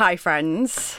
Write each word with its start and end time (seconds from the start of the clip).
Hi, 0.00 0.16
friends. 0.16 0.98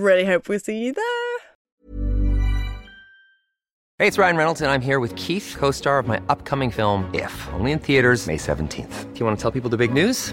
really 0.00 0.24
hope 0.24 0.48
we 0.48 0.58
see 0.58 0.78
you 0.78 0.92
there. 0.92 1.04
Hey, 3.98 4.06
it's 4.06 4.16
Ryan 4.16 4.36
Reynolds, 4.36 4.60
and 4.62 4.70
I'm 4.70 4.80
here 4.80 4.98
with 4.98 5.14
Keith, 5.16 5.56
co 5.58 5.70
star 5.70 5.98
of 5.98 6.06
my 6.06 6.20
upcoming 6.30 6.70
film, 6.70 7.10
If, 7.12 7.48
only 7.52 7.72
in 7.72 7.78
theaters, 7.78 8.26
May 8.26 8.38
17th. 8.38 9.12
Do 9.12 9.20
you 9.20 9.26
want 9.26 9.38
to 9.38 9.42
tell 9.42 9.50
people 9.50 9.68
the 9.68 9.76
big 9.76 9.92
news? 9.92 10.32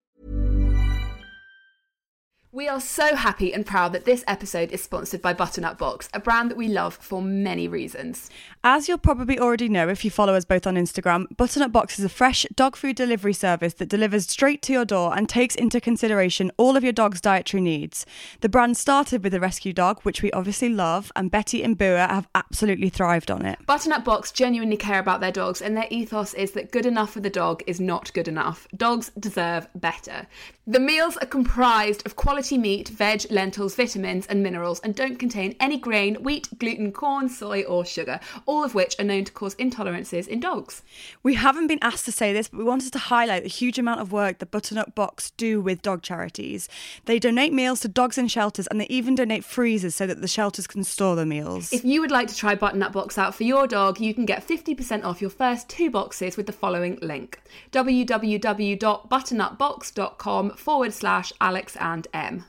We 2.53 2.67
are 2.67 2.81
so 2.81 3.15
happy 3.15 3.53
and 3.53 3.65
proud 3.65 3.93
that 3.93 4.03
this 4.03 4.25
episode 4.27 4.73
is 4.73 4.83
sponsored 4.83 5.21
by 5.21 5.31
Butternut 5.31 5.77
Box, 5.77 6.09
a 6.13 6.19
brand 6.19 6.51
that 6.51 6.57
we 6.57 6.67
love 6.67 6.95
for 6.95 7.21
many 7.21 7.65
reasons. 7.69 8.29
As 8.63 8.87
you'll 8.87 8.99
probably 8.99 9.39
already 9.39 9.67
know 9.69 9.89
if 9.89 10.05
you 10.05 10.11
follow 10.11 10.35
us 10.35 10.45
both 10.45 10.67
on 10.67 10.75
Instagram, 10.75 11.25
Butternut 11.35 11.71
Box 11.71 11.97
is 11.97 12.05
a 12.05 12.09
fresh 12.09 12.45
dog 12.53 12.75
food 12.75 12.95
delivery 12.95 13.33
service 13.33 13.73
that 13.73 13.89
delivers 13.89 14.29
straight 14.29 14.61
to 14.61 14.71
your 14.71 14.85
door 14.85 15.17
and 15.17 15.27
takes 15.27 15.55
into 15.55 15.81
consideration 15.81 16.51
all 16.57 16.77
of 16.77 16.83
your 16.83 16.93
dog's 16.93 17.19
dietary 17.19 17.59
needs. 17.59 18.05
The 18.41 18.49
brand 18.49 18.77
started 18.77 19.23
with 19.23 19.33
a 19.33 19.39
rescue 19.39 19.73
dog, 19.73 20.01
which 20.01 20.21
we 20.21 20.31
obviously 20.31 20.69
love, 20.69 21.11
and 21.15 21.31
Betty 21.31 21.63
and 21.63 21.75
Bua 21.75 22.07
have 22.07 22.27
absolutely 22.35 22.89
thrived 22.89 23.31
on 23.31 23.47
it. 23.47 23.57
Butternut 23.65 24.05
Box 24.05 24.31
genuinely 24.31 24.77
care 24.77 24.99
about 24.99 25.21
their 25.21 25.31
dogs, 25.31 25.59
and 25.63 25.75
their 25.75 25.87
ethos 25.89 26.35
is 26.35 26.51
that 26.51 26.71
good 26.71 26.85
enough 26.85 27.13
for 27.13 27.19
the 27.19 27.31
dog 27.31 27.63
is 27.65 27.79
not 27.79 28.13
good 28.13 28.27
enough. 28.27 28.67
Dogs 28.77 29.09
deserve 29.19 29.67
better. 29.73 30.27
The 30.67 30.79
meals 30.79 31.17
are 31.17 31.25
comprised 31.25 32.05
of 32.05 32.15
quality 32.15 32.59
meat, 32.59 32.89
veg, 32.89 33.25
lentils, 33.31 33.73
vitamins, 33.73 34.27
and 34.27 34.43
minerals, 34.43 34.79
and 34.81 34.93
don't 34.93 35.17
contain 35.17 35.55
any 35.59 35.79
grain, 35.79 36.21
wheat, 36.21 36.47
gluten, 36.59 36.91
corn, 36.91 37.27
soy, 37.27 37.63
or 37.63 37.83
sugar, 37.83 38.19
all 38.51 38.63
of 38.65 38.75
which 38.75 38.99
are 38.99 39.05
known 39.05 39.23
to 39.23 39.31
cause 39.31 39.55
intolerances 39.55 40.27
in 40.27 40.41
dogs. 40.41 40.83
We 41.23 41.35
haven't 41.35 41.67
been 41.67 41.79
asked 41.81 42.03
to 42.03 42.11
say 42.11 42.33
this, 42.33 42.49
but 42.49 42.57
we 42.57 42.65
wanted 42.65 42.91
to 42.91 42.99
highlight 42.99 43.43
the 43.43 43.49
huge 43.49 43.79
amount 43.79 44.01
of 44.01 44.11
work 44.11 44.39
that 44.39 44.51
Butternut 44.51 44.93
Box 44.93 45.31
do 45.31 45.61
with 45.61 45.81
dog 45.81 46.01
charities. 46.01 46.67
They 47.05 47.17
donate 47.17 47.53
meals 47.53 47.79
to 47.79 47.87
dogs 47.87 48.17
in 48.17 48.27
shelters, 48.27 48.67
and 48.67 48.81
they 48.81 48.87
even 48.87 49.15
donate 49.15 49.45
freezers 49.45 49.95
so 49.95 50.05
that 50.05 50.19
the 50.19 50.27
shelters 50.27 50.67
can 50.67 50.83
store 50.83 51.15
the 51.15 51.25
meals. 51.25 51.71
If 51.71 51.85
you 51.85 52.01
would 52.01 52.11
like 52.11 52.27
to 52.27 52.35
try 52.35 52.55
Butternut 52.55 52.91
Box 52.91 53.17
out 53.17 53.33
for 53.33 53.43
your 53.43 53.67
dog, 53.67 54.01
you 54.01 54.13
can 54.13 54.25
get 54.25 54.45
50% 54.45 55.05
off 55.05 55.21
your 55.21 55.29
first 55.29 55.69
two 55.69 55.89
boxes 55.89 56.35
with 56.35 56.45
the 56.45 56.51
following 56.51 56.99
link 57.01 57.39
www.butternutbox.com 57.71 60.49
forward 60.51 60.93
slash 60.93 61.31
Alex 61.39 61.77
and 61.77 62.05
Em. 62.13 62.43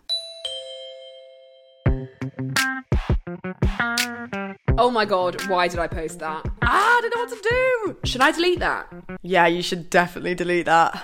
Oh 4.78 4.90
my 4.90 5.04
god, 5.04 5.46
why 5.48 5.68
did 5.68 5.78
I 5.78 5.86
post 5.86 6.18
that? 6.20 6.44
Ah, 6.62 6.98
I 6.98 7.00
don't 7.02 7.14
know 7.14 7.22
what 7.22 7.30
to 7.30 7.48
do. 7.48 7.96
Should 8.08 8.20
I 8.20 8.30
delete 8.32 8.58
that? 8.60 8.92
yeah, 9.22 9.46
you 9.46 9.62
should 9.62 9.90
definitely 9.90 10.34
delete 10.34 10.66
that. 10.66 11.02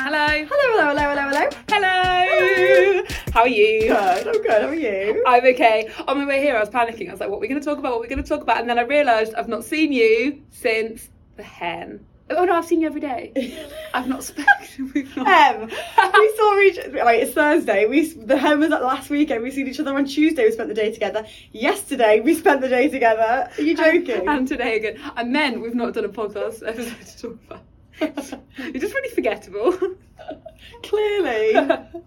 Hello. 0.00 0.26
Hello, 0.28 0.46
hello, 0.48 0.94
hello, 0.94 1.14
hello, 1.14 1.28
hello. 1.28 1.50
Hello. 1.68 3.04
How 3.32 3.40
are 3.42 3.48
you? 3.48 3.80
Good, 3.88 4.26
I'm 4.26 4.42
good. 4.42 4.62
How 4.62 4.68
are 4.68 4.74
you? 4.74 5.22
I'm 5.26 5.44
okay. 5.44 5.90
On 6.08 6.18
my 6.18 6.26
way 6.26 6.40
here, 6.40 6.56
I 6.56 6.60
was 6.60 6.70
panicking. 6.70 7.08
I 7.08 7.12
was 7.12 7.20
like, 7.20 7.28
what 7.28 7.36
are 7.36 7.40
we 7.40 7.48
going 7.48 7.60
to 7.60 7.64
talk 7.64 7.78
about? 7.78 7.92
What 7.92 7.98
are 7.98 8.02
we 8.02 8.08
going 8.08 8.22
to 8.22 8.28
talk 8.28 8.40
about? 8.42 8.58
And 8.60 8.68
then 8.70 8.78
I 8.78 8.82
realised 8.82 9.34
I've 9.34 9.48
not 9.48 9.64
seen 9.64 9.92
you 9.92 10.42
since 10.50 11.10
the 11.36 11.42
hen. 11.42 12.04
Oh 12.30 12.44
no, 12.44 12.54
I've 12.54 12.64
seen 12.64 12.80
you 12.80 12.86
every 12.86 13.00
day. 13.00 13.32
I've 13.94 14.06
not 14.06 14.22
spoken. 14.22 14.92
We've 14.94 15.16
not. 15.16 15.60
We 15.60 16.32
saw 16.36 16.58
each. 16.60 16.78
Right, 16.94 17.22
it's 17.22 17.32
Thursday. 17.32 17.86
We 17.86 18.08
the 18.12 18.38
home 18.38 18.60
was 18.60 18.72
at 18.72 18.82
last 18.82 19.10
weekend. 19.10 19.42
We 19.42 19.50
seen 19.50 19.68
each 19.68 19.80
other 19.80 19.94
on 19.94 20.04
Tuesday. 20.04 20.44
We 20.44 20.52
spent 20.52 20.68
the 20.68 20.74
day 20.74 20.92
together. 20.92 21.26
Yesterday 21.52 22.20
we 22.20 22.34
spent 22.34 22.60
the 22.60 22.68
day 22.68 22.88
together. 22.88 23.50
Are 23.56 23.62
you 23.62 23.76
joking? 23.76 24.28
And 24.28 24.46
today 24.46 24.76
again. 24.76 24.98
And 25.16 25.34
then 25.34 25.60
we've 25.60 25.74
not 25.74 25.94
done 25.94 26.04
a 26.04 26.08
podcast 26.08 26.66
episode 26.66 27.06
to 27.06 27.22
talk 27.22 27.38
about. 27.46 27.67
You're 28.00 28.80
just 28.80 28.94
really 28.94 29.14
forgettable. 29.14 29.72
Clearly. 30.82 31.52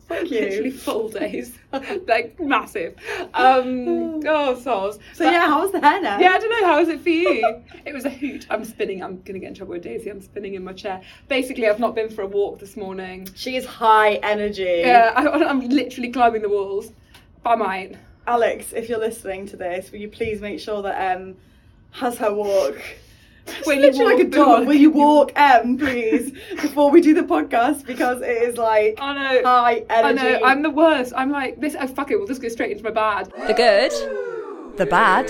Thank 0.07 0.31
you. 0.31 0.41
Literally 0.41 0.71
full 0.71 1.09
days. 1.09 1.57
like 2.07 2.39
massive. 2.39 2.95
Um 3.33 4.21
oh 4.25 4.55
soz. 4.55 4.99
So 5.13 5.23
yeah, 5.29 5.47
how 5.47 5.61
was 5.61 5.71
the 5.71 5.81
hair 5.81 6.01
now? 6.01 6.19
Yeah, 6.19 6.31
I 6.31 6.39
don't 6.39 6.49
know. 6.49 6.67
How 6.67 6.79
was 6.79 6.89
it 6.89 7.01
for 7.01 7.09
you? 7.09 7.61
it 7.85 7.93
was 7.93 8.05
a 8.05 8.09
hoot. 8.09 8.45
I'm 8.49 8.63
spinning. 8.65 9.03
I'm 9.03 9.21
gonna 9.21 9.39
get 9.39 9.49
in 9.49 9.53
trouble 9.55 9.73
with 9.73 9.83
Daisy. 9.83 10.09
I'm 10.09 10.21
spinning 10.21 10.53
in 10.53 10.63
my 10.63 10.73
chair. 10.73 11.01
Basically, 11.27 11.67
I've 11.67 11.79
not 11.79 11.95
been 11.95 12.09
for 12.09 12.21
a 12.21 12.27
walk 12.27 12.59
this 12.59 12.77
morning. 12.77 13.27
She 13.35 13.55
is 13.55 13.65
high 13.65 14.15
energy. 14.15 14.81
Yeah, 14.85 15.13
I, 15.15 15.45
I'm 15.45 15.67
literally 15.67 16.11
climbing 16.11 16.41
the 16.41 16.49
walls. 16.49 16.91
But 17.43 17.51
I 17.51 17.55
might. 17.55 17.97
Alex, 18.27 18.71
if 18.73 18.87
you're 18.87 18.99
listening 18.99 19.47
to 19.47 19.57
this, 19.57 19.91
will 19.91 19.99
you 19.99 20.07
please 20.07 20.41
make 20.41 20.59
sure 20.59 20.81
that 20.83 20.99
Em 20.99 21.35
has 21.91 22.17
her 22.19 22.33
walk? 22.33 22.77
Will 23.65 23.73
you 23.75 23.81
literally 23.81 24.15
like 24.15 24.25
a 24.25 24.29
dog. 24.29 24.67
Will 24.67 24.75
you 24.75 24.91
walk 24.91 25.31
Em, 25.35 25.77
please, 25.77 26.31
before 26.61 26.89
we 26.91 27.01
do 27.01 27.13
the 27.13 27.21
podcast 27.23 27.85
because 27.85 28.21
it 28.21 28.29
is 28.29 28.57
like 28.57 28.97
I 28.99 29.13
know. 29.13 29.43
high 29.43 29.85
I 29.89 30.11
know. 30.13 30.39
I'm 30.43 30.61
the 30.61 30.69
worst. 30.69 31.13
I'm 31.15 31.31
like 31.31 31.59
this. 31.59 31.75
Oh 31.79 31.87
fuck 31.87 32.11
it. 32.11 32.17
We'll 32.17 32.27
just 32.27 32.41
go 32.41 32.49
straight 32.49 32.71
into 32.71 32.83
my 32.83 32.91
bad. 32.91 33.31
The 33.47 33.53
good, 33.53 33.91
the 34.77 34.85
bad, 34.85 35.29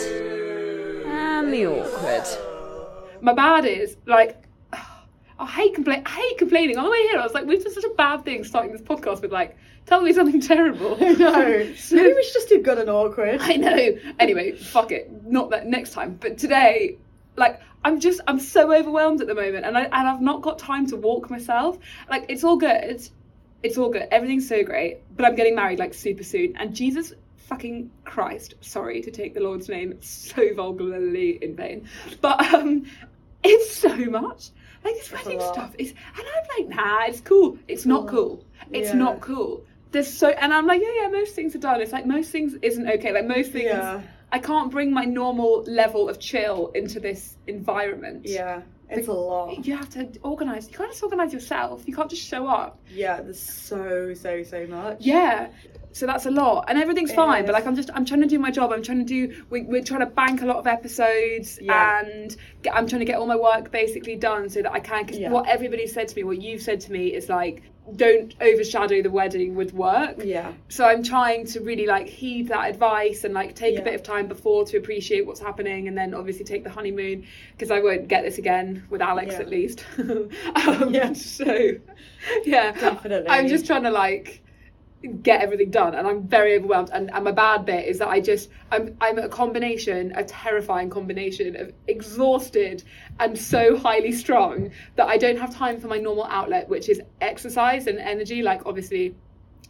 and 1.06 1.52
the 1.54 1.66
awkward. 1.68 3.22
My 3.22 3.34
bad 3.34 3.66
is 3.66 3.98
like. 4.06 4.38
I 5.40 5.46
hate 5.48 5.74
complain. 5.74 6.04
I 6.06 6.10
hate 6.10 6.38
complaining. 6.38 6.78
On 6.78 6.84
the 6.86 6.92
way 6.92 7.02
here, 7.08 7.18
I 7.20 7.24
was 7.24 7.34
like, 7.34 7.46
"We've 7.46 7.64
done 7.64 7.74
such 7.74 7.84
a 7.84 7.90
bad 7.96 8.24
thing 8.24 8.44
starting 8.44 8.72
this 8.72 8.82
podcast 8.82 9.22
with 9.24 9.32
like, 9.32 9.58
tell 9.88 10.02
me 10.02 10.14
something 10.14 10.40
terrible." 10.54 10.98
I 11.04 11.14
know. 11.14 11.74
So- 11.76 11.96
Maybe 11.96 12.14
we 12.14 12.24
should 12.24 12.34
just 12.34 12.50
do 12.50 12.62
good 12.62 12.78
and 12.78 12.90
awkward. 12.90 13.40
I 13.42 13.56
know. 13.56 13.98
Anyway, 14.20 14.52
fuck 14.52 14.92
it. 14.92 15.10
Not 15.26 15.50
that 15.50 15.66
next 15.66 15.94
time, 15.94 16.18
but 16.22 16.38
today, 16.38 16.98
like 17.36 17.60
I'm 17.84 18.00
just 18.00 18.22
I'm 18.28 18.40
so 18.40 18.74
overwhelmed 18.74 19.22
at 19.22 19.28
the 19.28 19.36
moment, 19.36 19.66
and 19.66 19.78
I 19.78 19.84
and 19.84 20.08
I've 20.08 20.22
not 20.22 20.42
got 20.42 20.60
time 20.60 20.88
to 20.88 20.96
walk 20.98 21.30
myself. 21.30 21.78
Like 22.10 22.26
it's 22.30 22.44
all 22.44 22.58
good. 22.58 23.02
It's 23.64 23.78
all 23.78 23.90
good. 23.90 24.08
Everything's 24.12 24.48
so 24.48 24.64
great, 24.64 25.00
but 25.16 25.26
I'm 25.26 25.36
getting 25.36 25.56
married 25.56 25.80
like 25.80 25.94
super 25.94 26.24
soon, 26.24 26.56
and 26.58 26.76
Jesus 26.76 27.14
fucking 27.38 27.92
Christ, 28.06 28.56
sorry 28.62 29.02
to 29.02 29.12
take 29.12 29.34
the 29.34 29.42
Lord's 29.42 29.68
name 29.68 30.02
so 30.02 30.54
vulgarly 30.56 31.38
in 31.44 31.56
vain, 31.56 31.88
but 32.22 32.40
um, 32.54 32.86
it's 33.44 33.76
so 33.76 33.96
much. 33.96 34.50
Like 34.84 34.96
this 34.96 35.12
wedding 35.12 35.40
stuff 35.42 35.76
is, 35.78 35.92
and 35.92 36.26
I'm 36.28 36.66
like, 36.68 36.76
nah, 36.76 37.06
it's 37.06 37.20
cool. 37.22 37.60
It's 37.68 37.86
not 37.86 38.08
cool. 38.08 38.44
It's 38.72 38.90
Yeah. 38.90 38.96
not 38.96 39.22
cool. 39.22 39.64
There's 39.92 40.12
so, 40.12 40.30
and 40.30 40.52
I'm 40.54 40.66
like, 40.66 40.82
yeah, 40.82 41.04
yeah, 41.04 41.08
most 41.10 41.36
things 41.36 41.54
are 41.54 41.60
done. 41.60 41.82
It's 41.82 41.92
like 41.92 42.06
most 42.08 42.32
things 42.32 42.56
isn't 42.64 42.90
okay. 42.90 43.12
Like 43.12 43.28
most 43.28 43.52
things, 43.52 43.66
Yeah. 43.66 44.02
I 44.32 44.40
can't 44.40 44.72
bring 44.72 44.94
my 44.94 45.06
normal 45.06 45.64
level 45.68 46.10
of 46.10 46.20
chill 46.20 46.72
into 46.74 47.00
this 47.00 47.38
environment. 47.48 48.26
Yeah, 48.26 48.62
it's 48.90 49.08
a 49.08 49.14
lot. 49.14 49.66
You 49.66 49.76
have 49.78 49.90
to 49.92 50.10
organise. 50.24 50.70
You 50.70 50.78
can't 50.78 50.92
just 50.92 51.04
organise 51.04 51.34
yourself. 51.34 51.84
You 51.86 51.96
can't 51.96 52.10
just 52.10 52.24
show 52.24 52.48
up. 52.48 52.80
Yeah, 52.94 53.22
there's 53.22 53.40
so 53.40 54.14
so 54.14 54.44
so 54.44 54.68
much. 54.68 54.98
Yeah. 55.02 55.50
So 55.94 56.06
that's 56.06 56.26
a 56.26 56.32
lot, 56.32 56.66
and 56.70 56.80
everything's 56.80 57.12
It 57.12 57.16
fine. 57.18 57.46
But 57.46 57.52
like, 57.52 57.68
I'm 57.68 57.76
just, 57.76 57.90
I'm 57.94 58.06
trying 58.06 58.22
to 58.22 58.28
do 58.28 58.40
my 58.40 58.50
job. 58.50 58.72
I'm 58.72 58.82
trying 58.82 59.00
to 59.00 59.04
do. 59.04 59.44
We, 59.50 59.64
we're 59.64 59.84
trying 59.84 60.00
to 60.00 60.06
bank 60.06 60.42
a 60.42 60.46
lot 60.46 60.56
of 60.56 60.66
episodes, 60.66 61.60
Yeah. 61.62 62.00
and 62.06 62.34
get, 62.62 62.74
I'm 62.74 62.88
trying 62.88 63.00
to 63.00 63.06
get 63.06 63.16
all 63.18 63.28
my 63.28 63.36
work 63.36 63.72
basically 63.72 64.16
done 64.16 64.48
so 64.50 64.62
that 64.62 64.72
I 64.72 64.80
can. 64.80 65.06
Cause 65.06 65.18
Yeah. 65.18 65.32
what 65.32 65.50
everybody 65.50 65.88
said 65.88 66.08
to 66.08 66.16
me, 66.16 66.24
what 66.24 66.42
you've 66.42 66.62
said 66.62 66.80
to 66.82 66.94
me, 66.94 67.08
is 67.08 67.28
like, 67.28 67.64
don't 67.96 68.34
overshadow 68.40 69.02
the 69.02 69.10
wedding 69.10 69.56
with 69.56 69.74
work. 69.74 70.18
Yeah. 70.24 70.54
So 70.70 70.86
I'm 70.86 71.04
trying 71.04 71.46
to 71.48 71.60
really 71.62 71.88
like 71.88 72.08
heed 72.08 72.48
that 72.50 72.70
advice 72.70 73.24
and 73.24 73.34
like 73.34 73.56
take 73.56 73.74
Yeah. 73.74 73.82
a 73.82 73.84
bit 73.84 73.96
of 73.96 74.04
time 74.04 74.28
before 74.28 74.66
to 74.66 74.78
appreciate 74.78 75.26
what's 75.26 75.40
happening, 75.40 75.88
and 75.88 75.98
then 75.98 76.14
obviously 76.14 76.46
take 76.46 76.64
the 76.64 76.70
honeymoon 76.70 77.26
because 77.54 77.72
I 77.72 77.80
won't 77.80 78.08
get 78.08 78.24
this 78.24 78.38
again 78.38 78.84
with 78.90 79.02
Alex 79.02 79.34
Yeah. 79.34 79.40
at 79.42 79.50
least. 79.50 79.84
um, 79.98 80.94
Yeah. 80.94 81.14
So 81.14 81.72
yeah, 82.46 82.72
Definitely. 82.74 83.30
I'm 83.30 83.48
just 83.48 83.66
trying 83.66 83.84
to 83.84 83.92
like 83.92 84.42
get 85.02 85.42
everything 85.42 85.72
done 85.72 85.96
and 85.96 86.08
I'm 86.08 86.28
very 86.28 86.56
overwhelmed. 86.56 86.90
And, 86.94 87.12
and 87.14 87.24
my 87.24 87.32
bad 87.32 87.66
bit 87.66 87.88
is 87.88 88.00
that 88.00 88.08
I 88.08 88.20
just 88.20 88.50
I'm 88.72 88.98
I'm 89.02 89.18
a 89.18 89.30
combination 89.30 90.14
a 90.16 90.24
terrifying 90.24 90.90
combination 90.90 91.56
of 91.56 91.74
exhausted 91.88 92.84
and 93.20 93.38
so 93.38 93.78
highly 93.78 94.12
strung 94.12 94.72
that 94.96 95.08
I 95.08 95.18
don't 95.18 95.38
have 95.38 95.56
time 95.56 95.80
for 95.80 95.88
my 95.88 95.98
normal 95.98 96.26
outlet 96.26 96.70
which 96.70 96.90
is 96.90 97.02
exercise 97.20 97.88
and 97.88 98.00
energy. 98.00 98.44
Like 98.44 98.66
obviously 98.66 99.16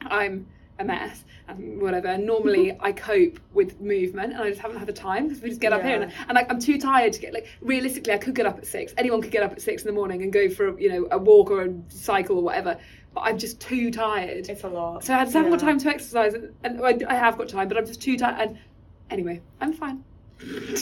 I'm 0.02 0.48
a 0.80 0.84
mess 0.84 1.24
and 1.48 1.82
whatever. 1.82 2.18
Normally 2.18 2.68
mm-hmm. 2.68 2.84
I 2.84 2.92
cope 2.92 3.40
with 3.54 3.80
movement 3.80 4.34
and 4.34 4.42
I 4.42 4.50
just 4.50 4.62
haven't 4.62 4.78
had 4.78 4.88
the 4.88 4.94
time 4.94 5.28
because 5.28 5.42
we 5.42 5.50
just 5.50 5.62
get 5.62 5.74
up 5.74 5.84
here 5.84 6.02
and, 6.02 6.12
and 6.28 6.36
like, 6.36 6.52
I'm 6.52 6.60
too 6.60 6.80
tired 6.80 7.14
to 7.14 7.20
get 7.20 7.34
like 7.34 7.48
realistically 7.62 8.14
I 8.14 8.18
could 8.18 8.36
get 8.36 8.46
up 8.46 8.58
at 8.58 8.66
six. 8.66 8.94
Anyone 8.98 9.22
could 9.22 9.32
get 9.32 9.44
up 9.44 9.54
at 9.54 9.62
six 9.62 9.84
in 9.84 9.88
the 9.88 9.94
morning 9.94 10.24
and 10.24 10.34
go 10.34 10.50
for 10.50 10.78
you 10.80 10.90
know 10.90 11.08
a 11.12 11.18
walk 11.18 11.52
or 11.52 11.64
a 11.64 11.74
cycle 11.90 12.38
or 12.38 12.44
whatever 12.44 12.78
but 13.14 13.22
I'm 13.22 13.38
just 13.38 13.60
too 13.60 13.92
tired 13.92 14.48
It's 14.50 14.64
a 14.64 14.68
lot. 14.68 15.04
so 15.04 15.14
I 15.14 15.24
just 15.24 15.34
haven't 15.36 15.52
got 15.52 15.60
time 15.60 15.78
to 15.80 15.90
exercise, 15.90 16.34
and, 16.34 16.54
and 16.64 16.82
I, 16.86 16.98
I 17.10 17.16
have 17.16 17.38
got 17.38 17.50
time, 17.50 17.68
but 17.68 17.78
I'm 17.78 17.86
just 17.86 18.02
too 18.02 18.18
tired. 18.18 18.50
And 18.50 18.60
anyway, 19.10 19.42
I'm 19.60 19.74
fine. 19.74 20.04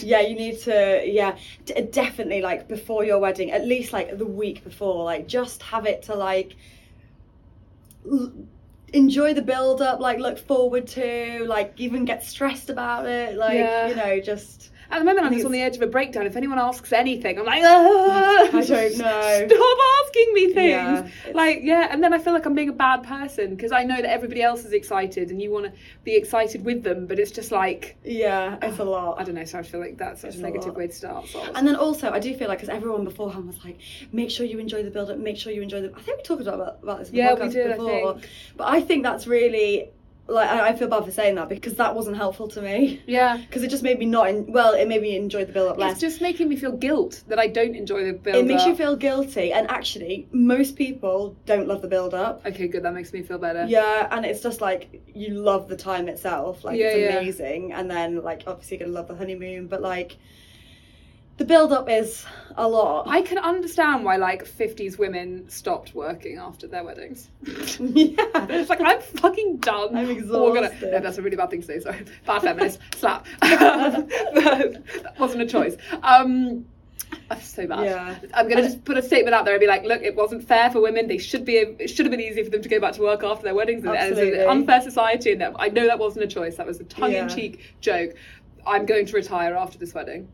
Yeah, 0.01 0.21
you 0.21 0.35
need 0.35 0.59
to. 0.61 1.03
Yeah, 1.05 1.37
d- 1.65 1.81
definitely. 1.91 2.41
Like 2.41 2.67
before 2.67 3.03
your 3.03 3.19
wedding, 3.19 3.51
at 3.51 3.65
least 3.65 3.91
like 3.91 4.17
the 4.17 4.25
week 4.25 4.63
before, 4.63 5.03
like 5.03 5.27
just 5.27 5.61
have 5.63 5.85
it 5.85 6.03
to 6.03 6.15
like 6.15 6.55
l- 8.09 8.31
enjoy 8.93 9.33
the 9.33 9.41
build 9.41 9.81
up, 9.81 9.99
like 9.99 10.19
look 10.19 10.37
forward 10.39 10.87
to, 10.87 11.45
like 11.47 11.73
even 11.77 12.05
get 12.05 12.23
stressed 12.23 12.69
about 12.69 13.05
it, 13.05 13.35
like 13.35 13.55
Yeah. 13.55 13.87
you 13.89 13.95
know, 13.95 14.19
just. 14.19 14.71
At 14.91 14.99
the 14.99 15.05
moment, 15.05 15.25
I'm 15.27 15.33
just 15.33 15.45
on 15.45 15.51
the 15.51 15.61
edge 15.61 15.75
of 15.75 15.81
a 15.83 15.87
breakdown. 15.87 16.25
If 16.25 16.35
anyone 16.35 16.57
asks 16.57 16.91
anything, 16.91 17.37
I'm 17.37 17.45
like, 17.45 17.61
"Ah, 17.63 18.47
I 18.47 18.65
don't 18.65 18.97
know." 18.97 19.47
Stop 19.47 19.77
asking 20.05 20.33
me 20.33 20.45
things. 20.53 20.69
Yeah, 20.69 21.07
like, 21.33 21.59
yeah, 21.61 21.87
and 21.91 22.03
then 22.03 22.11
I 22.13 22.17
feel 22.17 22.33
like 22.33 22.45
I'm 22.47 22.55
being 22.55 22.69
a 22.69 22.73
bad 22.73 23.03
person 23.03 23.55
because 23.55 23.71
I 23.71 23.83
know 23.83 23.97
that 23.97 24.09
everybody 24.09 24.41
else 24.41 24.65
is 24.65 24.73
excited, 24.73 25.29
and 25.29 25.39
you 25.41 25.51
want 25.51 25.65
to 25.65 25.71
be 26.03 26.15
excited 26.15 26.65
with 26.65 26.81
them, 26.83 27.05
but 27.05 27.19
it's 27.19 27.29
just 27.31 27.51
like, 27.51 27.97
Yeah, 28.03 28.57
it's 28.63 28.79
a 28.79 28.83
lot. 28.83 29.19
I 29.19 29.23
don't 29.23 29.35
know. 29.35 29.45
So 29.45 29.59
I 29.59 29.63
feel 29.63 29.79
like 29.79 29.97
that's 29.97 30.21
such 30.21 30.29
It's 30.29 30.37
a 30.37 30.39
a 30.39 30.43
negative 30.43 30.69
lot. 30.69 30.77
way 30.77 30.87
to 30.87 30.93
start. 30.93 31.27
So. 31.27 31.39
And 31.55 31.67
then 31.67 31.75
also, 31.75 32.09
I 32.11 32.19
do 32.19 32.33
feel 32.35 32.47
like 32.47 32.57
because 32.59 32.69
everyone 32.69 33.03
beforehand 33.03 33.45
was 33.47 33.63
like, 33.63 33.79
make 34.11 34.31
sure 34.31 34.45
you 34.45 34.57
enjoy 34.59 34.81
the 34.83 34.89
build 34.91 35.11
up, 35.11 35.17
make 35.19 35.37
sure 35.37 35.51
you 35.53 35.61
enjoy 35.61 35.81
the. 35.81 35.93
I 35.95 36.01
think 36.01 36.17
we 36.17 36.23
talked 36.23 36.41
about, 36.41 36.79
about 36.81 36.99
this 36.99 37.11
Yeah, 37.11 37.35
we 37.35 37.49
did, 37.49 37.67
I 37.71 37.77
before. 37.77 38.13
think. 38.15 38.29
But 38.57 38.67
I 38.69 38.81
think 38.81 39.03
that's 39.03 39.27
really 39.27 39.91
like 40.29 40.49
I, 40.49 40.69
I 40.69 40.75
feel 40.75 40.87
bad 40.87 41.05
for 41.05 41.11
saying 41.11 41.35
that 41.35 41.49
because 41.49 41.75
that 41.75 41.95
wasn't 41.95 42.17
helpful 42.17 42.47
to 42.49 42.61
me. 42.61 43.01
yeah. 43.07 43.37
Because 43.49 43.63
it 43.63 43.69
just 43.69 43.83
made 43.83 43.97
me 43.99 44.05
not. 44.05 44.29
In, 44.29 44.51
well, 44.51 44.73
it 44.73 44.87
made 44.87 45.01
me 45.01 45.15
enjoy 45.15 45.45
the 45.45 45.51
build 45.51 45.69
up 45.71 45.77
less. 45.77 45.93
It's 45.93 46.01
just 46.01 46.21
making 46.21 46.49
me 46.49 46.55
feel 46.55 46.71
guilt 46.71 47.23
that 47.27 47.39
I 47.39 47.47
don't 47.47 47.75
enjoy 47.75 48.05
the 48.05 48.13
build 48.13 48.35
up. 48.35 48.41
it 48.43 48.45
makes 48.45 48.65
you 48.65 48.75
feel 48.75 48.95
guilty, 48.95 49.51
and 49.53 49.69
actually, 49.69 50.27
most 50.31 50.75
people 50.75 51.35
don't 51.45 51.67
love 51.67 51.81
the 51.81 51.87
build 51.87 52.13
up. 52.13 52.45
Okay, 52.45 52.67
good. 52.67 52.83
That 52.83 52.93
makes 52.93 53.11
me 53.11 53.23
feel 53.23 53.37
better. 53.39 53.65
Yeah, 53.67 54.07
and 54.11 54.25
it's 54.25 54.41
just 54.41 54.61
like 54.61 55.01
you 55.13 55.33
love 55.33 55.67
the 55.67 55.77
time 55.77 56.07
itself, 56.09 56.63
like 56.63 56.77
Yeah, 56.77 56.87
it's 56.87 57.11
yeah. 57.13 57.19
amazing, 57.19 57.73
and 57.73 57.89
then 57.89 58.23
like 58.23 58.43
obviously 58.45 58.77
you're 58.77 58.85
gonna 58.87 58.97
love 58.97 59.07
the 59.07 59.15
honeymoon, 59.15 59.67
but 59.67 59.81
like 59.81 60.17
the 61.39 61.45
build 61.45 61.71
up 61.71 61.89
is 61.89 62.25
a 62.57 62.67
lot. 62.67 63.07
I 63.07 63.21
can 63.21 63.37
understand 63.37 64.03
why 64.03 64.17
like 64.17 64.45
50s 64.45 64.99
women 64.99 65.49
stopped 65.49 65.95
working 65.95 66.37
after 66.37 66.67
their 66.67 66.83
weddings. 66.83 67.29
yeah, 67.41 67.53
It's 68.49 68.69
like 68.69 68.81
I'm 68.81 69.01
fucking 69.01 69.57
done. 69.57 69.95
I'm 69.95 70.07
we're 70.07 70.53
gonna- 70.53 70.73
no, 70.81 70.99
that's 70.99 71.17
a 71.17 71.21
really 71.21 71.37
bad 71.37 71.49
thing 71.49 71.61
to 71.61 71.67
say. 71.67 71.79
Sorry, 71.79 72.05
bad 72.25 72.41
feminist 72.41 72.79
slap. 72.95 73.25
that 73.41 75.15
wasn't 75.17 75.43
a 75.43 75.47
choice. 75.47 75.77
Um, 76.03 76.65
that's 77.29 77.47
so 77.47 77.65
bad. 77.65 77.85
Yeah. 77.85 78.19
I'm 78.33 78.49
gonna 78.49 78.63
just 78.63 78.83
put 78.83 78.97
a 78.97 79.01
statement 79.01 79.33
out 79.33 79.45
there 79.45 79.53
and 79.53 79.61
be 79.61 79.67
like, 79.67 79.83
look, 79.83 80.01
it 80.01 80.15
wasn't 80.15 80.45
fair 80.45 80.69
for 80.69 80.81
women. 80.81 81.07
They 81.07 81.17
should 81.19 81.45
be. 81.45 81.55
It 81.55 81.89
should 81.89 82.05
have 82.05 82.11
been 82.11 82.19
easier 82.19 82.43
for 82.43 82.49
them 82.51 82.61
to 82.61 82.69
go 82.69 82.81
back 82.81 82.93
to 82.95 83.01
work 83.01 83.23
after 83.23 83.43
their 83.43 83.55
weddings. 83.55 83.85
And 83.85 83.93
it's 83.95 84.03
Absolutely. 84.03 84.39
an 84.41 84.49
unfair 84.49 84.81
society. 84.81 85.31
And 85.31 85.43
I 85.57 85.69
know 85.69 85.87
that 85.87 85.99
wasn't 85.99 86.25
a 86.25 86.27
choice. 86.27 86.57
That 86.57 86.67
was 86.67 86.81
a 86.81 86.83
tongue-in-cheek 86.83 87.77
joke. 87.79 88.11
I'm 88.67 88.85
going 88.85 89.05
to 89.05 89.13
retire 89.15 89.55
after 89.55 89.77
this 89.79 89.93
wedding. 89.93 90.27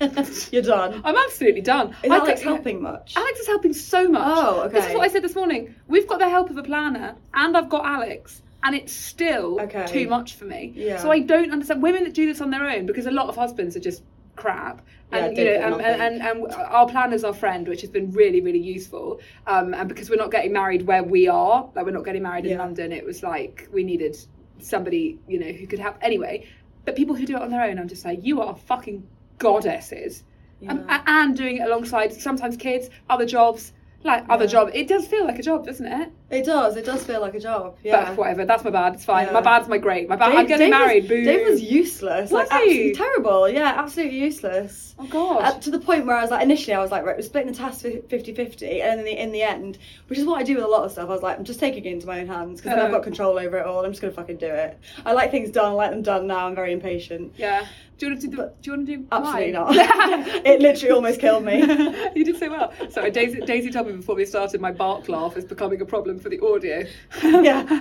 you're 0.52 0.62
done. 0.62 1.00
I'm 1.04 1.16
absolutely 1.16 1.60
done. 1.62 1.94
Is 2.02 2.10
Alex 2.10 2.40
think- 2.40 2.42
helping 2.42 2.82
much? 2.82 3.14
Alex 3.16 3.40
is 3.40 3.46
helping 3.46 3.72
so 3.72 4.08
much. 4.08 4.22
Oh, 4.26 4.60
okay. 4.62 4.74
This 4.80 4.86
is 4.88 4.94
what 4.94 5.02
I 5.02 5.08
said 5.08 5.22
this 5.22 5.34
morning. 5.34 5.74
We've 5.86 6.06
got 6.06 6.18
the 6.18 6.28
help 6.28 6.50
of 6.50 6.56
a 6.58 6.62
planner, 6.62 7.16
and 7.34 7.56
I've 7.56 7.68
got 7.68 7.84
Alex, 7.86 8.42
and 8.62 8.74
it's 8.74 8.92
still 8.92 9.60
Okay. 9.60 9.86
too 9.86 10.08
much 10.08 10.34
for 10.34 10.44
me. 10.44 10.72
Yeah. 10.74 10.98
So 10.98 11.10
I 11.10 11.20
don't 11.20 11.50
understand 11.52 11.82
women 11.82 12.04
that 12.04 12.14
do 12.14 12.26
this 12.26 12.40
on 12.40 12.50
their 12.50 12.68
own 12.68 12.86
because 12.86 13.06
a 13.06 13.10
lot 13.10 13.28
of 13.28 13.36
husbands 13.36 13.76
are 13.76 13.80
just 13.80 14.02
crap. 14.36 14.82
And 15.10 15.36
Yeah, 15.36 15.42
you 15.44 15.50
don't 15.50 15.70
know, 15.70 15.76
put 15.78 15.84
and, 15.86 16.18
nothing. 16.18 16.42
and, 16.42 16.44
and 16.44 16.52
our 16.68 16.86
planner's 16.86 17.24
our 17.24 17.32
friend, 17.32 17.66
which 17.66 17.80
has 17.80 17.88
been 17.90 18.12
really, 18.12 18.40
really 18.42 18.58
useful. 18.58 19.20
Um, 19.46 19.72
and 19.74 19.88
because 19.88 20.10
we're 20.10 20.16
not 20.16 20.30
getting 20.30 20.52
married 20.52 20.82
where 20.86 21.02
we 21.02 21.28
are, 21.28 21.68
like 21.74 21.86
we're 21.86 21.92
not 21.92 22.04
getting 22.04 22.22
married 22.22 22.44
in 22.44 22.52
Yeah. 22.52 22.58
London, 22.58 22.92
it 22.92 23.04
was 23.06 23.22
like 23.22 23.68
we 23.72 23.84
needed 23.84 24.16
somebody, 24.60 25.18
you 25.26 25.38
know, 25.38 25.50
who 25.50 25.66
could 25.66 25.78
help. 25.78 25.96
Anyway, 26.02 26.46
but 26.84 26.94
people 26.94 27.14
who 27.14 27.24
do 27.26 27.36
it 27.36 27.42
on 27.42 27.50
their 27.50 27.62
own, 27.62 27.78
I'm 27.78 27.88
just 27.88 28.04
like, 28.04 28.20
you 28.24 28.42
are 28.42 28.54
fucking 28.54 29.06
goddesses. 29.38 30.24
Yeah. 30.60 30.72
a- 30.88 31.02
and 31.08 31.36
doing 31.36 31.58
it 31.58 31.60
alongside 31.60 32.12
sometimes 32.12 32.56
kids, 32.56 32.90
other 33.08 33.24
jobs, 33.26 33.72
like 34.02 34.24
other 34.28 34.44
Yeah. 34.44 34.50
job. 34.50 34.70
It 34.74 34.88
does 34.88 35.06
feel 35.06 35.24
like 35.24 35.38
a 35.38 35.42
job, 35.42 35.64
doesn't 35.66 35.86
it? 35.86 36.10
It 36.30 36.44
does. 36.44 36.76
It 36.76 36.84
does 36.84 37.04
feel 37.04 37.20
like 37.20 37.34
a 37.34 37.40
job. 37.40 37.76
Yeah. 37.84 38.06
But 38.08 38.16
whatever, 38.16 38.44
that's 38.44 38.64
my 38.64 38.70
bad. 38.70 38.94
It's 38.94 39.04
fine. 39.04 39.26
Yeah. 39.26 39.32
My 39.32 39.40
bad's 39.40 39.68
my 39.68 39.78
great. 39.78 40.08
My 40.08 40.16
bad. 40.16 40.32
I'm 40.34 40.46
getting 40.46 40.70
Dave 40.70 40.78
was- 40.80 40.86
married. 40.86 41.08
Boo. 41.08 41.24
Dave 41.24 41.46
was 41.46 41.62
useless. 41.62 42.30
Was 42.30 42.32
like 42.32 42.48
absolutely 42.50 42.92
terrible. 42.94 43.48
Yeah, 43.48 43.72
absolutely 43.76 44.18
useless. 44.18 44.96
Oh 44.98 45.06
god. 45.06 45.42
Uh, 45.44 45.58
to 45.60 45.70
the 45.70 45.78
point 45.78 46.06
where 46.06 46.16
I 46.16 46.22
was 46.22 46.30
like, 46.32 46.42
initially 46.42 46.74
I 46.74 46.80
was 46.80 46.90
like, 46.90 47.04
right, 47.04 47.14
we're 47.16 47.22
splitting 47.22 47.52
the 47.52 47.56
task 47.56 47.84
50-50, 47.84 48.82
and 48.82 48.98
in 49.00 49.04
the, 49.06 49.22
in 49.22 49.30
the 49.32 49.42
end, 49.42 49.78
which 50.08 50.18
is 50.18 50.24
what 50.24 50.40
I 50.40 50.42
do 50.42 50.56
with 50.56 50.64
a 50.64 50.68
lot 50.68 50.84
of 50.84 50.90
stuff, 50.92 51.08
I 51.08 51.12
was 51.12 51.22
like, 51.22 51.38
I'm 51.38 51.44
just 51.44 51.60
taking 51.60 51.84
it 51.84 51.92
into 51.92 52.06
my 52.08 52.20
own 52.20 52.26
hands 52.26 52.60
because 52.60 52.76
then 52.76 52.84
I've 52.84 52.90
got 52.90 53.04
control 53.04 53.38
over 53.38 53.58
it 53.58 53.64
all. 53.66 53.84
I'm 53.84 53.92
just 53.92 54.00
gonna 54.02 54.12
fucking 54.12 54.38
do 54.38 54.46
it. 54.48 54.76
I 55.06 55.12
like 55.12 55.30
things 55.30 55.50
done. 55.50 55.66
I 55.66 55.74
like 55.74 55.90
them 55.92 56.02
done 56.02 56.26
now. 56.26 56.46
I'm 56.48 56.54
very 56.56 56.72
impatient. 56.72 57.34
yeah. 57.36 57.64
Do 57.98 58.06
you 58.06 58.12
want 58.12 58.22
to 58.22 58.28
do? 58.28 58.36
The, 58.36 58.52
do 58.62 58.70
you 58.70 58.76
want 58.76 58.86
to 58.86 58.96
do? 58.96 59.06
Absolutely 59.10 59.52
mine? 59.52 59.76
not. 59.76 59.76
it 60.46 60.60
literally 60.60 60.92
almost 60.94 61.20
killed 61.20 61.44
me. 61.44 61.58
you 62.14 62.24
did 62.24 62.38
so 62.38 62.48
well. 62.48 62.72
Sorry, 62.90 63.10
Daisy, 63.10 63.40
Daisy 63.40 63.70
told 63.70 63.88
me 63.88 63.94
before 63.94 64.14
we 64.14 64.24
started 64.24 64.60
my 64.60 64.70
bark 64.70 65.08
laugh 65.08 65.36
is 65.36 65.44
becoming 65.44 65.80
a 65.80 65.84
problem 65.84 66.20
for 66.20 66.28
the 66.28 66.38
audio. 66.40 66.84
yeah. 67.22 67.80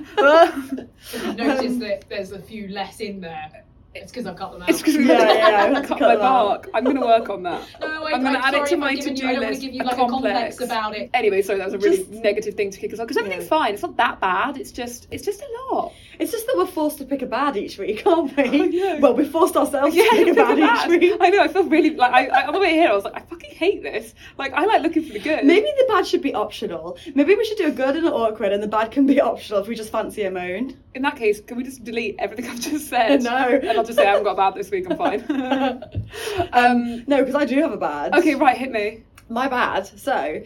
If 1.13 1.23
you 1.23 1.33
notice 1.33 1.77
that 1.77 2.05
there's 2.09 2.31
a 2.31 2.39
few 2.39 2.67
less 2.69 2.99
in 2.99 3.21
there, 3.21 3.63
it's 3.95 4.11
because 4.11 4.27
I've 4.27 4.35
cut 4.35 4.51
them 4.51 4.61
out. 4.61 4.69
It's 4.69 4.79
because 4.81 4.95
Yeah, 5.05 5.33
yeah, 5.33 5.73
I 5.77 5.81
cut, 5.81 5.87
cut 5.87 5.99
my 6.01 6.15
bark. 6.17 6.69
I'm 6.73 6.83
going 6.83 6.97
to 6.97 7.01
work 7.05 7.29
on 7.29 7.43
that. 7.43 7.61
no, 7.81 8.03
I, 8.05 8.11
I'm 8.11 8.21
going 8.21 8.33
to 8.35 8.45
add 8.45 8.53
it 8.53 8.67
to 8.67 8.77
my 8.77 8.95
to-do 8.95 9.23
you, 9.23 9.29
I 9.29 9.31
don't 9.33 9.41
want 9.41 9.49
list. 9.51 9.61
to 9.61 9.67
give 9.67 9.75
you 9.75 9.83
like 9.83 9.97
a 9.97 10.05
complex 10.07 10.61
about 10.61 10.95
it. 10.95 11.09
Anyway, 11.13 11.41
sorry, 11.41 11.59
that 11.59 11.65
was 11.65 11.73
a 11.73 11.77
really 11.79 11.97
Just- 11.97 12.09
negative 12.11 12.53
thing 12.55 12.69
to 12.71 12.77
kick 12.79 12.93
us 12.93 12.99
off 12.99 13.07
because 13.07 13.17
everything's 13.17 13.43
Yeah. 13.45 13.49
fine. 13.49 13.73
It's 13.73 13.81
not 13.83 13.97
that 13.97 14.19
bad. 14.19 14.57
It's 14.57 14.71
just 14.71 15.07
it's 15.11 15.23
just 15.23 15.41
a 15.41 15.47
lot. 15.73 15.93
It's 16.19 16.31
just 16.31 16.47
that 16.47 16.57
we're 16.57 16.65
forced 16.67 16.97
to 16.99 17.05
pick 17.05 17.21
a 17.21 17.25
bad 17.27 17.57
each 17.57 17.77
week, 17.77 18.05
aren't 18.05 18.35
we? 18.37 18.43
Oh, 18.43 18.63
I 18.63 18.67
know. 18.67 18.99
Well, 19.01 19.13
we 19.15 19.25
forced 19.25 19.55
ourselves 19.55 19.95
to 19.95 20.01
pick 20.11 20.27
a 20.29 20.33
bad 20.33 20.57
a 20.57 20.61
bad. 20.61 20.91
each 20.91 20.99
week. 21.01 21.17
I 21.21 21.29
know. 21.29 21.41
I 21.41 21.47
feel 21.47 21.63
really 21.63 21.95
like 21.95 22.11
I, 22.11 22.25
I 22.27 22.47
on 22.47 22.53
the 22.53 22.59
way 22.59 22.71
here. 22.73 22.89
I 22.89 22.93
was 22.93 23.03
like, 23.05 23.15
I 23.15 23.21
fucking 23.21 23.51
hate 23.51 23.83
this. 23.83 24.13
Like 24.37 24.53
I 24.53 24.65
like 24.65 24.81
looking 24.83 25.05
for 25.05 25.13
the 25.13 25.19
good. 25.19 25.43
Maybe 25.45 25.67
the 25.77 25.85
bad 25.87 26.05
should 26.05 26.21
be 26.21 26.33
optional. 26.33 26.97
Maybe 27.15 27.35
we 27.35 27.45
should 27.45 27.57
do 27.57 27.67
a 27.67 27.71
good 27.71 27.95
and 27.95 28.05
an 28.05 28.13
awkward, 28.13 28.51
and 28.51 28.61
the 28.61 28.67
bad 28.67 28.91
can 28.91 29.05
be 29.05 29.19
optional 29.21 29.59
if 29.61 29.67
we 29.67 29.75
just 29.75 29.91
fancy 29.91 30.23
a 30.23 30.31
moan. 30.31 30.77
in 30.95 31.01
that 31.03 31.15
case, 31.15 31.39
can 31.41 31.57
we 31.57 31.63
just 31.63 31.83
delete 31.83 32.15
everything 32.19 32.47
I've 32.49 32.59
just 32.59 32.89
said? 32.89 33.21
No. 33.23 33.59
Just 33.87 33.97
say 33.97 34.05
I 34.05 34.09
haven't 34.11 34.23
got 34.25 34.33
a 34.33 34.35
bad 34.35 34.53
this 34.55 34.69
week. 34.69 34.85
I'm 34.89 34.97
fine. 34.97 35.21
um. 36.53 37.03
No, 37.07 37.19
because 37.23 37.35
I 37.35 37.45
do 37.45 37.61
have 37.61 37.71
a 37.71 37.77
bad. 37.77 38.13
Okay. 38.15 38.35
Right. 38.35 38.57
Hit 38.57 38.71
me. 38.71 39.03
My 39.29 39.47
bad. 39.47 39.87
So, 39.87 40.41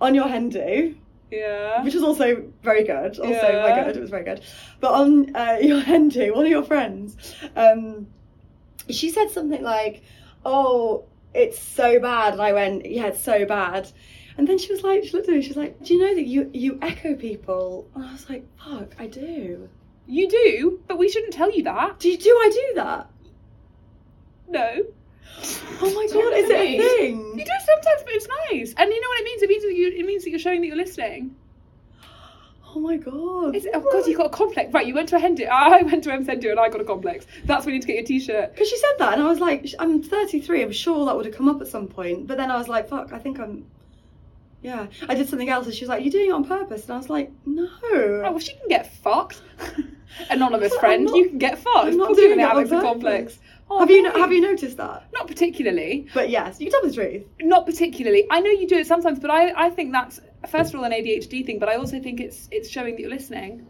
on 0.00 0.14
your 0.14 0.26
hen 0.28 0.48
do, 0.48 0.96
Yeah. 1.30 1.82
which 1.84 1.94
is 1.94 2.02
also 2.02 2.44
very 2.62 2.84
good. 2.84 3.18
Also, 3.18 3.28
Yeah. 3.30 3.62
my 3.62 3.84
good. 3.84 3.96
It 3.96 4.00
was 4.00 4.10
very 4.10 4.24
good. 4.24 4.40
But 4.80 4.92
on 4.92 5.34
uh, 5.36 5.58
your 5.60 5.80
hen 5.90 6.08
do, 6.08 6.34
one 6.34 6.44
of 6.44 6.50
your 6.50 6.64
friends, 6.64 7.16
um, 7.56 8.06
she 8.88 9.10
said 9.10 9.30
something 9.30 9.62
like, 9.62 10.02
"Oh, 10.44 11.04
it's 11.34 11.58
so 11.58 12.00
bad," 12.00 12.32
and 12.34 12.42
I 12.42 12.52
went, 12.52 12.86
"Yeah, 12.86 13.06
it's 13.06 13.20
so 13.20 13.44
bad." 13.44 13.90
And 14.36 14.48
then 14.48 14.58
she 14.58 14.72
was 14.72 14.82
like, 14.82 15.04
she 15.04 15.12
looked 15.12 15.28
at 15.28 15.34
me, 15.36 15.42
she 15.42 15.48
was 15.50 15.56
like, 15.56 15.80
"Do 15.84 15.94
you 15.94 16.00
know 16.00 16.14
that 16.14 16.26
you 16.26 16.50
you 16.52 16.78
echo 16.82 17.14
people?" 17.14 17.88
And 17.94 18.04
I 18.04 18.12
was 18.12 18.28
like, 18.28 18.44
"Fuck, 18.58 18.94
I 18.98 19.06
do." 19.06 19.68
You 20.06 20.28
do, 20.28 20.80
but 20.86 20.98
we 20.98 21.08
shouldn't 21.08 21.32
tell 21.32 21.50
you 21.50 21.62
that. 21.64 21.98
Do 21.98 22.10
you, 22.10 22.18
do 22.18 22.30
I 22.30 22.50
do 22.52 22.72
that? 22.76 23.10
No. 24.48 24.82
Oh 25.80 25.94
my 25.94 26.06
god, 26.12 26.32
is 26.34 26.50
it 26.50 26.56
a 26.56 26.78
thing? 26.78 27.38
You 27.38 27.44
do 27.44 27.50
sometimes, 27.66 28.02
but 28.04 28.12
it's 28.12 28.28
nice. 28.50 28.74
And 28.76 28.92
you 28.92 29.00
know 29.00 29.08
what 29.08 29.20
it 29.20 29.24
means? 29.24 29.42
It 29.42 29.48
means 29.48 29.62
that 29.64 29.74
you 29.74 29.88
it 29.88 30.06
means 30.06 30.24
that 30.24 30.30
you're 30.30 30.38
showing 30.38 30.60
that 30.60 30.66
you're 30.66 30.76
listening. 30.76 31.36
Oh 32.76 32.80
my 32.80 32.96
god. 32.96 33.54
It's, 33.54 33.68
oh 33.72 33.78
god, 33.78 34.04
you 34.08 34.16
got 34.16 34.26
a 34.26 34.30
complex. 34.30 34.72
Right, 34.74 34.84
you 34.84 34.94
went 34.94 35.08
to 35.10 35.16
a 35.16 35.20
hen 35.20 35.36
do. 35.36 35.44
I 35.50 35.82
went 35.84 36.02
to 36.02 36.12
Em 36.12 36.24
do 36.24 36.50
and 36.50 36.58
I 36.58 36.68
got 36.68 36.80
a 36.80 36.84
complex. 36.84 37.24
That's 37.44 37.64
when 37.64 37.72
you 37.72 37.78
need 37.78 37.82
to 37.82 37.86
get 37.86 37.96
your 37.98 38.04
t-shirt. 38.04 38.52
Because 38.52 38.68
she 38.68 38.76
said 38.76 38.94
that, 38.98 39.12
and 39.12 39.22
I 39.22 39.28
was 39.28 39.38
like, 39.38 39.68
sh- 39.68 39.74
I'm 39.78 40.02
33. 40.02 40.60
I'm 40.60 40.72
sure 40.72 41.06
that 41.06 41.14
would 41.14 41.24
have 41.24 41.36
come 41.36 41.48
up 41.48 41.60
at 41.60 41.68
some 41.68 41.86
point. 41.86 42.26
But 42.26 42.36
then 42.36 42.50
I 42.50 42.56
was 42.56 42.66
like, 42.66 42.88
fuck, 42.88 43.12
I 43.12 43.20
think 43.20 43.38
I'm. 43.38 43.64
Yeah, 44.64 44.86
I 45.08 45.14
did 45.14 45.28
something 45.28 45.50
else, 45.50 45.66
and 45.66 45.74
she 45.74 45.84
was 45.84 45.90
like, 45.90 46.02
"You're 46.02 46.10
doing 46.10 46.30
it 46.30 46.32
on 46.32 46.44
purpose," 46.44 46.84
and 46.84 46.92
I 46.92 46.96
was 46.96 47.10
like, 47.10 47.30
"No." 47.44 47.68
Oh, 47.92 48.20
well, 48.22 48.38
she 48.38 48.54
can 48.56 48.68
get 48.68 48.92
fucked. 48.96 49.42
Anonymous 50.30 50.74
friend, 50.76 51.04
not- 51.04 51.14
you 51.16 51.28
can 51.28 51.38
get 51.38 51.58
fucked. 51.58 51.88
I'm 51.88 51.98
not 51.98 52.16
doing 52.16 52.40
it 52.40 52.42
have 52.42 52.56
on 52.56 52.62
a 52.64 52.66
purpose. 52.66 52.82
complex. 52.82 53.38
Oh, 53.70 53.80
have 53.80 53.90
you 53.90 54.02
no- 54.02 54.12
mate. 54.12 54.18
have 54.20 54.32
you 54.32 54.40
noticed 54.40 54.78
that? 54.78 55.08
Not 55.12 55.26
particularly. 55.26 56.08
But 56.14 56.30
yes, 56.30 56.60
you 56.60 56.70
can 56.70 56.80
tell 56.80 56.88
the 56.90 56.94
truth. 56.94 57.24
Not 57.40 57.66
particularly. 57.66 58.26
I 58.30 58.40
know 58.40 58.50
you 58.50 58.66
do 58.66 58.76
it 58.78 58.86
sometimes, 58.86 59.18
but 59.18 59.30
I, 59.30 59.66
I 59.66 59.70
think 59.70 59.92
that's 59.92 60.18
first 60.48 60.72
of 60.72 60.80
all 60.80 60.86
an 60.86 60.92
ADHD 60.92 61.44
thing, 61.44 61.58
but 61.58 61.68
I 61.68 61.76
also 61.76 62.00
think 62.00 62.20
it's 62.20 62.48
it's 62.50 62.70
showing 62.70 62.94
that 62.94 63.00
you're 63.02 63.10
listening. 63.10 63.66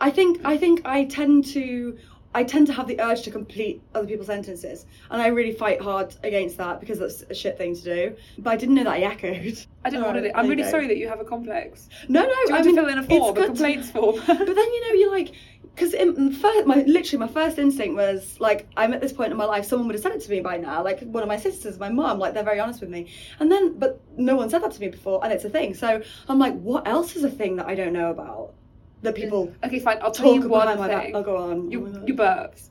I 0.00 0.10
think 0.10 0.40
I 0.44 0.56
think 0.56 0.82
I 0.86 1.04
tend 1.04 1.44
to 1.48 1.98
I 2.34 2.44
tend 2.44 2.66
to 2.68 2.72
have 2.72 2.86
the 2.88 3.00
urge 3.00 3.22
to 3.22 3.30
complete 3.30 3.82
other 3.94 4.06
people's 4.06 4.28
sentences, 4.28 4.86
and 5.10 5.20
I 5.20 5.26
really 5.28 5.52
fight 5.52 5.80
hard 5.80 6.14
against 6.22 6.56
that 6.58 6.80
because 6.80 6.98
that's 6.98 7.22
a 7.22 7.34
shit 7.34 7.58
thing 7.58 7.74
to 7.76 7.82
do. 7.82 8.16
But 8.38 8.50
I 8.50 8.56
didn't 8.56 8.74
know 8.76 8.84
that 8.84 8.92
I 8.94 9.00
echoed. 9.12 9.58
I 9.84 9.90
don't 9.90 10.00
know 10.00 10.06
what 10.06 10.16
it 10.16 10.24
is. 10.24 10.30
Alright, 10.30 10.44
I'm 10.44 10.48
really 10.50 10.62
go. 10.62 10.70
sorry 10.70 10.86
that 10.88 10.96
you 10.96 11.08
have 11.08 11.20
a 11.20 11.24
complex. 11.24 11.88
No, 12.08 12.22
no, 12.22 12.28
Do 12.28 12.32
you 12.32 12.46
I 12.48 12.52
want 12.52 12.66
mean, 12.66 12.76
to 12.76 12.82
fill 12.82 12.90
in 12.90 12.98
a 12.98 13.02
form, 13.02 13.30
a 13.30 13.32
good 13.34 13.40
to- 13.40 13.46
complaints 13.48 13.90
form? 13.90 14.16
but 14.26 14.38
then 14.38 14.56
you 14.56 14.88
know, 14.88 14.94
you're 14.94 15.10
like, 15.10 15.34
because 15.74 15.92
mm, 15.92 16.34
first, 16.34 16.66
my 16.66 16.82
literally 16.86 17.18
my 17.26 17.32
first 17.32 17.58
instinct 17.58 17.96
was 17.96 18.38
like, 18.40 18.66
I'm 18.76 18.92
at 18.92 19.00
this 19.00 19.12
point 19.12 19.30
in 19.32 19.36
my 19.38 19.44
life, 19.44 19.64
someone 19.64 19.86
would 19.88 19.94
have 19.94 20.02
said 20.02 20.12
it 20.12 20.20
to 20.22 20.30
me 20.30 20.40
by 20.40 20.56
now, 20.56 20.82
like 20.84 21.00
one 21.00 21.22
of 21.22 21.28
my 21.28 21.38
sisters, 21.38 21.78
my 21.78 21.88
mum, 21.88 22.18
like 22.18 22.34
they're 22.34 22.44
very 22.44 22.60
honest 22.60 22.80
with 22.80 22.90
me. 22.90 23.10
And 23.40 23.50
then, 23.50 23.78
but 23.78 24.00
no 24.16 24.36
one 24.36 24.50
said 24.50 24.62
that 24.62 24.72
to 24.72 24.80
me 24.80 24.88
before, 24.88 25.22
and 25.24 25.32
it's 25.32 25.44
a 25.44 25.50
thing. 25.50 25.74
So 25.74 26.02
I'm 26.28 26.38
like, 26.38 26.54
what 26.60 26.86
else 26.86 27.16
is 27.16 27.24
a 27.24 27.30
thing 27.30 27.56
that 27.56 27.66
I 27.66 27.74
don't 27.74 27.92
know 27.92 28.10
about 28.10 28.54
that 29.02 29.14
people 29.14 29.52
Okay, 29.64 29.78
fine. 29.78 29.98
I'll 30.02 30.10
tell 30.12 30.26
talk 30.26 30.42
you 30.42 30.48
one 30.48 30.62
behind 30.66 30.80
my 30.80 30.88
back? 30.88 31.04
thing. 31.06 31.16
I'll 31.16 31.22
go 31.22 31.36
on. 31.36 31.70
You, 31.70 32.02
you 32.06 32.14
burps. 32.14 32.68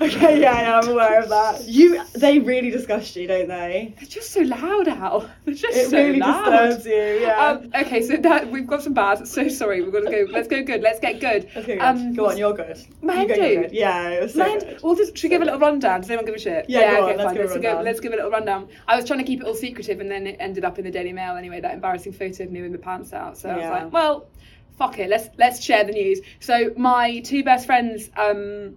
Okay, 0.00 0.40
yeah, 0.40 0.62
yeah, 0.62 0.78
I'm 0.80 0.88
aware 0.88 1.20
of 1.20 1.28
that. 1.28 1.64
You, 1.68 2.02
they 2.14 2.38
really 2.40 2.70
disgust 2.70 3.14
you, 3.14 3.28
don't 3.28 3.46
they? 3.46 3.94
They're 3.98 4.08
just 4.08 4.32
so 4.32 4.40
loud 4.40 4.88
out. 4.88 5.28
They're 5.44 5.54
just 5.54 5.76
It 5.76 5.90
so 5.90 5.98
really 5.98 6.18
loud. 6.18 6.50
disturbs 6.70 6.86
you. 6.86 7.20
Yeah. 7.20 7.46
Um, 7.46 7.70
okay, 7.74 8.02
so 8.02 8.16
that 8.16 8.50
we've 8.50 8.66
got 8.66 8.82
some 8.82 8.94
bad. 8.94 9.28
So 9.28 9.48
sorry, 9.48 9.82
we've 9.82 9.92
got 9.92 10.00
to 10.00 10.10
go. 10.10 10.26
Let's 10.32 10.48
go 10.48 10.62
good. 10.64 10.80
Let's 10.80 10.98
get 10.98 11.20
good. 11.20 11.44
okay, 11.54 11.74
good. 11.76 11.78
um, 11.80 12.14
go 12.14 12.30
on, 12.30 12.38
you're 12.38 12.54
good. 12.54 12.78
my 13.02 13.22
you 13.22 13.28
go, 13.28 13.34
you're 13.34 13.62
good. 13.64 13.72
Yeah, 13.72 14.08
it 14.08 14.22
was 14.22 14.32
so 14.32 14.38
Mind, 14.40 14.60
good. 14.62 14.80
we'll 14.82 14.96
just 14.96 15.16
should 15.16 15.24
we 15.26 15.28
give 15.36 15.42
a 15.42 15.44
little 15.44 15.60
rundown. 15.60 16.00
Does 16.00 16.10
anyone 16.10 16.24
give 16.26 16.34
a 16.36 16.38
shit? 16.38 16.66
Yeah, 16.68 16.96
go 16.96 17.02
on, 17.10 17.16
let's 17.18 17.22
fine. 17.24 17.34
give 17.36 17.50
let's. 17.50 17.62
Go, 17.62 17.82
let's 17.84 18.00
give 18.00 18.12
a 18.12 18.16
little 18.16 18.30
rundown. 18.30 18.68
I 18.88 18.96
was 18.96 19.04
trying 19.04 19.20
to 19.20 19.26
keep 19.26 19.40
it 19.42 19.46
all 19.46 19.54
secretive, 19.54 20.00
and 20.00 20.10
then 20.10 20.26
it 20.26 20.38
ended 20.40 20.64
up 20.64 20.78
in 20.78 20.84
the 20.86 20.90
Daily 20.90 21.12
Mail 21.12 21.36
anyway. 21.36 21.60
That 21.60 21.74
embarrassing 21.74 22.14
photo 22.14 22.44
of 22.44 22.50
me 22.50 22.62
with 22.62 22.72
my 22.72 22.78
pants 22.78 23.12
out. 23.12 23.36
So 23.36 23.50
I 23.50 23.56
was 23.56 23.64
like, 23.66 23.92
well, 23.92 24.26
fuck 24.82 24.98
it. 24.98 25.08
Let's 25.08 25.28
let's 25.38 25.62
share 25.62 25.84
the 25.84 25.92
news. 25.92 26.20
So 26.40 26.72
my 26.76 27.20
two 27.20 27.44
best 27.44 27.66
friends. 27.66 28.10
Um, 28.16 28.76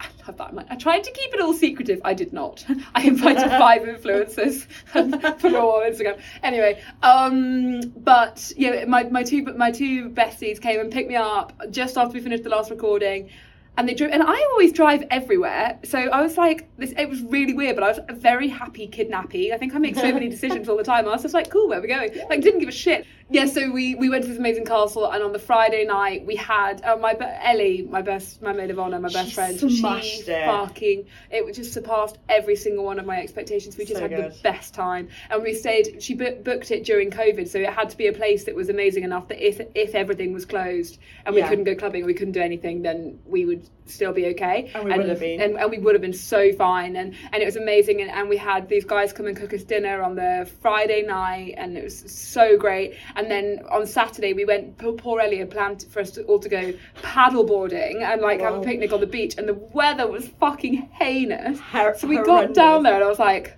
I 0.00 0.06
love 0.28 0.36
that. 0.36 0.66
I 0.70 0.76
tried 0.76 1.02
to 1.04 1.10
keep 1.10 1.34
it 1.34 1.40
all 1.40 1.54
secretive. 1.54 2.00
I 2.04 2.14
did 2.14 2.32
not. 2.32 2.64
I 2.94 3.02
invited 3.02 3.48
five 3.64 3.82
influencers 3.82 4.66
it 5.44 5.54
all 5.54 5.82
on 5.82 5.90
Instagram. 5.90 6.20
Anyway, 6.42 6.82
um, 7.02 7.80
but 7.96 8.52
yeah, 8.56 8.84
my, 8.84 9.04
my 9.04 9.22
two 9.22 9.42
my 9.42 9.70
two 9.70 10.10
besties 10.10 10.60
came 10.60 10.80
and 10.80 10.92
picked 10.92 11.08
me 11.08 11.16
up 11.16 11.52
just 11.70 11.96
after 11.96 12.14
we 12.14 12.20
finished 12.20 12.44
the 12.44 12.50
last 12.50 12.70
recording. 12.70 13.30
And 13.74 13.88
they 13.88 13.94
drove, 13.94 14.10
and 14.10 14.22
I 14.22 14.38
always 14.50 14.70
drive 14.70 15.02
everywhere. 15.10 15.78
So 15.84 15.98
I 15.98 16.20
was 16.20 16.36
like, 16.36 16.68
this. 16.76 16.92
It 16.98 17.08
was 17.08 17.22
really 17.22 17.54
weird, 17.54 17.74
but 17.74 17.82
I 17.82 17.88
was 17.88 18.00
a 18.06 18.12
very 18.12 18.46
happy 18.46 18.86
kidnappy. 18.86 19.50
I 19.50 19.56
think 19.56 19.74
I 19.74 19.78
make 19.78 19.96
so 19.96 20.12
many 20.12 20.28
decisions 20.28 20.68
all 20.68 20.76
the 20.76 20.84
time. 20.84 21.08
I 21.08 21.12
was 21.12 21.22
just 21.22 21.32
like, 21.32 21.48
cool, 21.48 21.68
where 21.70 21.78
are 21.78 21.80
we 21.80 21.88
going? 21.88 22.10
Like, 22.28 22.42
didn't 22.42 22.60
give 22.60 22.68
a 22.68 22.72
shit. 22.72 23.06
Yeah. 23.32 23.46
So 23.46 23.70
we 23.70 23.94
we 23.94 24.08
went 24.10 24.24
to 24.24 24.28
this 24.28 24.38
amazing 24.38 24.64
castle, 24.66 25.10
and 25.10 25.22
on 25.22 25.32
the 25.32 25.38
Friday 25.38 25.84
night 25.84 26.24
we 26.26 26.36
had 26.36 26.82
uh, 26.84 26.96
my 26.96 27.16
Ellie, 27.42 27.82
my 27.88 28.02
best, 28.02 28.42
my 28.42 28.52
maid 28.52 28.70
of 28.70 28.78
honor, 28.78 28.98
my 29.00 29.08
best 29.08 29.30
She 29.30 29.34
friend. 29.34 29.58
smashed 29.58 30.24
she 30.26 30.30
it. 30.30 30.46
fucking. 30.46 31.06
It 31.30 31.52
just 31.54 31.72
surpassed 31.72 32.18
every 32.28 32.56
single 32.56 32.84
one 32.84 32.98
of 32.98 33.06
my 33.06 33.20
expectations. 33.20 33.76
We 33.76 33.84
just 33.84 34.00
So 34.00 34.08
had 34.08 34.10
the 34.10 34.34
best 34.42 34.74
time, 34.74 35.08
and 35.30 35.42
we 35.42 35.54
stayed. 35.54 36.02
She 36.02 36.14
bu- 36.14 36.36
booked 36.42 36.70
it 36.70 36.84
during 36.84 37.10
COVID, 37.10 37.48
so 37.48 37.58
it 37.58 37.70
had 37.70 37.90
to 37.90 37.96
be 37.96 38.06
a 38.06 38.12
place 38.12 38.44
that 38.44 38.54
was 38.54 38.68
amazing 38.68 39.04
enough 39.04 39.28
that 39.28 39.40
if 39.44 39.60
if 39.74 39.94
everything 39.94 40.32
was 40.32 40.44
closed 40.44 40.98
and 41.24 41.34
we 41.34 41.40
Yeah. 41.40 41.48
couldn't 41.48 41.64
go 41.64 41.74
clubbing, 41.74 42.04
we 42.04 42.14
couldn't 42.14 42.32
do 42.32 42.40
anything, 42.42 42.82
then 42.82 43.18
we 43.26 43.44
would 43.46 43.66
still 43.86 44.12
be 44.12 44.26
okay. 44.26 44.70
And 44.74 44.84
we 44.84 44.96
would 44.96 45.08
have 45.08 45.18
been. 45.20 45.40
and, 45.40 45.58
and 45.58 45.70
we 45.70 45.78
would 45.78 45.94
have 45.94 46.02
been 46.02 46.12
so 46.12 46.52
fine, 46.52 46.96
and 46.96 47.14
and 47.32 47.42
it 47.42 47.46
was 47.46 47.56
amazing, 47.56 48.00
and, 48.02 48.10
and 48.10 48.28
we 48.28 48.36
had 48.36 48.68
these 48.68 48.84
guys 48.84 49.12
come 49.12 49.26
and 49.26 49.36
cook 49.36 49.52
us 49.54 49.62
dinner 49.64 50.02
on 50.02 50.14
the 50.16 50.48
Friday 50.60 51.02
night, 51.02 51.54
and 51.56 51.76
it 51.76 51.84
was 51.84 51.98
so 52.10 52.56
great. 52.58 52.94
And 53.16 53.21
then 53.30 53.60
on 53.70 53.86
Saturday 53.86 54.32
we 54.32 54.44
went. 54.44 54.78
Poor 54.78 54.92
poor 54.92 55.20
Ellie 55.20 55.44
planned 55.44 55.84
for 55.90 56.00
us 56.00 56.12
to, 56.12 56.22
all 56.24 56.38
to 56.40 56.48
go 56.48 56.72
paddle 57.02 57.44
boarding 57.44 58.02
and 58.02 58.20
like 58.20 58.40
have 58.40 58.54
a 58.54 58.60
picnic 58.60 58.92
on 58.92 59.00
the 59.00 59.06
beach, 59.06 59.34
and 59.38 59.48
the 59.48 59.54
weather 59.54 60.06
was 60.06 60.28
fucking 60.40 60.74
heinous. 60.92 61.58
Har- 61.58 61.96
so 61.96 62.06
we 62.06 62.16
got 62.16 62.54
down 62.54 62.82
there, 62.82 62.94
and 62.94 63.04
I 63.04 63.08
was 63.08 63.18
like. 63.18 63.56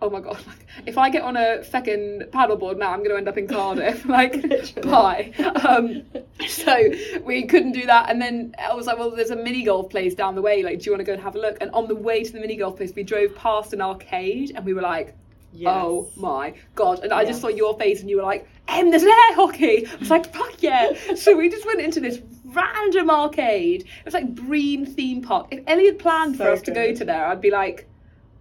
Oh 0.00 0.08
my 0.10 0.20
god! 0.20 0.38
Like, 0.46 0.66
if 0.86 0.96
I 0.96 1.10
get 1.10 1.22
on 1.24 1.36
a 1.36 1.58
feckin' 1.58 2.30
paddleboard 2.30 2.78
now, 2.78 2.92
I'm 2.92 2.98
going 2.98 3.10
to 3.10 3.16
end 3.16 3.28
up 3.28 3.36
in 3.36 3.48
Cardiff. 3.54 4.04
Like, 4.06 4.46
bye. 4.82 5.32
Um, 5.64 6.04
so 6.46 6.90
we 7.24 7.46
couldn't 7.46 7.72
do 7.72 7.84
that, 7.86 8.08
and 8.08 8.22
then 8.22 8.54
I 8.64 8.74
was 8.74 8.86
like, 8.86 8.96
"Well, 8.96 9.10
there's 9.10 9.30
a 9.30 9.36
mini 9.36 9.64
golf 9.64 9.90
place 9.90 10.14
down 10.14 10.36
the 10.36 10.42
way. 10.42 10.62
Like, 10.62 10.78
do 10.78 10.84
you 10.84 10.92
want 10.92 11.00
to 11.00 11.04
go 11.04 11.14
and 11.14 11.22
have 11.22 11.34
a 11.34 11.40
look?" 11.40 11.56
And 11.60 11.72
on 11.72 11.88
the 11.88 11.96
way 11.96 12.22
to 12.22 12.32
the 12.32 12.38
mini 12.38 12.54
golf 12.54 12.76
place, 12.76 12.92
we 12.94 13.02
drove 13.02 13.34
past 13.34 13.72
an 13.72 13.80
arcade, 13.80 14.52
and 14.54 14.64
we 14.64 14.72
were 14.72 14.82
like, 14.82 15.16
Yes. 15.52 15.72
"Oh 15.74 16.08
my 16.16 16.54
god!" 16.74 17.00
And 17.00 17.12
I 17.12 17.24
just 17.24 17.40
saw 17.40 17.48
your 17.48 17.76
face, 17.78 18.00
and 18.00 18.10
you 18.10 18.16
were 18.16 18.22
like, 18.22 18.48
"Em, 18.68 18.90
there's 18.90 19.02
an 19.02 19.08
air 19.08 19.34
hockey." 19.34 19.86
I 19.86 19.96
was 19.96 20.10
like, 20.10 20.32
"Fuck 20.34 20.62
yeah!" 20.62 20.92
so 21.16 21.36
we 21.36 21.48
just 21.48 21.66
went 21.66 21.80
into 21.80 22.00
this 22.00 22.20
random 22.44 23.10
arcade. 23.10 23.82
It 23.82 24.04
was 24.04 24.14
like 24.14 24.34
Brean 24.34 24.86
theme 24.94 25.22
park. 25.22 25.48
If 25.50 25.60
Ellie 25.66 25.86
had 25.86 25.98
planned 25.98 26.36
for 26.36 26.44
So 26.44 26.52
us 26.52 26.62
to 26.62 26.70
go 26.70 26.94
to 26.94 27.04
there, 27.04 27.26
I'd 27.26 27.40
be 27.40 27.50
like, 27.50 27.88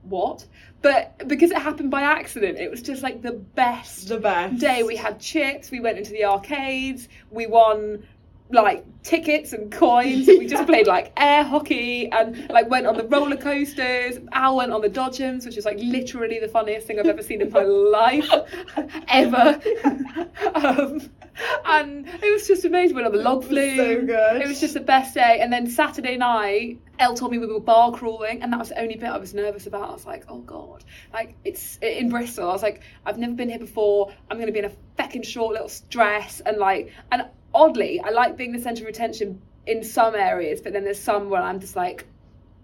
"What?" 0.04 0.46
But 0.82 1.28
because 1.28 1.50
it 1.52 1.58
happened 1.58 1.90
by 1.90 2.02
accident, 2.04 2.60
it 2.60 2.70
was 2.70 2.82
just 2.84 3.02
like 3.02 3.22
the 3.24 3.32
best 3.34 4.10
The 4.10 4.20
best. 4.20 4.60
day. 4.60 4.84
We 4.84 4.96
had 4.96 5.20
chips, 5.20 5.72
we 5.72 5.80
went 5.80 5.98
into 5.98 6.12
the 6.12 6.26
arcades, 6.26 7.10
we 7.32 7.48
won 7.48 8.04
like 8.50 8.86
tickets 9.04 9.54
and 9.54 9.72
coins. 9.72 10.28
We 10.28 10.48
just 10.48 10.66
played 10.66 10.88
like 10.96 11.14
air 11.18 11.44
hockey 11.44 12.10
and 12.12 12.50
like 12.50 12.70
went 12.70 12.86
on 12.86 12.96
the 12.98 13.04
roller 13.04 13.38
coasters. 13.38 14.20
Al 14.32 14.58
went 14.58 14.72
on 14.72 14.82
the 14.82 14.90
dodgems, 14.90 15.46
which 15.46 15.58
is 15.58 15.66
like 15.66 15.78
literally 15.80 16.40
the 16.40 16.48
funniest 16.48 16.88
thing 16.88 17.00
I've 17.00 17.06
ever 17.08 17.22
seen 17.22 17.42
in 17.42 17.52
my 17.52 17.64
life, 17.64 18.30
ever. 19.08 19.62
um, 20.56 21.02
and 21.66 22.08
it 22.08 22.32
was 22.32 22.48
just 22.48 22.66
amazing. 22.66 22.96
Went 22.96 23.08
on 23.08 23.14
the 23.14 23.20
log 23.20 23.40
was 23.40 23.48
flume. 23.48 23.78
so 23.78 24.06
good. 24.06 24.42
It 24.42 24.48
was 24.48 24.60
just 24.60 24.74
the 24.74 24.80
best 24.80 25.14
day. 25.14 25.40
And 25.42 25.52
then 25.52 25.70
Saturday 25.70 26.18
night, 26.18 26.80
Elle 27.00 27.16
told 27.16 27.32
me 27.32 27.38
we 27.38 27.48
were 27.48 27.60
bar 27.60 27.92
crawling, 27.92 28.42
and 28.42 28.52
that 28.52 28.60
was 28.60 28.70
the 28.70 28.80
only 28.80 28.96
bit 28.96 29.10
I 29.10 29.18
was 29.18 29.34
nervous 29.34 29.68
about. 29.68 29.90
I 29.90 29.94
was 29.94 30.06
like, 30.06 30.26
oh 30.30 30.40
god, 30.40 30.84
like 31.14 31.36
it's 31.44 31.78
in 31.82 32.10
Bristol. 32.10 32.50
I 32.50 32.54
was 32.54 32.64
like, 32.64 32.82
I've 33.06 33.18
never 33.18 33.34
been 33.34 33.50
here 33.50 33.60
before. 33.60 34.12
I'm 34.32 34.40
gonna 34.40 34.52
be 34.52 34.60
in 34.60 34.66
a 34.66 34.72
feckin' 34.98 35.26
short 35.26 35.54
little 35.54 35.72
dress, 35.90 36.42
and 36.42 36.58
like, 36.58 36.92
and 37.12 37.26
oddly, 37.58 38.00
I 38.00 38.10
like 38.12 38.38
being 38.38 38.52
the 38.54 38.62
centre 38.62 38.84
of 38.84 38.90
attention 38.90 39.42
in 39.66 39.84
some 39.84 40.16
areas, 40.16 40.62
but 40.62 40.74
then 40.74 40.84
there's 40.84 41.00
some 41.00 41.30
where 41.30 41.42
I'm 41.42 41.60
just 41.60 41.76
like. 41.76 42.06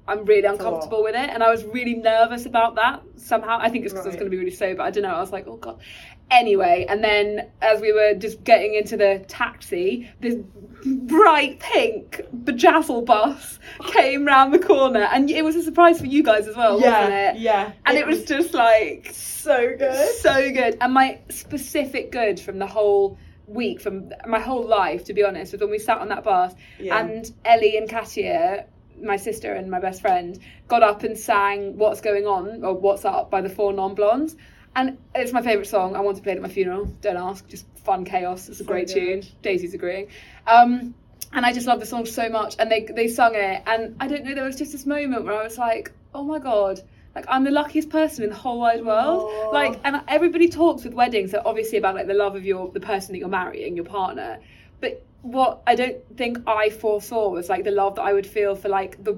I'm 0.05 0.25
really 0.25 0.45
uncomfortable 0.45 1.01
with 1.01 1.15
it, 1.15 1.29
and 1.29 1.41
I 1.41 1.49
was 1.49 1.63
really 1.63 1.93
nervous 1.93 2.45
about 2.45 2.75
that 2.75 3.01
somehow. 3.15 3.57
I 3.61 3.69
think 3.69 3.85
it's 3.85 3.93
because 3.93 4.05
I 4.05 4.09
was 4.09 4.17
going 4.17 4.25
to 4.29 4.31
be 4.31 4.37
really 4.37 4.51
sober. 4.51 4.81
I 4.81 4.91
don't 4.91 5.03
know. 5.03 5.15
I 5.15 5.21
was 5.21 5.31
like, 5.31 5.47
oh 5.47 5.55
god. 5.55 5.79
Anyway, 6.29 6.85
and 6.89 7.01
then 7.01 7.49
as 7.61 7.79
we 7.79 7.93
were 7.93 8.13
just 8.13 8.43
getting 8.43 8.73
into 8.73 8.97
the 8.97 9.23
taxi, 9.29 10.09
this 10.19 10.35
bright 10.85 11.61
pink 11.61 12.19
bejazzle 12.43 13.05
bus 13.05 13.59
came 13.93 14.25
round 14.25 14.53
the 14.53 14.59
corner, 14.59 15.03
and 15.03 15.29
it 15.31 15.41
was 15.45 15.55
a 15.55 15.63
surprise 15.63 16.01
for 16.01 16.05
you 16.05 16.21
guys 16.21 16.49
as 16.49 16.55
well, 16.57 16.81
Yeah, 16.81 16.99
wasn't 16.99 17.37
it? 17.37 17.41
yeah. 17.41 17.71
And 17.85 17.97
it, 17.97 18.05
was 18.05 18.25
just 18.25 18.53
like 18.53 19.09
so 19.13 19.73
good. 19.77 20.15
so 20.15 20.51
good. 20.51 20.77
And 20.81 20.93
my 20.93 21.19
specific 21.29 22.11
good 22.11 22.41
from 22.41 22.59
the 22.59 22.67
whole 22.67 23.17
week, 23.47 23.81
from 23.81 24.11
my 24.27 24.39
whole 24.39 24.65
life, 24.67 25.05
to 25.05 25.13
be 25.13 25.23
honest, 25.23 25.51
was 25.51 25.61
when 25.61 25.69
we 25.71 25.79
sat 25.79 25.99
on 25.99 26.09
that 26.09 26.23
bus 26.23 26.53
Yeah. 26.79 26.99
and 26.99 27.31
Ellie 27.43 27.77
and 27.77 27.89
Katia, 27.89 28.65
my 29.01 29.17
sister 29.17 29.53
and 29.53 29.69
my 29.69 29.79
best 29.79 30.01
friend, 30.01 30.39
got 30.67 30.83
up 30.83 31.03
and 31.03 31.17
sang 31.17 31.77
What's 31.77 32.01
Going 32.01 32.25
On 32.27 32.63
or 32.63 32.73
What's 32.75 33.05
Up 33.05 33.29
by 33.29 33.41
the 33.41 33.49
Four 33.49 33.73
Non 33.73 33.95
Blondes. 33.95 34.35
And 34.75 34.97
it's 35.13 35.31
my 35.33 35.41
favourite 35.41 35.67
song. 35.67 35.95
I 35.95 35.99
want 35.99 36.17
to 36.17 36.23
play 36.23 36.31
it 36.33 36.37
at 36.37 36.41
my 36.41 36.47
funeral. 36.49 36.85
Don't 37.01 37.17
ask. 37.17 37.47
Just 37.47 37.65
fun 37.83 38.05
chaos. 38.05 38.49
It's 38.49 38.59
a 38.59 38.63
So 38.63 38.67
great 38.67 38.87
good. 38.87 39.21
tune. 39.21 39.23
Daisy's 39.43 39.73
agreeing. 39.75 40.07
Um, 40.47 40.95
and 41.31 41.45
I 41.45 41.53
just 41.53 41.67
love 41.67 41.79
the 41.79 41.85
song 41.85 42.05
so 42.07 42.27
much. 42.29 42.55
And 42.57 42.71
they 42.71 42.81
they 42.85 43.07
sung 43.07 43.35
it. 43.35 43.61
And 43.67 43.95
I 43.99 44.07
don't 44.07 44.23
know. 44.23 44.33
There 44.33 44.43
was 44.45 44.55
just 44.55 44.71
this 44.71 44.85
moment 44.87 45.25
where 45.25 45.35
I 45.39 45.43
was 45.43 45.57
like, 45.59 45.91
oh 46.15 46.23
my 46.23 46.39
god, 46.39 46.81
like 47.15 47.25
I'm 47.27 47.43
the 47.43 47.51
luckiest 47.51 47.89
person 47.89 48.23
in 48.23 48.29
the 48.31 48.35
whole 48.35 48.59
wide 48.59 48.83
world. 48.85 49.53
Like, 49.53 49.79
and 49.83 50.01
everybody 50.07 50.49
talks 50.49 50.83
with 50.83 50.93
weddings, 50.93 51.31
so 51.31 51.41
obviously 51.45 51.77
about 51.77 51.95
like 51.95 52.07
the 52.07 52.13
love 52.15 52.35
of 52.35 52.45
your 52.45 52.71
the 52.71 52.79
person 52.79 53.13
that 53.13 53.19
you're 53.19 53.27
marrying, 53.29 53.75
your 53.75 53.85
partner. 53.85 54.39
But 54.81 55.05
what 55.21 55.61
I 55.67 55.75
don't 55.75 55.97
think 56.17 56.39
I 56.47 56.69
foresaw 56.69 57.29
was 57.29 57.49
like 57.49 57.63
the 57.63 57.71
love 57.71 57.95
that 57.95 58.01
I 58.03 58.13
would 58.13 58.27
feel 58.27 58.55
for 58.55 58.69
like 58.69 59.03
the 59.03 59.17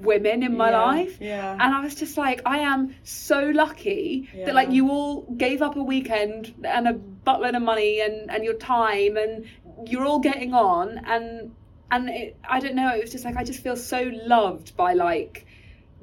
women 0.00 0.42
in 0.42 0.56
my 0.56 0.70
Yeah, 0.70 0.82
life. 0.84 1.16
yeah. 1.20 1.52
And 1.52 1.74
I 1.74 1.80
was 1.80 1.94
just 1.94 2.18
like, 2.18 2.42
I 2.44 2.58
am 2.58 2.94
so 3.04 3.40
lucky 3.54 4.28
Yeah. 4.34 4.46
that 4.46 4.54
like 4.54 4.70
you 4.70 4.90
all 4.90 5.22
gave 5.22 5.62
up 5.62 5.76
a 5.76 5.82
weekend 5.82 6.54
and 6.64 6.86
a 6.86 6.92
buttload 6.92 7.56
of 7.56 7.62
money 7.62 8.00
and 8.00 8.30
and 8.30 8.44
your 8.44 8.54
time 8.54 9.16
and 9.16 9.46
you're 9.86 10.04
all 10.04 10.18
getting 10.18 10.52
on 10.54 10.98
and 11.06 11.52
and 11.90 12.10
it, 12.10 12.36
I 12.46 12.60
don't 12.60 12.74
know. 12.74 12.90
It 12.94 13.00
was 13.00 13.12
just 13.12 13.24
like 13.24 13.36
I 13.36 13.44
just 13.44 13.62
feel 13.62 13.76
so 13.76 14.10
loved 14.26 14.76
by 14.76 14.92
like 14.92 15.46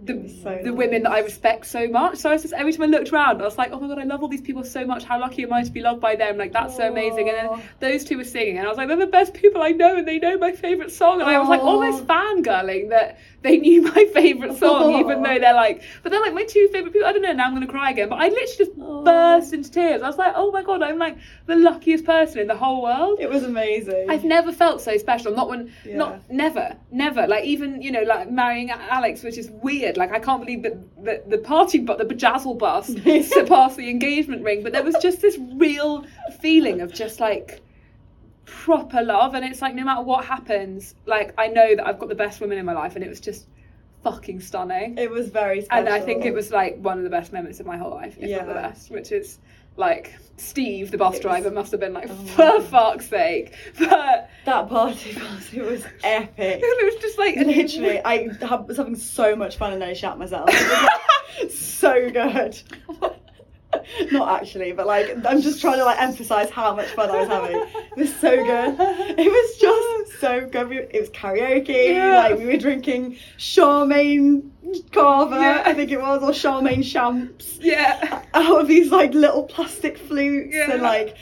the 0.03 0.27
So 0.43 0.59
the 0.63 0.73
women 0.73 1.03
that 1.03 1.11
I 1.11 1.19
respect 1.19 1.65
so 1.65 1.87
much. 1.87 2.17
So 2.17 2.29
I 2.29 2.33
was 2.33 2.41
just 2.41 2.53
every 2.53 2.73
time 2.73 2.83
I 2.83 2.85
looked 2.87 3.11
around, 3.13 3.41
I 3.41 3.45
was 3.45 3.57
like, 3.57 3.71
oh 3.71 3.79
my 3.79 3.87
god, 3.87 3.99
I 3.99 4.03
love 4.03 4.21
all 4.21 4.27
these 4.27 4.41
people 4.41 4.63
so 4.63 4.85
much. 4.85 5.03
How 5.03 5.19
lucky 5.19 5.43
am 5.43 5.53
I 5.53 5.63
to 5.63 5.71
be 5.71 5.81
loved 5.81 6.01
by 6.01 6.15
them? 6.15 6.37
Like 6.37 6.51
that's 6.51 6.75
so 6.75 6.89
amazing. 6.89 7.29
And 7.29 7.37
then 7.37 7.63
those 7.79 8.03
two 8.03 8.17
were 8.17 8.25
singing, 8.25 8.57
and 8.57 8.67
I 8.67 8.69
was 8.69 8.77
like, 8.77 8.87
they're 8.87 8.97
the 8.97 9.07
best 9.07 9.33
people 9.33 9.61
I 9.61 9.69
know, 9.69 9.97
and 9.97 10.07
they 10.07 10.19
know 10.19 10.37
my 10.37 10.51
favorite 10.51 10.91
song. 10.91 11.21
And 11.21 11.29
I 11.29 11.39
was 11.39 11.49
like 11.49 11.61
almost 11.61 12.05
fangirling 12.05 12.89
that 12.89 13.19
they 13.45 13.57
knew 13.57 13.81
my 13.83 14.05
favourite 14.13 14.57
song, 14.63 14.93
Aw. 14.95 14.99
even 14.99 15.21
though 15.23 15.39
they're 15.39 15.53
like, 15.53 15.83
but 16.03 16.11
they're 16.11 16.21
like 16.21 16.33
my 16.33 16.43
two 16.43 16.67
favourite 16.71 16.91
people. 16.93 17.07
I 17.07 17.13
don't 17.13 17.21
know. 17.21 17.31
Now 17.33 17.45
I'm 17.45 17.53
gonna 17.53 17.67
cry 17.67 17.91
again. 17.91 18.09
But 18.09 18.19
I 18.19 18.29
literally 18.29 18.57
just 18.57 18.71
Aw. 18.79 19.03
burst 19.03 19.53
into 19.53 19.71
tears. 19.71 20.01
I 20.01 20.07
was 20.07 20.17
like, 20.17 20.33
oh 20.35 20.51
my 20.51 20.63
god, 20.63 20.81
I'm 20.83 20.97
like 20.97 21.17
the 21.45 21.55
luckiest 21.55 22.05
person 22.05 22.39
in 22.39 22.47
the 22.47 22.55
whole 22.57 22.81
world. 22.81 23.19
It 23.21 23.29
was 23.29 23.43
amazing. 23.43 24.09
I've 24.09 24.23
never 24.23 24.51
felt 24.51 24.81
so 24.81 24.97
special. 24.97 25.33
Not 25.35 25.47
when, 25.49 25.71
Yeah. 25.85 25.97
not 25.97 26.29
never, 26.29 26.75
never. 26.91 27.27
Like 27.27 27.45
even 27.45 27.81
you 27.81 27.91
know, 27.91 28.03
like 28.03 28.29
marrying 28.29 28.71
Alex, 28.71 29.23
which 29.23 29.37
is 29.37 29.49
weird. 29.51 29.95
Like 29.97 30.11
I 30.11 30.19
can't 30.19 30.41
believe 30.43 30.63
that 30.63 31.03
the, 31.03 31.23
the 31.27 31.37
party, 31.37 31.79
but 31.79 31.97
the 31.97 32.05
bejazzle 32.05 32.57
bus 32.57 32.87
surpassed 33.29 33.77
the 33.77 33.89
engagement 33.89 34.43
ring. 34.43 34.63
But 34.63 34.73
there 34.73 34.83
was 34.83 34.95
just 35.01 35.21
this 35.21 35.37
real 35.55 36.05
feeling 36.41 36.81
of 36.81 36.91
just 36.93 37.19
like 37.19 37.61
proper 38.45 39.01
love, 39.03 39.33
and 39.33 39.43
it's 39.43 39.61
like 39.61 39.75
no 39.75 39.83
matter 39.83 40.01
what 40.01 40.25
happens, 40.25 40.95
like 41.05 41.33
I 41.37 41.47
know 41.47 41.75
that 41.75 41.85
I've 41.85 41.99
got 41.99 42.09
the 42.09 42.15
best 42.15 42.39
woman 42.41 42.57
in 42.57 42.65
my 42.65 42.73
life, 42.73 42.95
and 42.95 43.03
it 43.03 43.09
was 43.09 43.19
just 43.19 43.47
fucking 44.03 44.39
stunning. 44.39 44.97
It 44.97 45.09
was 45.09 45.29
very 45.29 45.61
special. 45.63 45.79
And 45.79 45.89
I 45.89 45.99
think 45.99 46.25
it 46.25 46.33
was 46.33 46.51
like 46.51 46.77
one 46.77 46.97
of 46.99 47.03
the 47.03 47.09
best 47.09 47.33
moments 47.33 47.59
of 47.59 47.65
my 47.65 47.77
whole 47.77 47.91
life, 47.91 48.17
if 48.19 48.29
not 48.29 48.47
the 48.47 48.53
best, 48.53 48.91
which 48.91 49.11
is 49.11 49.39
like 49.77 50.15
Steve, 50.37 50.91
the 50.91 50.97
bus 50.97 51.13
was- 51.13 51.21
driver, 51.21 51.51
must 51.51 51.71
have 51.71 51.79
been 51.79 51.93
like, 51.93 52.07
Oh 52.09 52.59
for 52.59 52.61
fuck's 52.61 53.09
sake. 53.09 53.53
But 53.79 54.29
that 54.45 54.69
party 54.69 55.13
bus. 55.13 55.51
It 55.53 55.63
was 55.63 55.83
epic. 56.03 56.61
it 56.63 56.93
was 56.93 57.01
just 57.01 57.17
like 57.17 57.35
Literally, 57.35 57.99
I 58.05 58.29
was 58.67 58.77
having 58.77 58.95
so 58.95 59.35
much 59.35 59.57
fun 59.57 59.73
and 59.73 59.81
then 59.81 59.89
I 59.89 59.93
shat 59.93 60.17
myself. 60.17 60.49
It 60.49 60.53
was 60.53 60.71
like, 61.41 61.51
so 61.51 62.09
good. 62.09 62.61
Not 64.11 64.41
actually, 64.41 64.71
but 64.71 64.87
like 64.87 65.15
I'm 65.25 65.41
just 65.41 65.61
trying 65.61 65.77
to 65.77 65.85
like 65.85 65.99
emphasize 66.01 66.49
how 66.49 66.75
much 66.75 66.87
fun 66.89 67.09
I 67.09 67.19
was 67.19 67.27
having. 67.27 67.57
It 67.57 67.97
was 67.97 68.15
so 68.17 68.35
good. 68.35 68.75
It 69.17 69.27
was 69.31 69.57
just 69.57 70.19
so 70.19 70.47
good. 70.47 70.71
It 70.71 70.99
was 70.99 71.09
karaoke. 71.09 71.93
Yeah. 71.93 72.17
Like 72.17 72.37
we 72.39 72.45
were 72.45 72.57
drinking 72.57 73.17
Charmaine 73.37 74.49
Cava, 74.91 75.35
Yeah. 75.35 75.63
I 75.65 75.73
think 75.73 75.91
it 75.91 75.99
was, 76.01 76.21
or 76.23 76.31
Charmaine 76.31 76.83
Champs. 76.83 77.57
yeah. 77.61 78.23
out 78.33 78.61
of 78.61 78.67
these 78.67 78.91
like 78.91 79.13
little 79.13 79.43
plastic 79.43 79.97
flutes 79.97 80.53
Yeah. 80.55 80.71
and 80.73 80.81
like 80.81 81.15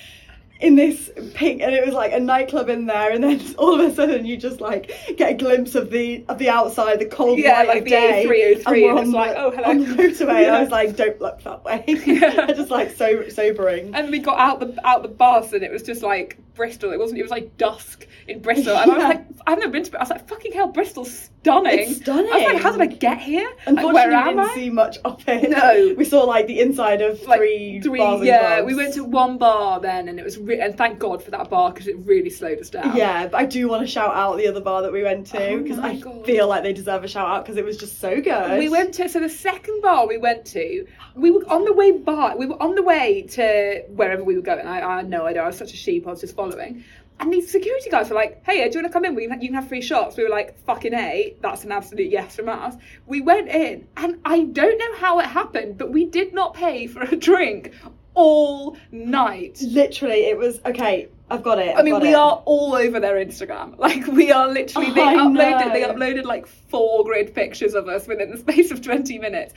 in 0.60 0.76
this 0.76 1.12
pink 1.34 1.62
and 1.62 1.74
it 1.76 1.86
was 1.86 1.94
like 1.94 2.14
a 2.14 2.20
nightclub 2.20 2.70
in 2.70 2.86
there 2.86 3.12
and 3.12 3.24
then 3.24 3.42
all 3.58 3.80
of 3.80 3.92
a 3.92 3.94
sudden 3.94 4.26
you 4.26 4.38
just 4.38 4.62
like 4.62 4.92
get 5.18 5.32
a 5.32 5.34
glimpse 5.34 5.76
of 5.76 5.90
the 5.90 6.24
of 6.30 6.38
the 6.38 6.48
outside 6.50 7.00
the 7.00 7.06
cold 7.06 7.38
Yeah, 7.40 7.54
light 7.60 7.68
like 7.68 7.78
of 7.80 7.84
the 7.86 7.90
day 7.90 8.26
A303 8.26 8.90
and 8.90 9.00
and 9.00 9.08
it's 9.08 9.14
like, 9.14 9.34
oh, 9.36 9.52
hello. 9.52 9.70
on 9.70 9.80
the 9.80 9.86
motorway 9.88 10.30
and 10.30 10.40
Yeah. 10.46 10.56
I 10.58 10.62
was 10.62 10.70
like 10.80 10.96
don't 10.96 11.20
look 11.20 11.42
that 11.44 11.64
way 11.66 11.84
Yeah. 12.06 12.48
just 12.54 12.70
like 12.72 12.92
so 12.96 13.28
sobering 13.30 13.94
And 13.94 14.10
we 14.10 14.20
got 14.20 14.40
out 14.40 14.60
the 14.62 14.78
out 14.88 15.02
the 15.04 15.10
bus 15.10 15.52
and 15.54 15.64
it 15.64 15.72
was 15.72 15.84
just 15.84 16.02
like 16.04 16.38
Bristol. 16.56 16.92
It 16.92 17.00
wasn't. 17.00 17.20
It 17.20 17.24
was 17.24 17.32
like 17.32 17.58
dusk 17.58 18.08
in 18.28 18.40
Bristol, 18.42 18.76
and 18.78 18.92
I 18.92 18.96
was 18.96 19.04
like, 19.04 19.26
I've 19.48 19.60
never 19.60 19.72
been 19.72 19.84
to. 19.84 19.98
I 19.98 20.02
was 20.04 20.10
like, 20.10 20.28
fucking 20.28 20.54
hell, 20.54 20.68
Bristol's 20.68 21.30
stunning. 21.42 21.80
It's 21.80 21.98
stunning. 21.98 22.32
I 22.32 22.38
was 22.38 22.54
like, 22.54 22.62
how 22.62 22.72
did 22.72 22.82
I 22.82 22.86
get 22.88 23.20
here? 23.20 23.48
Like, 23.50 23.68
Unfortunately, 23.68 23.94
where 23.94 24.10
we 24.10 24.16
am 24.16 24.28
didn't 24.38 24.40
I? 24.52 24.56
see 24.56 24.70
much 24.70 24.98
of 25.04 25.24
it. 25.28 25.50
No. 25.50 25.94
we 25.98 26.06
saw 26.06 26.24
like 26.24 26.48
the 26.48 26.60
inside 26.62 27.02
of 27.02 27.22
like 27.24 27.40
three, 27.40 27.82
three 27.82 28.00
bars 28.00 28.24
yeah 28.24 28.62
we 28.62 28.76
went 28.76 28.94
to 28.94 29.04
one 29.04 29.38
bar 29.38 29.80
then 29.80 30.08
and 30.08 30.20
it 30.20 30.24
was 30.24 30.38
re- 30.38 30.60
and 30.60 30.78
thank 30.78 31.00
god 31.00 31.22
for 31.22 31.32
that 31.32 31.50
bar 31.50 31.72
because 31.72 31.88
it 31.88 31.98
really 32.06 32.30
slowed 32.30 32.60
us 32.60 32.70
down 32.70 32.96
Yeah, 32.96 33.28
but 33.28 33.38
I 33.38 33.46
do 33.46 33.68
want 33.68 33.82
to 33.82 33.88
shout 33.88 34.16
out 34.16 34.38
the 34.38 34.48
other 34.48 34.62
bar 34.62 34.82
that 34.84 34.92
we 34.94 35.04
went 35.04 35.28
to 35.28 35.48
Oh 35.50 35.60
because 35.60 35.78
my 35.78 35.92
I 35.92 35.96
God. 35.98 36.26
feel 36.26 36.48
like 36.48 36.64
they 36.64 36.72
deserve 36.74 37.04
a 37.04 37.08
shout 37.08 37.28
out 37.28 37.44
because 37.44 37.58
it 37.58 37.66
was 37.66 37.78
just 37.78 38.00
so 38.00 38.22
good. 38.22 38.58
we 38.58 38.70
went 38.70 38.94
to 38.96 39.10
so 39.10 39.20
the 39.20 39.30
second 39.30 39.82
bar 39.82 40.08
we 40.08 40.18
went 40.18 40.46
to 40.46 40.86
we 41.16 41.30
were 41.32 41.44
on 41.52 41.66
the 41.66 41.74
way 41.74 41.92
bar 41.92 42.38
we 42.38 42.46
were 42.46 42.62
on 42.62 42.76
the 42.76 42.84
way 42.84 43.24
to 43.32 43.84
wherever 43.90 44.24
we 44.24 44.36
were 44.36 44.42
going 44.42 44.66
i, 44.66 44.82
I 44.82 44.98
had 44.98 45.10
no 45.10 45.26
idea 45.26 45.44
i 45.44 45.48
was 45.48 45.58
such 45.58 45.74
a 45.74 45.78
sheep 45.78 46.08
i 46.08 46.12
was 46.12 46.22
just 46.22 46.36
following. 46.44 46.84
And 47.20 47.32
these 47.32 47.50
security 47.50 47.90
guys 47.90 48.10
were 48.10 48.16
like 48.16 48.44
hey 48.46 48.68
do 48.70 48.78
you 48.78 48.84
want 48.84 48.88
to 48.88 48.94
come 48.94 49.06
in? 49.06 49.16
We 49.16 49.28
can, 49.28 49.42
you 49.42 49.48
can 49.50 49.56
have 49.56 49.68
free 49.68 49.82
shots. 49.82 50.18
We 50.18 50.24
were 50.24 50.30
like 50.30 50.58
fucking 50.66 50.94
a 50.94 51.36
that's 51.42 51.64
an 51.64 51.72
absolute 51.72 52.12
yes 52.12 52.36
from 52.36 52.50
us. 52.50 52.76
We 53.06 53.22
went 53.22 53.50
in 53.50 53.88
and 53.98 54.20
i 54.26 54.44
don't 54.44 54.78
know 54.78 54.96
how 54.98 55.20
it 55.20 55.28
happened 55.28 55.78
but 55.78 55.92
we 55.92 56.06
did 56.06 56.34
not 56.34 56.54
pay 56.54 56.88
for 56.88 57.02
a 57.02 57.16
drink 57.30 57.74
all 58.16 58.78
night. 58.92 59.60
Literally, 59.62 60.26
it 60.26 60.38
was 60.38 60.60
okay. 60.66 61.10
I've 61.34 61.42
got 61.44 61.58
it. 61.58 61.76
I 61.76 61.82
mean, 61.82 61.96
I've 61.96 62.02
we 62.04 62.12
it. 62.12 62.16
are 62.16 62.44
all 62.46 62.76
over 62.76 63.00
their 63.00 63.16
Instagram. 63.16 63.74
Like, 63.84 64.08
we 64.08 64.32
are 64.32 64.48
literally. 64.48 64.92
They 64.92 65.02
I 65.02 65.16
uploaded. 65.16 65.74
They 65.74 65.82
uploaded 65.84 66.24
like 66.24 66.48
four 66.48 67.04
grid 67.04 67.34
pictures 67.36 67.74
of 67.74 67.88
us 67.90 68.08
within 68.08 68.32
the 68.32 68.38
space 68.46 68.72
of 68.72 68.82
twenty 68.82 69.18
minutes. 69.20 69.54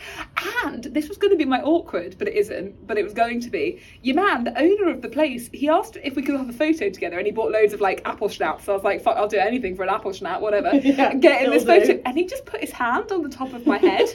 And 0.64 0.82
this 0.84 1.08
was 1.08 1.16
going 1.16 1.30
to 1.30 1.36
be 1.36 1.44
my 1.44 1.60
awkward, 1.62 2.16
but 2.18 2.26
it 2.28 2.34
isn't. 2.34 2.86
But 2.86 2.98
it 2.98 3.04
was 3.04 3.12
going 3.12 3.40
to 3.42 3.50
be. 3.50 3.80
Your 4.02 4.16
man, 4.16 4.44
the 4.44 4.58
owner 4.58 4.90
of 4.90 5.02
the 5.02 5.08
place, 5.08 5.48
he 5.52 5.68
asked 5.68 5.96
if 6.02 6.16
we 6.16 6.22
could 6.22 6.36
have 6.36 6.48
a 6.48 6.52
photo 6.52 6.90
together, 6.90 7.18
and 7.18 7.26
he 7.26 7.32
bought 7.32 7.52
loads 7.52 7.72
of 7.72 7.80
like 7.80 8.02
apple 8.04 8.28
schnapps. 8.28 8.64
So 8.64 8.72
I 8.72 8.74
was 8.76 8.84
like, 8.84 9.02
"Fuck, 9.02 9.16
I'll 9.16 9.28
do 9.28 9.38
anything 9.38 9.76
for 9.76 9.82
an 9.82 9.90
apple 9.90 10.12
schnapp, 10.12 10.40
whatever." 10.40 10.72
Yeah, 10.86 11.14
Get 11.14 11.44
in 11.44 11.50
this 11.50 11.64
will 11.64 11.80
photo, 11.80 12.00
and 12.04 12.16
he 12.16 12.24
just 12.24 12.46
put 12.46 12.60
his 12.60 12.70
hand 12.70 13.12
on 13.12 13.22
the 13.22 13.28
top 13.28 13.52
of 13.52 13.66
my 13.66 13.76
head, 13.78 14.08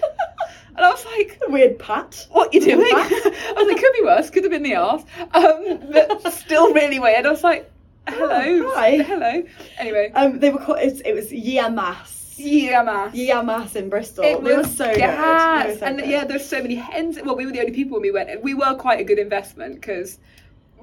and 0.76 0.86
I 0.86 0.90
was 0.90 1.06
like, 1.06 1.40
weird 1.48 1.80
pat. 1.80 2.28
what 2.32 2.48
are 2.48 2.52
you 2.58 2.62
doing? 2.62 2.80
I 2.96 3.54
was 3.58 3.68
like, 3.68 3.78
could 3.82 3.94
be 3.94 4.02
worse, 4.04 4.30
could 4.30 4.44
have 4.44 4.52
been 4.52 4.64
the 4.64 4.76
arse. 4.76 5.04
Um, 5.34 5.80
but 5.92 6.32
still 6.34 6.74
really 6.74 7.00
weird. 7.00 7.26
I 7.26 7.30
was 7.32 7.44
like, 7.44 7.72
hello, 8.08 8.68
Oh, 8.70 8.74
hi. 8.76 8.98
hello. 8.98 9.44
Anyway, 9.78 10.12
Um, 10.16 10.40
they 10.40 10.50
were 10.50 10.60
called. 10.60 10.80
It, 10.80 11.02
it 11.06 11.14
was 11.14 11.30
Yamas. 11.32 12.36
yeah, 12.38 12.82
man. 12.84 13.12
Yamas 13.12 13.76
in 13.76 13.90
Bristol. 13.90 14.24
It 14.24 14.42
were 14.42 14.58
was 14.58 14.76
so 14.76 14.88
good. 14.88 14.98
gas. 14.98 15.64
They 15.66 15.72
were 15.74 15.78
so 15.80 15.86
and 15.86 16.00
good. 16.00 16.10
yeah, 16.10 16.24
there's 16.26 16.46
so 16.48 16.62
many 16.62 16.76
hens. 16.76 17.20
Well, 17.24 17.36
we 17.36 17.46
were 17.46 17.52
the 17.52 17.60
only 17.60 17.74
people 17.74 17.94
when 17.94 18.02
we 18.02 18.12
went. 18.12 18.42
We 18.44 18.54
were 18.54 18.76
quite 18.76 19.00
a 19.00 19.04
good 19.04 19.20
investment 19.20 19.76
because. 19.76 20.18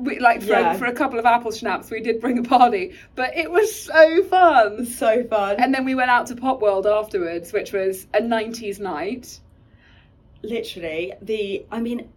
We, 0.01 0.20
like 0.20 0.42
for, 0.42 0.51
Yeah. 0.51 0.74
for 0.74 0.85
a 0.87 0.92
couple 0.92 1.18
of 1.18 1.27
apple 1.27 1.51
schnapps, 1.51 1.90
we 1.90 2.01
did 2.01 2.20
bring 2.20 2.38
a 2.38 2.44
party, 2.44 2.94
but 3.16 3.37
it 3.37 3.51
was 3.51 3.74
so 3.83 4.22
fun. 4.22 4.87
so 4.87 5.24
fun. 5.24 5.57
And 5.59 5.74
then 5.74 5.85
we 5.85 5.96
went 5.96 6.09
out 6.09 6.29
to 6.29 6.37
Popworld 6.37 6.87
afterwards, 6.87 7.53
which 7.53 7.72
was 7.72 8.07
a 8.14 8.20
'90s 8.20 8.79
night. 8.79 9.40
Literally, 10.42 11.12
the. 11.22 11.64
I 11.70 11.81
mean, 11.81 12.09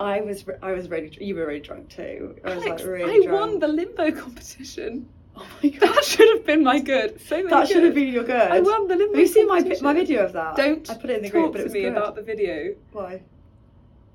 I 0.00 0.20
was. 0.20 0.44
I 0.62 0.72
was 0.72 0.88
really. 0.88 1.16
You 1.20 1.34
were 1.34 1.46
really 1.46 1.60
drunk 1.60 1.88
too. 1.88 2.36
I 2.44 2.54
was 2.54 2.64
Alex, 2.66 2.82
like 2.82 2.90
really 2.90 3.24
I 3.24 3.26
drunk. 3.26 3.40
won 3.40 3.58
the 3.60 3.68
limbo 3.68 4.10
competition. 4.12 5.08
Oh 5.34 5.46
my 5.62 5.70
god. 5.70 5.94
That 5.94 6.04
should 6.04 6.28
have 6.36 6.44
been 6.44 6.62
my 6.62 6.78
good. 6.78 7.18
So 7.22 7.36
many 7.36 7.48
That 7.48 7.66
should 7.66 7.82
have 7.84 7.94
been 7.94 8.12
your 8.12 8.22
good. 8.22 8.50
I 8.52 8.60
won 8.60 8.86
the 8.86 8.96
limbo 8.96 9.14
Have 9.14 9.20
you 9.20 9.26
seen 9.26 9.48
my 9.48 9.60
my 9.80 9.94
video 9.94 10.26
of 10.26 10.34
that? 10.34 10.56
Don't 10.56 10.90
I 10.90 10.94
put 10.94 11.08
it 11.08 11.16
in 11.16 11.22
the 11.22 11.30
talk 11.30 11.32
group, 11.32 11.52
but 11.52 11.60
it 11.62 11.64
was 11.64 11.72
me 11.72 11.80
good. 11.84 11.92
about 11.92 12.16
the 12.16 12.20
video 12.22 12.74
Why? 12.92 13.22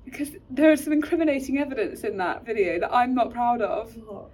because 0.04 0.30
there 0.48 0.70
is 0.70 0.84
some 0.84 0.92
incriminating 0.92 1.58
evidence 1.58 2.04
in 2.04 2.16
that 2.18 2.46
video 2.46 2.78
that 2.80 2.94
I'm 2.94 3.16
not 3.16 3.32
proud 3.32 3.60
of. 3.62 3.94
What? 4.06 4.30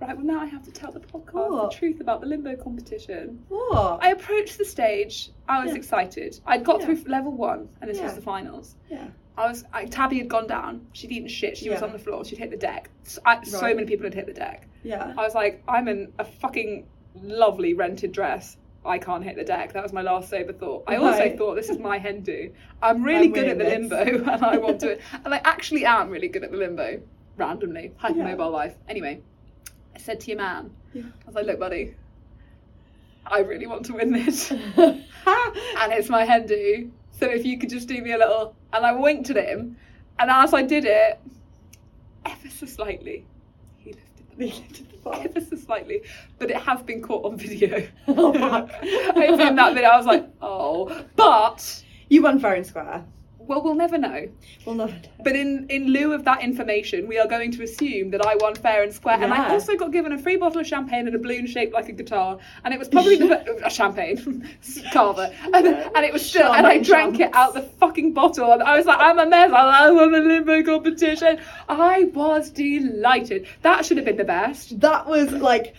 Right, 0.00 0.16
well 0.16 0.24
now 0.24 0.40
I 0.40 0.46
have 0.46 0.62
to 0.64 0.72
tell 0.72 0.90
the 0.92 1.00
podcast 1.00 1.50
What? 1.50 1.70
the 1.72 1.76
truth 1.76 2.00
about 2.00 2.20
the 2.22 2.26
limbo 2.26 2.56
competition. 2.56 3.44
What? 3.48 4.02
I 4.02 4.10
approached 4.10 4.56
the 4.58 4.64
stage. 4.64 5.30
I 5.48 5.62
was 5.62 5.72
Yeah. 5.72 5.78
excited. 5.78 6.40
I'd 6.46 6.64
got 6.64 6.80
Yeah. 6.80 6.86
through 6.86 7.02
level 7.06 7.32
one, 7.32 7.68
and 7.80 7.90
this 7.90 8.00
was 8.00 8.14
the 8.14 8.22
finals. 8.22 8.76
yeah. 8.88 9.08
I 9.36 9.46
was 9.48 9.64
I, 9.72 9.84
Tabby 9.86 10.18
had 10.18 10.28
gone 10.28 10.46
down. 10.46 10.86
She'd 10.92 11.12
eaten 11.12 11.28
shit. 11.28 11.56
She 11.56 11.70
was 11.70 11.82
on 11.82 11.92
the 11.92 11.98
floor. 11.98 12.24
She'd 12.24 12.38
hit 12.38 12.50
the 12.50 12.56
deck. 12.58 12.90
So, 13.04 13.20
I, 13.24 13.42
so 13.44 13.62
many 13.74 13.84
people 13.86 14.04
had 14.04 14.12
hit 14.14 14.26
the 14.26 14.34
deck. 14.34 14.66
Yeah. 14.82 15.14
I 15.16 15.22
was 15.22 15.34
like, 15.34 15.62
I'm 15.68 15.88
in 15.88 16.12
a 16.18 16.24
fucking 16.24 16.86
lovely 17.22 17.72
rented 17.74 18.12
dress. 18.12 18.56
I 18.84 18.98
can't 18.98 19.22
hit 19.24 19.36
the 19.36 19.44
deck. 19.44 19.72
That 19.74 19.82
was 19.82 19.92
my 19.92 20.02
last 20.02 20.28
sober 20.30 20.52
thought. 20.52 20.84
I 20.86 20.96
also 20.96 21.18
Right. 21.18 21.36
thought 21.38 21.54
this 21.54 21.68
is 21.70 21.78
my 21.78 21.98
hen 21.98 22.20
do. 22.22 22.50
I'm 22.82 23.02
really 23.02 23.26
I'm 23.26 23.32
good 23.32 23.48
at 23.48 23.58
the 23.58 23.64
winning 23.64 23.88
limbo 23.90 24.30
and 24.32 24.44
I 24.44 24.56
want 24.58 24.80
to 24.80 24.98
and 25.24 25.34
I 25.34 25.40
actually 25.44 25.84
am 25.86 26.10
really 26.10 26.28
good 26.28 26.44
at 26.44 26.50
the 26.50 26.56
limbo. 26.58 27.00
Randomly. 27.36 27.92
Hypermobile 28.02 28.38
Yeah. 28.38 28.44
life. 28.44 28.74
Anyway, 28.88 29.20
I 29.20 29.22
said 30.00 30.20
to 30.20 30.28
your 30.30 30.38
man, 30.38 30.70
Yeah. 30.92 31.02
I 31.02 31.26
was 31.26 31.34
like, 31.34 31.46
look 31.46 31.58
buddy, 31.60 31.94
I 33.26 33.40
really 33.40 33.66
want 33.66 33.86
to 33.86 33.94
win 33.94 34.12
this. 34.12 34.50
and 34.76 35.92
it's 35.92 36.08
my 36.08 36.24
hen 36.24 36.46
do. 36.46 36.90
So 37.12 37.26
if 37.26 37.44
you 37.44 37.58
could 37.58 37.70
just 37.70 37.86
do 37.88 38.00
me 38.02 38.12
a 38.12 38.18
little 38.18 38.54
and 38.72 38.84
I 38.84 38.92
winked 38.92 39.30
at 39.30 39.36
him 39.36 39.76
and 40.18 40.30
as 40.30 40.52
I 40.54 40.62
did 40.62 40.84
it, 40.84 41.20
ever 42.26 42.48
so 42.50 42.66
slightly, 42.66 43.24
he 43.78 43.92
lifted 43.92 44.30
the 44.30 44.36
They 44.36 44.46
lifted 44.46 44.90
the 44.90 44.96
bar. 44.98 45.20
ever 45.24 45.40
so 45.40 45.56
slightly, 45.56 46.02
but 46.38 46.50
it 46.50 46.56
has 46.56 46.82
been 46.82 47.02
caught 47.02 47.24
on 47.24 47.36
video. 47.36 47.86
Oh, 48.08 48.32
fuck. 48.32 48.70
In 48.82 49.56
that 49.56 49.74
video. 49.74 49.88
I 49.90 49.96
was 49.96 50.06
like, 50.06 50.28
oh, 50.42 51.04
but 51.16 51.84
You 52.08 52.22
won 52.22 52.38
fair 52.40 52.54
and 52.54 52.66
square. 52.66 53.04
Well, 53.50 53.62
we'll 53.62 53.74
never 53.74 53.98
know. 53.98 54.28
We'll 54.64 54.76
never 54.76 54.92
know. 54.92 55.08
But 55.24 55.34
in 55.34 55.66
in 55.70 55.88
lieu 55.88 56.12
of 56.12 56.24
that 56.24 56.40
information, 56.44 57.08
we 57.08 57.18
are 57.18 57.26
going 57.26 57.50
to 57.50 57.64
assume 57.64 58.10
that 58.10 58.24
I 58.24 58.36
won 58.36 58.54
fair 58.54 58.84
and 58.84 58.94
square, 58.94 59.20
and 59.20 59.34
I 59.34 59.50
also 59.50 59.74
got 59.74 59.90
given 59.90 60.12
a 60.12 60.18
free 60.18 60.36
bottle 60.36 60.60
of 60.60 60.68
champagne 60.68 61.08
and 61.08 61.16
a 61.16 61.18
balloon 61.18 61.48
shaped 61.48 61.74
like 61.74 61.88
a 61.88 61.92
guitar, 61.92 62.38
and 62.62 62.72
it 62.72 62.78
was 62.78 62.86
probably 62.86 63.16
the 63.16 63.68
champagne 63.68 64.48
cava, 64.92 65.34
and, 65.52 65.66
and 65.66 66.04
it 66.04 66.12
was 66.12 66.24
still, 66.24 66.52
and 66.52 66.64
I 66.64 66.78
drank 66.78 67.16
it 67.16 67.32
champs. 67.32 67.36
out 67.36 67.54
the 67.54 67.62
fucking 67.62 68.12
bottle, 68.12 68.52
and 68.52 68.62
I 68.62 68.76
was 68.76 68.86
like, 68.86 69.00
I'm 69.00 69.18
a 69.18 69.26
mess. 69.26 69.50
I 69.50 69.90
won 69.90 70.12
the 70.12 70.20
limbo 70.20 70.62
competition. 70.62 71.40
I 71.68 72.04
was 72.04 72.50
delighted. 72.50 73.48
That 73.62 73.84
should 73.84 73.96
have 73.96 74.06
been 74.06 74.16
the 74.16 74.22
best. 74.22 74.78
That 74.78 75.08
was 75.08 75.32
like. 75.32 75.74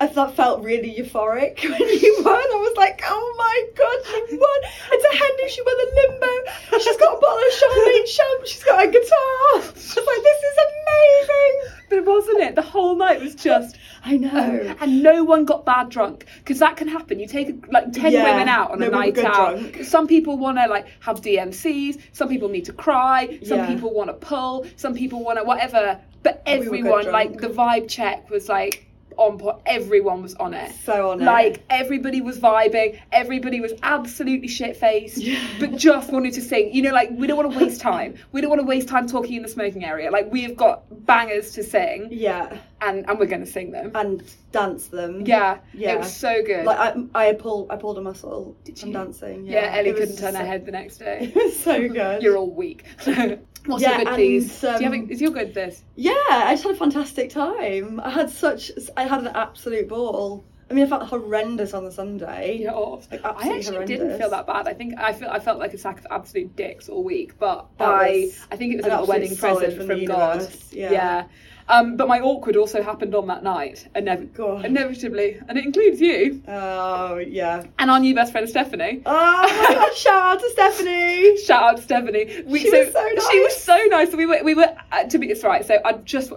I 0.00 0.06
thought 0.06 0.34
felt 0.34 0.62
really 0.64 0.94
euphoric 0.94 1.62
when 1.70 1.78
you 1.88 2.16
won. 2.24 2.34
I 2.34 2.56
was 2.56 2.76
like, 2.76 3.02
oh 3.06 3.34
my 3.36 3.64
god, 3.76 4.28
she 4.30 4.36
won! 4.36 4.60
It's 4.92 5.04
a 5.04 5.16
handy. 5.16 5.48
She 5.50 5.62
won 5.62 5.76
the 5.76 6.08
limbo. 6.08 6.78
She's 6.82 6.96
got 6.96 7.16
a 7.16 7.20
bottle 7.20 7.38
of 7.38 7.52
Charmaine 7.52 8.06
champ. 8.16 8.46
She's 8.46 8.64
got 8.64 8.82
a 8.84 8.90
guitar. 8.90 9.06
I 9.12 9.56
was 9.56 9.96
like, 9.96 10.22
this 10.22 10.42
is 10.42 10.58
amazing. 10.70 11.76
But 11.90 12.04
wasn't 12.06 12.40
it? 12.40 12.54
The 12.54 12.62
whole 12.62 12.96
night 12.96 13.20
was 13.20 13.34
just 13.34 13.76
I 14.04 14.16
know. 14.16 14.30
Um, 14.70 14.76
and 14.80 15.02
no 15.02 15.22
one 15.24 15.44
got 15.44 15.66
bad 15.66 15.90
drunk 15.90 16.24
because 16.38 16.58
that 16.60 16.76
can 16.78 16.88
happen. 16.88 17.18
You 17.20 17.26
take 17.26 17.66
like 17.70 17.92
ten 17.92 18.12
Yeah, 18.12 18.24
women 18.24 18.48
out 18.48 18.70
on 18.70 18.78
no 18.78 18.86
a 18.86 18.90
night 18.90 19.18
out. 19.18 19.58
drunk. 19.58 19.84
Some 19.84 20.06
people 20.06 20.38
want 20.38 20.56
to 20.58 20.66
like 20.66 20.86
have 21.00 21.20
DMCs. 21.20 22.00
Some 22.12 22.28
people 22.28 22.48
need 22.48 22.64
to 22.66 22.72
cry. 22.72 23.38
Some 23.44 23.58
Yeah. 23.58 23.66
people 23.66 23.92
want 23.92 24.08
to 24.08 24.14
pull. 24.14 24.66
Some 24.76 24.94
people 24.94 25.22
want 25.22 25.38
to 25.38 25.44
whatever. 25.44 26.00
But 26.22 26.42
We 26.46 26.52
everyone, 26.52 27.10
like 27.10 27.38
the 27.38 27.48
vibe 27.48 27.88
check 27.88 28.30
was 28.30 28.48
like 28.48 28.86
on 29.20 29.38
point. 29.38 29.56
Everyone 29.66 30.22
was 30.22 30.34
on 30.36 30.54
it. 30.54 30.72
So 30.84 31.10
on 31.10 31.20
it. 31.20 31.24
Like 31.24 31.62
everybody 31.70 32.20
was 32.20 32.38
vibing, 32.38 32.98
everybody 33.12 33.60
was 33.60 33.72
absolutely 33.82 34.48
shit 34.48 34.76
faced, 34.76 35.22
but 35.60 35.76
just 35.76 36.10
wanted 36.12 36.32
to 36.34 36.40
sing. 36.42 36.74
You 36.74 36.82
know, 36.82 36.92
like 36.92 37.10
we 37.12 37.26
don't 37.26 37.36
want 37.36 37.52
to 37.52 37.58
waste 37.64 37.80
time. 37.80 38.14
We 38.32 38.40
don't 38.40 38.50
want 38.50 38.60
to 38.60 38.66
waste 38.66 38.88
time 38.88 39.06
talking 39.06 39.34
in 39.34 39.42
the 39.42 39.48
smoking 39.48 39.84
area. 39.84 40.10
Like 40.10 40.32
we 40.32 40.42
have 40.42 40.56
got 40.56 40.84
bangers 41.06 41.52
to 41.52 41.62
sing, 41.62 42.08
Yeah. 42.10 42.56
and 42.80 43.08
and 43.08 43.18
we're 43.18 43.26
gonna 43.26 43.46
sing 43.46 43.70
them. 43.72 43.92
And 43.94 44.22
dance 44.52 44.88
them. 44.88 45.22
Yeah, 45.26 45.58
Yeah. 45.74 45.92
it 45.92 45.98
was 46.00 46.14
so 46.16 46.42
good. 46.44 46.64
Like 46.64 46.78
I, 47.14 47.28
I 47.28 47.32
pulled, 47.34 47.70
I 47.70 47.76
pulled 47.76 47.98
a 47.98 48.00
muscle 48.02 48.56
Did 48.64 48.78
from 48.78 48.92
dancing. 48.92 49.44
yeah, 49.46 49.64
Yeah, 49.72 49.78
Ellie 49.78 49.92
couldn't 49.92 50.16
turn 50.16 50.32
so- 50.32 50.38
her 50.40 50.44
head 50.46 50.66
the 50.66 50.72
next 50.72 50.96
day. 50.98 51.18
It 51.34 51.34
was 51.36 51.58
so 51.60 51.88
good. 52.00 52.22
You're 52.22 52.36
all 52.36 52.50
weak. 52.50 52.84
What's 53.66 53.82
Yeah, 53.82 53.90
your 53.90 53.98
good, 53.98 54.08
and, 54.08 54.16
please? 54.16 54.60
Do 54.60 54.66
you 54.66 54.90
have 54.90 54.94
um, 54.94 55.10
is 55.10 55.20
your 55.20 55.30
good 55.30 55.54
this? 55.54 55.82
Yeah, 55.96 56.12
I 56.28 56.52
just 56.52 56.64
had 56.64 56.74
a 56.74 56.78
fantastic 56.78 57.30
time. 57.30 58.00
I 58.00 58.10
had 58.10 58.30
such, 58.30 58.70
I 58.96 59.04
had 59.04 59.20
an 59.20 59.28
absolute 59.28 59.88
ball. 59.88 60.44
I 60.70 60.72
mean, 60.72 60.84
I 60.84 60.88
felt 60.88 61.02
horrendous 61.08 61.74
on 61.74 61.84
the 61.84 61.90
Sunday. 61.90 62.58
Yeah, 62.58 62.72
off. 62.74 63.10
Like, 63.10 63.24
I 63.24 63.56
actually 63.56 63.84
didn't 63.86 64.16
feel 64.18 64.30
that 64.30 64.46
bad. 64.46 64.68
I 64.68 64.72
think 64.72 64.94
I 64.98 65.12
feel 65.12 65.28
I 65.28 65.40
felt 65.40 65.58
like 65.58 65.74
a 65.74 65.78
sack 65.78 65.98
of 65.98 66.06
absolute 66.10 66.54
dicks 66.54 66.88
all 66.88 67.02
week, 67.02 67.38
but 67.38 67.66
That 67.78 67.88
I 67.88 68.28
I 68.52 68.56
think 68.56 68.74
it 68.74 68.76
was 68.76 68.86
an 68.86 68.92
a 68.92 69.04
wedding 69.04 69.36
present 69.36 69.76
from 69.76 69.86
from, 69.88 70.04
God. 70.04 70.34
universe, 70.36 70.72
yeah. 70.72 71.26
Um, 71.70 71.96
but 71.96 72.08
my 72.08 72.20
awkward 72.20 72.56
also 72.56 72.82
happened 72.82 73.14
on 73.14 73.26
that 73.28 73.42
night, 73.42 73.86
inev- 73.94 74.32
God. 74.34 74.64
inevitably, 74.64 75.38
and 75.48 75.56
it 75.56 75.64
includes 75.64 76.00
you 76.00 76.42
Oh 76.48 77.16
yeah. 77.18 77.62
and 77.78 77.90
our 77.90 78.00
new 78.00 78.14
best 78.14 78.32
friend 78.32 78.48
Stephanie. 78.48 79.02
Oh 79.06 79.42
my 79.68 79.74
god! 79.74 79.94
Shout 80.04 80.22
out 80.34 80.40
to 80.40 80.50
Stephanie. 80.50 81.36
Shout 81.38 81.62
out 81.62 81.76
to 81.76 81.82
Stephanie. 81.82 82.42
We, 82.46 82.60
She 82.60 82.70
was 82.70 82.92
so 82.92 83.02
nice. 83.14 83.30
She 83.30 83.40
was 83.40 83.56
so 83.56 83.76
nice. 83.88 84.14
We 84.14 84.26
were 84.26 84.40
we 84.42 84.54
were 84.54 84.74
uh, 84.92 85.04
to 85.04 85.18
be 85.18 85.30
it's 85.30 85.44
right. 85.44 85.64
So 85.64 85.78
I 85.84 85.92
just 85.92 86.32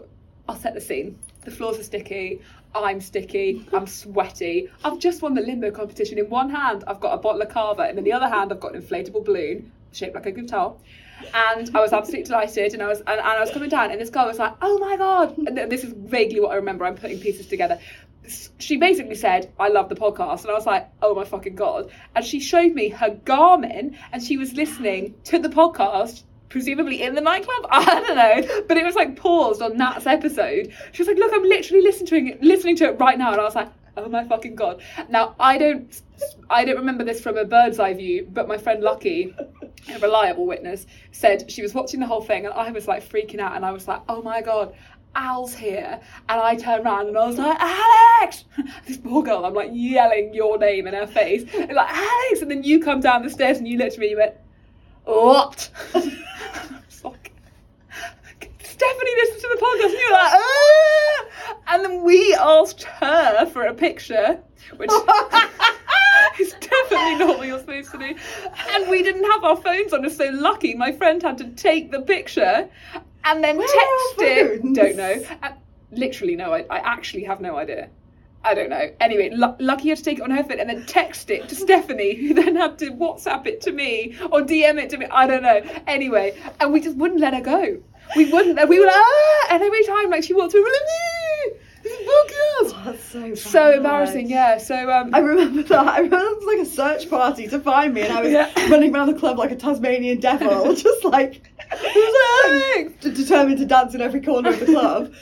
I'll 0.48 0.56
set 0.56 0.74
the 0.76 0.82
scene. 0.82 1.18
The 1.46 1.52
floors 1.52 1.80
are 1.80 1.84
sticky. 1.84 2.42
I'm 2.76 3.02
sticky. 3.02 3.68
I'm 3.74 3.86
sweaty. 3.88 4.70
I've 4.84 4.98
just 5.00 5.22
won 5.22 5.34
the 5.36 5.42
limbo 5.42 5.72
competition. 5.72 6.18
In 6.18 6.30
one 6.30 6.50
hand, 6.50 6.84
I've 6.88 7.00
got 7.00 7.14
a 7.14 7.18
bottle 7.18 7.42
of 7.42 7.50
cava, 7.50 7.84
and 7.84 7.98
in 7.98 8.04
the 8.04 8.14
other 8.14 8.28
hand, 8.28 8.52
I've 8.52 8.60
got 8.60 8.76
an 8.76 8.82
inflatable 8.82 9.26
balloon 9.26 9.72
shaped 9.92 10.16
like 10.16 10.26
a 10.26 10.32
guitar. 10.32 10.74
And 11.34 11.70
I 11.76 11.82
was 11.82 11.94
absolutely 11.94 12.26
delighted, 12.26 12.74
and 12.74 12.82
I 12.82 12.88
was 12.88 13.00
and, 13.00 13.10
and 13.10 13.22
I 13.22 13.40
was 13.40 13.52
coming 13.52 13.70
down, 13.70 13.92
and 13.92 14.00
this 14.00 14.10
girl 14.10 14.26
was 14.28 14.40
like, 14.40 14.54
"Oh 14.62 14.78
my 14.80 14.98
god!" 14.98 15.38
And 15.38 15.56
th- 15.56 15.70
this 15.70 15.84
is 15.84 15.94
vaguely 15.94 16.40
what 16.40 16.52
I 16.52 16.56
remember. 16.56 16.86
I'm 16.86 16.96
putting 16.96 17.20
pieces 17.20 17.48
together. 17.48 17.80
She 18.58 18.78
basically 18.78 19.16
said, 19.16 19.52
"I 19.60 19.70
love 19.70 19.90
the 19.90 19.96
podcast," 19.96 20.42
and 20.42 20.52
I 20.52 20.54
was 20.54 20.66
like, 20.66 20.90
"Oh 21.02 21.14
my 21.16 21.26
fucking 21.26 21.56
god!" 21.56 21.92
And 22.16 22.26
she 22.26 22.40
showed 22.40 22.74
me 22.74 22.90
her 22.90 23.10
Garmin, 23.10 23.96
and 24.12 24.24
she 24.24 24.38
was 24.38 24.54
listening 24.54 25.16
to 25.26 25.40
the 25.40 25.50
podcast. 25.50 26.24
Presumably 26.50 27.02
in 27.02 27.16
the 27.16 27.22
nightclub, 27.22 27.66
I 27.72 27.84
don't 27.84 28.16
know, 28.16 28.64
but 28.68 28.78
it 28.78 28.86
was 28.86 28.94
like 28.94 29.16
paused 29.16 29.60
on 29.64 29.76
Nat's 29.76 30.06
episode. 30.06 30.72
She 30.92 31.02
was 31.02 31.08
like, 31.08 31.18
"Look, 31.18 31.34
I'm 31.34 31.44
literally 31.44 31.82
listening 31.82 32.08
to 32.08 32.16
it, 32.34 32.44
listening 32.44 32.76
to 32.78 32.86
it 32.86 33.00
right 33.00 33.18
now," 33.18 33.32
and 33.32 33.42
I 33.42 33.44
was 33.44 33.56
like, 33.56 33.70
"Oh 33.98 34.08
my 34.08 34.24
fucking 34.24 34.56
god!" 34.56 34.82
Now 35.10 35.36
I 35.40 35.58
don't, 35.58 36.02
I 36.52 36.64
don't 36.64 36.78
remember 36.78 37.04
this 37.04 37.22
from 37.22 37.38
a 37.38 37.46
bird's 37.46 37.80
eye 37.80 37.96
view, 37.96 38.28
but 38.32 38.48
my 38.48 38.58
friend 38.60 38.84
Lucky, 38.84 39.36
a 39.94 40.00
reliable 40.00 40.46
witness, 40.46 40.86
said 41.12 41.52
she 41.52 41.62
was 41.62 41.74
watching 41.74 42.00
the 42.00 42.06
whole 42.06 42.22
thing, 42.22 42.46
and 42.46 42.54
I 42.54 42.72
was 42.72 42.88
like 42.88 43.08
freaking 43.08 43.40
out, 43.40 43.56
and 43.56 43.66
I 43.66 43.72
was 43.72 43.88
like, 43.88 44.02
"Oh 44.10 44.22
my 44.22 44.42
god." 44.42 44.74
Al's 45.16 45.54
here, 45.54 46.00
and 46.28 46.42
I 46.42 46.56
turned 46.56 46.84
around 46.86 47.08
and 47.08 47.16
I 47.16 47.28
was 47.28 47.38
like, 47.38 47.56
Alex! 47.60 48.46
This 48.88 48.98
poor 48.98 49.22
girl, 49.22 49.46
I'm 49.46 49.54
like 49.54 49.70
yelling 49.72 50.34
your 50.34 50.58
name 50.58 50.88
in 50.88 50.96
her 50.96 51.06
face, 51.06 51.44
and 51.54 51.72
like 51.72 51.92
Alex, 51.92 52.42
and 52.42 52.50
then 52.50 52.64
you 52.64 52.80
come 52.80 53.00
down 53.00 53.22
the 53.22 53.30
stairs 53.30 53.60
and 53.60 53.68
you 53.68 53.78
looked 53.78 53.94
at 53.94 54.00
me, 54.00 54.08
and 54.08 54.12
you 54.12 54.18
went, 54.18 54.34
What? 55.04 55.70
Like, 57.04 57.32
Stephanie 58.64 59.12
listened 59.18 59.42
to 59.42 59.50
the 59.50 59.62
podcast, 59.62 59.84
and 59.86 59.94
you 59.94 60.08
were 60.10 60.18
like, 60.18 60.34
ah! 60.34 61.24
And 61.68 61.86
then 61.86 62.04
we 62.04 62.34
asked 62.34 62.84
her 62.84 63.46
for 63.48 63.64
a 63.64 63.74
picture, 63.74 64.42
which 64.78 64.92
is 66.40 66.54
definitely 66.54 67.16
not 67.16 67.38
what 67.38 67.48
you're 67.48 67.60
supposed 67.60 67.92
to 67.92 67.98
do. 67.98 68.16
And 68.72 68.90
we 68.90 69.04
didn't 69.04 69.30
have 69.32 69.44
our 69.44 69.58
phones 69.58 69.94
on 69.94 70.06
us, 70.06 70.18
so 70.18 70.30
lucky 70.32 70.76
my 70.76 70.92
friend 70.92 71.22
had 71.22 71.38
to 71.40 71.50
take 71.52 71.92
the 71.92 72.02
picture 72.02 72.70
and 73.26 73.44
then 73.44 73.58
Where 73.58 73.68
text 73.68 74.22
it. 74.22 74.74
Don't 74.74 74.96
know. 74.96 75.26
Uh, 75.42 75.52
literally, 75.92 76.36
no, 76.36 76.54
I, 76.54 76.66
I 76.70 76.78
actually 76.80 77.24
have 77.24 77.42
no 77.42 77.56
idea. 77.58 77.90
I 78.46 78.54
don't 78.54 78.70
know. 78.70 78.90
Anyway, 79.00 79.30
Lu- 79.30 79.56
Lucky 79.60 79.90
had 79.90 79.98
to 80.00 80.04
take 80.04 80.18
it 80.18 80.22
on 80.22 80.32
her 80.32 80.44
phone 80.44 80.60
and 80.60 80.70
then 80.70 80.86
text 80.86 81.30
it 81.30 81.48
to 81.50 81.56
Stephanie, 81.66 82.16
who 82.16 82.34
then 82.34 82.56
had 82.56 82.78
to 82.80 82.92
WhatsApp 82.92 83.48
it 83.48 83.62
to 83.62 83.72
me 83.72 84.18
or 84.32 84.42
DM 84.42 84.82
it 84.82 84.90
to 84.90 84.98
me. 84.98 85.06
I 85.06 85.28
don't 85.28 85.44
know. 85.44 85.62
Anyway, 85.88 86.38
and 86.60 86.74
we 86.74 86.82
just 86.82 86.98
wouldn't 86.98 87.22
let 87.22 87.34
her 87.34 87.42
go. 87.42 87.82
We 88.18 88.32
wouldn't. 88.32 88.68
We 88.68 88.80
were 88.80 88.86
like, 88.86 88.96
ah! 88.96 89.48
And 89.52 89.64
every 89.64 89.84
time, 89.86 90.10
like, 90.10 90.24
she 90.24 90.34
walked 90.34 90.52
through, 90.52 90.62
we 90.62 90.70
were 90.70 90.76
like, 90.76 90.90
"Nee, 91.84 91.90
this 91.90 92.00
is 92.00 92.74
podcast. 92.74 92.86
That's 92.86 93.04
so. 93.04 93.36
So 93.36 93.72
embarrassing, 93.78 94.30
yeah. 94.30 94.58
So, 94.58 94.90
um, 94.92 95.10
I 95.14 95.20
remember 95.20 95.64
that. 95.64 95.88
I 95.88 96.00
remember 96.00 96.26
it 96.32 96.38
was 96.38 96.46
like 96.46 96.60
a 96.60 96.66
search 97.00 97.10
party 97.10 97.48
to 97.48 97.60
find 97.60 97.94
me, 97.94 98.02
and 98.02 98.14
I 98.14 98.22
was 98.22 98.32
Yeah. 98.32 98.70
running 98.70 98.94
around 98.96 99.08
the 99.08 99.20
club 99.20 99.38
like 99.38 99.52
a 99.52 99.56
Tasmanian 99.56 100.20
devil, 100.20 100.74
just 100.76 101.04
like 101.04 101.42
Alex! 102.46 102.94
determined 103.02 103.58
to 103.60 103.66
dance 103.66 103.94
in 103.96 104.02
every 104.02 104.22
corner 104.22 104.50
of 104.50 104.60
the 104.60 104.66
club. 104.66 105.14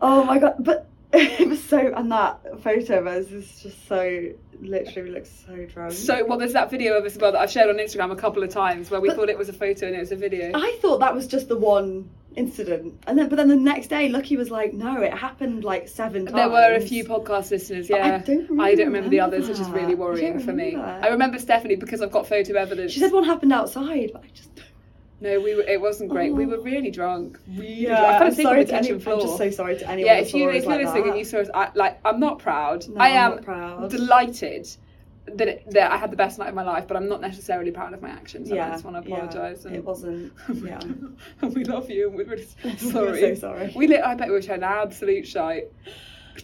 Oh 0.00 0.24
my 0.24 0.38
god! 0.38 0.56
But 0.58 0.88
it 1.12 1.48
was 1.48 1.62
so, 1.62 1.78
and 1.94 2.10
that 2.12 2.40
photo 2.62 2.98
of 2.98 3.06
us 3.06 3.30
is 3.30 3.60
just 3.62 3.86
so 3.86 4.30
literally 4.60 5.10
looks 5.10 5.30
so 5.46 5.64
drunk. 5.66 5.92
So, 5.92 6.24
well, 6.26 6.38
there's 6.38 6.54
that 6.54 6.70
video 6.70 6.94
of 6.96 7.04
us 7.04 7.12
as 7.14 7.18
well 7.20 7.32
that 7.32 7.40
I've 7.40 7.50
shared 7.50 7.68
on 7.70 7.76
Instagram 7.76 8.10
a 8.10 8.16
couple 8.16 8.42
of 8.42 8.50
times 8.50 8.90
where 8.90 9.00
we 9.00 9.08
But- 9.08 9.16
thought 9.16 9.28
it 9.28 9.38
was 9.38 9.48
a 9.48 9.52
photo 9.52 9.86
and 9.86 9.94
it 9.94 10.00
was 10.00 10.12
a 10.12 10.16
video. 10.16 10.50
I 10.54 10.76
thought 10.82 10.98
that 11.00 11.14
was 11.14 11.26
just 11.28 11.48
the 11.48 11.56
one 11.56 12.08
incident, 12.36 13.02
and 13.06 13.18
then 13.18 13.28
but 13.28 13.36
then 13.36 13.48
the 13.48 13.56
next 13.56 13.88
day, 13.88 14.08
Lucky 14.08 14.36
was 14.36 14.50
like, 14.50 14.72
"No, 14.74 15.00
it 15.02 15.12
happened 15.12 15.64
like 15.64 15.88
seven 15.88 16.24
times." 16.26 16.36
There 16.36 16.48
were 16.48 16.74
a 16.74 16.80
few 16.80 17.04
podcast 17.04 17.50
listeners, 17.50 17.88
But 17.88 18.00
I 18.00 18.06
yeah. 18.08 18.18
don't 18.18 18.60
I 18.60 18.74
don't 18.74 18.86
remember 18.86 19.08
the 19.10 19.20
others, 19.20 19.48
which 19.48 19.58
is 19.60 19.68
really 19.70 19.94
worrying 19.94 20.40
for 20.40 20.52
me. 20.52 20.76
I 20.76 21.08
remember 21.08 21.38
Stephanie 21.38 21.76
because 21.76 22.02
I've 22.02 22.12
got 22.12 22.26
photo 22.28 22.54
evidence. 22.54 22.92
She 22.92 23.00
said 23.00 23.12
one 23.12 23.24
happened 23.24 23.52
outside, 23.52 24.10
but 24.12 24.22
I 24.24 24.28
just. 24.34 24.50
no, 25.20 25.40
we 25.40 25.54
were, 25.54 25.62
it 25.62 25.80
wasn't 25.80 26.10
great. 26.10 26.32
We 26.34 26.44
Oh. 26.44 26.48
were 26.48 26.60
really 26.60 26.90
drunk. 26.90 27.38
Really 27.48 27.74
Yeah, 27.74 27.88
drunk. 28.00 28.04
I 28.04 28.12
fell 28.18 28.22
I'm 28.26 28.28
asleep 28.32 28.46
on 28.46 28.52
sorry 28.52 28.64
the 28.64 28.70
to 28.72 28.76
any, 28.76 28.98
floor. 29.00 29.14
I'm 29.16 29.20
just 29.22 29.36
so 29.38 29.50
sorry 29.50 29.78
to 29.78 29.88
anyone. 29.88 30.06
yeah, 30.06 30.18
if 30.20 30.34
you 30.34 30.50
if 30.50 30.64
you're 30.64 30.72
like 30.76 30.84
listening 30.86 31.08
and 31.08 31.18
you 31.18 31.24
saw 31.24 31.38
us, 31.38 31.48
I, 31.54 31.70
like 31.74 31.98
I'm 32.04 32.20
not 32.20 32.38
proud. 32.40 32.86
No, 32.88 33.00
I 33.00 33.08
am 33.10 33.30
not 33.36 33.44
proud. 33.44 33.90
delighted 33.90 34.68
that 35.26 35.48
it, 35.48 35.70
that 35.70 35.90
I 35.90 35.96
had 35.96 36.10
the 36.10 36.16
best 36.16 36.38
night 36.38 36.48
of 36.48 36.54
my 36.54 36.62
life, 36.62 36.86
but 36.86 36.96
I'm 36.96 37.08
not 37.08 37.20
necessarily 37.20 37.70
proud 37.70 37.94
of 37.94 38.02
my 38.02 38.10
actions. 38.10 38.50
and 38.50 38.60
I 38.60 38.66
yeah, 38.66 38.72
just 38.72 38.84
want 38.84 39.02
to 39.02 39.08
yeah, 39.10 39.16
apologise. 39.16 39.64
and 39.64 39.74
It 39.74 39.84
wasn't. 39.84 40.32
Yeah. 40.52 40.80
we 41.48 41.64
love 41.64 41.90
you. 41.90 42.08
and 42.08 42.16
We're 42.16 42.24
really 42.26 42.46
We're 42.64 42.76
sorry. 42.76 43.20
so 43.20 43.34
sorry. 43.34 43.72
We 43.74 43.86
lit. 43.88 44.02
I 44.02 44.14
bet 44.14 44.28
we 44.28 44.34
were 44.34 44.52
an 44.52 44.62
absolute 44.62 45.26
shite. 45.26 45.72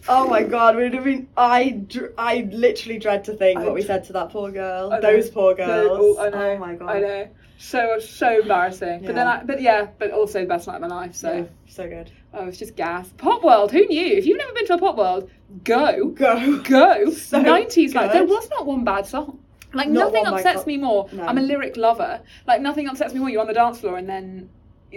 Oh 0.07 0.27
my 0.27 0.43
god, 0.43 0.77
we'd 0.77 0.93
have 0.93 1.03
been. 1.03 1.27
I, 1.35 1.83
I 2.17 2.47
literally 2.51 2.97
dread 2.97 3.25
to 3.25 3.33
think 3.33 3.59
I 3.59 3.65
what 3.65 3.73
we 3.73 3.81
said 3.81 4.05
to 4.05 4.13
that 4.13 4.29
poor 4.29 4.49
girl. 4.51 4.97
Those 5.01 5.29
poor 5.29 5.53
girls. 5.53 6.17
oh, 6.17 6.19
I 6.25 6.29
know. 6.29 6.49
Oh 6.51 6.57
my 6.57 6.75
god. 6.75 6.89
I 6.89 6.99
know. 7.01 7.27
So 7.57 7.99
so 7.99 8.39
embarrassing. 8.41 9.01
But 9.05 9.13
then 9.15 9.27
Yeah. 9.27 9.39
I 9.41 9.43
but 9.43 9.61
yeah, 9.61 9.87
but 9.99 10.11
also 10.11 10.39
the 10.41 10.47
best 10.47 10.67
night 10.67 10.75
of 10.75 10.81
my 10.81 10.87
life. 10.87 11.13
So 11.15 11.31
Yeah, 11.33 11.43
so 11.67 11.87
good. 11.87 12.09
oh, 12.33 12.47
it's 12.47 12.57
just 12.57 12.75
gas. 12.75 13.09
Popworld. 13.17 13.71
Who 13.71 13.85
knew? 13.85 14.17
If 14.17 14.25
you've 14.25 14.37
never 14.37 14.53
been 14.53 14.65
to 14.67 14.73
a 14.75 14.79
Popworld, 14.79 15.29
go 15.63 16.09
Go. 16.09 16.59
go. 16.61 17.11
So 17.11 17.41
Nineties 17.41 17.93
like 17.95 18.11
there 18.11 18.25
was 18.25 18.49
not 18.49 18.65
one 18.65 18.83
bad 18.83 19.05
song. 19.05 19.39
Like 19.73 19.87
Not 19.89 20.11
nothing 20.11 20.25
upsets 20.27 20.65
me 20.65 20.77
more. 20.77 21.07
No. 21.13 21.23
I'm 21.25 21.37
a 21.37 21.41
lyric 21.41 21.77
lover. 21.77 22.21
Like 22.45 22.61
nothing 22.61 22.87
upsets 22.89 23.13
me 23.13 23.19
more. 23.19 23.29
You're 23.29 23.41
on 23.41 23.47
the 23.47 23.53
dance 23.53 23.79
floor 23.79 23.97
and 23.97 24.07
then. 24.09 24.49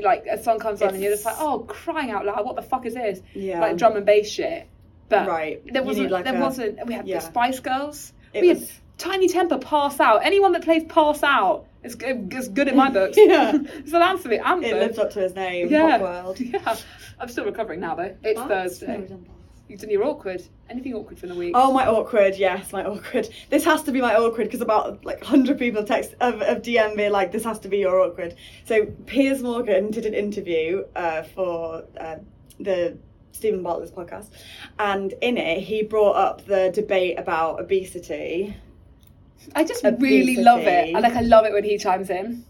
Like 0.03 0.27
a 0.29 0.43
song 0.43 0.59
comes 0.59 0.83
on 0.83 0.95
and 0.95 1.01
you're 1.01 1.13
just 1.13 1.25
like, 1.25 1.37
oh, 1.39 1.61
crying 1.69 2.11
out 2.11 2.27
loud! 2.27 2.45
What 2.45 2.57
the 2.57 2.63
fuck 2.63 2.85
is 2.85 2.95
this? 2.95 3.21
Yeah. 3.33 3.61
Like 3.61 3.77
drum 3.77 3.97
and 3.97 4.05
bass 4.05 4.29
shit. 4.29 4.67
But 5.09 5.29
Right. 5.29 5.63
there 5.73 5.85
wasn't. 5.85 6.11
like, 6.11 6.25
there 6.25 6.35
a- 6.37 6.41
wasn't. 6.41 6.85
We 6.85 6.95
had 6.95 7.07
yeah. 7.07 7.21
the 7.21 7.27
Spice 7.27 7.61
Girls. 7.61 8.13
It 8.33 8.41
we 8.41 8.49
was- 8.49 8.69
had 8.69 8.79
Tinie 8.99 9.29
Tempah, 9.29 9.61
Pass 9.61 10.01
Out. 10.01 10.25
Anyone 10.25 10.51
that 10.53 10.63
plays 10.63 10.83
Pass 10.89 11.23
Out 11.23 11.67
it's 11.85 11.95
good, 11.95 12.33
is 12.35 12.49
good 12.49 12.67
in 12.67 12.75
my 12.77 12.91
books. 12.99 13.17
Yeah. 13.17 13.53
it's 13.63 13.93
an 13.93 14.03
anthem. 14.03 14.33
Anthem. 14.33 14.65
It 14.65 14.75
lives 14.75 14.99
up 14.99 15.11
to 15.13 15.21
his 15.21 15.35
name. 15.37 15.69
yeah. 15.69 16.01
Popworld. 16.01 16.41
Yeah. 16.41 16.75
I'm 17.21 17.29
still 17.29 17.45
recovering 17.45 17.79
now 17.79 17.95
though. 17.95 18.17
It's? 18.25 18.41
Thursday. 18.41 19.07
We 19.69 19.77
done 19.77 19.89
that. 19.89 19.93
You 19.93 19.99
done 19.99 20.05
your 20.05 20.05
awkward. 20.05 20.43
Anything 20.69 20.95
awkward 20.95 21.19
from 21.19 21.29
the 21.31 21.35
week? 21.35 21.53
Oh 21.55 21.73
my 21.73 21.87
awkward, 21.87 22.37
yes, 22.37 22.73
my 22.73 22.85
awkward. 22.85 23.29
This 23.51 23.65
has 23.65 23.83
to 23.85 23.93
be 23.93 24.01
my 24.01 24.15
awkward 24.15 24.45
because 24.45 24.61
about 24.61 25.05
like 25.05 25.23
hundred 25.25 25.59
people 25.59 25.85
text 25.85 26.15
of, 26.21 26.41
of 26.43 26.63
DM 26.63 26.97
me 26.97 27.09
like 27.09 27.33
this 27.33 27.45
has 27.45 27.59
to 27.61 27.69
be 27.69 27.79
your 27.79 28.01
awkward. 28.01 28.37
So 28.65 28.87
Piers 29.07 29.43
Morgan 29.43 29.91
did 29.91 30.07
an 30.07 30.15
interview 30.15 30.85
uh, 30.97 31.23
for 31.23 31.85
uh, 31.99 32.17
the 32.61 32.99
Steven 33.33 33.63
Bartlett's 33.63 33.91
podcast, 33.91 34.31
and 34.79 35.15
in 35.21 35.37
it 35.39 35.61
he 35.61 35.83
brought 35.83 36.17
up 36.17 36.47
the 36.47 36.71
debate 36.75 37.19
about 37.19 37.61
obesity. 37.61 38.57
I 39.55 39.65
just 39.65 39.85
really 39.99 40.37
love 40.37 40.61
it. 40.61 40.95
I 40.95 41.01
like. 41.01 41.15
I 41.15 41.21
love 41.21 41.45
it 41.45 41.53
when 41.53 41.65
he 41.65 41.77
chimes 41.77 42.11
in. 42.11 42.45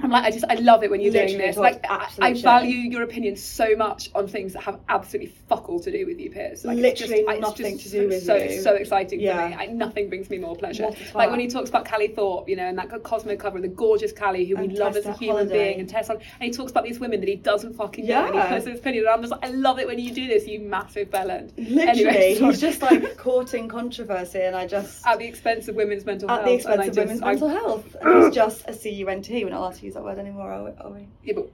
I'm 0.00 0.10
like, 0.10 0.24
I 0.24 0.30
just, 0.32 0.44
I 0.50 0.54
love 0.56 0.82
it 0.82 0.90
when 0.90 1.00
you're 1.00 1.12
doing 1.12 1.38
this. 1.38 1.56
Like, 1.56 1.86
I, 1.88 2.08
I 2.20 2.34
value 2.34 2.76
your 2.90 3.02
opinion 3.04 3.36
so 3.36 3.74
much 3.76 4.10
on 4.14 4.26
things 4.28 4.52
that 4.52 4.62
have 4.64 4.80
absolutely 4.88 5.32
fuck 5.48 5.68
all 5.70 5.80
to 5.80 5.90
do 5.90 6.04
with 6.04 6.18
you, 6.20 6.30
Piers. 6.30 6.64
Like, 6.64 6.76
it's 6.78 7.00
Literally 7.00 7.20
just, 7.24 7.28
I- 7.28 7.32
it's 7.34 7.40
nothing 7.40 7.78
just 7.78 7.92
to 7.92 8.00
do 8.02 8.08
with 8.08 8.22
so, 8.24 8.34
you. 8.36 8.60
So 8.60 8.74
exciting 8.74 9.20
Yeah. 9.20 9.42
for 9.42 9.48
me. 9.48 9.54
I, 9.54 9.66
nothing 9.72 10.08
brings 10.10 10.28
me 10.28 10.38
more 10.38 10.56
pleasure. 10.56 10.90
Like 11.14 11.30
when 11.30 11.40
he 11.40 11.48
talks 11.48 11.70
about 11.70 11.88
Callie 11.88 12.08
Thorpe, 12.08 12.48
you 12.48 12.56
know, 12.56 12.64
and 12.64 12.76
that 12.76 12.90
Cosmo 13.02 13.36
cover, 13.36 13.60
the 13.60 13.68
gorgeous 13.68 14.12
Callie 14.12 14.44
who 14.44 14.56
we 14.56 14.64
And 14.64 14.74
love 14.76 14.96
as 14.96 15.06
a 15.06 15.12
human 15.14 15.46
Holliday. 15.48 15.68
being, 15.68 15.80
and 15.80 15.88
Tess, 15.88 16.08
Hol- 16.08 16.16
and 16.18 16.42
he 16.42 16.50
talks 16.50 16.70
about 16.72 16.84
these 16.84 16.98
women 17.00 17.20
that 17.20 17.28
he 17.28 17.36
doesn't 17.36 17.74
fucking 17.74 18.06
know, 18.06 18.24
and 18.26 18.34
he 18.34 18.38
Yeah. 18.40 18.48
puts 18.52 18.66
his 18.66 18.80
opinion. 18.80 19.04
And 19.04 19.14
I'm 19.14 19.20
just 19.22 19.30
like, 19.30 19.44
I 19.44 19.50
love 19.50 19.78
it 19.78 19.86
when 19.86 19.98
you 20.00 20.12
do 20.12 20.26
this, 20.26 20.46
you 20.46 20.60
massive 20.60 21.08
bellend. 21.10 21.52
Literally, 21.56 21.88
Anyway, 22.04 22.34
he's 22.34 22.60
just 22.60 22.82
like 22.82 23.16
courting 23.16 23.68
controversy, 23.68 24.40
and 24.40 24.54
I 24.56 24.66
just 24.66 25.06
at 25.06 25.18
the 25.18 25.24
expense 25.26 25.68
of 25.68 25.76
women's 25.76 26.04
mental 26.04 26.30
at 26.30 26.44
health. 26.44 26.62
the 26.64 26.72
and 26.72 26.82
expense 26.82 26.82
I 26.82 26.82
of 26.82 26.94
just- 26.94 26.98
women's 26.98 27.22
I- 27.22 27.26
mental 27.26 27.48
health. 27.48 27.96
And 28.02 28.24
he's 28.24 28.34
just 28.34 28.64
a 28.68 28.72
cunt. 28.72 29.50
Not 29.50 29.58
allowed 29.60 29.74
to 29.76 29.83
use 29.84 29.94
that 29.94 30.02
word 30.02 30.18
anymore, 30.18 30.50
are 30.52 30.90
we? 30.90 31.06
Yeah, 31.22 31.34
but 31.36 31.50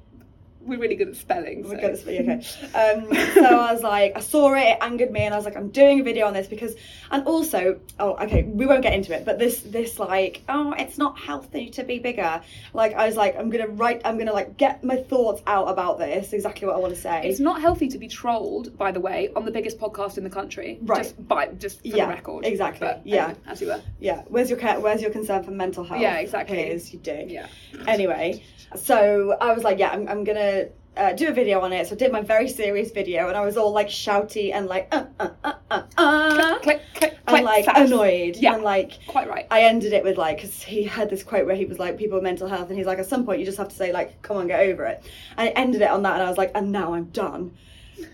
we're 0.62 0.78
really 0.78 0.94
good 0.96 1.08
at 1.08 1.16
spelling. 1.16 1.62
We're 1.62 1.76
so- 1.76 1.80
good 1.80 1.90
at 1.92 1.98
speaking, 1.98 2.30
okay. 2.30 2.44
Um, 2.74 3.14
so 3.34 3.44
I 3.44 3.72
was 3.72 3.82
like, 3.82 4.12
I 4.16 4.20
saw 4.20 4.52
it, 4.54 4.60
it 4.60 4.78
angered 4.80 5.10
me, 5.10 5.20
and 5.22 5.32
I 5.34 5.36
was 5.36 5.44
like, 5.46 5.56
I'm 5.56 5.70
doing 5.70 6.00
a 6.00 6.02
video 6.02 6.26
on 6.26 6.34
this 6.34 6.46
because, 6.46 6.74
and 7.10 7.26
also, 7.26 7.80
oh, 7.98 8.14
okay, 8.24 8.42
we 8.42 8.66
won't 8.66 8.82
get 8.82 8.92
into 8.94 9.14
it, 9.14 9.24
but 9.24 9.38
this, 9.38 9.60
this 9.62 9.98
like, 9.98 10.42
oh, 10.48 10.72
it's 10.78 10.98
not 10.98 11.18
healthy 11.18 11.70
to 11.70 11.84
be 11.84 11.98
bigger. 11.98 12.42
Like, 12.74 12.94
I 12.94 13.06
was 13.06 13.16
like, 13.16 13.36
I'm 13.38 13.50
gonna 13.50 13.68
write, 13.68 14.02
I'm 14.04 14.18
gonna 14.18 14.32
like 14.32 14.56
get 14.56 14.84
my 14.84 14.96
thoughts 14.96 15.42
out 15.46 15.68
about 15.68 15.98
this, 15.98 16.32
exactly 16.32 16.66
what 16.66 16.76
I 16.76 16.78
want 16.78 16.94
to 16.94 17.00
say. 17.00 17.22
It's 17.28 17.40
not 17.40 17.60
healthy 17.60 17.88
to 17.88 17.98
be 17.98 18.08
trolled, 18.08 18.76
by 18.76 18.92
the 18.92 19.00
way, 19.00 19.30
on 19.34 19.44
the 19.44 19.50
biggest 19.50 19.78
podcast 19.78 20.18
in 20.18 20.24
the 20.24 20.30
country. 20.30 20.78
Right. 20.82 21.02
Just 21.02 21.26
by 21.28 21.46
just 21.48 21.80
for 21.80 21.88
Yeah, 21.88 22.06
the 22.06 22.12
record. 22.12 22.44
exactly, 22.44 22.86
But, 22.86 23.06
yeah. 23.06 23.24
anyway, 23.24 23.38
as 23.46 23.60
you 23.60 23.66
were. 23.68 23.80
yeah. 23.98 24.22
Where's 24.28 24.50
your 24.50 24.58
care? 24.58 24.78
Where's 24.78 25.00
your 25.02 25.10
concern 25.10 25.42
for 25.42 25.50
mental 25.52 25.84
health? 25.84 26.00
Yeah, 26.00 26.16
exactly. 26.18 26.56
Here's 26.58 26.92
you 26.92 26.98
do. 26.98 27.24
Yeah. 27.28 27.46
Anyway, 27.86 28.42
so 28.76 29.36
I 29.40 29.52
was 29.52 29.64
like, 29.64 29.78
yeah, 29.78 29.90
I'm, 29.90 30.08
I'm 30.08 30.24
gonna 30.24 30.66
uh, 30.96 31.12
do 31.12 31.28
a 31.28 31.32
video 31.32 31.60
on 31.60 31.72
it. 31.72 31.86
So 31.86 31.94
I 31.94 31.98
did 31.98 32.12
my 32.12 32.20
very 32.20 32.48
serious 32.48 32.90
video, 32.90 33.28
and 33.28 33.36
I 33.36 33.44
was 33.44 33.56
all 33.56 33.72
like 33.72 33.88
shouty 33.88 34.52
and 34.52 34.66
like, 34.66 34.88
uh, 34.92 35.04
uh, 35.18 35.28
uh, 35.44 35.52
uh, 35.70 35.82
uh, 35.96 36.58
Click, 36.60 36.80
click, 36.94 37.18
and 37.26 37.44
like 37.44 37.64
sass. 37.64 37.88
annoyed, 37.88 38.36
Yeah. 38.36 38.54
and 38.54 38.62
like. 38.62 38.98
Quite 39.06 39.28
right. 39.28 39.46
I 39.50 39.62
ended 39.62 39.92
it 39.92 40.04
with 40.04 40.18
like, 40.18 40.36
because 40.38 40.62
he 40.62 40.82
had 40.84 41.08
this 41.10 41.22
quote 41.22 41.46
where 41.46 41.56
he 41.56 41.64
was 41.64 41.78
like, 41.78 41.96
people 41.98 42.16
with 42.16 42.24
mental 42.24 42.48
health, 42.48 42.68
and 42.68 42.76
he's 42.78 42.86
like, 42.86 42.98
at 42.98 43.06
some 43.06 43.24
point 43.24 43.40
you 43.40 43.46
just 43.46 43.58
have 43.58 43.68
to 43.68 43.76
say 43.76 43.92
like, 43.92 44.20
come 44.22 44.36
on, 44.36 44.46
get 44.46 44.60
over 44.60 44.84
it. 44.86 45.02
And 45.36 45.48
I 45.48 45.52
ended 45.52 45.82
it 45.82 45.90
on 45.90 46.02
that, 46.02 46.14
and 46.14 46.22
I 46.22 46.28
was 46.28 46.38
like, 46.38 46.52
and 46.54 46.70
now 46.72 46.94
I'm 46.94 47.04
done. 47.06 47.52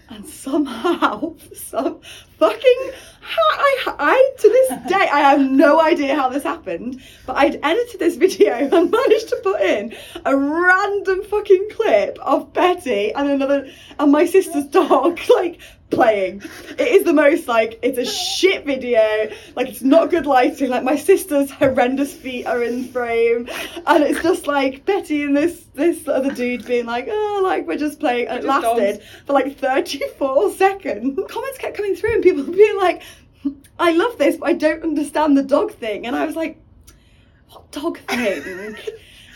And 0.09 0.27
somehow, 0.27 1.35
some 1.55 2.01
fucking, 2.39 2.91
I, 3.23 3.95
I, 3.99 4.31
to 4.39 4.49
this 4.49 4.69
day, 4.89 5.09
I 5.13 5.21
have 5.21 5.41
no 5.41 5.81
idea 5.81 6.15
how 6.15 6.29
this 6.29 6.43
happened, 6.43 7.03
but 7.27 7.37
I'd 7.37 7.59
edited 7.63 8.01
this 8.01 8.17
video 8.17 8.55
and 8.73 8.91
managed 8.91 9.29
to 9.29 9.41
put 9.43 9.61
in 9.61 9.95
a 10.25 10.37
random 10.37 11.25
fucking 11.25 11.69
clip 11.73 12.19
of 12.21 12.53
Betty 12.53 13.13
and 13.15 13.31
another, 13.31 13.69
and 13.99 14.13
my 14.13 14.27
sister's 14.27 14.67
dog, 14.67 15.19
like, 15.37 15.61
playing. 15.91 16.43
It 16.79 16.89
is 16.89 17.05
the 17.05 17.13
most, 17.13 17.49
like, 17.49 17.79
it's 17.83 17.99
a 17.99 18.05
shit 18.05 18.65
video, 18.65 19.31
like, 19.55 19.69
it's 19.69 19.83
not 19.83 20.11
good 20.11 20.27
lighting, 20.27 20.71
like, 20.71 20.83
my 20.83 20.97
sister's 20.97 21.51
horrendous 21.51 22.13
feet 22.13 22.47
are 22.47 22.63
in 22.63 22.85
frame, 22.89 23.49
and 23.87 24.05
it's 24.05 24.23
just 24.23 24.47
like 24.47 24.85
Betty 24.85 25.23
and 25.23 25.37
this, 25.37 25.65
this 25.75 26.07
other 26.09 26.33
dude 26.33 26.67
being 26.67 26.87
like, 26.87 27.07
oh, 27.11 27.41
like, 27.43 27.67
we're 27.67 27.79
just 27.79 28.01
playing, 28.01 28.29
and 28.29 28.39
it 28.39 28.43
just 28.43 28.63
lasted 28.65 29.01
dogs. 29.01 29.11
for 29.27 29.33
like 29.33 29.59
34 29.59 30.51
seconds. 30.57 31.19
Comments 31.29 31.59
kept 31.59 31.77
coming 31.77 31.95
through 31.95 32.15
and 32.15 32.23
people 32.23 32.43
being 32.53 32.77
like, 32.77 33.03
I 33.79 33.93
love 33.93 34.19
this, 34.19 34.37
but 34.37 34.49
I 34.49 34.53
don't 34.55 34.83
understand 34.83 35.37
the 35.37 35.43
dog 35.43 35.73
thing. 35.73 36.07
And 36.07 36.17
I 36.17 36.27
was 36.27 36.35
like, 36.35 36.59
what 37.51 37.71
dog 37.71 37.99
thing? 37.99 38.77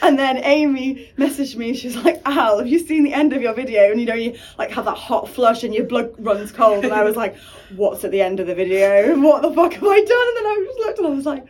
And 0.02 0.18
then 0.18 0.38
Amy 0.44 1.10
messaged 1.18 1.56
me. 1.56 1.74
She 1.74 1.88
was 1.88 1.96
like, 1.96 2.20
Al, 2.24 2.58
have 2.58 2.68
you 2.68 2.78
seen 2.78 3.04
the 3.04 3.12
end 3.12 3.32
of 3.32 3.42
your 3.42 3.54
video? 3.54 3.90
And 3.90 4.00
you 4.00 4.06
know, 4.06 4.14
you 4.14 4.38
like 4.58 4.70
have 4.70 4.84
that 4.86 4.96
hot 4.96 5.28
flush 5.28 5.62
and 5.64 5.74
your 5.74 5.84
blood 5.86 6.14
runs 6.18 6.52
cold. 6.52 6.84
And 6.84 6.92
I 6.92 7.02
was 7.04 7.16
like, 7.16 7.36
what's 7.76 8.04
at 8.04 8.10
the 8.10 8.20
end 8.20 8.40
of 8.40 8.46
the 8.46 8.54
video? 8.54 9.16
What 9.20 9.42
the 9.42 9.52
fuck 9.52 9.72
have 9.74 9.84
I 9.84 10.00
done? 10.00 10.28
And 10.28 10.36
then 10.36 10.46
I 10.46 10.64
just 10.66 10.78
looked 10.78 10.98
and 10.98 11.06
I 11.06 11.10
was 11.10 11.26
like, 11.26 11.46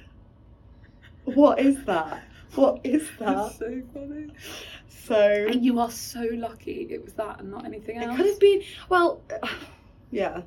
what 1.25 1.59
is 1.61 1.85
that? 1.85 2.23
What 2.55 2.81
is 2.85 3.09
that? 3.19 3.53
so 3.59 3.83
funny. 3.95 4.29
So 4.89 5.47
And 5.51 5.65
you 5.65 5.79
are 5.81 5.91
so 5.91 6.27
lucky 6.33 6.87
it 6.91 7.03
was 7.05 7.15
that 7.15 7.41
and 7.41 7.51
not 7.51 7.65
anything 7.65 7.99
else. 7.99 8.15
it 8.15 8.17
could 8.17 8.27
have 8.27 8.41
been, 8.41 8.63
well, 8.89 9.21
yeah. 10.11 10.43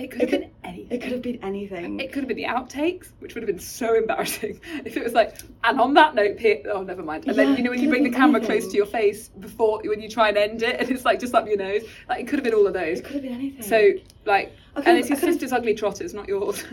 It 0.00 0.10
could 0.10 0.22
it 0.22 0.30
have 0.30 0.30
could- 0.30 0.40
been 0.40 0.50
anything. 0.64 0.90
It 0.90 1.02
could 1.02 1.12
have 1.12 1.22
been 1.22 1.38
anything. 1.44 2.00
It 2.00 2.12
could 2.12 2.20
have 2.22 2.28
been 2.28 2.36
the 2.36 2.44
outtakes, 2.44 3.08
which 3.18 3.34
would 3.34 3.42
have 3.42 3.48
been 3.48 3.58
so 3.58 3.94
embarrassing 3.94 4.60
if 4.84 4.96
it 4.96 5.04
was 5.04 5.12
like, 5.12 5.36
and 5.64 5.80
on 5.80 5.94
that 5.94 6.14
note, 6.14 6.36
Pete, 6.38 6.62
oh, 6.72 6.82
never 6.82 7.02
mind. 7.02 7.26
And 7.28 7.36
Yeah, 7.36 7.44
then 7.44 7.56
you 7.56 7.62
know 7.62 7.70
when 7.70 7.82
you 7.82 7.88
bring 7.88 8.02
the 8.04 8.10
camera 8.10 8.40
been 8.40 8.46
close 8.48 8.68
to 8.70 8.76
your 8.76 8.86
face 8.86 9.28
before 9.28 9.80
when 9.84 10.00
you 10.00 10.08
try 10.08 10.28
and 10.28 10.36
end 10.38 10.62
it, 10.62 10.80
and 10.80 10.90
it's 10.90 11.04
like 11.04 11.20
just 11.20 11.34
up 11.34 11.46
your 11.46 11.56
nose. 11.58 11.82
Like 12.08 12.20
it 12.20 12.28
could 12.28 12.38
have 12.38 12.44
been 12.44 12.54
all 12.54 12.66
of 12.66 12.72
those. 12.74 12.98
It 13.00 13.04
could 13.04 13.14
have 13.14 13.22
been 13.22 13.34
anything. 13.34 13.62
So 13.62 13.90
like, 14.24 14.52
Okay, 14.76 14.88
and 14.88 14.98
it's 15.00 15.08
your 15.08 15.18
sister's 15.18 15.52
ugly 15.52 15.74
trotters, 15.74 16.14
not 16.14 16.28
yours. 16.28 16.58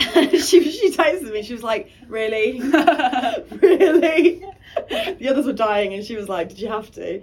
she 0.00 0.70
she 0.70 0.90
texted 0.92 1.32
me. 1.32 1.42
She 1.42 1.54
was 1.54 1.62
like, 1.62 1.90
"Really, 2.06 2.60
really?" 2.60 4.44
The 4.88 5.28
others 5.30 5.46
were 5.46 5.52
dying, 5.54 5.94
and 5.94 6.04
she 6.04 6.14
was 6.16 6.28
like, 6.28 6.50
"Did 6.50 6.60
you 6.60 6.68
have 6.68 6.90
to?" 6.92 7.22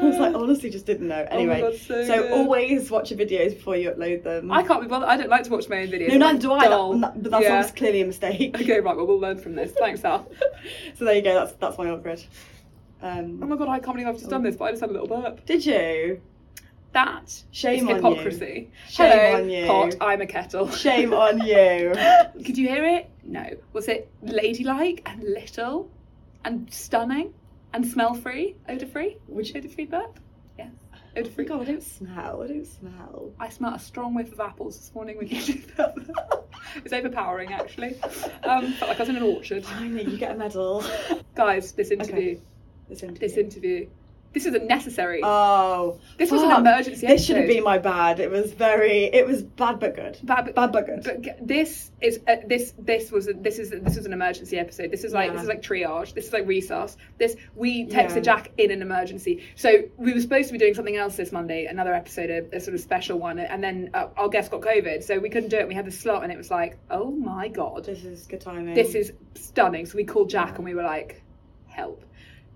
I 0.00 0.04
was 0.04 0.16
like, 0.18 0.34
honestly, 0.42 0.70
just 0.70 0.86
didn't 0.86 1.08
know. 1.08 1.26
Anyway, 1.30 1.60
God, 1.60 1.74
so 1.76 2.04
good. 2.06 2.32
always 2.32 2.90
watch 2.90 3.10
your 3.10 3.18
videos 3.18 3.54
before 3.54 3.76
you 3.76 3.90
upload 3.90 4.22
them. 4.22 4.50
I 4.52 4.62
can't 4.62 4.80
be 4.82 4.86
bothered. 4.88 5.08
I 5.08 5.16
don't 5.16 5.28
like 5.30 5.44
to 5.44 5.50
watch 5.50 5.68
my 5.68 5.78
own 5.82 5.88
videos. 5.88 6.08
No, 6.10 6.16
neither 6.18 6.38
do 6.38 6.52
I. 6.52 6.68
dull. 6.68 6.98
That, 6.98 7.22
but 7.22 7.30
that's 7.32 7.42
Yeah. 7.44 7.56
obviously 7.58 7.78
clearly 7.78 8.00
a 8.02 8.06
mistake. 8.06 8.54
Okay, 8.60 8.80
right. 8.80 8.96
Well, 8.96 9.06
we'll 9.06 9.18
learn 9.20 9.38
from 9.38 9.54
this. 9.54 9.72
Thanks, 9.72 10.04
Al. 10.04 10.30
so 10.94 11.04
there 11.04 11.14
you 11.14 11.22
go. 11.22 11.34
That's 11.34 11.52
that's 11.54 11.78
my 11.78 11.90
upgrade. 11.90 12.24
Oh 13.02 13.08
Um, 13.08 13.38
my 13.48 13.56
god, 13.56 13.68
I 13.68 13.78
can't 13.78 13.94
believe 13.96 14.08
I've 14.08 14.16
just 14.18 14.28
done 14.30 14.42
this, 14.42 14.56
but 14.56 14.64
I 14.66 14.70
just 14.70 14.80
had 14.80 14.90
a 14.90 14.92
little 14.92 15.08
burp. 15.08 15.44
did 15.46 15.64
you? 15.66 16.20
That 16.92 17.42
Shame 17.50 17.74
is 17.76 17.82
on 17.82 17.88
you. 17.88 17.94
hypocrisy. 17.96 18.70
Shame 18.88 19.10
Hello, 19.12 19.34
on 19.42 19.50
you. 19.50 19.66
pot. 19.66 19.94
I'm 20.00 20.20
a 20.22 20.26
kettle. 20.26 20.70
Shame 20.70 21.12
on 21.12 21.38
you. 21.46 21.92
Could 22.44 22.56
you 22.56 22.66
hear 22.66 22.84
it? 22.84 23.10
No. 23.24 23.44
Was 23.74 23.88
it 23.88 24.10
ladylike 24.22 25.02
and 25.06 25.22
little 25.22 25.90
and 26.44 26.72
stunning 26.72 27.34
and 27.78 27.86
smell 27.86 28.12
free, 28.14 28.56
odor 28.68 28.86
free? 28.86 29.18
Would 29.28 29.48
you 29.48 29.54
odor 29.60 29.68
free 29.68 29.84
burp? 29.86 30.18
Yes. 30.58 30.72
Odor 31.16 31.28
Oh 31.28 31.32
free. 31.32 31.44
God, 31.44 31.60
I 31.62 31.64
don't 31.64 31.82
smell. 31.82 32.42
I 32.42 32.46
don't 32.48 32.66
smell. 32.66 33.32
I 33.38 33.48
smelled 33.48 33.76
a 33.76 33.78
strong 33.78 34.14
whiff 34.14 34.32
of 34.32 34.40
apples 34.40 34.76
this 34.76 34.92
morning 34.94 35.16
when 35.16 35.28
you 35.28 35.40
did 35.40 35.64
that. 35.76 35.94
it's 36.76 36.92
overpowering, 36.92 37.52
actually. 37.52 37.94
Um, 38.42 38.72
felt 38.72 38.88
like 38.88 38.98
I 38.98 39.02
was 39.02 39.08
in 39.08 39.16
an 39.16 39.22
orchard. 39.22 39.64
Finally, 39.64 40.10
you 40.10 40.18
get 40.18 40.32
a 40.32 40.34
medal. 40.34 40.84
Guys, 41.36 41.70
this 41.72 41.92
interview, 41.92 42.40
This 42.88 43.04
interview. 43.04 43.28
this 43.28 43.36
interview, 43.36 43.88
this 44.38 44.46
isn't 44.46 44.66
necessary. 44.66 45.20
Oh, 45.22 45.98
This 46.16 46.30
was 46.30 46.42
an 46.42 46.50
fuck. 46.50 46.58
emergency 46.60 47.06
This 47.06 47.24
shouldn't 47.24 47.44
episode. 47.46 47.58
be 47.60 47.64
my 47.64 47.78
bad. 47.78 48.20
It 48.20 48.30
was 48.30 48.52
very. 48.52 49.04
It 49.04 49.26
was 49.26 49.42
bad 49.42 49.80
but 49.80 49.94
good. 49.96 50.18
Bad 50.22 50.46
but- 50.46 50.54
bad 50.54 50.72
but 50.72 50.86
good. 50.86 51.02
But 51.04 51.20
g- 51.22 51.30
this 51.40 51.90
is 52.00 52.20
uh, 52.28 52.36
this 52.46 52.74
this 52.78 53.10
was 53.10 53.28
a, 53.28 53.32
this 53.32 53.58
is 53.58 53.70
this 53.70 53.96
was 53.96 54.06
an 54.06 54.12
emergency 54.12 54.58
episode. 54.58 54.90
This 54.90 55.04
is 55.04 55.12
like 55.12 55.28
Yeah. 55.28 55.32
this 55.34 55.42
is 55.42 55.48
like 55.48 55.62
triage. 55.62 56.14
This 56.14 56.26
is 56.28 56.32
like 56.32 56.46
resource. 56.46 56.96
This 57.18 57.36
we 57.56 57.86
texted 57.86 58.24
Yeah. 58.24 58.36
Jacq 58.36 58.46
in 58.58 58.70
an 58.70 58.82
emergency. 58.82 59.42
So 59.56 59.70
we 59.96 60.14
were 60.14 60.20
supposed 60.20 60.48
to 60.48 60.52
be 60.52 60.58
doing 60.58 60.74
something 60.74 60.96
else 60.96 61.16
this 61.16 61.32
Monday, 61.32 61.66
another 61.66 61.92
episode, 61.94 62.30
a, 62.30 62.56
a 62.56 62.60
sort 62.60 62.74
of 62.74 62.80
special 62.80 63.18
one, 63.18 63.38
and 63.38 63.62
then 63.62 63.90
uh, 63.94 64.08
our 64.16 64.28
guest 64.28 64.50
got 64.50 64.60
COVID, 64.60 65.02
so 65.02 65.18
we 65.18 65.28
couldn't 65.30 65.48
do 65.50 65.56
it. 65.56 65.66
We 65.68 65.74
had 65.74 65.84
the 65.86 65.90
slot, 65.90 66.22
and 66.22 66.30
it 66.32 66.38
was 66.38 66.50
like, 66.50 66.78
oh 66.90 67.10
my 67.10 67.48
god, 67.48 67.84
This 67.84 68.04
is 68.04 68.26
good 68.26 68.40
timing. 68.40 68.74
this 68.74 68.94
is 68.94 69.12
stunning. 69.34 69.86
So 69.86 69.96
we 69.96 70.04
called 70.04 70.30
Jacq, 70.30 70.56
and 70.56 70.64
we 70.64 70.74
were 70.74 70.82
like, 70.84 71.22
help. 71.66 72.04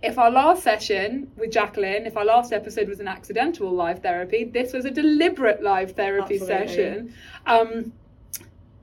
If 0.02 0.18
our 0.18 0.30
last 0.30 0.62
session 0.62 1.30
with 1.36 1.52
Jacqueline, 1.52 2.06
if 2.06 2.16
our 2.16 2.24
last 2.24 2.52
episode 2.52 2.88
was 2.88 3.00
an 3.00 3.08
accidental 3.08 3.70
live 3.70 4.00
therapy, 4.00 4.44
this 4.44 4.72
was 4.72 4.84
a 4.84 4.90
deliberate 4.90 5.62
live 5.62 5.92
therapy 5.92 6.40
Absolutely. 6.40 6.66
session. 6.66 7.14
Um, 7.46 7.92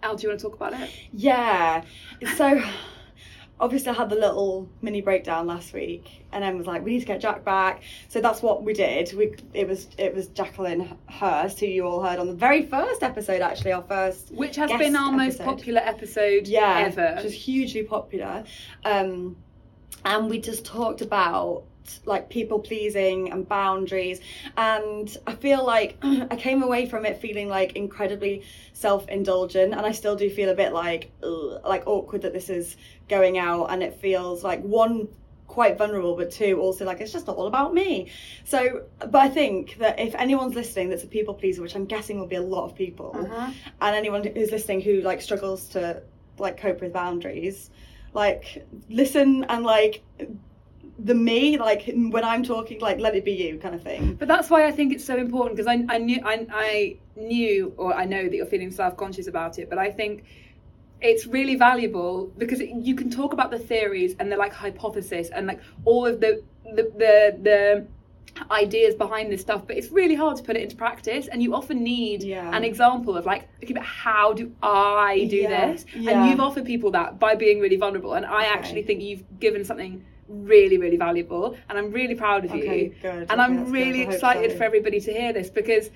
Al, 0.01 0.15
do 0.15 0.23
you 0.23 0.29
want 0.29 0.39
to 0.39 0.45
talk 0.45 0.55
about 0.55 0.73
it? 0.73 0.89
Yeah. 1.11 1.83
So 2.37 2.63
obviously 3.59 3.89
I 3.89 3.93
had 3.93 4.09
the 4.09 4.15
little 4.15 4.69
mini 4.81 5.01
breakdown 5.01 5.47
last 5.47 5.73
week 5.73 6.25
and 6.31 6.43
then 6.43 6.57
was 6.57 6.67
like, 6.67 6.83
we 6.83 6.91
need 6.91 6.99
to 7.01 7.05
get 7.05 7.21
Jacq 7.21 7.43
back. 7.43 7.81
So 8.07 8.21
that's 8.21 8.41
what 8.41 8.63
we 8.63 8.73
did. 8.73 9.13
We 9.13 9.35
it 9.53 9.67
was 9.67 9.87
it 9.97 10.15
was 10.15 10.27
Jacqueline 10.27 10.97
Hurst, 11.07 11.59
who 11.59 11.65
you 11.65 11.85
all 11.85 12.01
heard 12.01 12.19
on 12.19 12.27
the 12.27 12.33
very 12.33 12.65
first 12.65 13.03
episode 13.03 13.41
actually, 13.41 13.73
our 13.73 13.83
first 13.83 14.31
Which 14.31 14.55
has 14.55 14.71
been 14.71 14.95
our 14.95 15.11
most 15.11 15.39
popular 15.39 15.81
episode 15.81 16.47
yeah, 16.47 16.85
ever. 16.85 17.15
which 17.15 17.25
was 17.25 17.33
hugely 17.33 17.83
popular. 17.83 18.43
Um, 18.85 19.35
and 20.05 20.29
we 20.29 20.39
just 20.39 20.65
talked 20.65 21.01
about 21.01 21.63
like 22.05 22.29
people 22.29 22.59
pleasing 22.59 23.31
and 23.31 23.47
boundaries. 23.47 24.21
And 24.57 25.15
i 25.25 25.33
feel 25.33 25.65
like 25.65 25.97
i 26.03 26.35
came 26.35 26.61
away 26.61 26.85
from 26.85 27.03
it 27.05 27.19
feeling 27.19 27.47
like 27.49 27.75
incredibly 27.75 28.43
self-indulgent. 28.73 29.73
And 29.73 29.81
i 29.85 29.91
still 29.91 30.15
do 30.15 30.29
feel 30.29 30.49
a 30.49 30.55
bit 30.55 30.71
like 30.73 31.11
ugh, 31.23 31.61
like 31.65 31.83
awkward 31.87 32.21
that 32.23 32.33
this 32.33 32.49
is 32.49 32.75
going 33.07 33.37
out. 33.37 33.65
And 33.71 33.81
it 33.83 33.95
feels 33.95 34.43
like 34.43 34.61
one 34.63 35.07
quite 35.47 35.79
vulnerable 35.79 36.15
but 36.15 36.29
two 36.29 36.59
also 36.61 36.85
like 36.85 37.01
it's 37.01 37.11
just 37.11 37.25
not 37.25 37.35
all 37.35 37.47
about 37.47 37.73
me. 37.73 38.07
So 38.43 38.83
but 38.99 39.15
i 39.15 39.27
think 39.29 39.77
that 39.79 39.99
if 39.99 40.13
anyone's 40.13 40.53
listening 40.53 40.89
that's 40.89 41.03
a 41.03 41.07
people 41.07 41.33
pleaser 41.33 41.63
which 41.63 41.75
i'm 41.75 41.85
guessing 41.85 42.19
will 42.19 42.27
be 42.27 42.35
a 42.35 42.41
lot 42.41 42.65
of 42.65 42.75
people 42.75 43.15
Uh-huh. 43.19 43.51
and 43.81 43.95
anyone 43.95 44.23
who's 44.23 44.51
listening 44.51 44.79
who 44.81 45.01
like 45.01 45.21
struggles 45.23 45.69
to 45.69 46.03
like 46.37 46.57
cope 46.57 46.81
with 46.81 46.93
boundaries 46.93 47.71
like 48.13 48.65
listen 48.89 49.43
and 49.45 49.63
like 49.63 50.03
the 50.97 51.15
me, 51.15 51.57
like 51.57 51.83
when 51.85 52.23
I'm 52.23 52.43
talking, 52.43 52.79
like 52.79 52.99
let 52.99 53.15
it 53.15 53.23
be 53.23 53.31
you 53.31 53.57
kind 53.57 53.73
of 53.73 53.81
thing. 53.81 54.15
But 54.15 54.27
that's 54.27 54.49
why 54.49 54.65
I 54.65 54.71
think 54.71 54.93
it's 54.93 55.05
so 55.05 55.15
important 55.15 55.55
because 55.55 55.67
I, 55.67 55.85
I 55.93 55.97
knew 55.97 56.21
I, 56.25 56.45
I 56.51 56.97
knew 57.15 57.73
or 57.77 57.93
I 57.93 58.05
know 58.05 58.23
that 58.23 58.35
you're 58.35 58.45
feeling 58.45 58.71
self 58.71 58.97
conscious 58.97 59.27
about 59.27 59.59
it, 59.59 59.69
but 59.69 59.77
I 59.77 59.91
think 59.91 60.25
it's 61.01 61.25
really 61.25 61.55
valuable 61.55 62.31
because 62.37 62.59
it, 62.59 62.69
you 62.69 62.95
can 62.95 63.09
talk 63.09 63.31
about 63.31 63.51
the 63.51 63.59
theories 63.59 64.15
and 64.19 64.31
the 64.31 64.35
like 64.35 64.53
hypothesis 64.53 65.29
and 65.29 65.47
like 65.47 65.61
all 65.85 66.05
of 66.05 66.19
the 66.19 66.43
the 66.75 66.83
the, 66.97 67.37
the 67.41 67.87
ideas 68.51 68.95
behind 68.95 69.31
this 69.31 69.41
stuff 69.41 69.65
but 69.67 69.77
it's 69.77 69.89
really 69.91 70.15
hard 70.15 70.37
to 70.37 70.43
put 70.43 70.55
it 70.55 70.61
into 70.63 70.75
practice 70.75 71.27
and 71.27 71.41
you 71.43 71.53
often 71.53 71.83
need 71.83 72.23
Yeah. 72.23 72.55
an 72.55 72.63
example 72.63 73.17
of 73.17 73.25
like 73.25 73.47
okay 73.63 73.73
but 73.73 73.83
how 73.83 74.33
do 74.33 74.51
i 74.63 75.25
do 75.29 75.37
Yeah, 75.37 75.71
this 75.71 75.85
yeah. 75.95 76.11
and 76.11 76.29
you've 76.29 76.39
offered 76.39 76.65
people 76.65 76.91
that 76.91 77.19
by 77.19 77.35
being 77.35 77.59
really 77.59 77.75
vulnerable 77.77 78.13
and 78.13 78.25
i 78.25 78.45
actually 78.45 78.83
think 78.83 79.01
you've 79.01 79.23
given 79.39 79.63
something 79.63 80.03
really 80.27 80.77
really 80.77 80.97
valuable 80.97 81.55
and 81.69 81.77
i'm 81.77 81.91
really 81.91 82.13
proud 82.15 82.45
of 82.45 82.51
Okay, 82.51 82.83
you 82.85 82.95
good. 83.01 83.11
and 83.29 83.31
Okay, 83.31 83.41
i'm 83.41 83.71
really 83.71 84.01
excited 84.01 84.51
so. 84.51 84.57
for 84.57 84.63
everybody 84.63 84.99
to 85.01 85.11
hear 85.11 85.33
this 85.33 85.49
because 85.49 85.89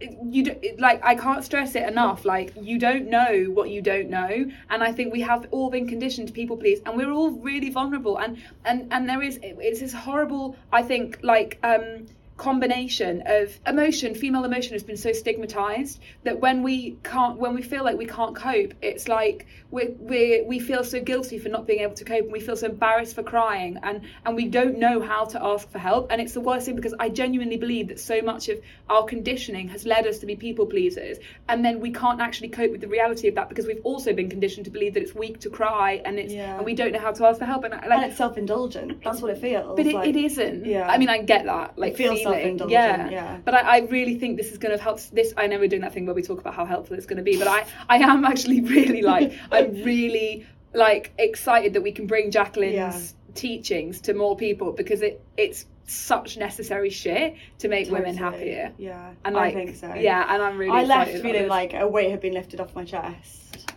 you 0.00 0.44
do, 0.44 0.56
like 0.78 1.04
I 1.04 1.14
can't 1.14 1.44
stress 1.44 1.74
it 1.74 1.88
enough. 1.88 2.24
Like 2.24 2.52
you 2.60 2.78
don't 2.78 3.08
know 3.08 3.44
what 3.44 3.70
you 3.70 3.80
don't 3.80 4.10
know, 4.10 4.46
and 4.70 4.82
I 4.82 4.92
think 4.92 5.12
we 5.12 5.20
have 5.22 5.46
all 5.50 5.70
been 5.70 5.88
conditioned 5.88 6.28
to 6.28 6.34
people 6.34 6.56
please, 6.56 6.80
and 6.84 6.96
we're 6.96 7.10
all 7.10 7.30
really 7.30 7.70
vulnerable. 7.70 8.18
And 8.18 8.42
and 8.64 8.88
and 8.92 9.08
there 9.08 9.22
is 9.22 9.38
it's 9.42 9.80
this 9.80 9.92
horrible. 9.92 10.56
I 10.72 10.82
think 10.82 11.18
like 11.22 11.58
um 11.62 12.06
combination 12.36 13.22
of 13.26 13.58
emotion 13.66 14.14
female 14.14 14.44
emotion 14.44 14.72
has 14.72 14.82
been 14.82 14.96
so 14.96 15.12
stigmatized 15.12 16.00
that 16.24 16.40
when 16.40 16.62
we 16.64 16.96
can't 17.04 17.38
when 17.38 17.54
we 17.54 17.62
feel 17.62 17.84
like 17.84 17.96
we 17.96 18.06
can't 18.06 18.34
cope 18.34 18.74
it's 18.82 19.06
like 19.06 19.46
we 19.70 19.86
we 20.00 20.42
we 20.46 20.58
feel 20.58 20.82
so 20.82 21.00
guilty 21.00 21.38
for 21.38 21.48
not 21.48 21.64
being 21.64 21.80
able 21.80 21.94
to 21.94 22.04
cope 22.04 22.24
and 22.24 22.32
we 22.32 22.40
feel 22.40 22.56
so 22.56 22.66
embarrassed 22.66 23.14
for 23.14 23.22
crying 23.22 23.78
and 23.84 24.00
and 24.26 24.34
we 24.34 24.46
don't 24.48 24.78
know 24.78 25.00
how 25.00 25.24
to 25.24 25.40
ask 25.44 25.70
for 25.70 25.78
help 25.78 26.08
and 26.10 26.20
it's 26.20 26.34
the 26.34 26.40
worst 26.40 26.66
thing 26.66 26.74
because 26.74 26.94
I 26.98 27.08
genuinely 27.08 27.56
believe 27.56 27.88
that 27.88 28.00
so 28.00 28.20
much 28.20 28.48
of 28.48 28.60
our 28.90 29.04
conditioning 29.04 29.68
has 29.68 29.86
led 29.86 30.04
us 30.06 30.18
to 30.18 30.26
be 30.26 30.34
people 30.34 30.66
pleasers 30.66 31.18
and 31.48 31.64
then 31.64 31.78
we 31.78 31.92
can't 31.92 32.20
actually 32.20 32.48
cope 32.48 32.72
with 32.72 32.80
the 32.80 32.88
reality 32.88 33.28
of 33.28 33.36
that 33.36 33.48
because 33.48 33.66
we've 33.66 33.80
also 33.84 34.12
been 34.12 34.28
conditioned 34.28 34.64
to 34.64 34.72
believe 34.72 34.94
that 34.94 35.02
it's 35.04 35.14
weak 35.14 35.38
to 35.40 35.50
cry 35.50 36.02
and 36.04 36.18
it's 36.18 36.32
Yeah. 36.32 36.56
and 36.56 36.66
we 36.66 36.74
don't 36.74 36.92
know 36.92 36.98
how 36.98 37.12
to 37.12 37.26
ask 37.26 37.38
for 37.38 37.44
help 37.44 37.62
and 37.62 37.74
I- 37.74 37.78
And 37.94 38.04
it's 38.06 38.16
self-indulgent. 38.16 39.02
That's 39.04 39.20
what 39.22 39.30
it 39.30 39.38
feels. 39.38 39.76
but 39.76 39.86
it, 39.86 39.94
like. 39.94 40.08
it 40.08 40.16
isn't. 40.16 40.66
Yeah. 40.66 40.88
I 40.88 40.98
mean, 40.98 41.08
I 41.08 41.18
get 41.22 41.44
that. 41.44 41.78
Like 41.78 41.94
feels 41.96 42.18
feeling. 42.18 42.23
Self-indulgent, 42.24 42.70
Yeah. 42.70 43.08
yeah. 43.10 43.38
But 43.44 43.54
I, 43.54 43.76
I 43.76 43.78
really 43.86 44.18
think 44.18 44.36
this 44.36 44.50
is 44.52 44.58
going 44.58 44.76
to 44.76 44.82
help. 44.82 45.00
This 45.12 45.32
I 45.36 45.46
know 45.46 45.58
we're 45.58 45.68
doing 45.68 45.82
that 45.82 45.92
thing 45.94 46.06
where 46.06 46.14
we 46.14 46.22
talk 46.22 46.40
about 46.40 46.54
how 46.54 46.64
helpful 46.64 46.96
it's 46.96 47.06
going 47.06 47.18
to 47.18 47.22
be, 47.22 47.36
but 47.38 47.48
I 47.48 47.64
I 47.88 47.98
am 47.98 48.24
actually 48.32 48.60
really 48.60 49.02
like 49.02 49.32
I'm 49.52 49.82
really 49.84 50.46
like 50.74 51.12
excited 51.18 51.74
that 51.74 51.82
we 51.82 51.92
can 51.92 52.06
bring 52.06 52.30
Jacqueline's 52.30 52.74
Yeah. 52.74 52.98
teachings 53.34 54.00
to 54.02 54.14
more 54.14 54.36
people 54.36 54.72
because 54.72 55.02
it 55.02 55.20
it's 55.36 55.66
such 55.86 56.36
necessary 56.38 56.88
shit 56.90 57.34
to 57.58 57.68
make 57.68 57.90
women 57.90 58.16
Totally. 58.16 58.52
happier. 58.54 58.72
Yeah, 58.78 59.12
And 59.24 59.36
I 59.36 59.52
think 59.52 59.76
so. 59.76 59.92
Yeah, 59.94 60.24
and 60.32 60.42
I'm 60.42 60.56
really. 60.56 60.72
I 60.78 60.84
left 60.84 61.12
feeling 61.18 61.46
like 61.48 61.74
a 61.74 61.86
weight 61.86 62.10
had 62.10 62.20
been 62.22 62.32
lifted 62.32 62.58
off 62.58 62.74
my 62.74 62.84
chest, 62.84 63.72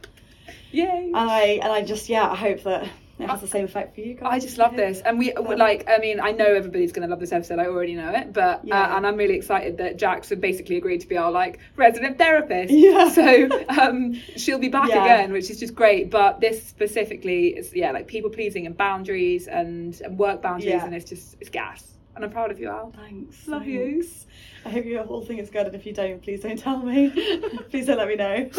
yay. 0.71 0.85
and 1.13 1.15
I 1.17 1.59
and 1.61 1.71
I 1.71 1.81
just 1.83 2.07
yeah, 2.09 2.29
I 2.29 2.35
hope 2.35 2.63
that 2.63 2.87
it 3.19 3.27
has 3.29 3.41
the 3.41 3.47
same 3.47 3.65
effect 3.65 3.95
for 3.95 4.01
you 4.01 4.13
guys. 4.13 4.27
I 4.31 4.39
just 4.39 4.57
love 4.57 4.75
this, 4.75 5.01
and 5.01 5.17
we 5.17 5.33
Um, 5.33 5.45
like. 5.57 5.87
I 5.89 5.97
mean, 5.97 6.19
I 6.19 6.31
know 6.31 6.45
everybody's 6.45 6.91
going 6.91 7.07
to 7.07 7.09
love 7.09 7.19
this 7.19 7.31
episode. 7.31 7.59
I 7.59 7.65
already 7.65 7.95
know 7.95 8.11
it, 8.13 8.31
but 8.33 8.61
Yeah. 8.63 8.81
uh, 8.81 8.97
and 8.97 9.07
I'm 9.07 9.17
really 9.17 9.35
excited 9.35 9.77
that 9.79 9.97
Jacq's 9.97 10.29
had 10.29 10.39
basically 10.41 10.77
agreed 10.77 11.01
to 11.01 11.07
be 11.07 11.17
our 11.17 11.31
like 11.31 11.59
resident 11.75 12.17
therapist. 12.17 12.71
Yeah. 12.73 13.09
So 13.17 13.49
um, 13.69 14.13
she'll 14.35 14.59
be 14.59 14.69
back 14.69 14.89
Yeah. 14.89 15.03
again, 15.03 15.31
which 15.33 15.49
is 15.49 15.59
just 15.59 15.73
great. 15.73 16.09
But 16.11 16.39
this 16.41 16.61
specifically 16.63 17.47
is 17.57 17.73
yeah, 17.73 17.91
like 17.91 18.07
people 18.07 18.29
pleasing 18.29 18.65
and 18.67 18.77
boundaries 18.77 19.47
and, 19.47 19.99
and 20.01 20.17
work 20.19 20.41
boundaries, 20.41 20.73
Yeah. 20.73 20.85
and 20.85 20.93
it's 20.93 21.09
just 21.09 21.35
it's 21.41 21.49
gas. 21.49 21.83
And 22.17 22.25
I'm 22.25 22.31
proud 22.31 22.49
of 22.49 22.59
you, 22.59 22.67
Al. 22.67 22.91
Thanks. 22.97 23.47
Love 23.47 23.67
you. 23.67 24.01
thanks. 24.01 24.25
I 24.65 24.69
hope 24.69 24.85
your 24.85 25.03
whole 25.03 25.21
thing 25.21 25.37
is 25.37 25.51
good, 25.51 25.67
and 25.67 25.75
if 25.75 25.85
you 25.85 25.93
don't, 25.93 26.19
please 26.19 26.41
don't 26.41 26.57
tell 26.57 26.79
me. 26.79 27.11
please 27.69 27.85
don't 27.85 27.99
let 27.99 28.07
me 28.07 28.15
know. 28.15 28.49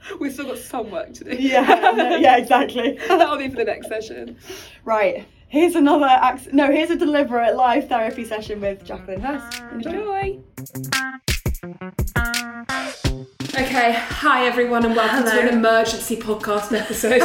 We've 0.18 0.32
still 0.32 0.46
got 0.46 0.58
some 0.58 0.90
work 0.90 1.14
to 1.14 1.22
do. 1.22 1.36
yeah, 1.36 1.92
no, 1.96 2.16
yeah, 2.16 2.38
exactly. 2.38 2.98
That'll 3.08 3.38
be 3.38 3.48
for 3.50 3.54
the 3.54 3.66
next 3.66 3.86
session. 3.86 4.36
Right. 4.84 5.24
Here's 5.46 5.76
another 5.76 6.08
ac- 6.24 6.50
no. 6.52 6.72
Here's 6.72 6.90
a 6.90 6.96
deliberate 6.96 7.54
live 7.54 7.88
therapy 7.88 8.24
session 8.24 8.60
with 8.60 8.84
Jacqueline 8.84 9.20
Hurst. 9.20 9.62
Enjoy. 9.70 10.40
Enjoy. 10.74 11.20
Okay, 13.54 13.92
hi 13.92 14.44
everyone, 14.44 14.84
and 14.84 14.96
welcome 14.96 15.22
to 15.22 15.40
an 15.40 15.56
emergency 15.56 16.16
podcast 16.16 16.76
episode. 16.76 17.20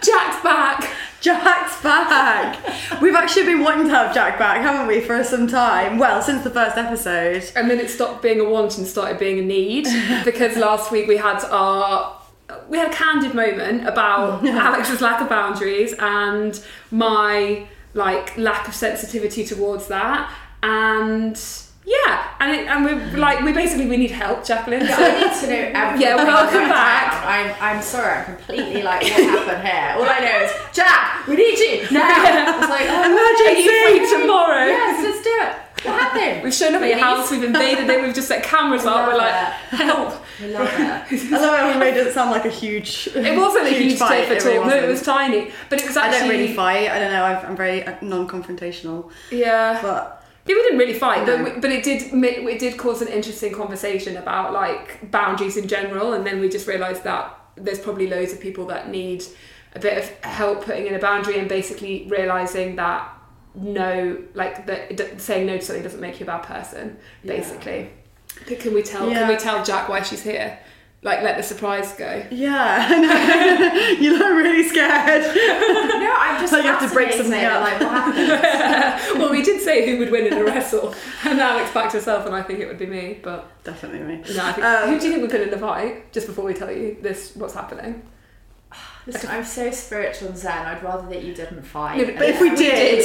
Jacq's 0.00 0.42
back. 0.42 0.96
Jacq's 1.20 1.82
back. 1.82 3.00
We've 3.00 3.14
actually 3.14 3.46
been 3.46 3.62
wanting 3.62 3.88
to 3.88 3.90
have 3.90 4.14
Jack 4.14 4.38
back, 4.38 4.60
haven't 4.62 4.86
we, 4.86 5.00
for 5.00 5.22
some 5.24 5.46
time? 5.46 5.98
Well, 5.98 6.22
since 6.22 6.44
the 6.44 6.50
first 6.50 6.76
episode. 6.76 7.50
And 7.56 7.70
then 7.70 7.78
it 7.78 7.90
stopped 7.90 8.22
being 8.22 8.40
a 8.40 8.44
want 8.48 8.78
and 8.78 8.86
started 8.86 9.18
being 9.18 9.38
a 9.38 9.42
need 9.42 9.86
because 10.24 10.56
last 10.56 10.92
week 10.92 11.06
we 11.08 11.16
had 11.16 11.42
our 11.44 12.20
we 12.68 12.78
had 12.78 12.92
a 12.92 12.94
candid 12.94 13.34
moment 13.34 13.88
about 13.88 14.44
Alex's 14.46 15.00
lack 15.00 15.20
of 15.20 15.28
boundaries 15.28 15.94
and 15.98 16.62
my 16.90 17.66
like 17.94 18.36
lack 18.36 18.68
of 18.68 18.74
sensitivity 18.74 19.44
towards 19.44 19.88
that 19.88 20.32
and 20.62 21.36
yeah 21.86 22.34
and 22.40 22.50
it, 22.54 22.66
and 22.68 22.84
we're 22.84 23.16
like 23.18 23.40
we 23.42 23.52
basically 23.52 23.86
we 23.86 23.96
need 23.96 24.10
help 24.10 24.44
Jacqueline 24.44 24.82
I 24.82 24.86
so 24.86 25.02
need 25.02 25.40
to 25.40 25.46
know 25.46 25.70
everything. 25.80 26.00
Yeah, 26.02 26.16
welcome 26.16 26.68
back. 26.68 27.12
down. 27.12 27.56
I'm, 27.60 27.76
I'm 27.76 27.82
sorry, 27.82 28.12
I'm 28.18 28.24
completely 28.26 28.82
like, 28.82 29.02
what 29.02 29.10
happened 29.12 29.66
here? 29.66 29.94
All 29.96 30.04
I 30.04 30.18
know 30.20 30.44
is, 30.44 30.50
Jacq, 30.76 31.26
we 31.28 31.36
need 31.36 31.58
you 31.58 31.86
now. 31.90 32.06
It's 32.58 32.68
like, 32.68 32.86
oh, 32.88 33.46
are 33.46 33.52
you 33.52 34.08
free 34.10 34.20
tomorrow 34.20 34.66
Yes, 34.66 35.02
let's 35.04 35.22
do 35.22 35.30
it. 35.30 35.86
What 35.86 36.00
happened? 36.00 36.42
we've 36.42 36.54
shown 36.54 36.74
up 36.74 36.82
at 36.82 36.88
your 36.88 36.98
house 36.98 37.30
we've 37.30 37.44
invaded 37.44 37.88
it 37.88 38.02
we've 38.02 38.14
just 38.14 38.28
set 38.28 38.42
cameras 38.42 38.84
up 38.84 39.06
we're 39.08 39.16
like 39.16 39.34
help 39.34 40.22
We 40.40 40.48
love 40.48 40.66
it. 40.66 40.72
I 41.32 41.38
love 41.38 41.58
how 41.58 41.72
we 41.72 41.78
made 41.78 41.96
it 41.96 42.12
sound 42.12 42.30
like 42.30 42.44
a 42.44 42.50
huge. 42.50 43.08
it 43.14 43.36
wasn't 43.38 43.66
a 43.66 43.70
huge, 43.70 43.98
fight. 43.98 44.26
tip 44.26 44.38
at 44.38 44.44
really 44.44 44.58
all 44.58 44.66
no 44.66 44.76
it 44.76 44.88
wasn't. 44.88 45.06
tiny 45.06 45.50
but 45.68 45.80
it 45.80 45.86
was 45.86 45.96
I 45.96 46.10
don't 46.10 46.28
really 46.28 46.52
fight. 46.54 46.90
I 46.90 46.98
don't 46.98 47.12
know. 47.12 47.24
I've, 47.24 47.44
I'm 47.44 47.56
very 47.56 47.84
uh, 47.86 47.94
non-confrontational, 48.02 49.10
yeah 49.30 49.80
but 49.82 50.15
Yeah, 50.46 50.54
we 50.54 50.62
didn't 50.62 50.78
really 50.78 50.98
fight, 50.98 51.26
No. 51.26 51.42
but, 51.42 51.60
but 51.60 51.72
it 51.72 51.82
did 51.82 52.12
it 52.12 52.58
did 52.60 52.78
cause 52.78 53.02
an 53.02 53.08
interesting 53.08 53.52
conversation 53.52 54.16
about 54.16 54.52
like 54.52 55.10
boundaries 55.10 55.56
in 55.56 55.66
general, 55.66 56.12
and 56.12 56.24
then 56.24 56.40
we 56.40 56.48
just 56.48 56.68
realised 56.68 57.02
that 57.04 57.36
there's 57.56 57.80
probably 57.80 58.06
loads 58.06 58.32
of 58.32 58.40
people 58.40 58.66
that 58.66 58.88
need 58.88 59.24
a 59.74 59.78
bit 59.80 59.98
of 59.98 60.08
help 60.24 60.64
putting 60.64 60.86
in 60.86 60.94
a 60.94 60.98
boundary 60.98 61.38
and 61.38 61.48
basically 61.48 62.06
realising 62.08 62.76
that 62.76 63.12
no, 63.54 64.22
like 64.34 64.66
that 64.66 65.20
saying 65.20 65.46
no 65.46 65.56
to 65.56 65.62
something 65.64 65.82
doesn't 65.82 66.00
make 66.00 66.20
you 66.20 66.24
a 66.24 66.28
bad 66.28 66.42
person. 66.42 66.96
Basically, 67.24 67.90
can 68.46 68.74
we 68.74 68.82
tell? 68.82 69.08
Can 69.08 69.28
we 69.28 69.36
tell 69.36 69.64
Jacq 69.64 69.88
why 69.88 70.02
she's 70.02 70.22
here? 70.22 70.58
Like, 71.02 71.22
let 71.22 71.36
the 71.36 71.42
surprise 71.42 71.92
go. 71.92 72.24
yeah, 72.32 72.86
I 72.90 72.98
know. 72.98 73.80
you 74.00 74.18
look 74.18 74.28
really 74.36 74.68
scared. 74.68 75.24
No, 76.06 76.14
I'm 76.18 76.40
just 76.40 76.52
Like 76.52 76.64
you 76.64 76.70
have 76.70 76.88
to 76.88 76.92
break 76.94 77.12
something 77.12 77.44
up. 77.44 77.60
Like, 77.62 77.80
what 77.80 77.90
happened? 77.90 79.20
well, 79.20 79.30
we 79.30 79.42
did 79.42 79.60
say 79.60 79.86
who 79.88 79.98
would 79.98 80.10
win 80.10 80.26
in 80.26 80.32
a 80.34 80.44
wrestle, 80.44 80.94
and 81.24 81.40
Alex 81.40 81.72
backed 81.72 81.92
herself, 81.94 82.26
and 82.26 82.34
I 82.34 82.42
think 82.42 82.60
it 82.60 82.66
would 82.68 82.78
be 82.78 82.86
me. 82.86 83.18
But 83.22 83.48
Definitely 83.64 84.00
me. 84.00 84.22
no, 84.34 84.44
I 84.44 84.52
think, 84.52 84.64
Um, 84.66 84.88
who 84.90 84.98
do 85.00 85.06
you 85.06 85.12
think 85.12 85.22
would 85.22 85.32
win 85.32 85.48
in 85.48 85.54
a 85.54 85.58
fight? 85.58 86.12
Just 86.12 86.26
before 86.26 86.44
we 86.44 86.54
tell 86.54 86.70
you 86.70 86.96
this, 87.02 87.34
what's 87.36 87.54
happening? 87.54 88.02
Listen, 89.06 89.30
I'm 89.30 89.44
so 89.44 89.70
spiritual 89.70 90.28
and 90.30 90.36
zen. 90.38 90.66
I'd 90.66 90.82
rather 90.82 91.08
that 91.10 91.22
you 91.22 91.32
didn't 91.32 91.62
fight. 91.62 91.96
No, 91.98 92.04
but- 92.06 92.16
But 92.16 92.28
if 92.28 92.40
we 92.40 92.50
did, 92.50 93.04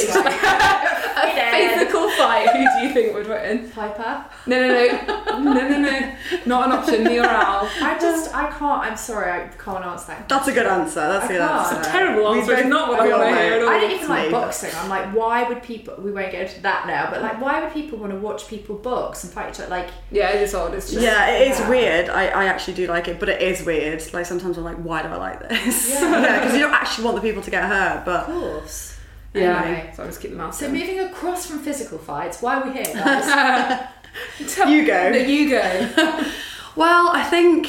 Physical 1.12 2.10
fight. 2.10 2.48
Who 2.50 2.58
do 2.80 2.86
you 2.86 2.92
think 2.92 3.14
would 3.14 3.28
win? 3.28 3.70
Piper. 3.70 4.24
No, 4.46 4.58
no, 4.66 5.38
no, 5.38 5.38
no, 5.52 5.68
no, 5.68 5.78
no. 5.78 6.14
Not 6.46 6.66
an 6.66 6.72
option. 6.72 7.04
Me 7.04 7.18
or 7.20 7.24
Al. 7.24 7.68
I 7.80 7.96
just, 8.00 8.34
I 8.34 8.50
can't. 8.50 8.82
I'm 8.82 8.96
sorry, 8.96 9.30
I 9.30 9.46
can't 9.48 9.84
answer 9.84 10.06
that. 10.08 10.28
that's 10.28 10.48
a 10.48 10.52
good 10.52 10.66
answer. 10.66 11.00
That's 11.00 11.26
a 11.26 11.28
good 11.28 11.40
I 11.40 11.46
can't. 11.48 11.76
answer. 11.78 11.90
Terrible 11.90 12.32
We 12.32 12.38
answer. 12.40 12.54
It's 12.54 12.68
not 12.68 12.88
what 12.88 13.00
I 13.00 13.04
we 13.06 13.12
wanna 13.12 13.26
hear 13.36 13.52
at 13.54 13.62
all. 13.62 13.68
I 13.68 13.80
don't 13.80 13.90
even 13.92 14.08
like 14.08 14.26
Me, 14.26 14.30
boxing. 14.32 14.70
I'm 14.76 14.88
like, 14.88 15.14
why 15.14 15.44
would 15.48 15.62
people? 15.62 15.94
We 15.98 16.10
won't 16.10 16.32
get 16.32 16.48
into 16.48 16.60
that 16.62 16.86
now, 16.86 17.10
but 17.10 17.22
like, 17.22 17.40
why 17.40 17.62
would 17.62 17.72
people 17.72 17.98
want 17.98 18.12
to 18.12 18.18
watch 18.18 18.48
people 18.48 18.76
box 18.76 19.22
and 19.24 19.32
fight 19.32 19.50
each 19.54 19.60
other? 19.60 19.70
Like, 19.70 19.90
Yeah, 20.10 20.30
it 20.30 20.42
is 20.42 20.54
odd. 20.54 20.74
It's 20.74 20.90
just. 20.90 21.02
Yeah, 21.02 21.28
it 21.30 21.52
is 21.52 21.58
Yeah. 21.60 21.68
weird. 21.70 22.08
I, 22.10 22.26
I 22.28 22.44
actually 22.46 22.74
do 22.74 22.86
like 22.88 23.06
it, 23.08 23.20
but 23.20 23.28
it 23.28 23.40
is 23.40 23.64
weird. 23.64 24.02
Like 24.12 24.26
sometimes 24.26 24.58
I'm 24.58 24.64
like, 24.64 24.78
why 24.78 25.02
do 25.02 25.08
I 25.08 25.16
like 25.16 25.48
this? 25.48 25.91
Yeah. 26.00 26.40
because 26.40 26.54
you 26.54 26.60
don't 26.64 26.72
actually 26.74 27.04
want 27.04 27.16
the 27.16 27.22
people 27.22 27.42
to 27.42 27.50
get 27.50 27.64
hurt, 27.64 28.04
but 28.04 28.28
of 28.28 28.34
course. 28.34 28.98
Yeah. 29.34 29.62
Anyway. 29.62 29.92
So 29.94 30.02
I 30.02 30.06
just 30.06 30.20
keep 30.20 30.30
them 30.30 30.40
out. 30.40 30.54
So 30.54 30.70
moving 30.70 31.00
across 31.00 31.46
from 31.46 31.60
physical 31.60 31.98
fights, 31.98 32.42
why 32.42 32.60
are 32.60 32.66
we 32.66 32.72
here, 32.72 32.84
guys? 32.94 33.88
you 34.68 34.86
go. 34.86 35.10
No, 35.10 35.16
you 35.18 35.48
go. 35.50 36.24
Well, 36.74 37.10
I 37.12 37.22
think 37.22 37.68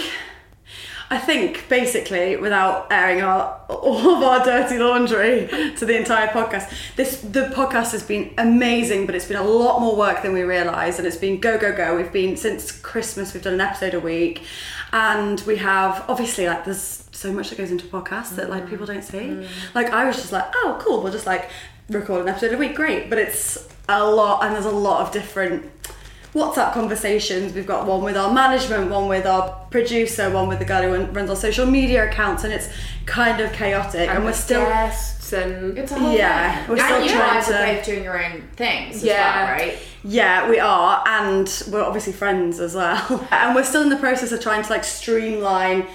I 1.10 1.18
think 1.20 1.68
basically, 1.68 2.38
without 2.38 2.88
airing 2.90 3.22
our 3.22 3.60
all 3.70 4.16
of 4.16 4.24
our 4.24 4.44
dirty 4.44 4.80
laundry 4.80 5.48
to 5.76 5.86
the 5.86 5.98
entire 5.98 6.28
podcast, 6.30 6.74
this 6.96 7.20
the 7.22 7.52
podcast 7.54 7.92
has 7.92 8.02
been 8.02 8.34
amazing, 8.38 9.06
but 9.06 9.14
it's 9.14 9.28
been 9.28 9.38
a 9.38 9.44
lot 9.44 9.80
more 9.82 9.96
work 9.96 10.24
than 10.24 10.34
we 10.34 10.42
realised, 10.42 11.00
and 11.00 11.08
it's 11.08 11.18
been 11.18 11.40
go 11.40 11.58
go 11.58 11.76
go. 11.76 11.96
We've 11.98 12.12
been 12.14 12.38
since 12.38 12.72
Christmas, 12.72 13.34
we've 13.34 13.44
done 13.44 13.56
an 13.56 13.62
episode 13.62 13.94
a 13.94 14.00
week, 14.00 14.44
and 14.92 15.40
we 15.42 15.58
have 15.58 16.04
obviously 16.08 16.48
like 16.48 16.66
there's 16.66 17.03
so 17.14 17.32
much 17.32 17.50
that 17.50 17.58
goes 17.58 17.72
into 17.72 17.86
podcasts 17.86 18.36
that 18.36 18.50
like 18.50 18.68
people 18.70 18.86
don't 18.86 19.04
see. 19.04 19.18
Mm-hmm. 19.20 19.76
Like 19.76 19.92
I 19.92 20.06
was 20.06 20.16
just 20.18 20.32
like, 20.32 20.46
oh 20.56 20.78
cool, 20.82 21.02
we'll 21.02 21.12
just 21.14 21.26
like 21.26 21.50
record 21.90 22.22
an 22.24 22.30
episode 22.30 22.54
a 22.54 22.58
week, 22.58 22.76
great, 22.76 23.10
but 23.10 23.18
it's 23.20 23.68
a 23.90 24.04
lot, 24.06 24.44
and 24.44 24.54
there's 24.56 24.66
a 24.66 24.72
lot 24.72 25.02
of 25.06 25.12
different 25.14 25.70
WhatsApp 26.34 26.74
conversations. 26.74 27.54
We've 27.54 27.68
got 27.68 27.86
one 27.86 28.02
with 28.04 28.18
our 28.18 28.34
management, 28.34 28.90
one 28.90 29.08
with 29.08 29.26
our 29.28 29.50
producer, 29.70 30.32
one 30.32 30.48
with 30.48 30.60
the 30.60 30.66
guy 30.66 30.82
who 30.84 31.06
runs 31.12 31.30
our 31.30 31.36
social 31.36 31.66
media 31.66 32.10
accounts, 32.10 32.44
and 32.44 32.52
it's 32.52 32.70
kind 33.06 33.40
of 33.42 33.52
chaotic. 33.54 34.10
And, 34.10 34.24
we're 34.26 34.34
still, 34.34 34.66
guests 34.66 35.32
and 35.34 35.78
It's 35.78 35.92
a 35.92 36.00
whole 36.00 36.12
Yeah, 36.14 36.60
thing. 36.66 36.70
we're 36.70 36.84
still 36.84 36.96
and 36.96 37.06
you 37.06 37.12
trying 37.12 37.34
guys 37.36 37.48
to- 37.48 37.62
are 37.62 37.76
both 37.76 37.86
doing 37.86 38.04
your 38.04 38.24
own 38.26 38.42
things 38.56 38.96
as 38.98 39.04
Yeah. 39.04 39.46
well, 39.46 39.54
right? 39.54 39.78
yeah, 40.04 40.50
we 40.50 40.60
are, 40.60 41.04
and 41.06 41.64
we're 41.72 41.84
obviously 41.84 42.14
friends 42.14 42.60
as 42.60 42.74
well. 42.76 43.28
And 43.32 43.54
we're 43.54 43.64
still 43.64 43.82
in 43.84 43.90
the 43.90 43.98
process 43.98 44.32
of 44.32 44.42
trying 44.42 44.64
to 44.64 44.70
like 44.72 44.84
streamline 44.86 45.86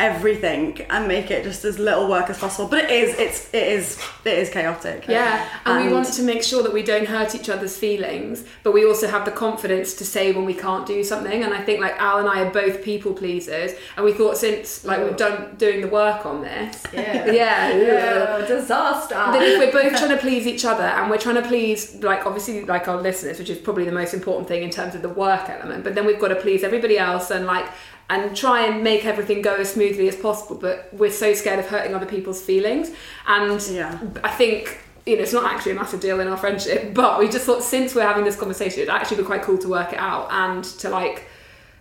everything 0.00 0.80
and 0.90 1.06
make 1.06 1.30
it 1.30 1.44
just 1.44 1.64
as 1.64 1.78
little 1.78 2.08
work 2.08 2.30
as 2.30 2.38
possible. 2.38 2.68
But 2.68 2.84
it 2.84 2.90
is, 2.90 3.18
it's, 3.18 3.54
it 3.54 3.66
is, 3.68 4.02
it 4.24 4.38
is 4.38 4.50
chaotic. 4.50 5.06
Yeah, 5.06 5.46
and, 5.66 5.84
we 5.86 5.92
want 5.92 6.06
to 6.12 6.22
make 6.22 6.42
sure 6.42 6.62
that 6.62 6.72
we 6.72 6.82
don't 6.82 7.06
hurt 7.06 7.34
each 7.34 7.48
other's 7.48 7.76
feelings, 7.76 8.44
but 8.64 8.72
we 8.72 8.84
also 8.86 9.06
have 9.08 9.24
the 9.24 9.30
confidence 9.30 9.94
to 9.94 10.04
say 10.04 10.32
when 10.32 10.44
we 10.44 10.54
can't 10.54 10.86
do 10.86 11.04
something. 11.04 11.42
And 11.44 11.52
I 11.54 11.62
think 11.62 11.80
like 11.80 11.96
Al 12.00 12.18
and 12.18 12.28
I 12.28 12.42
are 12.42 12.50
both 12.50 12.82
people 12.82 13.12
pleasers, 13.12 13.72
and 13.96 14.04
we 14.04 14.12
thought 14.12 14.36
since 14.36 14.84
like 14.84 15.02
we've 15.04 15.16
done 15.16 15.54
doing 15.56 15.80
the 15.82 15.88
work 15.88 16.24
on 16.26 16.42
this, 16.42 16.82
Yeah. 16.92 17.26
yeah, 17.26 18.36
Oh, 18.40 18.46
disaster. 18.46 19.14
that 19.14 19.42
if 19.42 19.58
we're 19.58 19.72
both 19.72 19.96
trying 19.98 20.10
to 20.10 20.16
please 20.16 20.46
each 20.46 20.64
other 20.64 20.82
and 20.84 21.10
we're 21.10 21.18
trying 21.18 21.36
to 21.42 21.42
please 21.42 21.94
like 22.02 22.26
obviously 22.26 22.64
like 22.64 22.88
our 22.88 23.00
listeners 23.00 23.38
which 23.38 23.50
is 23.50 23.58
probably 23.58 23.84
the 23.84 23.92
most 23.92 24.14
important 24.14 24.48
thing 24.48 24.62
in 24.62 24.70
terms 24.70 24.94
of 24.94 25.02
the 25.02 25.08
work 25.08 25.48
element 25.48 25.84
but 25.84 25.94
then 25.94 26.06
we've 26.06 26.20
got 26.20 26.28
to 26.28 26.36
please 26.36 26.62
everybody 26.64 26.96
else 26.98 27.30
and 27.30 27.46
like 27.46 27.66
and 28.10 28.36
try 28.36 28.66
and 28.66 28.82
make 28.84 29.04
everything 29.06 29.40
go 29.40 29.54
as 29.56 29.72
smoothly 29.72 30.08
as 30.08 30.16
possible 30.16 30.56
but 30.56 30.88
we're 30.92 31.10
so 31.10 31.32
scared 31.32 31.58
of 31.58 31.66
hurting 31.68 31.94
other 31.94 32.06
people's 32.06 32.42
feelings 32.42 32.90
and 33.26 33.62
Yeah. 33.70 33.98
i 34.24 34.28
think 34.30 34.78
you 35.06 35.16
know, 35.16 35.22
it's 35.22 35.32
not 35.32 35.50
actually 35.50 35.72
a 35.72 35.76
massive 35.76 36.00
deal 36.00 36.20
in 36.20 36.28
our 36.28 36.36
friendship, 36.36 36.92
but 37.02 37.18
we 37.18 37.26
just 37.28 37.46
thought 37.46 37.62
since 37.62 37.94
we're 37.94 38.06
having 38.06 38.22
this 38.22 38.36
conversation, 38.36 38.80
it'd 38.80 38.90
actually 38.90 39.16
be 39.16 39.22
quite 39.22 39.40
cool 39.42 39.56
to 39.56 39.68
work 39.68 39.94
it 39.94 39.98
out 39.98 40.28
and 40.30 40.62
to 40.62 40.90
like 40.90 41.24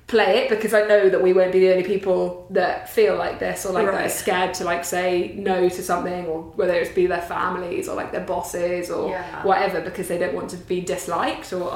play 0.08 0.40
it 0.40 0.50
because 0.50 0.74
I 0.74 0.84
know 0.88 1.10
that 1.10 1.22
we 1.22 1.34
won't 1.34 1.52
be 1.52 1.60
the 1.60 1.72
only 1.72 1.84
people 1.84 2.48
that 2.52 2.90
feel 2.90 3.16
like 3.18 3.38
this 3.38 3.66
or 3.66 3.74
like 3.74 3.86
that 3.88 4.06
are 4.06 4.10
scared 4.10 4.54
to 4.56 4.64
like 4.64 4.84
say 4.86 5.34
no 5.38 5.68
to 5.68 5.84
something 5.84 6.26
or 6.28 6.44
whether 6.56 6.74
it's 6.74 6.92
be 6.96 7.06
their 7.08 7.22
families 7.22 7.88
or 7.90 7.96
like 7.96 8.12
their 8.14 8.26
bosses 8.26 8.90
or 8.90 9.10
Yeah. 9.12 9.44
whatever 9.44 9.82
because 9.82 10.08
they 10.08 10.18
don't 10.18 10.34
want 10.34 10.50
to 10.52 10.58
be 10.58 10.80
disliked 10.82 11.52
or 11.54 11.72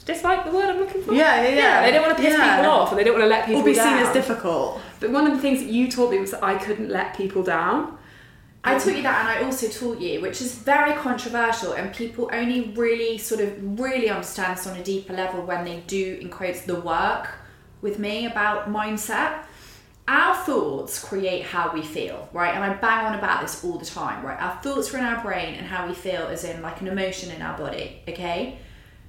um 0.00 0.06
dislike 0.06 0.44
the 0.44 0.50
word 0.50 0.64
I'm 0.66 0.78
looking 0.78 1.02
for. 1.02 1.12
Yeah, 1.12 1.42
yeah, 1.42 1.54
yeah. 1.54 1.82
they 1.82 1.92
don't 1.92 2.02
want 2.02 2.16
to 2.16 2.22
piss 2.22 2.34
Yeah. 2.34 2.56
people 2.56 2.70
off 2.70 2.90
and 2.90 2.98
they 2.98 3.04
don't 3.04 3.14
want 3.14 3.24
to 3.24 3.28
let 3.28 3.46
people 3.46 3.62
Or 3.62 3.64
be 3.64 3.74
seen 3.74 3.98
as 3.98 4.12
difficult. 4.12 4.80
But 4.98 5.10
one 5.10 5.26
of 5.26 5.32
the 5.34 5.40
things 5.40 5.60
that 5.60 5.68
you 5.70 5.90
taught 5.90 6.10
me 6.10 6.18
was 6.18 6.32
that 6.32 6.42
I 6.42 6.54
couldn't 6.56 6.90
let 6.90 7.16
people 7.16 7.42
down. 7.42 7.98
I 8.62 8.78
taught 8.78 8.94
you 8.94 9.02
that, 9.02 9.20
and 9.20 9.28
I 9.28 9.42
also 9.46 9.68
taught 9.68 10.00
you, 10.00 10.20
which 10.20 10.42
is 10.42 10.54
very 10.54 10.92
controversial, 10.92 11.72
and 11.72 11.94
people 11.94 12.28
only 12.30 12.72
really 12.76 13.16
sort 13.16 13.40
of 13.40 13.80
really 13.80 14.10
understand 14.10 14.58
this 14.58 14.66
on 14.66 14.76
a 14.76 14.84
deeper 14.84 15.14
level 15.14 15.40
when 15.42 15.64
they 15.64 15.80
do, 15.86 16.18
in 16.20 16.28
quotes, 16.28 16.60
the 16.62 16.78
work 16.78 17.30
with 17.80 17.98
me 17.98 18.26
about 18.26 18.70
mindset. 18.70 19.44
Our 20.06 20.34
thoughts 20.34 21.02
create 21.02 21.44
how 21.44 21.72
we 21.72 21.80
feel, 21.80 22.28
right? 22.34 22.54
And 22.54 22.62
I 22.62 22.74
bang 22.74 23.06
on 23.06 23.14
about 23.18 23.40
this 23.40 23.64
all 23.64 23.78
the 23.78 23.86
time, 23.86 24.22
right? 24.26 24.38
Our 24.38 24.56
thoughts 24.60 24.92
are 24.92 24.98
in 24.98 25.04
our 25.04 25.22
brain, 25.22 25.54
and 25.54 25.66
how 25.66 25.86
we 25.88 25.94
feel 25.94 26.26
is 26.26 26.44
in 26.44 26.60
like 26.60 26.82
an 26.82 26.88
emotion 26.88 27.30
in 27.30 27.40
our 27.40 27.56
body, 27.56 28.02
okay? 28.08 28.58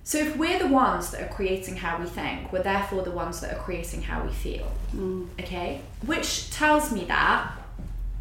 So 0.04 0.18
if 0.18 0.36
we're 0.36 0.60
the 0.60 0.68
ones 0.68 1.12
that 1.12 1.22
are 1.22 1.34
creating 1.34 1.78
how 1.78 2.00
we 2.00 2.06
think, 2.06 2.52
we're 2.52 2.64
therefore 2.64 3.04
the 3.04 3.12
ones 3.12 3.40
that 3.42 3.54
are 3.54 3.60
creating 3.60 4.02
how 4.02 4.24
we 4.24 4.32
feel, 4.32 4.72
mm. 4.96 5.28
okay? 5.40 5.82
Which 6.06 6.50
tells 6.52 6.92
me 6.92 7.06
that 7.06 7.52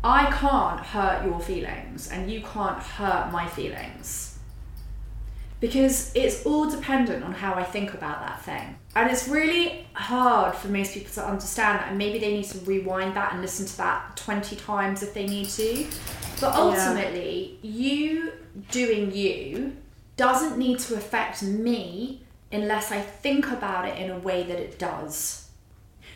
I 0.05 0.31
can't 0.31 0.81
hurt 0.81 1.24
your 1.24 1.41
feelings 1.41 2.11
and 2.11 2.31
you 2.31 2.43
can't 2.43 2.83
hurt 2.83 3.31
my 3.33 3.47
feelings. 3.47 4.39
Because 5.61 6.11
it's 6.14 6.47
all 6.47 6.70
dependent 6.70 7.22
on 7.22 7.33
how 7.33 7.53
I 7.53 7.64
think 7.64 7.93
about 7.93 8.20
that 8.20 8.43
thing. 8.43 8.76
And 8.97 9.11
it's 9.11 9.28
really 9.28 9.87
hard 9.93 10.55
for 10.55 10.68
most 10.68 10.95
people 10.95 11.12
to 11.14 11.26
understand 11.26 11.81
that, 11.81 11.89
and 11.89 11.99
maybe 11.99 12.18
they 12.18 12.33
need 12.33 12.47
to 12.47 12.59
rewind 12.61 13.14
that 13.16 13.33
and 13.33 13.43
listen 13.43 13.66
to 13.66 13.76
that 13.76 14.16
20 14.16 14.57
times 14.57 15.03
if 15.03 15.12
they 15.12 15.26
need 15.26 15.49
to. 15.51 15.87
But 16.41 16.55
ultimately, 16.55 17.59
you 17.61 18.33
doing 18.70 19.12
you 19.12 19.76
doesn't 20.21 20.59
need 20.59 20.79
to 20.79 20.95
affect 20.97 21.43
me 21.43 22.21
unless 22.53 22.93
I 22.93 23.01
think 23.01 23.51
about 23.51 23.89
it 23.89 23.97
in 23.99 24.11
a 24.11 24.18
way 24.18 24.43
that 24.43 24.59
it 24.59 24.79
does. 24.79 25.49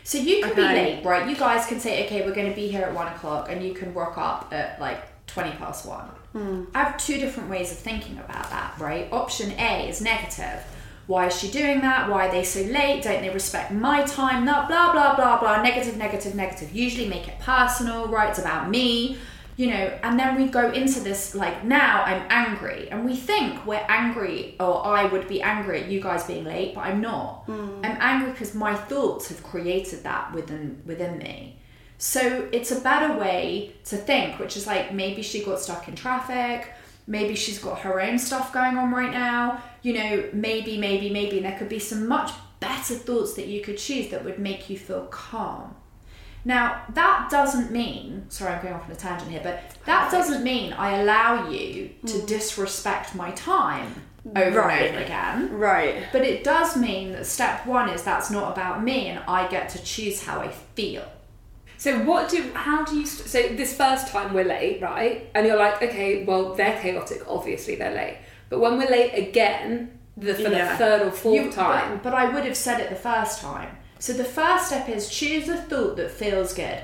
So 0.03 0.19
you 0.19 0.43
can 0.43 0.55
be 0.55 0.61
late, 0.61 1.03
right? 1.03 1.27
You 1.27 1.35
guys 1.35 1.65
can 1.65 1.79
say, 1.79 2.05
okay, 2.05 2.23
we're 2.23 2.35
going 2.35 2.47
to 2.47 2.55
be 2.55 2.67
here 2.67 2.83
at 2.83 2.93
one 2.93 3.07
o'clock, 3.07 3.49
and 3.49 3.65
you 3.65 3.73
can 3.73 3.95
rock 3.95 4.15
up 4.19 4.53
at 4.53 4.79
like 4.79 4.99
20 5.25 5.53
past 5.53 5.87
one. 5.87 6.05
Hmm. 6.33 6.65
I 6.75 6.83
have 6.83 6.97
two 6.97 7.17
different 7.17 7.49
ways 7.49 7.71
of 7.71 7.79
thinking 7.79 8.19
about 8.19 8.47
that, 8.51 8.75
right? 8.77 9.11
Option 9.11 9.51
A 9.57 9.89
is 9.89 10.01
negative. 10.01 10.63
Why 11.07 11.25
is 11.25 11.39
she 11.39 11.49
doing 11.49 11.81
that? 11.81 12.07
Why 12.07 12.27
are 12.27 12.31
they 12.31 12.43
so 12.43 12.61
late? 12.61 13.01
Don't 13.01 13.23
they 13.23 13.31
respect 13.31 13.71
my 13.71 14.03
time? 14.03 14.43
Blah 14.43 14.67
blah 14.67 15.15
blah 15.15 15.39
blah. 15.39 15.63
Negative, 15.63 15.97
negative, 15.97 16.35
negative. 16.35 16.75
Usually 16.75 17.07
make 17.07 17.27
it 17.27 17.39
personal, 17.39 18.07
right? 18.07 18.29
It's 18.29 18.37
about 18.39 18.69
me, 18.69 19.17
you 19.55 19.67
know. 19.67 19.99
And 20.03 20.19
then 20.19 20.35
we 20.35 20.47
go 20.47 20.71
into 20.71 20.99
this 20.99 21.35
like 21.35 21.63
now 21.63 22.03
I'm 22.03 22.25
angry, 22.29 22.89
and 22.89 23.05
we 23.05 23.15
think 23.15 23.65
we're 23.65 23.85
angry, 23.87 24.55
or 24.59 24.85
I 24.85 25.05
would 25.05 25.27
be 25.27 25.41
angry 25.41 25.83
at 25.83 25.89
you 25.89 26.01
guys 26.01 26.23
being 26.23 26.45
late, 26.45 26.75
but 26.75 26.81
I'm 26.81 27.01
not. 27.01 27.43
Hmm. 27.45 27.81
I'm 27.83 27.97
angry 27.99 28.31
because 28.31 28.53
my 28.53 28.75
thoughts 28.75 29.29
have 29.29 29.43
created 29.43 30.03
that 30.03 30.33
within 30.33 30.81
within 30.85 31.17
me. 31.17 31.59
So 31.97 32.47
it's 32.51 32.71
a 32.71 32.81
better 32.81 33.17
way 33.17 33.75
to 33.85 33.97
think, 33.97 34.39
which 34.39 34.57
is 34.57 34.67
like 34.67 34.93
maybe 34.93 35.21
she 35.21 35.43
got 35.43 35.59
stuck 35.59 35.87
in 35.87 35.95
traffic, 35.95 36.73
maybe 37.07 37.35
she's 37.35 37.59
got 37.59 37.79
her 37.79 38.01
own 38.01 38.19
stuff 38.19 38.51
going 38.53 38.77
on 38.77 38.91
right 38.91 39.11
now, 39.11 39.61
you 39.81 39.93
know, 39.93 40.29
maybe, 40.33 40.77
maybe, 40.77 41.09
maybe. 41.09 41.37
And 41.37 41.45
there 41.45 41.57
could 41.57 41.69
be 41.69 41.79
some 41.79 42.07
much 42.07 42.31
better 42.59 42.95
thoughts 42.95 43.33
that 43.35 43.47
you 43.47 43.61
could 43.61 43.77
choose 43.77 44.09
that 44.09 44.25
would 44.25 44.39
make 44.39 44.69
you 44.69 44.77
feel 44.77 45.05
calm. 45.05 45.75
Now, 46.47 46.83
that 46.93 47.29
doesn't 47.31 47.71
mean, 47.71 48.27
sorry, 48.29 48.53
I'm 48.53 48.61
going 48.61 48.75
off 48.75 48.85
on 48.85 48.91
a 48.91 48.95
tangent 48.95 49.31
here, 49.31 49.41
but 49.43 49.61
that 49.85 50.11
doesn't 50.11 50.43
mean 50.43 50.73
I 50.73 50.99
allow 50.99 51.49
you 51.49 51.89
to 52.05 52.13
hmm. 52.19 52.25
disrespect 52.27 53.15
my 53.15 53.31
time 53.31 54.03
over 54.35 54.59
Right. 54.61 54.81
and 54.83 54.95
over 54.95 55.03
again. 55.03 55.57
Right. 55.57 56.03
But 56.11 56.21
it 56.21 56.43
does 56.43 56.77
mean 56.77 57.13
that 57.13 57.25
step 57.25 57.65
one 57.65 57.89
is 57.89 58.03
that's 58.03 58.29
not 58.29 58.51
about 58.53 58.83
me 58.83 59.07
and 59.07 59.19
I 59.27 59.47
get 59.47 59.69
to 59.69 59.83
choose 59.83 60.23
how 60.23 60.39
I 60.39 60.49
feel. 60.49 61.03
So 61.77 61.99
what 62.03 62.29
do 62.29 62.51
how 62.53 62.85
do 62.85 62.97
you 62.97 63.05
st- 63.05 63.27
so 63.29 63.55
this 63.55 63.75
first 63.75 64.07
time 64.07 64.33
we're 64.33 64.45
late, 64.45 64.81
right? 64.81 65.29
And 65.35 65.45
you're 65.45 65.57
like, 65.57 65.81
okay, 65.81 66.23
well 66.23 66.55
they're 66.55 66.79
chaotic, 66.79 67.23
obviously 67.27 67.75
they're 67.75 67.93
late. 67.93 68.17
But 68.49 68.59
when 68.59 68.77
we're 68.77 68.89
late 68.89 69.13
again, 69.13 69.99
the 70.17 70.33
for 70.33 70.43
Yeah. 70.43 70.71
the 70.71 70.77
third 70.77 71.01
or 71.03 71.11
fourth 71.11 71.45
You- 71.45 71.51
time, 71.51 71.95
But, 71.95 72.03
but 72.03 72.13
I 72.13 72.33
would 72.33 72.45
have 72.45 72.57
said 72.57 72.79
it 72.79 72.89
the 72.89 72.95
first 72.95 73.41
time. 73.41 73.77
So 74.05 74.13
the 74.13 74.23
first 74.23 74.67
step 74.67 74.87
is 74.87 75.09
choose 75.09 75.49
a 75.49 75.57
thought 75.57 75.97
that 75.97 76.11
feels 76.11 76.53
good. 76.53 76.79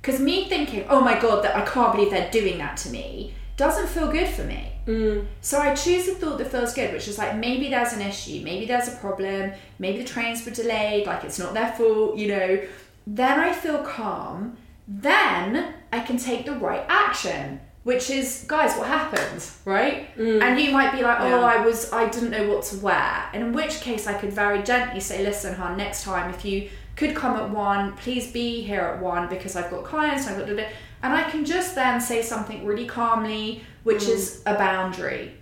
Because 0.00 0.20
me 0.20 0.48
thinking, 0.48 0.86
oh 0.88 1.00
my 1.00 1.18
god, 1.18 1.42
that 1.42 1.56
I 1.56 1.64
can't 1.64 1.92
believe 1.92 2.12
they're 2.12 2.30
doing 2.30 2.58
that 2.58 2.76
to 2.76 2.90
me, 2.90 3.34
doesn't 3.56 3.88
feel 3.88 4.12
good 4.12 4.28
for 4.28 4.44
me. 4.44 4.70
Mm. 4.86 5.26
So 5.40 5.58
I 5.58 5.74
choose 5.74 6.06
a 6.06 6.14
thought 6.14 6.38
that 6.38 6.52
feels 6.52 6.72
good, 6.72 6.92
which 6.92 7.08
is 7.08 7.18
like 7.18 7.36
maybe 7.36 7.70
there's 7.70 7.92
an 7.92 8.02
issue, 8.02 8.44
maybe 8.44 8.66
there's 8.66 8.86
a 8.86 8.96
problem, 8.98 9.50
maybe 9.80 9.98
the 9.98 10.04
trains 10.04 10.46
were 10.46 10.52
delayed, 10.52 11.08
like 11.08 11.24
it's 11.24 11.40
not 11.40 11.54
their 11.54 11.72
fault, 11.72 12.16
you 12.16 12.28
know. 12.28 12.60
Then 13.04 13.40
I 13.40 13.52
feel 13.52 13.82
calm. 13.82 14.56
Then 14.86 15.74
I 15.92 15.98
can 15.98 16.18
take 16.18 16.46
the 16.46 16.52
right 16.52 16.86
action, 16.88 17.58
which 17.84 18.08
is, 18.08 18.44
guys, 18.48 18.76
what 18.76 18.88
happened, 18.88 19.46
right? 19.66 20.14
Mm. 20.16 20.42
And 20.42 20.58
you 20.58 20.72
might 20.72 20.92
be 20.92 21.02
like, 21.02 21.20
oh, 21.20 21.28
Yeah. 21.28 21.40
I 21.40 21.64
was, 21.64 21.92
I 21.92 22.08
didn't 22.08 22.30
know 22.30 22.48
what 22.48 22.64
to 22.64 22.76
wear. 22.78 23.28
And 23.32 23.42
in 23.42 23.52
which 23.52 23.80
case, 23.82 24.06
I 24.06 24.14
could 24.14 24.32
very 24.32 24.62
gently 24.62 25.00
say, 25.00 25.22
listen, 25.22 25.54
hon, 25.54 25.76
next 25.76 26.02
time 26.02 26.32
if 26.32 26.44
you 26.44 26.70
could 26.96 27.14
come 27.14 27.36
at 27.36 27.50
one, 27.50 27.92
please 27.96 28.32
be 28.32 28.62
here 28.62 28.80
at 28.80 29.02
one 29.02 29.28
because 29.28 29.54
I've 29.54 29.70
got 29.70 29.84
clients. 29.84 30.26
I've 30.26 30.38
got 30.38 30.48
and 30.48 31.12
I 31.12 31.28
can 31.30 31.44
just 31.44 31.74
then 31.74 32.00
say 32.00 32.22
something 32.22 32.64
really 32.64 32.86
calmly, 32.86 33.62
which 33.82 34.04
mm. 34.04 34.14
is 34.14 34.42
a 34.46 34.54
boundary. 34.54 35.34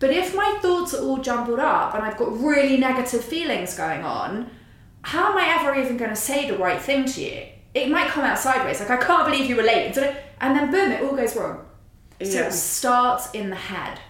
But 0.00 0.10
if 0.10 0.34
my 0.34 0.58
thoughts 0.60 0.92
are 0.92 1.02
all 1.02 1.18
jumbled 1.18 1.60
up 1.60 1.94
and 1.94 2.02
I've 2.02 2.16
got 2.16 2.38
really 2.40 2.76
negative 2.76 3.22
feelings 3.22 3.76
going 3.76 4.02
on, 4.02 4.50
how 5.02 5.30
am 5.30 5.38
I 5.38 5.56
ever 5.60 5.80
even 5.80 5.96
going 5.96 6.10
to 6.10 6.16
say 6.16 6.50
the 6.50 6.58
right 6.58 6.82
thing 6.82 7.04
to 7.04 7.20
you? 7.22 7.46
It 7.74 7.88
might 7.90 8.08
come 8.08 8.24
out 8.24 8.40
sideways, 8.40 8.80
like 8.80 8.90
I 8.90 8.96
can't 8.96 9.30
believe 9.30 9.48
you 9.48 9.54
were 9.54 9.62
late, 9.62 9.96
and 9.96 10.56
then 10.56 10.70
boom, 10.72 10.90
it 10.90 11.02
all 11.02 11.14
goes 11.14 11.36
wrong. 11.36 11.64
So 12.22 12.38
Yeah. 12.40 12.46
it 12.46 12.52
starts 12.52 13.30
in 13.32 13.50
the 13.50 13.56
head. 13.56 14.00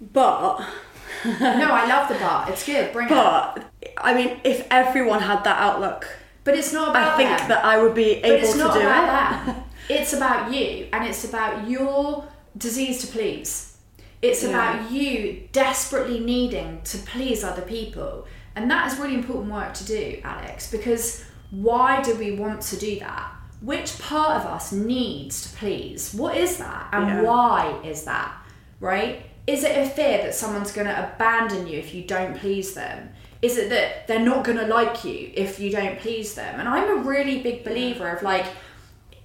But 0.00 0.60
No, 1.24 1.68
I 1.72 1.86
love 1.86 2.08
the 2.08 2.14
bar. 2.16 2.46
It's 2.50 2.64
good. 2.64 2.92
Bring 2.92 3.06
it. 3.06 3.10
But 3.10 3.64
I 3.98 4.14
mean, 4.14 4.40
if 4.44 4.66
everyone 4.70 5.20
had 5.20 5.42
that 5.44 5.58
outlook 5.58 6.06
But 6.44 6.54
it's 6.54 6.72
not 6.72 6.90
about 6.90 7.14
I 7.14 7.16
think 7.16 7.38
them. 7.38 7.48
that 7.48 7.64
I 7.64 7.82
would 7.82 7.94
be 7.94 8.20
But 8.20 8.30
able 8.30 8.38
it's 8.44 8.52
to 8.52 8.58
not 8.58 8.74
do 8.74 8.80
about 8.80 9.04
it. 9.04 9.06
that. 9.46 9.62
It's 9.88 10.12
about 10.12 10.52
you, 10.52 10.88
and 10.92 11.04
it's 11.06 11.22
about 11.24 11.68
your 11.68 12.26
disease 12.58 13.00
to 13.02 13.06
please. 13.06 13.76
It's 14.20 14.42
about 14.42 14.90
you 14.90 15.48
desperately 15.52 16.18
needing 16.18 16.80
to 16.82 16.98
please 16.98 17.44
other 17.44 17.62
people. 17.62 18.26
And 18.56 18.68
that 18.68 18.90
is 18.90 18.98
really 18.98 19.14
important 19.14 19.52
work 19.52 19.74
to 19.74 19.84
do, 19.84 20.20
Alex, 20.24 20.68
because 20.72 21.22
why 21.52 22.02
do 22.02 22.16
we 22.16 22.32
want 22.32 22.62
to 22.62 22.76
do 22.76 22.98
that? 22.98 23.30
Which 23.66 23.98
part 23.98 24.40
of 24.40 24.46
us 24.46 24.70
needs 24.70 25.42
to 25.42 25.56
please? 25.56 26.14
What 26.14 26.36
is 26.36 26.58
that? 26.58 26.86
And 26.92 27.06
Yeah. 27.08 27.22
why 27.22 27.74
is 27.82 28.04
that? 28.04 28.30
Right? 28.78 29.26
Is 29.48 29.64
it 29.64 29.76
a 29.76 29.90
fear 29.90 30.18
that 30.18 30.36
someone's 30.36 30.70
going 30.70 30.86
to 30.86 30.96
abandon 31.06 31.66
you 31.66 31.76
if 31.76 31.92
you 31.92 32.04
don't 32.04 32.38
please 32.38 32.74
them? 32.74 33.10
Is 33.42 33.58
it 33.58 33.68
that 33.70 34.06
they're 34.06 34.28
not 34.32 34.44
going 34.44 34.58
to 34.58 34.66
like 34.68 35.04
you 35.04 35.32
if 35.34 35.58
you 35.58 35.70
don't 35.72 35.98
please 35.98 36.34
them? 36.34 36.60
And 36.60 36.68
I'm 36.68 36.88
a 36.96 37.02
really 37.02 37.42
big 37.42 37.64
believer 37.64 38.08
of 38.08 38.22
like, 38.22 38.46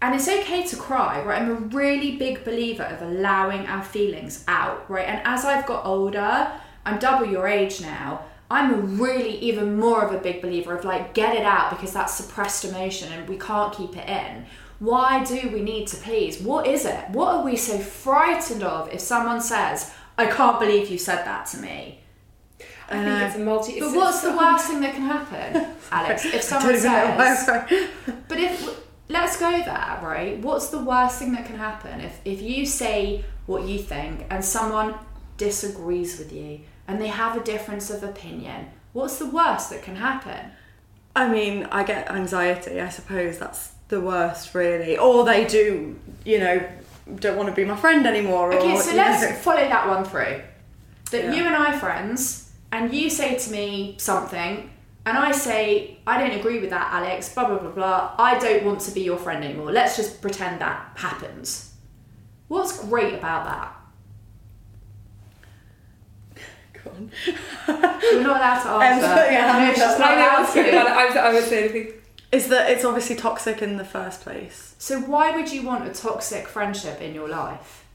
and 0.01 0.15
it's 0.15 0.27
okay 0.27 0.63
to 0.63 0.75
cry, 0.75 1.21
right? 1.21 1.39
I'm 1.39 1.51
a 1.51 1.61
really 1.81 2.17
big 2.17 2.43
believer 2.43 2.83
of 2.83 2.99
allowing 3.03 3.67
our 3.67 3.83
feelings 3.83 4.43
out, 4.47 4.89
right? 4.89 5.07
And 5.07 5.21
as 5.23 5.45
I've 5.45 5.67
got 5.67 5.85
older, 5.85 6.51
I'm 6.83 6.97
double 6.97 7.27
your 7.27 7.47
age 7.47 7.79
now. 7.79 8.21
I'm 8.51 8.99
really 8.99 9.37
even 9.37 9.79
more 9.79 10.03
of 10.03 10.13
a 10.13 10.17
big 10.17 10.41
believer 10.41 10.75
of 10.77 10.83
like 10.83 11.13
get 11.13 11.35
it 11.35 11.43
out 11.43 11.69
because 11.69 11.93
that's 11.93 12.13
suppressed 12.13 12.65
emotion 12.65 13.11
and 13.13 13.27
we 13.29 13.37
can't 13.37 13.73
keep 13.73 13.95
it 13.95 14.09
in. 14.09 14.45
Why 14.79 15.23
do 15.23 15.49
we 15.53 15.61
need 15.61 15.87
to 15.87 15.97
please? 15.97 16.41
What 16.41 16.67
is 16.67 16.85
it? 16.85 17.09
What 17.11 17.35
are 17.35 17.45
we 17.45 17.55
so 17.55 17.77
frightened 17.77 18.61
of 18.61 18.91
if 18.91 18.99
someone 18.99 19.39
says, 19.39 19.93
"I 20.17 20.25
can't 20.25 20.59
believe 20.59 20.89
you 20.89 20.97
said 20.97 21.23
that 21.25 21.45
to 21.51 21.59
me"? 21.59 22.01
I 22.89 23.03
think 23.05 23.21
it's 23.23 23.35
a 23.35 23.39
um, 23.39 23.45
multi. 23.45 23.79
But 23.79 23.95
what's 23.95 24.21
the 24.21 24.35
worst 24.41 24.67
thing 24.67 24.81
that 24.81 24.95
can 24.95 25.03
happen, 25.03 25.67
Alex? 25.89 26.25
If 26.25 26.43
someone 26.49 26.73
don't 26.73 26.77
even 26.77 26.91
know 26.91 27.15
why 27.15 27.29
I'm 27.29 27.37
says, 27.37 27.89
but 28.27 28.37
if 28.37 28.81
let's 29.07 29.39
go 29.39 29.51
there, 29.51 29.99
right? 30.03 30.37
What's 30.39 30.67
the 30.67 30.83
worst 30.83 31.19
thing 31.19 31.31
that 31.33 31.45
can 31.45 31.57
happen 31.57 32.01
if 32.01 32.19
if 32.25 32.41
you 32.41 32.65
say 32.65 33.23
what 33.45 33.63
you 33.63 33.79
think 33.79 34.25
and 34.29 34.43
someone 34.43 34.95
disagrees 35.37 36.19
with 36.19 36.33
you 36.33 36.61
and 36.91 37.01
they 37.01 37.07
have 37.07 37.37
a 37.37 37.43
difference 37.43 37.89
of 37.89 38.03
opinion? 38.03 38.67
What's 38.91 39.17
the 39.17 39.25
worst 39.25 39.69
that 39.69 39.81
can 39.81 39.95
happen? 39.95 40.51
I 41.15 41.29
mean, 41.29 41.63
I 41.71 41.83
get 41.83 42.11
anxiety. 42.11 42.81
I 42.81 42.89
suppose 42.89 43.39
that's 43.39 43.71
the 43.87 44.01
worst, 44.01 44.53
really. 44.53 44.97
Or 44.97 45.23
they 45.23 45.45
do, 45.45 45.97
you 46.25 46.39
know, 46.39 46.61
don't 47.15 47.37
want 47.37 47.47
to 47.47 47.55
be 47.55 47.63
my 47.63 47.77
friend 47.77 48.05
anymore. 48.05 48.53
Okay, 48.53 48.73
or, 48.73 48.81
so 48.81 48.93
let's 48.93 49.23
know. 49.23 49.35
follow 49.37 49.67
that 49.67 49.87
one 49.87 50.03
through. 50.03 50.41
That 51.11 51.23
Yeah. 51.25 51.33
you 51.33 51.43
and 51.45 51.55
I 51.55 51.73
are 51.73 51.79
friends, 51.79 52.51
and 52.73 52.93
you 52.93 53.09
say 53.09 53.35
to 53.35 53.51
me 53.51 53.95
something, 53.97 54.69
and 55.05 55.17
I 55.17 55.31
say, 55.31 55.97
I 56.05 56.17
don't 56.19 56.37
agree 56.37 56.59
with 56.59 56.69
that, 56.71 56.91
Alex, 56.93 57.33
blah, 57.33 57.47
blah, 57.47 57.57
blah, 57.57 57.71
blah. 57.71 58.15
I 58.19 58.37
don't 58.37 58.65
want 58.65 58.81
to 58.81 58.91
be 58.91 59.01
your 59.01 59.17
friend 59.17 59.43
anymore. 59.43 59.71
Let's 59.71 59.95
just 59.95 60.21
pretend 60.21 60.59
that 60.59 60.91
happens. 60.95 61.73
What's 62.49 62.83
great 62.85 63.13
about 63.13 63.45
that? 63.45 63.77
Go 66.70 66.70
on. 66.87 67.11
You're 67.67 68.23
not 68.23 68.37
allowed 68.37 68.63
to 68.63 68.69
Um, 68.75 68.81
answer. 68.81 69.07
so, 69.07 69.29
yeah, 69.29 69.65
no, 69.65 69.69
she's 69.73 69.79
not 69.79 70.01
I 70.01 70.15
know, 70.15 70.21
allowed 70.21 70.35
I 70.35 70.41
was 70.41 70.53
kidding, 70.53 70.71
to. 70.71 70.77
I 70.79 71.05
was- 71.05 71.15
I 71.15 71.33
was 71.33 71.45
saying 71.45 71.69
anything. 71.71 71.93
Is 72.31 72.47
that 72.47 72.69
it's 72.71 72.85
obviously 72.85 73.15
toxic 73.17 73.61
in 73.61 73.75
the 73.77 73.83
first 73.83 74.21
place? 74.21 74.75
So 74.77 74.99
why 75.01 75.35
would 75.35 75.51
you 75.51 75.63
want 75.63 75.85
a 75.87 75.93
toxic 75.93 76.47
friendship 76.47 77.01
in 77.01 77.13
your 77.13 77.27
life? 77.27 77.85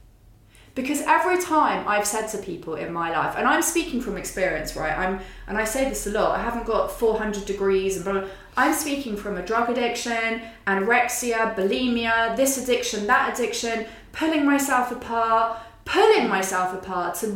Because 0.74 1.00
every 1.06 1.40
time 1.42 1.88
I've 1.88 2.06
said 2.06 2.26
to 2.28 2.38
people 2.38 2.74
in 2.74 2.92
my 2.92 3.10
life, 3.10 3.34
and 3.38 3.48
I'm 3.48 3.62
speaking 3.62 4.02
from 4.02 4.18
experience, 4.18 4.76
right? 4.76 4.92
I'm 4.96 5.20
and 5.48 5.56
I 5.56 5.64
say 5.64 5.88
this 5.88 6.06
a 6.06 6.10
lot. 6.10 6.38
I 6.38 6.42
haven't 6.42 6.66
got 6.66 6.92
400 6.92 7.46
degrees 7.46 7.96
and 7.96 8.04
blah. 8.04 8.12
blah. 8.20 8.28
I'm 8.58 8.74
speaking 8.74 9.16
from 9.16 9.38
a 9.38 9.42
drug 9.42 9.70
addiction, 9.70 10.42
anorexia, 10.66 11.54
bulimia, 11.56 12.36
this 12.36 12.62
addiction, 12.62 13.06
that 13.06 13.32
addiction, 13.32 13.86
pulling 14.12 14.44
myself 14.44 14.92
apart, 14.92 15.58
pulling 15.86 16.28
myself 16.28 16.74
apart 16.74 17.14
to 17.16 17.28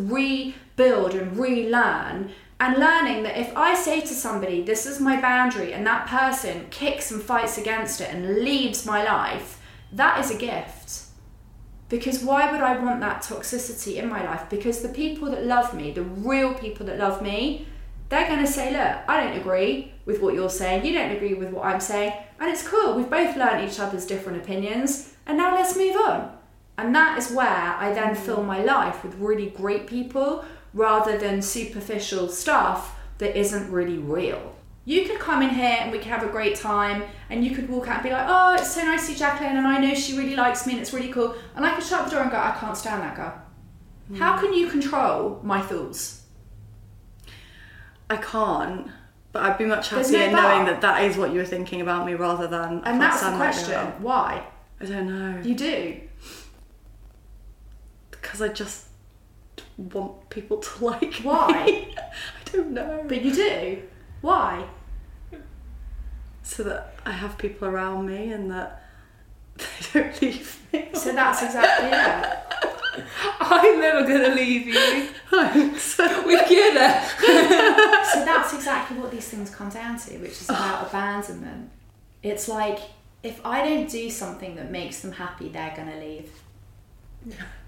rebuild 0.81 1.15
and 1.15 1.37
relearn 1.37 2.31
and 2.59 2.77
learning 2.77 3.23
that 3.23 3.39
if 3.39 3.57
I 3.57 3.75
say 3.75 4.01
to 4.01 4.09
somebody, 4.09 4.63
this 4.63 4.85
is 4.85 5.01
my 5.01 5.19
boundary, 5.19 5.73
and 5.73 5.87
that 5.87 6.07
person 6.07 6.67
kicks 6.71 7.11
and 7.11 7.23
fights 7.23 7.57
against 7.57 8.03
it 8.03 8.13
and 8.13 8.41
leaves 8.41 8.85
my 8.85 9.03
life, 9.03 9.59
that 9.93 10.23
is 10.23 10.31
a 10.31 10.37
gift. 10.37 11.05
Because 11.89 12.23
why 12.23 12.53
would 12.53 12.61
I 12.61 12.79
want 12.79 13.01
that 13.01 13.23
toxicity 13.23 13.97
in 13.97 14.11
my 14.11 14.23
life? 14.23 14.45
Because 14.51 14.83
the 14.83 14.91
people 14.91 15.31
that 15.31 15.47
love 15.47 15.75
me, 15.75 15.91
the 15.91 16.03
real 16.03 16.53
people 16.53 16.85
that 16.87 16.99
love 16.99 17.23
me, 17.23 17.67
they're 18.11 18.29
going 18.29 18.45
to 18.45 18.53
say, 18.53 18.71
Look, 18.71 19.09
I 19.09 19.25
don't 19.25 19.41
agree 19.41 19.95
with 20.05 20.21
what 20.21 20.35
you're 20.35 20.51
saying, 20.51 20.85
you 20.85 20.93
don't 20.93 21.17
agree 21.17 21.35
with 21.35 21.51
what 21.51 21.65
I'm 21.65 21.81
saying, 21.81 22.13
and 22.39 22.51
it's 22.51 22.67
cool. 22.67 22.95
We've 22.95 23.09
both 23.09 23.37
learned 23.37 23.69
each 23.69 23.81
other's 23.81 24.05
different 24.05 24.43
opinions, 24.43 25.15
and 25.27 25.39
now 25.39 25.55
let's 25.55 25.77
move 25.77 25.97
on. 25.97 26.37
And 26.77 26.95
that 26.95 27.19
is 27.19 27.31
where 27.33 27.47
I 27.47 27.93
then 27.93 28.15
fill 28.15 28.43
my 28.43 28.63
life 28.63 29.03
with 29.03 29.15
really 29.17 29.51
great 29.51 29.87
people 29.87 30.45
rather 30.73 31.19
than 31.19 31.43
superficial 31.43 32.29
stuff 32.29 32.97
that 33.19 33.39
isn't 33.39 33.71
really 33.71 33.99
real. 33.99 34.57
You 34.85 35.05
could 35.07 35.19
come 35.19 35.43
in 35.43 35.51
here 35.51 35.77
and 35.81 35.93
we 35.93 35.99
could 35.99 36.09
have 36.09 36.23
a 36.23 36.29
great 36.29 36.57
time, 36.57 37.03
and 37.29 37.45
you 37.45 37.55
could 37.55 37.69
walk 37.69 37.87
out 37.89 37.97
and 37.97 38.05
be 38.05 38.11
like, 38.11 38.27
Oh, 38.29 38.55
it's 38.55 38.75
so 38.75 38.83
nice 38.83 39.07
to 39.07 39.13
see 39.13 39.19
Jacqueline, 39.19 39.57
and 39.57 39.67
I 39.67 39.79
know 39.79 39.95
she 39.95 40.17
really 40.17 40.37
likes 40.37 40.67
me, 40.67 40.73
and 40.73 40.83
it's 40.83 40.93
really 40.93 41.13
cool. 41.13 41.35
And 41.55 41.65
I 41.65 41.75
could 41.75 41.85
shut 41.85 42.05
the 42.05 42.11
door 42.11 42.23
and 42.23 42.31
go, 42.31 42.39
I 42.39 42.57
can't 42.59 42.77
stand 42.77 43.03
that 43.03 43.15
girl. 43.17 43.41
Hmm. 44.09 44.15
How 44.17 44.39
can 44.39 44.53
you 44.53 44.69
control 44.69 45.41
my 45.43 45.61
thoughts? 45.61 46.23
I 48.09 48.17
can't. 48.17 48.89
But 49.33 49.45
I'd 49.45 49.59
be 49.59 49.67
much 49.67 49.91
happier 49.91 50.31
no 50.33 50.43
knowing 50.43 50.67
that 50.67 50.81
that 50.81 51.05
is 51.05 51.17
what 51.17 51.33
you 51.33 51.39
were 51.39 51.45
thinking 51.45 51.81
about 51.81 52.05
me 52.05 52.15
rather 52.15 52.49
than. 52.49 52.83
And 52.85 53.01
that's 53.01 53.21
the 53.21 53.27
stand 53.27 53.35
that 53.35 53.39
question. 53.39 54.03
Why? 54.03 54.45
I 54.81 54.87
don't 54.87 55.07
know. 55.07 55.41
You 55.43 55.55
do. 55.55 56.01
because 58.11 58.43
I 58.43 58.49
just 58.49 58.87
want 59.77 60.29
people 60.31 60.59
to 60.59 60.85
like 60.85 61.15
Why? 61.17 61.65
me. 61.65 61.97
I 61.99 62.51
don't 62.53 62.71
know. 62.73 63.05
But 63.07 63.23
you 63.23 63.35
do. 63.35 63.83
Why? 64.21 64.67
so 66.51 66.65
that 66.65 66.95
I 67.07 67.13
have 67.13 67.39
people 67.39 67.69
around 67.69 68.07
me 68.07 68.33
and 68.33 68.51
that 68.51 68.83
they 69.57 70.01
don't 70.01 70.21
leave 70.21 70.61
me. 70.73 70.89
So 70.95 71.13
that's 71.13 71.43
exactly 71.43 71.91
it. 71.93 73.07
I'm 73.41 73.81
never 73.81 74.03
gonna 74.03 74.35
leave 74.35 74.67
you. 74.67 75.09
Thanks. 75.31 75.97
With 75.99 76.47
Kira. 76.47 77.07
So 78.05 78.25
that's 78.25 78.53
exactly 78.53 78.99
what 78.99 79.13
these 79.13 79.29
things 79.29 79.55
come 79.55 79.69
down 79.69 79.99
to, 80.01 80.19
which 80.19 80.33
is 80.33 80.49
about 80.49 80.89
abandonment. 80.89 81.71
It's 82.23 82.49
like 82.49 82.81
if 83.23 83.45
I 83.47 83.67
don't 83.69 83.89
do 83.89 84.11
something 84.11 84.57
that 84.57 84.71
makes 84.71 85.01
them 85.01 85.13
happy, 85.13 85.49
they're 85.49 85.75
gonna 85.77 86.01
leave. 86.01 86.31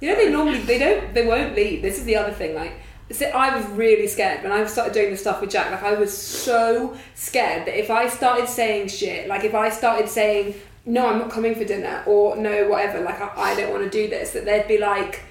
You 0.01 0.09
know, 0.09 0.17
they 0.17 0.31
normally 0.31 0.59
they 0.61 0.79
don't 0.79 1.15
they 1.15 1.27
won't 1.27 1.55
leave. 1.55 1.83
This 1.83 1.99
is 1.99 2.05
the 2.05 2.17
other 2.17 2.33
thing. 2.33 2.55
Like, 2.55 2.73
so 3.11 3.27
I 3.27 3.55
was 3.57 3.67
really 3.67 4.07
scared 4.07 4.43
when 4.43 4.53
I 4.53 4.65
started 4.67 4.95
doing 4.95 5.11
the 5.11 5.17
stuff 5.17 5.41
with 5.41 5.51
Jacq. 5.51 5.71
Like, 5.71 5.83
I 5.83 5.95
was 5.95 6.17
so 6.17 6.97
scared 7.15 7.67
that 7.67 7.79
if 7.79 7.91
I 7.91 8.09
started 8.09 8.49
saying 8.49 8.89
shit, 8.89 9.29
like 9.29 9.45
if 9.45 9.55
I 9.55 9.69
started 9.69 10.09
saying 10.09 10.55
no, 10.85 11.07
I'm 11.07 11.19
not 11.19 11.31
coming 11.31 11.55
for 11.55 11.65
dinner, 11.65 12.03
or 12.07 12.37
no, 12.37 12.69
whatever, 12.69 13.01
like 13.05 13.21
I, 13.21 13.53
I 13.53 13.55
don't 13.55 13.71
want 13.71 13.85
to 13.85 13.91
do 13.91 14.09
this, 14.09 14.33
that 14.33 14.45
they'd 14.45 14.67
be 14.67 14.79
like. 14.79 15.23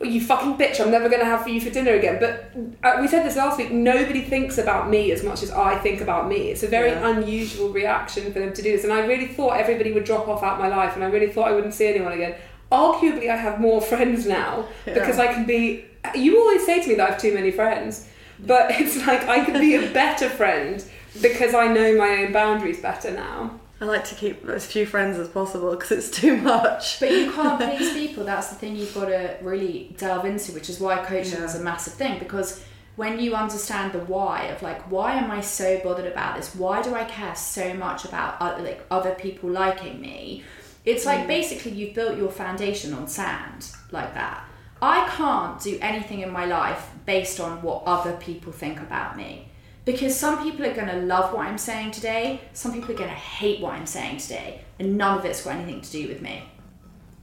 Well, 0.00 0.10
you 0.10 0.20
fucking 0.20 0.58
bitch! 0.58 0.80
I'm 0.80 0.90
never 0.90 1.08
gonna 1.08 1.24
have 1.24 1.44
for 1.44 1.50
you 1.50 1.60
for 1.60 1.70
dinner 1.70 1.92
again. 1.92 2.18
But 2.18 2.52
uh, 2.82 3.00
we 3.00 3.06
said 3.06 3.24
this 3.24 3.36
last 3.36 3.58
week. 3.58 3.70
Nobody 3.70 4.22
thinks 4.22 4.58
about 4.58 4.90
me 4.90 5.12
as 5.12 5.22
much 5.22 5.44
as 5.44 5.52
I 5.52 5.78
think 5.78 6.00
about 6.00 6.26
me. 6.26 6.50
It's 6.50 6.64
a 6.64 6.66
very 6.68 6.90
Yeah. 6.90 7.10
unusual 7.10 7.68
reaction 7.68 8.32
for 8.32 8.40
them 8.40 8.52
to 8.52 8.60
do 8.60 8.72
this, 8.72 8.82
and 8.82 8.92
I 8.92 9.06
really 9.06 9.28
thought 9.28 9.50
everybody 9.56 9.92
would 9.92 10.02
drop 10.02 10.26
off 10.26 10.42
out 10.42 10.58
my 10.58 10.66
life, 10.66 10.96
and 10.96 11.04
I 11.04 11.06
really 11.06 11.28
thought 11.28 11.46
I 11.46 11.52
wouldn't 11.52 11.74
see 11.74 11.86
anyone 11.86 12.12
again. 12.12 12.34
Arguably, 12.74 13.30
I 13.30 13.36
have 13.36 13.60
more 13.60 13.80
friends 13.92 14.26
now 14.26 14.66
because 14.84 15.18
I 15.18 15.32
can 15.32 15.46
be. 15.46 15.84
You 16.14 16.38
always 16.40 16.66
say 16.66 16.82
to 16.82 16.88
me 16.88 16.94
that 16.96 17.08
I 17.08 17.12
have 17.12 17.20
too 17.20 17.32
many 17.32 17.50
friends, 17.50 18.08
but 18.40 18.70
it's 18.72 18.96
like 19.06 19.26
I 19.28 19.44
could 19.44 19.60
be 19.60 19.74
a 19.76 19.92
better 20.02 20.28
friend 20.28 20.84
because 21.22 21.54
I 21.54 21.68
know 21.68 21.96
my 21.96 22.24
own 22.24 22.32
boundaries 22.32 22.80
better 22.80 23.10
now. 23.10 23.60
I 23.80 23.86
like 23.86 24.04
to 24.06 24.14
keep 24.14 24.44
as 24.46 24.64
few 24.66 24.86
friends 24.86 25.18
as 25.18 25.28
possible 25.28 25.70
because 25.72 25.90
it's 25.90 26.10
too 26.10 26.36
much. 26.36 27.00
But 27.00 27.10
you 27.10 27.30
can't 27.32 27.60
please 27.60 27.92
people. 27.92 28.24
That's 28.24 28.48
the 28.48 28.54
thing 28.54 28.76
you've 28.76 28.94
got 28.94 29.06
to 29.06 29.36
really 29.42 29.94
delve 29.98 30.24
into, 30.24 30.52
which 30.52 30.70
is 30.70 30.80
why 30.80 31.04
coaching 31.04 31.42
is 31.42 31.54
a 31.54 31.60
massive 31.60 31.94
thing. 31.94 32.18
Because 32.18 32.64
when 32.96 33.18
you 33.18 33.34
understand 33.34 33.92
the 33.92 33.98
why 33.98 34.44
of 34.44 34.62
like, 34.62 34.90
why 34.90 35.14
am 35.14 35.30
I 35.30 35.40
so 35.40 35.80
bothered 35.82 36.06
about 36.06 36.36
this? 36.36 36.54
Why 36.54 36.82
do 36.82 36.94
I 36.94 37.04
care 37.04 37.34
so 37.34 37.74
much 37.74 38.04
about 38.04 38.40
other, 38.40 38.62
like 38.62 38.84
other 38.90 39.14
people 39.14 39.50
liking 39.50 40.00
me? 40.00 40.44
It's 40.84 41.06
like 41.06 41.20
mm. 41.20 41.28
basically 41.28 41.72
you've 41.72 41.94
built 41.94 42.18
your 42.18 42.30
foundation 42.30 42.92
on 42.92 43.08
sand 43.08 43.70
like 43.90 44.14
that. 44.14 44.44
I 44.82 45.08
can't 45.08 45.60
do 45.62 45.78
anything 45.80 46.20
in 46.20 46.30
my 46.30 46.44
life 46.44 46.90
based 47.06 47.40
on 47.40 47.62
what 47.62 47.84
other 47.86 48.12
people 48.16 48.52
think 48.52 48.80
about 48.80 49.16
me. 49.16 49.48
Because 49.84 50.18
some 50.18 50.42
people 50.42 50.64
are 50.64 50.74
going 50.74 50.88
to 50.88 51.00
love 51.02 51.32
what 51.32 51.46
I'm 51.46 51.58
saying 51.58 51.92
today, 51.92 52.40
some 52.52 52.72
people 52.72 52.94
are 52.94 52.98
going 52.98 53.10
to 53.10 53.16
hate 53.16 53.60
what 53.60 53.74
I'm 53.74 53.86
saying 53.86 54.18
today, 54.18 54.62
and 54.78 54.96
none 54.96 55.18
of 55.18 55.24
it's 55.24 55.44
got 55.44 55.56
anything 55.56 55.82
to 55.82 55.90
do 55.90 56.08
with 56.08 56.22
me. 56.22 56.42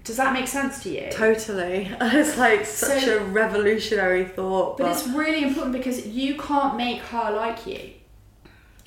Does 0.03 0.17
that 0.17 0.33
make 0.33 0.47
sense 0.47 0.81
to 0.83 0.89
you? 0.89 1.09
Totally. 1.11 1.91
It's 2.01 2.37
like 2.37 2.65
such 2.65 3.03
So- 3.03 3.19
a 3.19 3.23
revolutionary 3.23 4.25
thought. 4.25 4.77
But 4.77 4.85
But, 4.85 4.91
it's 4.91 5.07
really 5.07 5.43
important 5.43 5.73
because 5.73 6.07
you 6.07 6.35
can't 6.35 6.75
make 6.75 6.99
her 6.99 7.31
like 7.31 7.67
you. 7.67 7.91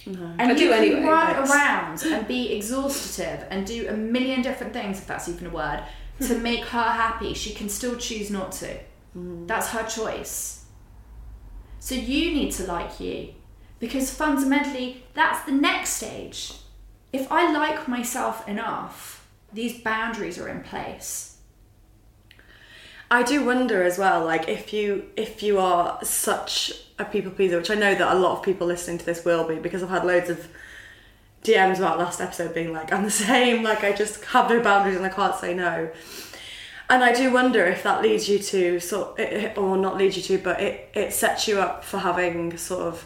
And 0.06 0.40
I 0.42 0.50
you 0.52 0.56
do 0.56 0.68
can 0.70 0.82
anyway, 0.82 1.02
run 1.02 1.34
but- 1.42 1.50
around 1.50 2.02
and 2.04 2.28
be 2.28 2.52
exhaustive 2.52 3.44
and 3.50 3.66
do 3.66 3.88
a 3.88 3.92
million 3.96 4.42
different 4.42 4.72
things, 4.72 4.98
if 4.98 5.06
that's 5.06 5.28
even 5.28 5.46
a 5.46 5.50
word, 5.50 5.82
to 6.20 6.38
make 6.50 6.64
her 6.66 6.82
happy. 6.82 7.34
She 7.34 7.54
can 7.54 7.68
still 7.68 7.96
choose 7.96 8.30
not 8.30 8.52
to. 8.52 8.78
Mm. 9.16 9.46
That's 9.46 9.68
her 9.70 9.84
choice. 9.86 10.64
So 11.80 11.94
you 11.94 12.32
need 12.32 12.52
to 12.52 12.64
like 12.64 13.00
you. 13.00 13.34
Because 13.78 14.10
fundamentally, 14.10 15.04
that's 15.14 15.44
the 15.44 15.52
next 15.52 15.90
stage. 15.90 16.54
If 17.12 17.30
I 17.30 17.52
like 17.52 17.86
myself 17.88 18.48
enough, 18.48 19.28
these 19.52 19.80
boundaries 19.80 20.38
are 20.38 20.48
in 20.48 20.62
place. 20.62 21.33
I 23.10 23.22
do 23.22 23.44
wonder 23.44 23.82
as 23.82 23.98
well, 23.98 24.24
like 24.24 24.48
if 24.48 24.72
you 24.72 25.04
if 25.16 25.42
you 25.42 25.58
are 25.58 25.98
such 26.04 26.72
a 26.98 27.04
people 27.04 27.30
pleaser, 27.30 27.56
which 27.58 27.70
I 27.70 27.74
know 27.74 27.94
that 27.94 28.12
a 28.14 28.18
lot 28.18 28.38
of 28.38 28.44
people 28.44 28.66
listening 28.66 28.98
to 28.98 29.04
this 29.04 29.24
will 29.24 29.46
be, 29.46 29.56
because 29.56 29.82
I've 29.82 29.90
had 29.90 30.04
loads 30.04 30.30
of 30.30 30.48
DMs 31.44 31.78
about 31.78 31.98
last 31.98 32.20
episode 32.20 32.54
being 32.54 32.72
like, 32.72 32.92
I'm 32.92 33.02
the 33.04 33.10
same, 33.10 33.62
like 33.62 33.84
I 33.84 33.92
just 33.92 34.24
have 34.26 34.48
no 34.48 34.60
boundaries 34.62 34.96
and 34.96 35.04
I 35.04 35.10
can't 35.10 35.34
say 35.36 35.54
no. 35.54 35.90
And 36.90 37.02
I 37.02 37.12
do 37.14 37.32
wonder 37.32 37.64
if 37.64 37.82
that 37.82 38.02
leads 38.02 38.28
you 38.28 38.38
to 38.38 38.78
sort, 38.80 39.18
or 39.56 39.76
not 39.76 39.96
leads 39.96 40.16
you 40.16 40.22
to, 40.36 40.42
but 40.42 40.60
it 40.60 40.90
it 40.94 41.12
sets 41.12 41.46
you 41.48 41.60
up 41.60 41.84
for 41.84 41.98
having 41.98 42.56
sort 42.56 42.82
of 42.82 43.04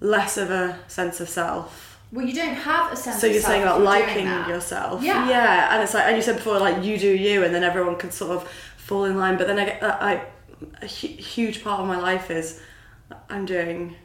less 0.00 0.36
of 0.36 0.50
a 0.50 0.78
sense 0.88 1.20
of 1.20 1.28
self. 1.28 1.98
Well, 2.12 2.24
you 2.26 2.34
don't 2.34 2.54
have 2.54 2.92
a 2.92 2.96
sense 2.96 3.16
of 3.16 3.20
self. 3.20 3.20
So 3.20 3.26
you're 3.26 3.42
saying 3.42 3.62
about 3.62 3.80
liking 3.80 4.26
yourself, 4.26 5.02
Yeah. 5.02 5.28
yeah, 5.28 5.74
and 5.74 5.82
it's 5.82 5.94
like, 5.94 6.04
and 6.04 6.16
you 6.16 6.22
said 6.22 6.36
before, 6.36 6.58
like 6.60 6.84
you 6.84 6.96
do 6.98 7.08
you, 7.08 7.42
and 7.44 7.54
then 7.54 7.64
everyone 7.64 7.96
can 7.96 8.10
sort 8.10 8.30
of 8.30 8.48
fall 8.84 9.04
in 9.04 9.16
line. 9.16 9.38
But 9.38 9.46
then 9.46 9.58
I 9.58 9.64
get, 9.64 9.82
uh, 9.82 9.96
I, 10.00 10.26
a 10.82 10.86
hu- 10.86 11.22
huge 11.22 11.64
part 11.64 11.80
of 11.80 11.86
my 11.86 11.98
life 11.98 12.30
is 12.30 12.60
I'm 13.30 13.46
doing 13.46 13.96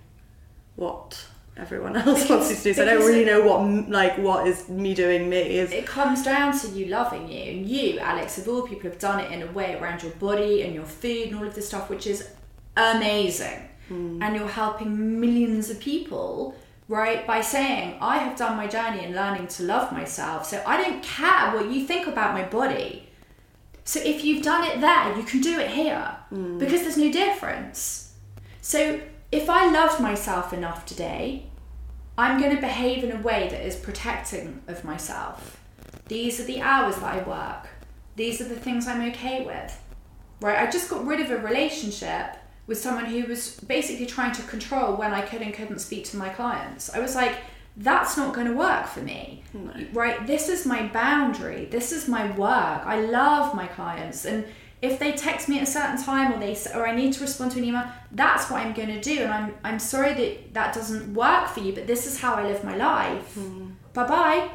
what 0.76 1.26
everyone 1.58 1.96
else 1.98 2.30
wants 2.30 2.50
me 2.50 2.56
to 2.56 2.64
do. 2.64 2.74
So 2.74 2.84
I 2.84 2.86
don't 2.86 3.06
really 3.06 3.26
know 3.26 3.42
what 3.42 3.90
like 3.90 4.18
what 4.18 4.48
is 4.48 4.70
me 4.70 4.94
doing 4.94 5.30
me 5.30 5.38
is. 5.38 5.72
It 5.72 5.86
comes 5.86 6.24
down 6.24 6.58
to 6.60 6.68
you 6.70 6.86
loving 6.86 7.30
you. 7.30 7.44
And 7.52 7.68
you, 7.68 8.00
Alex, 8.00 8.38
of 8.38 8.48
all 8.48 8.66
people, 8.66 8.90
have 8.90 9.00
done 9.00 9.20
it 9.20 9.32
in 9.32 9.42
a 9.42 9.52
way 9.52 9.76
around 9.76 10.02
your 10.02 10.14
body 10.14 10.64
and 10.64 10.74
your 10.74 10.86
food 10.86 11.28
and 11.28 11.36
all 11.36 11.46
of 11.46 11.56
this 11.56 11.68
stuff, 11.68 11.90
which 11.90 12.08
is 12.08 12.30
amazing. 12.78 13.68
Hmm. 13.90 14.24
And 14.24 14.36
you're 14.36 14.48
helping 14.48 15.20
millions 15.20 15.70
of 15.70 15.80
people, 15.80 16.56
right? 16.88 17.28
By 17.28 17.42
saying, 17.42 17.98
I 18.00 18.20
have 18.20 18.38
done 18.38 18.56
my 18.56 18.68
journey 18.68 19.04
in 19.04 19.14
learning 19.14 19.48
to 19.48 19.64
love 19.64 19.92
myself. 19.92 20.46
So 20.46 20.64
I 20.66 20.82
don't 20.82 21.04
care 21.04 21.52
what 21.54 21.70
you 21.70 21.86
think 21.86 22.08
about 22.08 22.34
my 22.34 22.44
body. 22.46 23.09
So 23.90 24.00
if 24.00 24.24
you've 24.24 24.44
done 24.44 24.66
it 24.66 24.82
there, 24.82 25.18
you 25.18 25.24
can 25.24 25.42
do 25.42 25.60
it 25.60 25.72
here 25.72 26.16
mm. 26.32 26.60
because 26.60 26.82
there's 26.82 26.96
no 26.96 27.12
difference. 27.12 28.14
So 28.62 29.02
if 29.32 29.50
I 29.50 29.72
loved 29.72 30.00
myself 30.00 30.54
enough 30.54 30.86
today, 30.86 31.48
I'm 32.16 32.40
going 32.40 32.54
to 32.56 32.62
behave 32.62 33.04
in 33.04 33.12
a 33.12 33.20
way 33.20 33.48
that 33.50 33.66
is 33.66 33.76
protecting 33.76 34.62
of 34.68 34.84
myself. 34.84 35.60
These 36.08 36.40
are 36.40 36.44
the 36.44 36.62
hours 36.62 36.98
that 36.98 37.16
I 37.16 37.28
work. 37.28 37.70
These 38.16 38.40
are 38.42 38.48
the 38.48 38.60
things 38.60 38.88
I'm 38.88 39.10
okay 39.10 39.44
with. 39.44 39.82
Right? 40.40 40.60
I 40.60 40.70
just 40.70 40.88
got 40.92 41.08
rid 41.08 41.20
of 41.20 41.32
a 41.32 41.38
relationship 41.40 42.38
with 42.68 42.78
someone 42.78 43.06
who 43.06 43.26
was 43.26 43.60
basically 43.62 44.06
trying 44.06 44.34
to 44.34 44.44
control 44.44 44.98
when 44.98 45.14
I 45.14 45.22
could 45.22 45.42
and 45.42 45.52
couldn't 45.52 45.80
speak 45.80 46.06
to 46.12 46.18
my 46.18 46.30
clients. 46.30 46.94
I 46.94 47.00
was 47.00 47.16
like, 47.16 47.38
that's 47.80 48.18
not 48.18 48.34
going 48.34 48.48
to 48.48 48.54
work 48.54 48.86
for 48.88 49.02
me. 49.02 49.44
Right? 49.94 50.28
This 50.28 50.50
is 50.50 50.66
my 50.66 50.88
boundary. 50.88 51.66
This 51.66 51.92
is 51.92 52.08
my 52.08 52.30
work. 52.32 52.82
I 52.86 53.02
love 53.02 53.56
my 53.56 53.68
clients 53.68 54.26
and 54.26 54.46
if 54.82 54.98
they 54.98 55.12
text 55.12 55.50
me 55.50 55.58
at 55.58 55.64
a 55.64 55.72
certain 55.72 56.02
time 56.02 56.34
or 56.34 56.40
they 56.40 56.56
or 56.74 56.88
I 56.88 56.96
need 56.96 57.12
to 57.14 57.22
respond 57.22 57.52
to 57.54 57.60
an 57.60 57.66
email, 57.66 57.84
that's 58.12 58.50
what 58.50 58.62
I'm 58.62 58.74
going 58.74 58.90
to 58.90 59.02
do 59.02 59.24
and 59.24 59.32
I'm 59.32 59.54
I'm 59.64 59.80
sorry 59.80 60.14
that 60.14 60.54
that 60.54 60.74
doesn't 60.74 61.14
work 61.14 61.48
for 61.48 61.62
you, 61.62 61.74
but 61.74 61.88
this 61.88 62.06
is 62.06 62.20
how 62.20 62.36
I 62.36 62.44
live 62.44 62.64
my 62.64 62.76
life. 62.76 63.34
Hmm. 63.34 63.72
Bye-bye. 63.94 64.50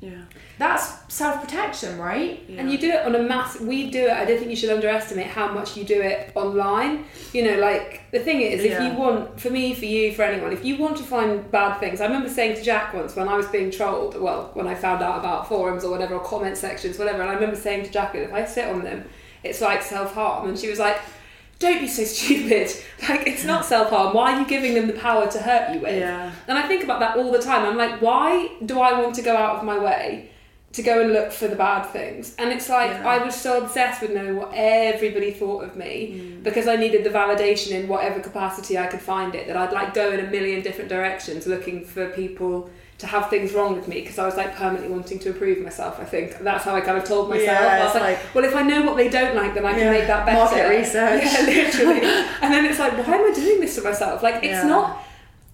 Yeah. 0.00 0.22
That's 0.60 0.84
self-protection, 1.08 1.98
right? 1.98 2.44
And 2.58 2.70
you 2.70 2.76
do 2.76 2.90
it 2.90 3.06
on 3.06 3.14
a 3.14 3.22
mass. 3.22 3.58
We 3.58 3.90
do 3.90 4.04
it. 4.08 4.10
I 4.10 4.26
don't 4.26 4.36
think 4.38 4.50
you 4.50 4.56
should 4.56 4.68
underestimate 4.68 5.28
how 5.28 5.50
much 5.50 5.74
you 5.74 5.84
do 5.84 5.98
it 6.02 6.32
online. 6.34 7.06
You 7.32 7.44
know, 7.46 7.58
like 7.58 8.02
the 8.10 8.18
thing 8.18 8.42
is, 8.42 8.62
if 8.62 8.72
Yeah. 8.72 8.86
you 8.92 8.98
want, 8.98 9.40
for 9.40 9.48
me, 9.48 9.72
for 9.72 9.86
you, 9.86 10.12
for 10.12 10.22
anyone, 10.22 10.52
if 10.52 10.62
you 10.62 10.76
want 10.76 10.98
to 10.98 11.02
find 11.02 11.50
bad 11.50 11.78
things, 11.80 12.02
I 12.02 12.04
remember 12.04 12.28
saying 12.28 12.56
to 12.56 12.62
Jacq 12.62 12.92
once 12.92 13.16
when 13.16 13.26
I 13.26 13.36
was 13.38 13.46
being 13.46 13.70
trolled. 13.70 14.20
Well, 14.20 14.50
when 14.52 14.66
I 14.66 14.74
found 14.74 15.02
out 15.02 15.18
about 15.18 15.48
forums 15.48 15.82
or 15.82 15.90
whatever, 15.90 16.16
or 16.16 16.20
comment 16.20 16.58
sections, 16.58 16.98
whatever, 16.98 17.22
and 17.22 17.30
I 17.30 17.34
remember 17.34 17.56
saying 17.56 17.84
to 17.86 17.90
Jacq, 17.90 18.14
if 18.14 18.30
I 18.30 18.44
sit 18.44 18.66
on 18.68 18.84
them, 18.84 19.04
it's 19.42 19.62
like 19.62 19.80
self 19.82 20.12
harm, 20.12 20.46
and 20.48 20.58
she 20.58 20.68
was 20.68 20.78
like. 20.78 20.98
Don't 21.58 21.78
be 21.78 21.88
so 21.88 22.04
stupid. 22.14 22.70
Like, 23.06 23.26
it's 23.26 23.44
not 23.44 23.66
self 23.66 23.90
harm. 23.90 24.14
Why 24.14 24.32
are 24.32 24.40
you 24.40 24.46
giving 24.46 24.72
them 24.72 24.86
the 24.86 24.94
power 24.94 25.30
to 25.30 25.38
hurt 25.38 25.74
you 25.74 25.80
with? 25.80 25.94
Yeah. 25.98 26.32
And 26.48 26.56
I 26.56 26.62
think 26.66 26.82
about 26.84 27.00
that 27.00 27.18
all 27.18 27.30
the 27.30 27.38
time. 27.38 27.66
I'm 27.66 27.76
like, 27.76 28.00
why 28.00 28.48
do 28.64 28.80
I 28.80 28.98
want 28.98 29.14
to 29.16 29.22
go 29.22 29.36
out 29.36 29.56
of 29.56 29.64
my 29.64 29.78
way 29.78 30.29
to 30.72 30.82
go 30.82 31.00
and 31.00 31.12
look 31.12 31.32
for 31.32 31.48
the 31.48 31.56
bad 31.56 31.82
things? 31.86 32.34
And 32.38 32.52
it's 32.52 32.68
like 32.68 32.90
Yeah. 32.90 33.08
I 33.08 33.18
was 33.24 33.34
so 33.34 33.62
obsessed 33.62 34.00
with 34.02 34.12
knowing 34.12 34.36
what 34.36 34.50
everybody 34.54 35.32
thought 35.32 35.64
of 35.64 35.74
me 35.76 35.92
Mm. 36.14 36.42
because 36.44 36.68
I 36.68 36.76
needed 36.76 37.02
the 37.04 37.10
validation 37.10 37.72
in 37.72 37.88
whatever 37.88 38.20
capacity 38.20 38.78
I 38.78 38.86
could 38.86 39.00
find 39.00 39.34
it. 39.34 39.46
That 39.48 39.56
I'd 39.56 39.72
like 39.72 39.94
go 39.94 40.10
in 40.12 40.20
a 40.20 40.30
million 40.30 40.62
different 40.62 40.88
directions 40.88 41.46
looking 41.46 41.84
for 41.84 42.06
people 42.10 42.70
to 42.98 43.06
have 43.06 43.30
things 43.30 43.52
wrong 43.54 43.74
with 43.74 43.88
me 43.88 44.00
because 44.02 44.18
I 44.18 44.26
was 44.26 44.36
like 44.36 44.54
permanently 44.54 44.90
wanting 44.92 45.18
to 45.20 45.30
improve 45.30 45.58
myself. 45.58 45.98
I 45.98 46.04
think 46.04 46.38
that's 46.40 46.64
how 46.64 46.74
I 46.74 46.82
kind 46.82 46.98
of 46.98 47.04
told 47.04 47.30
myself. 47.30 47.46
Yeah, 47.60 47.80
I 47.80 47.84
was 47.86 47.94
like, 47.94 48.02
like- 48.02 48.34
well, 48.34 48.44
if 48.44 48.54
I 48.54 48.62
know 48.62 48.82
what 48.82 48.96
they 48.96 49.08
don't 49.08 49.34
like, 49.34 49.54
then 49.54 49.64
I 49.64 49.70
can 49.72 49.80
Yeah, 49.80 49.90
make 49.92 50.06
that 50.06 50.26
better. 50.26 50.38
market 50.38 50.68
research. 50.68 51.22
Yeah, 51.24 51.46
literally. 51.46 52.00
and 52.42 52.52
then 52.54 52.66
it's 52.66 52.78
like, 52.78 52.92
why 53.06 53.14
am 53.16 53.32
I 53.32 53.34
doing 53.34 53.60
this 53.60 53.74
to 53.76 53.82
myself? 53.82 54.22
Like, 54.22 54.44
it's 54.44 54.64
not 54.64 55.02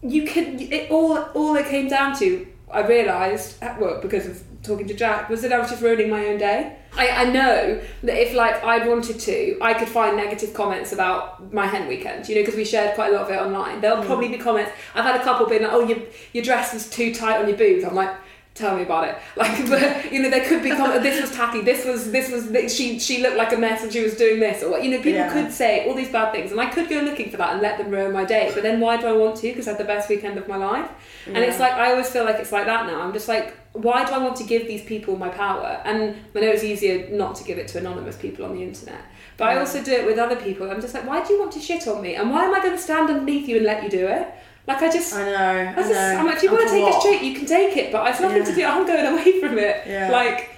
you 0.02 0.24
could 0.26 0.60
it 0.60 0.90
all 0.90 1.16
all 1.34 1.56
it 1.56 1.66
came 1.66 1.88
down 1.88 2.14
to 2.16 2.46
i 2.70 2.80
realized 2.86 3.60
at 3.62 3.80
work 3.80 4.02
because 4.02 4.26
of 4.26 4.42
talking 4.66 4.86
to 4.88 4.94
Jacq 4.94 5.28
was 5.28 5.42
that 5.42 5.52
i 5.52 5.58
was 5.58 5.70
just 5.70 5.82
ruining 5.82 6.10
my 6.10 6.26
own 6.26 6.38
day. 6.38 6.76
I, 6.96 7.08
I 7.08 7.24
know 7.24 7.80
that 8.02 8.22
if 8.22 8.34
like 8.34 8.62
i 8.64 8.86
wanted 8.86 9.18
to 9.20 9.58
i 9.60 9.74
could 9.74 9.88
find 9.88 10.16
negative 10.16 10.54
comments 10.54 10.92
about 10.92 11.52
my 11.52 11.66
hen 11.66 11.88
weekend 11.88 12.28
you 12.28 12.34
know 12.34 12.42
because 12.42 12.56
we 12.56 12.64
shared 12.64 12.94
quite 12.94 13.12
a 13.12 13.16
lot 13.16 13.22
of 13.26 13.30
it 13.30 13.38
online. 13.38 13.80
There'll 13.80 14.02
mm. 14.02 14.06
probably 14.06 14.28
be 14.28 14.38
comments. 14.38 14.72
I've 14.94 15.04
had 15.04 15.20
a 15.20 15.24
couple 15.24 15.46
being 15.46 15.62
like 15.62 15.72
oh 15.72 15.86
your, 15.86 15.98
your 16.32 16.44
dress 16.44 16.74
is 16.74 16.88
too 16.88 17.14
tight 17.14 17.40
on 17.40 17.48
your 17.48 17.58
boobs. 17.58 17.84
I'm 17.84 17.94
like 17.94 18.14
tell 18.56 18.76
me 18.76 18.82
about 18.82 19.08
it. 19.08 19.16
Like 19.36 19.68
but 19.68 20.10
you 20.12 20.22
know 20.22 20.30
there 20.30 20.44
could 20.48 20.62
be 20.62 20.70
this 20.70 21.20
was 21.20 21.30
tacky 21.32 21.60
this 21.60 21.84
was 21.84 22.10
this 22.10 22.30
was 22.32 22.74
she 22.74 22.98
she 22.98 23.22
looked 23.22 23.36
like 23.36 23.52
a 23.52 23.56
mess 23.56 23.82
and 23.82 23.92
she 23.92 24.02
was 24.02 24.14
doing 24.16 24.40
this 24.40 24.62
or 24.62 24.78
you 24.78 24.90
know 24.90 24.96
people 24.96 25.12
Yeah. 25.12 25.32
could 25.32 25.52
say 25.52 25.86
all 25.86 25.94
these 25.94 26.10
bad 26.10 26.32
things 26.32 26.50
and 26.52 26.60
I 26.60 26.66
could 26.66 26.88
go 26.88 27.00
looking 27.00 27.30
for 27.30 27.36
that 27.36 27.52
and 27.52 27.60
let 27.62 27.76
them 27.78 27.90
ruin 27.90 28.12
my 28.12 28.24
day 28.24 28.50
but 28.54 28.62
then 28.62 28.80
why 28.80 28.96
do 28.96 29.06
I 29.06 29.12
want 29.12 29.36
to? 29.36 29.48
Because 29.48 29.68
I 29.68 29.72
had 29.72 29.80
the 29.80 29.84
best 29.84 30.08
weekend 30.08 30.38
of 30.38 30.48
my 30.48 30.56
life. 30.56 30.90
And 31.26 31.38
it's 31.38 31.58
like 31.60 31.72
I 31.72 31.90
always 31.90 32.08
feel 32.08 32.24
like 32.24 32.36
it's 32.36 32.52
like 32.52 32.66
that 32.66 32.86
now. 32.86 33.00
I'm 33.02 33.12
just 33.12 33.28
like 33.28 33.54
why 33.72 34.04
do 34.06 34.12
I 34.12 34.18
want 34.18 34.36
to 34.36 34.44
give 34.44 34.66
these 34.66 34.82
people 34.82 35.16
my 35.16 35.28
power? 35.28 35.82
And 35.84 36.16
I 36.34 36.40
know 36.40 36.48
it's 36.48 36.64
easier 36.64 37.08
not 37.14 37.34
to 37.36 37.44
give 37.44 37.58
it 37.58 37.68
to 37.68 37.78
anonymous 37.78 38.16
people 38.16 38.44
on 38.46 38.54
the 38.56 38.62
internet 38.62 39.02
but 39.36 39.48
I 39.48 39.58
also 39.58 39.84
do 39.84 39.92
it 39.92 40.06
with 40.06 40.18
other 40.18 40.36
people. 40.36 40.70
I'm 40.70 40.80
just 40.80 40.94
like 40.94 41.06
why 41.06 41.22
do 41.24 41.34
you 41.34 41.38
want 41.38 41.52
to 41.52 41.60
shit 41.60 41.86
on 41.86 42.00
me? 42.00 42.14
And 42.14 42.30
why 42.30 42.44
am 42.46 42.54
I 42.54 42.60
going 42.60 42.72
to 42.72 42.82
stand 42.82 43.10
underneath 43.10 43.46
you 43.48 43.56
and 43.58 43.66
let 43.66 43.82
you 43.84 43.90
do 43.90 44.06
it 44.06 44.26
like 44.66 44.82
I 44.82 44.90
just 44.90 45.14
I 45.14 45.24
know. 45.24 45.34
I 45.34 45.70
I 45.70 45.74
just, 45.74 45.90
know. 45.90 46.16
I'm 46.18 46.26
like, 46.26 46.36
if 46.36 46.42
you 46.42 46.52
want 46.52 46.68
to 46.68 46.70
take 46.70 46.82
what? 46.82 47.04
a 47.04 47.08
treat, 47.08 47.22
you 47.22 47.36
can 47.36 47.46
take 47.46 47.76
it, 47.76 47.92
but 47.92 48.10
it's 48.10 48.20
nothing 48.20 48.44
to 48.44 48.54
do. 48.54 48.64
I'm 48.64 48.86
going 48.86 49.06
away 49.06 49.40
from 49.40 49.58
it. 49.58 49.86
Yeah. 49.86 50.10
Like, 50.10 50.50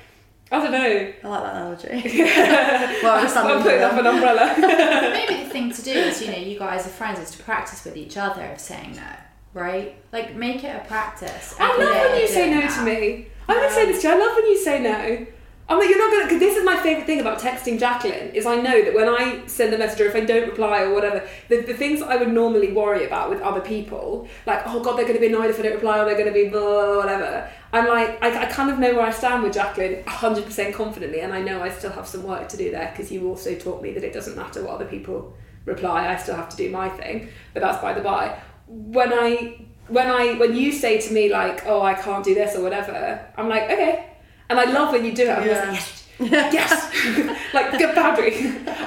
I 0.51 0.63
don't 0.63 0.73
know. 0.73 1.13
I 1.25 1.29
like 1.29 1.43
that 1.43 1.57
analogy. 1.57 1.89
well, 3.03 3.15
I 3.15 3.19
understand. 3.19 3.49
I'm 3.49 3.63
putting 3.63 3.83
up 3.83 3.93
an 3.93 4.07
umbrella. 4.07 4.55
Maybe 5.13 5.45
the 5.45 5.51
thing 5.51 5.71
to 5.73 5.83
do 5.83 5.93
is, 5.93 6.23
you 6.23 6.33
know, 6.33 6.39
you 6.39 6.59
guys 6.59 6.87
are 6.87 6.91
friends, 6.91 7.19
is 7.19 7.31
to 7.33 7.43
practice 7.43 7.85
with 7.85 7.97
each 7.97 8.17
other 8.17 8.45
of 8.45 8.59
saying 8.59 8.97
no, 8.97 9.13
right? 9.53 9.97
Like, 10.11 10.35
make 10.37 10.65
it 10.65 10.75
a 10.75 10.87
practice. 10.87 11.55
I 11.59 11.71
every 11.71 11.85
love 11.85 11.95
day 11.95 12.11
when 12.11 12.21
you 12.21 12.29
say 12.29 12.51
no 12.51 12.61
that. 12.61 12.79
to 12.79 12.85
me. 12.85 13.27
I'm 13.47 13.57
gonna 13.57 13.71
say 13.71 13.87
this 13.87 14.03
to 14.03 14.09
you. 14.09 14.15
I 14.15 14.19
love 14.19 14.37
when 14.37 14.47
you 14.47 14.59
say 14.59 14.83
no. 14.83 15.27
I'm 15.71 15.79
like, 15.79 15.91
you're 15.91 15.99
not 15.99 16.11
gonna. 16.11 16.25
Because 16.25 16.41
this 16.41 16.57
is 16.57 16.64
my 16.64 16.77
favorite 16.77 17.05
thing 17.05 17.21
about 17.21 17.39
texting 17.39 17.79
Jacqueline 17.79 18.35
is 18.35 18.47
I 18.47 18.57
know 18.57 18.83
that 18.83 18.95
when 18.95 19.09
I 19.09 19.47
send 19.47 19.75
a 19.75 19.79
message 19.79 20.01
or 20.01 20.07
if 20.07 20.14
I 20.14 20.21
don't 20.21 20.49
reply 20.49 20.83
or 20.83 20.95
whatever, 20.95 21.29
the, 21.49 21.61
the 21.61 21.75
things 21.75 22.01
I 22.01 22.16
would 22.16 22.33
normally 22.33 22.73
worry 22.73 23.07
about 23.07 23.29
with 23.29 23.43
other 23.43 23.61
people, 23.61 24.27
like 24.47 24.62
oh 24.66 24.81
god, 24.81 24.97
they're 24.97 25.07
gonna 25.07 25.21
be 25.21 25.27
annoyed 25.27 25.51
if 25.51 25.59
I 25.59 25.62
don't 25.62 25.75
reply 25.75 25.99
or 25.99 26.07
they're 26.07 26.16
gonna 26.16 26.33
be 26.33 26.49
blah, 26.49 26.97
whatever. 26.97 27.51
I'm 27.73 27.87
like, 27.87 28.23
I, 28.23 28.45
I 28.45 28.47
kind 28.47 28.71
of 28.71 28.79
know 28.79 28.95
where 28.95 29.05
I 29.05 29.11
stand 29.11 29.43
with 29.43 29.53
Jacqueline 29.53 30.03
100% 30.05 30.73
confidently, 30.73 31.21
and 31.21 31.35
I 31.35 31.43
know 31.43 31.62
I 31.62 31.69
still 31.69 31.93
have 31.93 32.07
some 32.07 32.23
work 32.23 32.49
to 32.49 32.57
do 32.57 32.71
there 32.71 32.91
because 32.91 33.12
you 33.12 33.29
also 33.29 33.55
taught 33.55 33.83
me 33.83 33.93
that 33.93 34.03
it 34.03 34.14
doesn't 34.14 34.37
matter 34.37 34.64
what 34.64 34.77
other 34.77 34.87
people 34.87 35.35
reply. 35.66 36.09
I 36.09 36.16
still 36.16 36.37
have 36.37 36.49
to 36.49 36.57
do 36.57 36.71
my 36.71 36.89
thing, 36.89 37.29
but 37.53 37.61
that's 37.61 37.83
by 37.83 37.93
the 37.93 38.01
by. 38.01 38.41
When 38.66 39.12
I 39.12 39.66
when 39.89 40.07
I 40.07 40.39
when 40.39 40.57
you 40.57 40.73
say 40.73 40.99
to 40.99 41.12
me 41.12 41.31
like, 41.31 41.66
oh, 41.66 41.83
I 41.83 41.93
can't 41.93 42.25
do 42.25 42.35
this 42.35 42.57
or 42.57 42.62
whatever, 42.62 43.27
I'm 43.37 43.51
like, 43.51 43.64
okay. 43.64 44.07
And 44.51 44.59
I 44.59 44.64
love 44.64 44.92
when 44.92 45.05
you 45.05 45.14
do 45.14 45.24
it. 45.24 45.30
I'm 45.30 45.46
Yeah. 45.46 45.70
like, 45.70 46.53
yes, 46.53 46.90
yes, 47.01 47.38
like 47.55 47.78
good 47.78 47.94
boundary. 47.94 48.34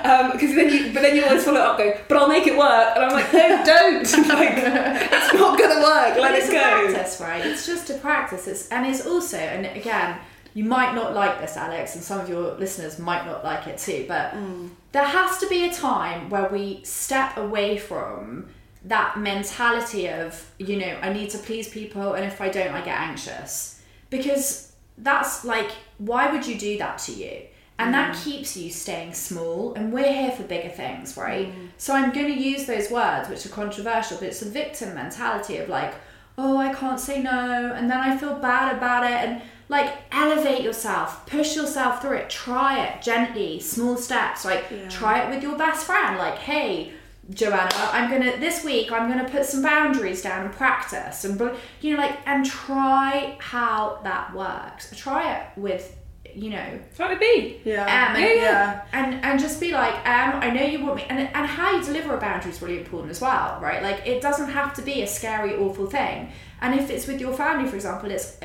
Um, 0.03 0.31
because 0.31 0.55
then 0.55 0.69
you, 0.69 0.93
but 0.93 1.01
then 1.01 1.15
you 1.15 1.23
always 1.23 1.43
follow 1.43 1.61
it 1.61 1.65
up, 1.65 1.77
go, 1.77 1.97
but 2.07 2.17
I'll 2.17 2.27
make 2.27 2.47
it 2.47 2.57
work. 2.57 2.95
And 2.95 3.05
I'm 3.05 3.11
like, 3.13 3.31
no, 3.31 3.63
don't. 3.65 4.03
like, 4.27 4.57
it's 4.57 5.33
not 5.33 5.59
gonna 5.59 5.81
work. 5.81 6.17
Let 6.19 6.35
it 6.35 6.49
a 6.49 6.51
go. 6.51 6.59
practice, 6.59 7.21
right? 7.21 7.45
It's 7.45 7.65
just 7.65 7.89
a 7.89 7.95
practice. 7.95 8.47
It's 8.47 8.67
and 8.69 8.85
it's 8.85 9.05
also, 9.05 9.37
and 9.37 9.65
again, 9.77 10.17
you 10.53 10.63
might 10.65 10.93
not 10.93 11.13
like 11.13 11.39
this, 11.39 11.55
Alex, 11.55 11.95
and 11.95 12.03
some 12.03 12.19
of 12.19 12.27
your 12.27 12.55
listeners 12.55 12.99
might 12.99 13.25
not 13.25 13.43
like 13.43 13.67
it 13.67 13.77
too. 13.77 14.05
But 14.07 14.33
mm. 14.33 14.69
there 14.91 15.05
has 15.05 15.37
to 15.37 15.47
be 15.47 15.65
a 15.65 15.73
time 15.73 16.29
where 16.29 16.49
we 16.49 16.81
step 16.83 17.37
away 17.37 17.77
from 17.77 18.49
that 18.85 19.17
mentality 19.19 20.09
of 20.09 20.51
you 20.57 20.77
know 20.77 20.97
I 21.01 21.13
need 21.13 21.29
to 21.29 21.37
please 21.37 21.69
people, 21.69 22.13
and 22.13 22.25
if 22.25 22.41
I 22.41 22.49
don't, 22.49 22.73
I 22.73 22.81
get 22.81 22.99
anxious 22.99 23.81
because 24.09 24.70
that's 25.01 25.43
like 25.43 25.71
why 25.97 26.31
would 26.31 26.45
you 26.47 26.57
do 26.57 26.77
that 26.77 26.97
to 26.99 27.11
you? 27.13 27.41
And 27.77 27.93
that 27.95 28.15
mm. 28.15 28.23
keeps 28.23 28.55
you 28.55 28.69
staying 28.69 29.15
small, 29.15 29.73
and 29.73 29.91
we're 29.91 30.13
here 30.13 30.31
for 30.31 30.43
bigger 30.43 30.69
things, 30.69 31.17
right? 31.17 31.47
Mm. 31.47 31.69
So 31.77 31.95
I'm 31.95 32.11
going 32.11 32.27
to 32.27 32.39
use 32.39 32.65
those 32.65 32.91
words, 32.91 33.27
which 33.27 33.43
are 33.45 33.49
controversial, 33.49 34.17
but 34.17 34.27
it's 34.27 34.43
a 34.43 34.49
victim 34.49 34.93
mentality 34.93 35.57
of 35.57 35.67
like, 35.67 35.95
oh, 36.37 36.57
I 36.57 36.73
can't 36.73 36.99
say 36.99 37.23
no, 37.23 37.73
and 37.75 37.89
then 37.89 37.97
I 37.97 38.17
feel 38.17 38.35
bad 38.35 38.75
about 38.75 39.03
it, 39.05 39.27
and 39.27 39.41
like 39.67 39.95
elevate 40.11 40.61
yourself, 40.61 41.25
push 41.25 41.55
yourself 41.55 42.01
through 42.01 42.17
it, 42.17 42.29
try 42.29 42.85
it 42.85 43.01
gently, 43.01 43.59
small 43.59 43.97
steps, 43.97 44.45
like 44.45 44.89
try 44.89 45.23
it 45.23 45.33
with 45.33 45.41
your 45.41 45.57
best 45.57 45.85
friend, 45.85 46.17
like, 46.17 46.37
hey, 46.37 46.91
Joanna, 47.33 47.69
I'm 47.73 48.09
gonna 48.09 48.37
this 48.37 48.63
week 48.63 48.91
I'm 48.91 49.09
gonna 49.09 49.29
put 49.29 49.45
some 49.45 49.61
boundaries 49.61 50.21
down 50.21 50.45
and 50.45 50.53
practice 50.53 51.23
and 51.25 51.39
you 51.81 51.93
know 51.95 52.01
like 52.01 52.17
and 52.27 52.45
try 52.45 53.37
how 53.39 53.99
that 54.03 54.33
works. 54.35 54.95
Try 54.95 55.35
it 55.35 55.47
with 55.57 55.97
you 56.33 56.49
know 56.49 56.79
Try 56.95 57.13
to 57.13 57.19
be. 57.19 57.59
Yeah. 57.65 57.83
um, 57.83 58.15
and, 58.15 58.23
Yeah, 58.23 58.33
yeah. 58.35 58.85
and 58.93 59.25
and 59.25 59.39
just 59.39 59.59
be 59.59 59.71
like, 59.71 59.93
um, 60.07 60.39
I 60.41 60.49
know 60.49 60.63
you 60.63 60.83
want 60.83 60.95
me, 60.97 61.05
and 61.09 61.19
and 61.19 61.45
how 61.47 61.75
you 61.77 61.83
deliver 61.83 62.15
a 62.15 62.19
boundary 62.19 62.51
is 62.51 62.61
really 62.61 62.79
important 62.79 63.11
as 63.11 63.21
well, 63.21 63.59
right? 63.61 63.81
Like 63.83 64.05
it 64.07 64.21
doesn't 64.21 64.49
have 64.49 64.73
to 64.75 64.81
be 64.81 65.01
a 65.01 65.07
scary, 65.07 65.55
awful 65.57 65.87
thing. 65.87 66.31
And 66.61 66.79
if 66.79 66.89
it's 66.89 67.07
with 67.07 67.19
your 67.19 67.33
family, 67.33 67.67
for 67.69 67.75
example, 67.75 68.11
it's 68.11 68.37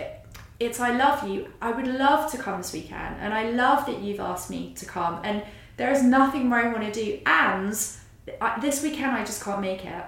it's 0.59 0.81
I 0.81 0.97
love 0.97 1.29
you. 1.29 1.53
I 1.61 1.71
would 1.71 1.87
love 1.87 2.31
to 2.33 2.39
come 2.39 2.59
this 2.63 2.73
weekend, 2.73 3.17
and 3.21 3.33
I 3.33 3.51
love 3.51 3.87
that 3.87 4.01
you've 4.01 4.21
asked 4.21 4.51
me 4.51 4.73
to 4.77 4.87
come. 4.87 5.21
And 5.23 5.43
there 5.77 5.91
is 5.93 6.03
nothing 6.03 6.49
more 6.49 6.59
I 6.59 6.73
want 6.73 6.93
to 6.93 7.05
do. 7.05 7.21
And 7.27 7.79
I, 8.41 8.59
this 8.61 8.83
weekend, 8.83 9.13
I 9.13 9.25
just 9.25 9.43
can't 9.43 9.61
make 9.61 9.85
it. 9.85 10.05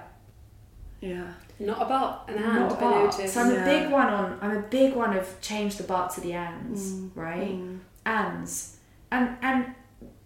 Yeah. 1.01 1.27
Not 1.59 1.81
about 1.81 2.29
an 2.29 2.35
and. 2.43 2.59
Not 2.59 2.71
I 2.73 2.75
about. 2.77 3.13
So 3.29 3.41
I'm 3.41 3.53
Yeah. 3.53 3.61
a 3.61 3.65
big 3.65 3.91
one 3.91 4.07
on. 4.07 4.37
I'm 4.41 4.57
a 4.57 4.61
big 4.61 4.93
one 4.95 5.15
of 5.15 5.39
change 5.41 5.77
the 5.77 5.83
but 5.83 6.09
to 6.15 6.21
the 6.21 6.33
ends, 6.33 6.93
Mm. 6.93 7.11
right? 7.15 7.57
Ands, 8.05 8.77
and 9.11 9.37
and 9.41 9.73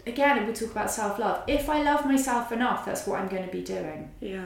again, 0.06 0.46
we 0.46 0.54
talk 0.54 0.72
about 0.72 0.92
self 0.92 1.18
love. 1.20 1.44
If 1.48 1.70
I 1.70 1.82
love 1.82 2.06
myself 2.06 2.52
enough, 2.52 2.86
that's 2.86 3.06
what 3.08 3.20
I'm 3.20 3.28
going 3.28 3.46
to 3.46 3.52
be 3.52 3.62
doing. 3.64 4.12
Yeah. 4.20 4.46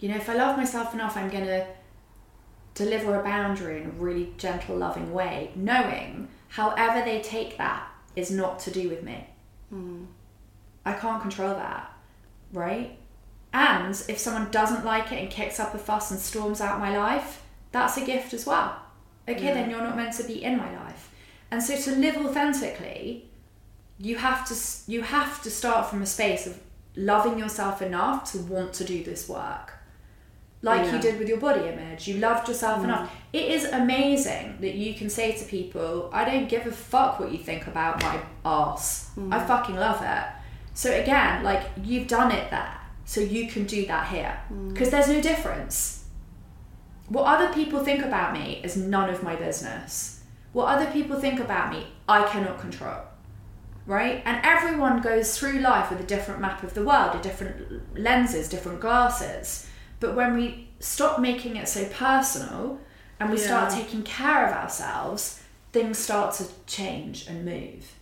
You 0.00 0.08
know, 0.08 0.16
if 0.16 0.28
I 0.28 0.34
love 0.34 0.56
myself 0.56 0.94
enough, 0.94 1.16
I'm 1.16 1.30
going 1.30 1.44
to 1.46 1.64
deliver 2.74 3.20
a 3.20 3.22
boundary 3.22 3.82
in 3.82 3.86
a 3.86 3.90
really 3.90 4.32
gentle, 4.38 4.76
loving 4.76 5.12
way, 5.12 5.52
knowing 5.54 6.28
however 6.48 7.04
they 7.04 7.20
take 7.20 7.56
that 7.58 7.86
is 8.16 8.30
not 8.30 8.58
to 8.60 8.70
do 8.70 8.88
with 8.88 9.02
me. 9.04 9.28
I 10.84 10.92
can't 10.92 11.22
control 11.22 11.54
that, 11.54 11.91
right? 12.52 12.98
And 13.52 13.94
if 14.08 14.18
someone 14.18 14.50
doesn't 14.50 14.84
like 14.84 15.12
it 15.12 15.18
and 15.20 15.30
kicks 15.30 15.60
up 15.60 15.74
a 15.74 15.78
fuss 15.78 16.10
and 16.10 16.18
storms 16.18 16.60
out 16.60 16.78
my 16.78 16.96
life, 16.96 17.42
that's 17.70 17.96
a 17.96 18.04
gift 18.04 18.32
as 18.32 18.46
well. 18.46 18.76
Okay, 19.28 19.52
then 19.52 19.70
you're 19.70 19.80
not 19.80 19.96
meant 19.96 20.14
to 20.14 20.24
be 20.24 20.42
in 20.42 20.56
my 20.56 20.74
life. 20.84 21.10
And 21.50 21.62
so 21.62 21.76
to 21.76 21.96
live 21.96 22.16
authentically, 22.16 23.28
you 23.98 24.16
have 24.16 24.46
to 24.48 24.90
you 24.90 25.02
have 25.02 25.42
to 25.42 25.50
start 25.50 25.88
from 25.88 26.02
a 26.02 26.06
space 26.06 26.46
of 26.46 26.58
loving 26.96 27.38
yourself 27.38 27.80
enough 27.82 28.32
to 28.32 28.38
want 28.38 28.72
to 28.74 28.84
do 28.84 29.04
this 29.04 29.28
work. 29.28 29.74
Like 30.62 30.86
Yeah. 30.86 30.96
you 30.96 31.02
did 31.02 31.18
with 31.18 31.28
your 31.28 31.38
body 31.38 31.68
image. 31.68 32.08
You 32.08 32.18
loved 32.18 32.48
yourself 32.48 32.80
mm. 32.80 32.84
enough. 32.84 33.12
It 33.32 33.50
is 33.50 33.64
amazing 33.64 34.58
that 34.60 34.74
you 34.74 34.94
can 34.94 35.10
say 35.10 35.32
to 35.32 35.44
people, 35.44 36.08
I 36.12 36.24
don't 36.24 36.48
give 36.48 36.66
a 36.66 36.72
fuck 36.72 37.20
what 37.20 37.32
you 37.32 37.38
think 37.38 37.66
about 37.66 38.02
my 38.02 38.20
ass. 38.44 39.10
I 39.16 39.38
mm. 39.38 39.46
fucking 39.46 39.76
love 39.76 40.02
it. 40.02 40.41
So 40.74 40.90
again, 40.92 41.42
like 41.42 41.62
you've 41.82 42.08
done 42.08 42.32
it 42.32 42.50
there. 42.50 42.78
So 43.04 43.20
you 43.20 43.48
can 43.48 43.64
do 43.64 43.86
that 43.86 44.08
here. 44.08 44.38
Mm. 44.52 44.72
Because 44.72 44.90
there's 44.90 45.08
no 45.08 45.20
difference. 45.20 46.04
What 47.08 47.24
other 47.24 47.52
people 47.52 47.84
think 47.84 48.04
about 48.04 48.32
me 48.32 48.60
is 48.64 48.76
none 48.76 49.10
of 49.10 49.22
my 49.22 49.36
business. 49.36 50.22
What 50.52 50.66
other 50.66 50.90
people 50.90 51.18
think 51.18 51.40
about 51.40 51.70
me, 51.70 51.88
I 52.08 52.24
cannot 52.24 52.60
control. 52.60 53.00
Right? 53.84 54.22
And 54.24 54.40
everyone 54.44 55.02
goes 55.02 55.36
through 55.36 55.58
life 55.60 55.90
with 55.90 56.00
a 56.00 56.04
different 56.04 56.40
map 56.40 56.62
of 56.62 56.74
the 56.74 56.84
world, 56.84 57.16
a 57.16 57.22
different 57.22 57.98
lenses, 57.98 58.48
different 58.48 58.80
glasses. 58.80 59.68
But 59.98 60.14
when 60.14 60.34
we 60.34 60.68
stop 60.78 61.20
making 61.20 61.56
it 61.56 61.68
so 61.68 61.84
personal 61.86 62.78
and 63.18 63.30
we 63.30 63.38
start 63.38 63.72
taking 63.72 64.02
care 64.02 64.46
of 64.46 64.52
ourselves, 64.52 65.42
things 65.72 65.98
start 65.98 66.34
to 66.34 66.46
change 66.66 67.26
and 67.26 67.44
move. 67.44 67.92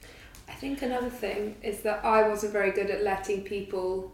I 0.61 0.63
think 0.63 0.83
another 0.83 1.09
thing 1.09 1.57
is 1.63 1.81
that 1.81 2.05
I 2.05 2.29
wasn't 2.29 2.53
very 2.53 2.71
good 2.71 2.91
at 2.91 3.03
letting 3.03 3.41
people. 3.45 4.13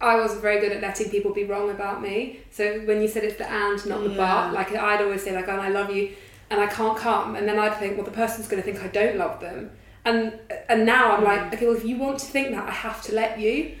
I 0.00 0.16
wasn't 0.16 0.42
very 0.42 0.58
good 0.58 0.72
at 0.72 0.82
letting 0.82 1.08
people 1.08 1.32
be 1.32 1.44
wrong 1.44 1.70
about 1.70 2.02
me. 2.02 2.40
So 2.50 2.80
when 2.80 3.00
you 3.00 3.06
said 3.06 3.22
it's 3.22 3.36
the 3.36 3.48
and, 3.48 3.86
not 3.86 4.02
the 4.02 4.10
Yeah. 4.10 4.48
but, 4.48 4.54
like 4.54 4.74
I'd 4.74 5.00
always 5.00 5.22
say 5.22 5.32
like, 5.32 5.46
"Oh, 5.48 5.52
I 5.52 5.68
love 5.68 5.94
you," 5.94 6.10
and 6.50 6.60
I 6.60 6.66
can't 6.66 6.98
come, 6.98 7.36
and 7.36 7.46
then 7.48 7.60
I'd 7.60 7.76
think, 7.76 7.96
well, 7.96 8.04
the 8.04 8.10
person's 8.10 8.48
going 8.48 8.60
to 8.60 8.66
think 8.68 8.84
I 8.84 8.88
don't 8.88 9.16
love 9.16 9.38
them, 9.38 9.70
and 10.04 10.38
and 10.68 10.84
now 10.84 11.16
I'm 11.16 11.24
like, 11.24 11.54
okay, 11.54 11.66
well, 11.66 11.76
if 11.76 11.84
you 11.84 11.96
want 11.96 12.18
to 12.20 12.26
think 12.26 12.50
that, 12.50 12.68
I 12.68 12.72
have 12.72 13.02
to 13.02 13.14
let 13.14 13.40
you, 13.40 13.74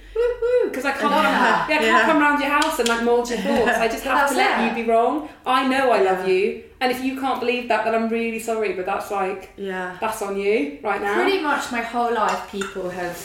because 0.64 0.84
I 0.84 0.92
can't, 0.92 1.10
love 1.10 1.24
come, 1.24 1.34
yeah, 1.34 1.64
I 1.64 1.68
can't 1.68 1.84
Yeah. 1.84 2.06
come 2.06 2.22
around 2.22 2.40
your 2.40 2.50
house 2.50 2.78
and 2.78 2.88
like 2.88 3.02
mold 3.02 3.28
your 3.28 3.38
thoughts. 3.38 3.78
I 3.78 3.88
just 3.88 4.04
have 4.04 4.30
to 4.30 4.36
let 4.36 4.60
it. 4.60 4.76
you 4.78 4.84
be 4.84 4.90
wrong. 4.90 5.28
I 5.44 5.66
know 5.68 5.90
I 5.90 6.02
love 6.02 6.26
you, 6.28 6.64
and 6.80 6.90
if 6.90 7.04
you 7.04 7.20
can't 7.20 7.40
believe 7.40 7.68
that, 7.68 7.84
then 7.84 7.94
I'm 7.94 8.08
really 8.08 8.38
sorry, 8.38 8.72
but 8.74 8.86
that's 8.86 9.10
like 9.10 9.52
Yeah. 9.56 9.96
that's 10.00 10.22
on 10.22 10.38
you 10.38 10.78
right 10.82 11.00
now. 11.00 11.14
Pretty 11.14 11.40
much 11.40 11.70
my 11.70 11.82
whole 11.82 12.12
life, 12.14 12.50
people 12.50 12.90
have 12.90 13.18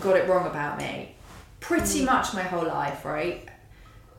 got 0.00 0.16
it 0.16 0.28
wrong 0.28 0.46
about 0.46 0.78
me. 0.78 1.14
Pretty 1.60 2.02
mm. 2.02 2.06
much 2.06 2.34
my 2.34 2.42
whole 2.42 2.66
life, 2.66 3.04
right? 3.04 3.48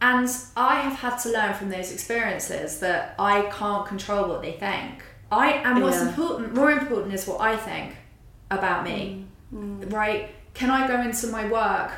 And 0.01 0.29
I 0.55 0.75
have 0.75 0.93
had 0.93 1.17
to 1.17 1.29
learn 1.29 1.53
from 1.53 1.69
those 1.69 1.91
experiences 1.91 2.79
that 2.79 3.15
I 3.19 3.43
can't 3.51 3.85
control 3.85 4.29
what 4.29 4.41
they 4.41 4.53
think. 4.53 5.03
I 5.31 5.51
and 5.51 5.81
what's 5.81 5.97
Yeah. 5.97 6.09
important, 6.09 6.55
more 6.55 6.71
important, 6.71 7.13
is 7.13 7.27
what 7.27 7.41
I 7.41 7.55
think 7.55 7.95
about 8.49 8.83
me, 8.83 9.25
mm, 9.53 9.79
mm. 9.79 9.93
right? 9.93 10.29
Can 10.53 10.69
I 10.69 10.87
go 10.87 10.99
into 11.01 11.27
my 11.27 11.45
work 11.47 11.91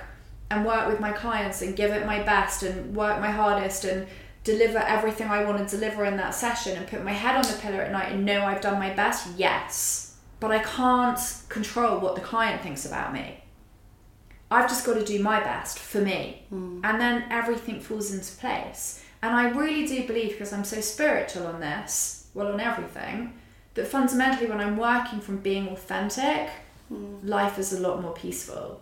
and 0.49 0.65
work 0.65 0.87
with 0.89 0.99
my 0.99 1.11
clients 1.11 1.61
and 1.61 1.75
give 1.75 1.91
it 1.91 2.05
my 2.05 2.21
best 2.21 2.63
and 2.63 2.95
work 2.95 3.19
my 3.21 3.31
hardest 3.31 3.85
and 3.85 4.05
deliver 4.43 4.79
everything 4.79 5.27
I 5.27 5.45
want 5.45 5.57
to 5.67 5.77
deliver 5.77 6.03
in 6.03 6.17
that 6.17 6.33
session 6.35 6.77
and 6.77 6.87
put 6.87 7.03
my 7.03 7.13
head 7.13 7.35
on 7.35 7.43
the 7.43 7.57
pillow 7.61 7.77
at 7.77 7.91
night 7.91 8.11
and 8.11 8.25
know 8.25 8.43
I've 8.43 8.61
done 8.61 8.79
my 8.79 8.93
best? 8.93 9.27
Yes. 9.37 10.17
But 10.39 10.51
I 10.51 10.59
can't 10.59 11.19
control 11.47 11.99
what 11.99 12.15
the 12.15 12.21
client 12.21 12.61
thinks 12.61 12.85
about 12.85 13.13
me. 13.13 13.43
I've 14.49 14.67
just 14.67 14.85
got 14.85 14.95
to 14.95 15.05
do 15.05 15.21
my 15.23 15.39
best 15.39 15.79
for 15.79 16.01
me. 16.01 16.43
Mm. 16.53 16.81
And 16.83 16.99
then 16.99 17.25
everything 17.29 17.79
falls 17.79 18.13
into 18.13 18.35
place. 18.37 19.03
And 19.21 19.33
I 19.35 19.49
really 19.51 19.85
do 19.87 20.05
believe, 20.05 20.31
because 20.31 20.51
I'm 20.51 20.65
so 20.65 20.81
spiritual 20.81 21.47
on 21.47 21.61
this, 21.61 22.20
well, 22.33 22.47
on 22.47 22.59
everything, 22.59 23.33
that 23.73 23.87
fundamentally 23.87 24.47
when 24.47 24.59
I'm 24.59 24.77
working 24.77 25.19
from 25.19 25.37
being 25.37 25.69
authentic, 25.69 26.49
mm. 26.91 27.19
life 27.23 27.57
is 27.57 27.73
a 27.73 27.79
lot 27.79 28.01
more 28.01 28.13
peaceful 28.13 28.81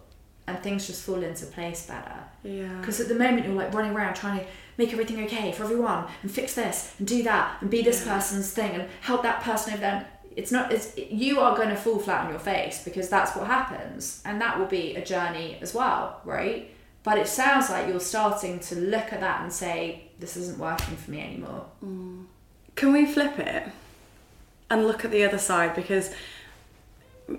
and 0.50 0.60
things 0.64 0.88
just 0.88 1.04
fall 1.04 1.22
into 1.22 1.46
place 1.46 1.86
better. 1.86 2.16
Yeah. 2.44 2.76
Because 2.80 3.00
at 3.00 3.08
the 3.08 3.16
moment 3.16 3.46
you're 3.46 3.56
like 3.56 3.74
running 3.74 3.92
around 3.92 4.16
trying 4.16 4.40
to 4.40 4.46
make 4.78 4.92
everything 4.92 5.24
okay 5.26 5.52
for 5.52 5.64
everyone 5.64 6.06
and 6.24 6.32
fix 6.32 6.56
this 6.56 6.96
and 6.98 7.08
do 7.08 7.24
that 7.24 7.62
and 7.62 7.70
be 7.70 7.82
this 7.82 8.04
person's 8.04 8.52
thing 8.52 8.72
and 8.72 8.90
help 9.02 9.22
that 9.24 9.42
person 9.42 9.74
over 9.74 9.82
there. 9.82 10.08
It's 10.36 10.52
not. 10.52 10.72
It's 10.72 10.98
you 10.98 11.40
are 11.40 11.56
going 11.56 11.70
to 11.70 11.76
fall 11.76 12.00
flat 12.00 12.26
on 12.26 12.30
your 12.30 12.40
face 12.40 12.84
because 12.84 13.10
that's 13.10 13.36
what 13.36 13.48
happens, 13.48 14.22
and 14.24 14.40
that 14.40 14.58
will 14.58 14.68
be 14.68 14.96
a 14.96 15.04
journey 15.04 15.58
as 15.60 15.74
well, 15.74 16.22
right? 16.24 16.72
But 17.04 17.18
it 17.18 17.28
sounds 17.28 17.70
like 17.70 17.88
you're 17.88 18.00
starting 18.00 18.60
to 18.60 18.76
look 18.76 19.12
at 19.12 19.20
that 19.20 19.42
and 19.42 19.52
say, 19.52 20.12
"This 20.20 20.38
isn't 20.38 20.58
working 20.58 20.96
for 20.96 21.12
me 21.12 21.20
anymore." 21.22 21.66
Mm. 21.84 22.26
Can 22.80 22.94
we 22.94 23.06
flip 23.06 23.38
it 23.38 23.64
and 24.70 24.88
look 24.88 25.04
at 25.04 25.12
the 25.12 25.26
other 25.26 25.38
side? 25.38 25.76
Because 25.76 26.14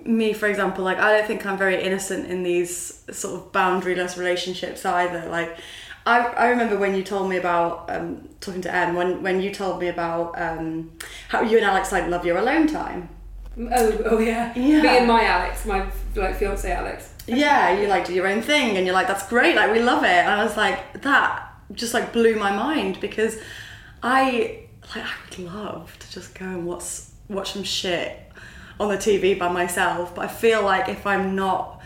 me, 0.05 0.33
for 0.33 0.47
example, 0.47 0.83
like 0.83 0.99
I 0.99 1.17
don't 1.17 1.25
think 1.25 1.47
I'm 1.47 1.57
very 1.57 1.81
innocent 1.81 2.29
in 2.29 2.43
these 2.43 3.03
sort 3.11 3.33
of 3.33 3.51
boundaryless 3.51 4.17
relationships 4.17 4.85
either. 4.85 5.27
Like 5.27 5.57
I, 6.05 6.19
I 6.19 6.49
remember 6.49 6.77
when 6.77 6.93
you 6.93 7.01
told 7.01 7.27
me 7.27 7.37
about 7.37 7.89
um, 7.89 8.29
talking 8.39 8.61
to 8.61 8.71
Em 8.71 8.93
when 8.93 9.23
when 9.23 9.41
you 9.41 9.51
told 9.51 9.79
me 9.79 9.87
about 9.87 10.39
um, 10.39 10.91
how 11.29 11.41
you 11.41 11.57
and 11.57 11.65
Alex 11.65 11.91
like 11.91 12.05
love 12.05 12.23
your 12.23 12.37
alone 12.37 12.67
time. 12.67 13.09
Oh, 13.57 14.01
oh 14.11 14.19
yeah. 14.19 14.53
Yeah. 14.55 14.83
Me 14.83 14.97
and 14.99 15.07
my 15.07 15.23
Alex, 15.23 15.65
my 15.65 15.87
like 16.15 16.35
fiance 16.35 16.71
Alex. 16.71 17.15
Yeah, 17.25 17.81
you 17.81 17.87
like 17.87 18.05
do 18.05 18.13
your 18.13 18.27
own 18.27 18.43
thing, 18.43 18.77
and 18.77 18.85
you're 18.85 18.93
like, 18.93 19.07
that's 19.07 19.27
great, 19.27 19.55
like 19.55 19.71
we 19.71 19.81
love 19.81 20.03
it. 20.03 20.21
And 20.23 20.29
I 20.29 20.43
was 20.43 20.55
like, 20.55 21.01
that 21.01 21.51
just 21.73 21.95
like 21.95 22.13
blew 22.13 22.35
my 22.35 22.51
mind 22.51 22.99
because 23.01 23.39
I 24.03 24.67
like 24.95 25.05
I 25.05 25.11
would 25.29 25.39
love 25.53 25.97
to 25.99 26.11
just 26.11 26.35
go 26.37 26.45
and 26.45 26.65
watch 26.65 26.85
watch 27.29 27.53
some 27.53 27.63
shit 27.63 28.17
on 28.79 28.89
the 28.89 28.97
TV 28.97 29.37
by 29.37 29.49
myself, 29.51 30.15
but 30.15 30.25
I 30.25 30.27
feel 30.27 30.63
like 30.63 30.89
if 30.89 31.05
I'm 31.05 31.35
not, 31.35 31.81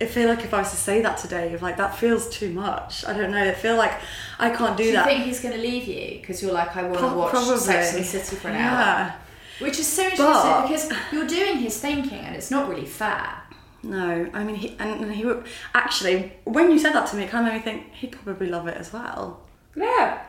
I 0.00 0.06
feel 0.06 0.28
like 0.28 0.40
if 0.44 0.54
I 0.54 0.60
was 0.60 0.70
to 0.70 0.76
say 0.76 1.02
that 1.02 1.18
today, 1.18 1.56
like 1.60 1.76
that 1.76 1.96
feels 1.96 2.28
too 2.30 2.50
much. 2.50 3.04
I 3.06 3.12
don't 3.16 3.30
know. 3.30 3.42
I 3.42 3.52
feel 3.52 3.76
like 3.76 3.92
I 4.38 4.50
can't 4.50 4.76
do, 4.76 4.84
that. 4.84 4.84
Do 4.84 4.84
you 4.84 4.92
that. 4.92 5.06
think 5.06 5.24
he's 5.24 5.40
going 5.40 5.54
to 5.54 5.60
leave 5.60 5.84
you 5.86 6.20
because 6.20 6.42
you're 6.42 6.52
like, 6.52 6.76
"I 6.76 6.82
want 6.84 6.98
to 7.00 7.06
watch 7.08 7.30
probably. 7.30 7.58
Sex 7.58 7.94
and 7.94 8.04
the 8.04 8.08
City 8.08 8.36
for 8.36 8.48
an 8.48 8.56
hour"? 8.56 8.70
yeah. 8.70 9.12
Which 9.60 9.78
is 9.80 9.86
so 9.88 10.02
interesting 10.04 10.26
But- 10.26 10.68
because 10.68 10.92
you're 11.12 11.26
doing 11.26 11.56
his 11.58 11.78
thinking 11.80 12.20
and 12.20 12.36
it's 12.36 12.50
not 12.50 12.68
really 12.68 12.86
fair. 12.86 13.42
No, 13.82 14.28
I 14.32 14.42
mean, 14.44 14.56
he, 14.56 14.76
and, 14.78 15.04
and 15.04 15.12
he 15.14 15.24
would 15.24 15.46
actually. 15.74 16.32
When 16.44 16.70
you 16.70 16.78
said 16.78 16.92
that 16.94 17.06
to 17.08 17.16
me, 17.16 17.24
it 17.24 17.30
kind 17.30 17.46
of 17.46 17.52
made 17.52 17.58
me 17.58 17.64
think 17.64 17.92
he'd 17.94 18.12
probably 18.12 18.48
love 18.48 18.66
it 18.68 18.76
as 18.76 18.92
well. 18.92 19.40
Yeah. 19.76 20.22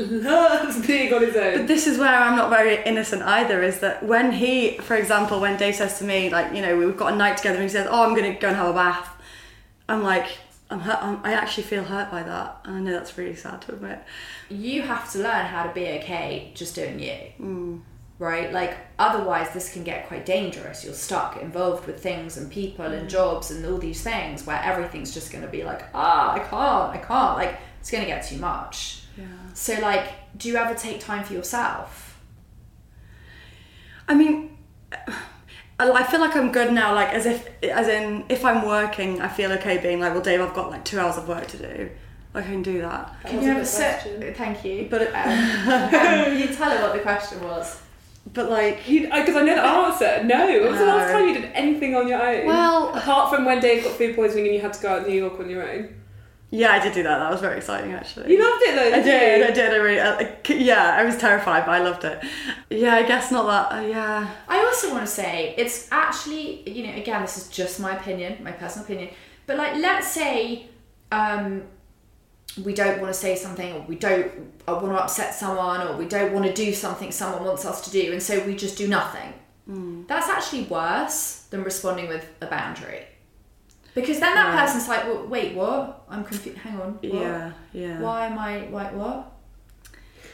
Loves 0.00 0.86
being 0.86 1.12
on 1.12 1.22
his 1.22 1.36
own. 1.36 1.58
But 1.58 1.66
this 1.66 1.86
is 1.86 1.98
where 1.98 2.14
I'm 2.14 2.36
not 2.36 2.50
very 2.50 2.82
innocent 2.84 3.22
either. 3.22 3.62
Is 3.62 3.80
that 3.80 4.02
when 4.02 4.32
he, 4.32 4.78
for 4.78 4.96
example, 4.96 5.40
when 5.40 5.56
Dave 5.56 5.74
says 5.76 5.98
to 5.98 6.04
me, 6.04 6.30
like, 6.30 6.54
you 6.54 6.62
know, 6.62 6.76
we've 6.76 6.96
got 6.96 7.12
a 7.12 7.16
night 7.16 7.36
together, 7.36 7.56
and 7.56 7.64
he 7.64 7.68
says, 7.68 7.86
"Oh, 7.90 8.04
I'm 8.04 8.14
going 8.14 8.32
to 8.32 8.38
go 8.38 8.48
and 8.48 8.56
have 8.56 8.68
a 8.68 8.72
bath," 8.72 9.10
I'm 9.88 10.02
like, 10.02 10.26
I'm 10.70 10.80
hurt. 10.80 11.02
I'm, 11.02 11.20
I 11.24 11.32
actually 11.32 11.64
feel 11.64 11.84
hurt 11.84 12.10
by 12.10 12.22
that, 12.22 12.60
and 12.64 12.76
I 12.76 12.80
know 12.80 12.92
that's 12.92 13.18
really 13.18 13.34
sad 13.34 13.62
to 13.62 13.72
admit. 13.72 14.02
you 14.48 14.82
have 14.82 15.10
to 15.12 15.18
learn 15.18 15.46
how 15.46 15.64
to 15.64 15.72
be 15.74 15.86
okay 15.98 16.52
just 16.54 16.74
doing 16.74 17.00
you. 17.00 17.82
Right? 18.18 18.52
Like, 18.52 18.76
otherwise, 18.98 19.50
this 19.54 19.72
can 19.72 19.82
get 19.82 20.06
quite 20.06 20.26
dangerous. 20.26 20.84
You're 20.84 20.92
stuck 20.92 21.40
involved 21.40 21.86
with 21.86 22.02
things 22.02 22.36
and 22.36 22.50
people 22.52 22.84
and 22.84 23.08
jobs 23.08 23.50
and 23.50 23.64
all 23.64 23.78
these 23.78 24.02
things 24.02 24.46
where 24.46 24.60
everything's 24.62 25.14
just 25.14 25.32
going 25.32 25.42
to 25.42 25.50
be 25.50 25.64
like, 25.64 25.84
ah, 25.94 26.34
I 26.34 26.38
can't, 26.40 26.94
I 26.94 26.98
can't. 26.98 27.38
Like, 27.38 27.58
it's 27.80 27.90
going 27.90 28.04
to 28.04 28.08
get 28.08 28.26
too 28.26 28.36
much. 28.36 28.99
Yeah. 29.50 29.54
So, 29.54 29.74
like, 29.80 30.36
do 30.38 30.48
you 30.48 30.56
ever 30.56 30.74
take 30.74 31.00
time 31.00 31.24
for 31.24 31.32
yourself? 31.34 32.18
I 34.08 34.14
mean, 34.14 34.56
I 34.92 34.98
I 35.78 36.02
feel 36.04 36.20
like 36.20 36.36
I'm 36.36 36.52
good 36.52 36.72
now. 36.72 36.94
Like 36.94 37.08
as 37.14 37.26
if, 37.26 37.48
as 37.64 37.88
in, 37.88 38.24
if 38.28 38.44
I'm 38.44 38.66
working, 38.66 39.20
I 39.20 39.28
feel 39.28 39.50
okay 39.52 39.78
being 39.78 40.00
like, 40.00 40.12
well, 40.12 40.22
Dave, 40.22 40.40
I've 40.40 40.54
got 40.54 40.70
like 40.70 40.84
two 40.84 40.98
hours 40.98 41.16
of 41.16 41.26
work 41.28 41.46
to 41.48 41.56
do. 41.58 41.90
I 42.34 42.42
can 42.42 42.62
do 42.62 42.80
that. 42.82 43.16
Can 43.24 43.36
was 43.38 43.44
you 43.46 43.50
a 43.52 43.54
ever 43.56 43.64
sit? 43.64 44.00
question. 44.00 44.34
Thank 44.34 44.64
you. 44.64 44.86
But 44.90 45.02
it- 45.02 45.12
um, 45.14 46.36
you 46.38 46.46
tell 46.54 46.70
her 46.70 46.82
what 46.82 46.92
the 46.92 47.00
question 47.00 47.42
was. 47.42 47.80
But 48.32 48.50
like, 48.50 48.84
Because 48.86 49.34
I 49.36 49.42
know 49.42 49.54
the 49.56 49.62
answer. 49.64 50.24
No. 50.24 50.46
When 50.46 50.70
was 50.70 50.78
the 50.78 50.86
last 50.86 51.10
time 51.12 51.26
you 51.28 51.34
did 51.34 51.50
anything 51.54 51.96
on 51.96 52.06
your 52.06 52.22
own? 52.22 52.46
Well- 52.46 52.94
apart 52.94 53.34
from 53.34 53.44
when 53.46 53.60
Dave 53.60 53.82
got 53.84 53.94
food 53.94 54.14
poisoning 54.14 54.46
and 54.46 54.54
you 54.54 54.60
had 54.60 54.72
to 54.74 54.82
go 54.82 54.88
out 54.96 55.04
to 55.04 55.10
New 55.10 55.16
York 55.16 55.40
on 55.40 55.48
your 55.50 55.68
own. 55.68 55.99
Yeah, 56.50 56.72
I 56.72 56.78
did 56.80 56.92
do 56.92 57.02
that. 57.02 57.18
That 57.18 57.30
was 57.30 57.40
very 57.40 57.58
exciting, 57.58 57.92
actually. 57.92 58.32
You 58.32 58.42
loved 58.42 58.62
it 58.62 58.74
though. 58.74 58.98
I 58.98 59.02
did, 59.02 59.38
You? 59.38 59.46
I 59.46 59.50
did. 59.50 59.72
I 59.72 59.76
really, 59.76 60.00
I, 60.00 60.36
yeah, 60.48 60.96
I 60.98 61.04
was 61.04 61.16
terrified, 61.16 61.64
but 61.66 61.72
I 61.72 61.82
loved 61.82 62.04
it. 62.04 62.22
Yeah, 62.70 62.94
I 62.96 63.04
guess 63.04 63.30
not 63.30 63.46
that. 63.46 63.78
Uh, 63.78 63.86
yeah, 63.86 64.30
I 64.48 64.58
also 64.64 64.90
want 64.90 65.04
to 65.06 65.12
say 65.12 65.54
it's 65.56 65.88
actually, 65.92 66.68
you 66.68 66.86
know, 66.86 66.94
again, 66.94 67.22
this 67.22 67.36
is 67.38 67.48
just 67.48 67.80
my 67.80 67.96
opinion, 67.96 68.42
my 68.42 68.52
personal 68.52 68.84
opinion. 68.84 69.10
But 69.46 69.56
like, 69.56 69.76
let's 69.76 70.08
say 70.08 70.66
um, 71.12 71.62
we 72.64 72.74
don't 72.74 73.00
want 73.00 73.12
to 73.12 73.18
say 73.18 73.36
something, 73.36 73.72
or 73.72 73.80
we 73.82 73.96
don't 73.96 74.30
uh, 74.68 74.74
want 74.74 74.96
to 74.96 75.02
upset 75.02 75.34
someone, 75.34 75.86
or 75.86 75.96
we 75.96 76.06
don't 76.06 76.32
want 76.32 76.46
to 76.46 76.52
do 76.52 76.72
something 76.72 77.12
someone 77.12 77.44
wants 77.44 77.64
us 77.64 77.80
to 77.82 77.90
do, 77.90 78.12
and 78.12 78.22
so 78.22 78.44
we 78.44 78.54
just 78.56 78.76
do 78.76 78.86
nothing. 78.88 79.34
That's 80.08 80.28
actually 80.28 80.64
worse 80.64 81.46
than 81.50 81.62
responding 81.62 82.08
with 82.08 82.26
a 82.40 82.46
boundary, 82.46 83.04
because 83.94 84.20
then 84.20 84.34
that 84.34 84.54
Yeah. 84.54 84.60
person's 84.64 84.88
like, 84.88 85.04
well, 85.04 85.26
"Wait, 85.26 85.54
what? 85.54 86.02
I'm 86.08 86.24
confused. 86.24 86.58
Hang 86.58 86.80
on. 86.80 86.92
What? 86.94 87.04
yeah, 87.04 87.50
yeah. 87.72 87.98
Why 88.00 88.26
am 88.26 88.38
I 88.38 88.66
like 88.68 88.92
what? 88.94 89.32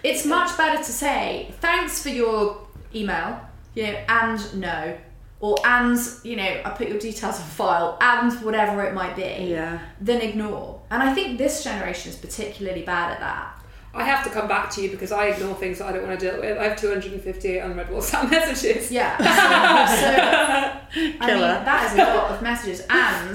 It's 0.02 0.24
much 0.24 0.56
better 0.56 0.78
to 0.78 0.92
say 0.92 1.52
thanks 1.60 2.02
for 2.02 2.10
your 2.10 2.58
email, 2.94 3.40
you 3.74 3.84
know, 3.84 3.98
and 4.08 4.60
no, 4.60 4.96
or 5.40 5.56
and 5.64 5.98
you 6.22 6.36
know, 6.36 6.60
I 6.64 6.70
put 6.70 6.88
your 6.88 6.98
details 6.98 7.36
on 7.40 7.46
file 7.46 7.98
and 8.00 8.32
whatever 8.44 8.82
it 8.84 8.94
might 8.94 9.16
be, 9.16 9.48
Yeah. 9.50 9.78
than 10.00 10.20
ignore. 10.20 10.80
And 10.90 11.02
I 11.02 11.12
think 11.14 11.38
this 11.38 11.64
generation 11.64 12.12
is 12.12 12.18
particularly 12.18 12.82
bad 12.82 13.12
at 13.12 13.20
that. 13.20 13.55
I 13.96 14.04
have 14.04 14.22
to 14.24 14.30
come 14.30 14.46
back 14.46 14.70
to 14.72 14.82
you 14.82 14.90
because 14.90 15.10
I 15.12 15.26
ignore 15.28 15.54
things 15.54 15.78
that 15.78 15.86
I 15.88 15.92
don't 15.92 16.06
want 16.06 16.18
to 16.20 16.30
deal 16.30 16.40
with. 16.40 16.58
I 16.58 16.64
have 16.68 16.76
258 16.80 17.58
unread 17.60 17.88
WhatsApp 17.88 18.30
messages. 18.36 18.90
Yeah. 18.90 19.16
So, 19.86 21.00
so 21.00 21.00
I 21.00 21.10
mean, 21.10 21.18
Killer. 21.18 21.62
that 21.64 21.92
is 21.92 21.98
a 21.98 22.04
lot 22.16 22.30
of 22.32 22.42
messages, 22.42 22.80
and 22.88 23.30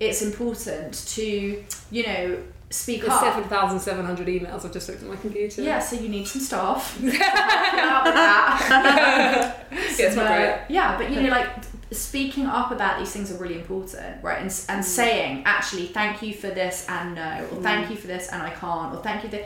it's 0.00 0.22
important 0.22 0.92
to 1.08 1.62
you 1.90 2.06
know 2.06 2.38
speak 2.70 3.00
There's 3.02 3.12
up. 3.12 3.20
7,700 3.34 4.26
emails 4.26 4.64
I've 4.64 4.72
just 4.72 4.88
looked 4.88 5.02
at 5.02 5.08
my 5.08 5.16
computer. 5.16 5.62
Yeah, 5.62 5.78
so 5.78 5.96
you 5.96 6.08
need 6.08 6.26
some 6.26 6.40
staff. 6.42 6.98
Help 7.00 7.14
out 7.14 8.04
with 8.04 8.14
that. 8.14 9.66
Yeah, 9.70 10.06
it's 10.06 10.16
not 10.16 10.26
great. 10.26 10.60
Yeah, 10.68 10.96
but 10.98 11.10
you 11.10 11.20
know, 11.22 11.28
like 11.30 11.48
speaking 11.92 12.46
up 12.46 12.70
about 12.72 12.98
these 12.98 13.12
things 13.12 13.30
are 13.30 13.36
really 13.38 13.56
important, 13.60 14.22
right? 14.24 14.40
And, 14.40 14.50
Mm. 14.50 14.74
and 14.74 14.84
saying, 14.84 15.42
actually, 15.46 15.86
thank 15.86 16.22
you 16.22 16.34
for 16.34 16.48
this 16.48 16.86
and 16.88 17.14
no, 17.14 17.46
or 17.52 17.62
thank 17.62 17.90
you 17.90 17.96
for 17.96 18.06
this 18.08 18.28
and 18.30 18.42
I 18.42 18.50
can't, 18.50 18.94
or 18.94 19.02
thank 19.02 19.22
you 19.24 19.30
for 19.30 19.36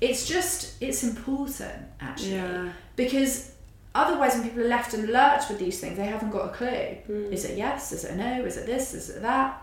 It's 0.00 0.26
just, 0.26 0.82
it's 0.82 1.02
important, 1.02 1.86
actually. 2.00 2.32
Yeah. 2.32 2.72
Because 2.96 3.52
otherwise, 3.94 4.34
when 4.34 4.44
people 4.44 4.62
are 4.62 4.68
left 4.68 4.94
in 4.94 5.06
the 5.06 5.12
lurch 5.12 5.48
with 5.48 5.58
these 5.58 5.80
things, 5.80 5.96
they 5.96 6.04
haven't 6.06 6.30
got 6.30 6.46
a 6.46 6.52
clue. 6.52 6.96
Mm. 7.08 7.32
Is 7.32 7.44
it 7.44 7.56
yes? 7.56 7.92
Is 7.92 8.04
it 8.04 8.12
a 8.12 8.16
no? 8.16 8.44
Is 8.44 8.56
it 8.56 8.66
this? 8.66 8.92
Is 8.94 9.10
it 9.10 9.22
that? 9.22 9.60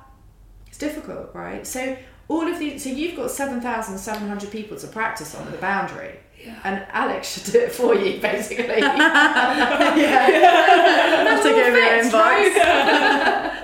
It's 0.67 0.77
difficult, 0.77 1.33
right? 1.33 1.67
So, 1.67 1.97
all 2.27 2.47
of 2.47 2.57
these, 2.59 2.83
so 2.83 2.89
you've 2.89 3.17
got 3.17 3.29
7,700 3.29 4.51
people 4.51 4.77
to 4.77 4.87
practice 4.87 5.35
on 5.35 5.45
with 5.45 5.55
a 5.55 5.57
boundary. 5.57 6.17
And 6.63 6.83
Alex 6.89 7.33
should 7.33 7.51
do 7.51 7.59
it 7.59 7.71
for 7.71 7.93
you, 7.93 8.19
basically. 8.19 8.81
To 11.41 11.47
all 11.47 11.55
give 11.55 11.73
your 11.73 12.01
fixed, 12.01 12.11
inbox. 12.11 13.60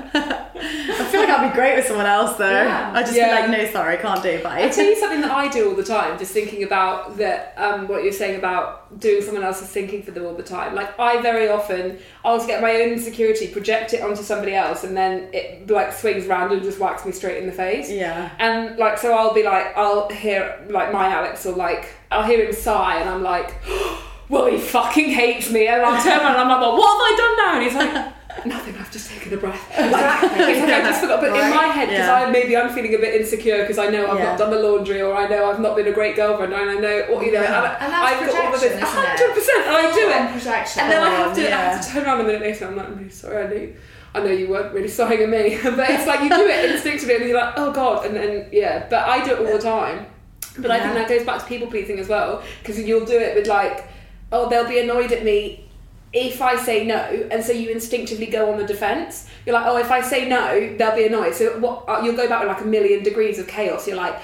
I 1.07 1.11
feel 1.11 1.21
like 1.21 1.29
I'd 1.29 1.49
be 1.49 1.55
great 1.55 1.75
with 1.75 1.87
someone 1.87 2.05
else 2.05 2.35
though. 2.37 2.49
Yeah. 2.49 2.91
I'd 2.93 3.05
just 3.05 3.15
Yeah. 3.17 3.35
be 3.45 3.51
like, 3.53 3.59
no, 3.65 3.71
sorry, 3.71 3.97
can't 3.97 4.21
do. 4.21 4.29
It. 4.29 4.43
But 4.43 4.51
I 4.53 4.67
Bye. 4.67 4.73
tell 4.73 4.85
you 4.85 4.95
something 4.99 5.21
that 5.21 5.31
I 5.31 5.47
do 5.47 5.69
all 5.69 5.75
the 5.75 5.83
time, 5.83 6.17
just 6.19 6.33
thinking 6.33 6.63
about 6.63 7.17
that 7.17 7.53
um, 7.57 7.87
what 7.87 8.03
you're 8.03 8.11
saying 8.13 8.37
about 8.37 8.99
doing 8.99 9.21
someone 9.21 9.43
else's 9.43 9.67
thinking 9.69 10.01
for 10.03 10.11
them 10.11 10.25
all 10.25 10.33
the 10.33 10.43
time. 10.43 10.75
Like 10.75 10.97
I 10.99 11.21
very 11.21 11.49
often 11.49 11.99
I'll 12.25 12.45
get 12.45 12.61
my 12.61 12.71
own 12.81 12.89
insecurity, 12.91 13.47
project 13.47 13.93
it 13.93 14.01
onto 14.01 14.23
somebody 14.23 14.53
else, 14.53 14.83
and 14.83 14.95
then 14.95 15.29
it 15.33 15.69
like 15.69 15.93
swings 15.93 16.25
round 16.27 16.51
and 16.51 16.61
just 16.63 16.79
whacks 16.79 17.05
me 17.05 17.11
straight 17.11 17.37
in 17.37 17.45
the 17.47 17.53
face. 17.53 17.89
Yeah. 17.89 18.29
And 18.39 18.77
like 18.77 18.97
so 18.97 19.13
I'll 19.13 19.33
be 19.33 19.43
like 19.43 19.75
I'll 19.77 20.09
hear 20.09 20.65
like 20.69 20.91
my 20.91 21.07
Alex 21.07 21.45
or 21.45 21.55
like 21.55 21.93
I'll 22.11 22.23
hear 22.23 22.45
him 22.45 22.53
sigh 22.53 22.99
and 22.99 23.09
I'm 23.09 23.23
like, 23.23 23.55
well 24.29 24.47
he 24.47 24.57
fucking 24.57 25.09
hates 25.11 25.49
me 25.51 25.67
and 25.67 25.81
I'll 25.81 26.01
turn 26.03 26.19
around 26.19 26.31
and 26.31 26.41
I'm 26.41 26.47
like, 26.49 26.59
well, 26.61 26.77
what 26.77 26.91
have 26.93 27.01
I 27.01 27.17
done 27.17 27.37
now? 27.37 27.53
And 27.55 27.63
he's 27.63 27.75
like. 27.95 28.13
Nothing. 28.45 28.75
I've 28.77 28.91
just 28.91 29.09
taken 29.09 29.33
a 29.33 29.37
breath. 29.37 29.61
Like, 29.69 29.87
it's 30.23 30.61
like 30.61 30.71
I 30.73 30.81
just 30.81 31.01
forgot. 31.01 31.21
But 31.21 31.29
in 31.29 31.49
my 31.49 31.67
head, 31.67 31.89
because 31.89 32.05
Yeah. 32.07 32.13
I 32.15 32.29
maybe 32.29 32.55
I'm 32.55 32.69
feeling 32.73 32.93
a 32.95 32.97
bit 32.97 33.19
insecure 33.19 33.61
because 33.61 33.77
I 33.77 33.89
know 33.89 34.07
I've 34.11 34.17
Yeah. 34.19 34.23
not 34.25 34.37
done 34.37 34.51
the 34.51 34.59
laundry 34.59 35.01
or 35.01 35.15
I 35.15 35.27
know 35.27 35.49
I've 35.49 35.59
not 35.59 35.75
been 35.75 35.87
a 35.87 35.91
great 35.91 36.15
girlfriend 36.15 36.53
and 36.53 36.69
I 36.69 36.75
know 36.75 36.99
or 37.11 37.23
you 37.23 37.31
know 37.31 37.41
and, 37.41 37.53
I- 37.53 37.73
And 37.79 37.91
that's 37.93 38.21
I've 38.21 38.27
got 38.31 38.45
all 38.45 38.53
of 38.53 38.61
this 38.61 38.71
it? 38.73 38.79
hundred 38.83 39.33
percent 39.33 39.67
and 39.67 39.75
I 39.75 39.91
do 39.93 40.09
it 40.09 40.31
projection. 40.33 40.81
and 40.83 40.91
then 40.91 41.03
I 41.03 41.09
have 41.09 41.35
to 41.35 41.41
I 41.47 41.49
have 41.57 41.85
to 41.85 41.91
turn 41.91 42.05
around 42.05 42.21
a 42.21 42.23
minute 42.23 42.41
later 42.41 42.65
and 42.65 42.73
I'm 42.73 42.77
like 42.77 42.87
I'm 42.87 42.97
really 42.97 43.09
sorry 43.09 43.43
I 43.43 43.47
knew 43.49 43.75
I 44.15 44.19
know 44.19 44.31
you 44.31 44.47
weren't 44.49 44.73
really 44.73 44.87
sorry 44.87 45.23
at 45.23 45.29
me 45.29 45.57
but 45.63 45.89
it's 45.89 46.07
like 46.07 46.21
you 46.21 46.29
do 46.29 46.47
it 46.47 46.71
instinctively 46.71 47.15
and 47.15 47.25
you're 47.29 47.37
like 47.39 47.53
oh 47.57 47.71
god 47.71 48.05
and 48.05 48.15
then 48.15 48.47
yeah 48.51 48.85
but 48.89 49.07
I 49.07 49.23
do 49.25 49.31
it 49.33 49.39
all 49.47 49.57
the 49.57 49.61
time 49.61 50.05
but 50.59 50.71
I 50.71 50.79
think 50.79 50.93
that 50.93 51.07
goes 51.09 51.23
back 51.25 51.39
to 51.41 51.45
people 51.45 51.67
pleasing 51.67 51.99
as 51.99 52.07
well 52.07 52.41
because 52.61 52.79
you'll 52.79 53.05
do 53.05 53.17
it 53.17 53.35
with 53.35 53.47
like 53.47 53.85
oh 54.31 54.47
they'll 54.49 54.67
be 54.67 54.79
annoyed 54.79 55.11
at 55.11 55.23
me 55.23 55.66
if 56.13 56.41
I 56.41 56.55
say 56.55 56.85
no, 56.85 56.95
and 57.31 57.43
so 57.43 57.51
you 57.51 57.69
instinctively 57.69 58.27
go 58.27 58.51
on 58.51 58.57
the 58.57 58.65
defense, 58.65 59.27
you're 59.45 59.53
like, 59.53 59.65
oh, 59.65 59.77
if 59.77 59.91
I 59.91 60.01
say 60.01 60.27
no, 60.27 60.75
they'll 60.77 60.95
be 60.95 61.05
annoyed. 61.05 61.35
So 61.35 61.59
what? 61.59 61.83
Uh, 61.87 62.01
you'll 62.03 62.15
go 62.15 62.27
back 62.29 62.39
with 62.39 62.49
like 62.49 62.61
a 62.61 62.65
million 62.65 63.03
degrees 63.03 63.39
of 63.39 63.47
chaos. 63.47 63.87
You're 63.87 63.97
like, 63.97 64.17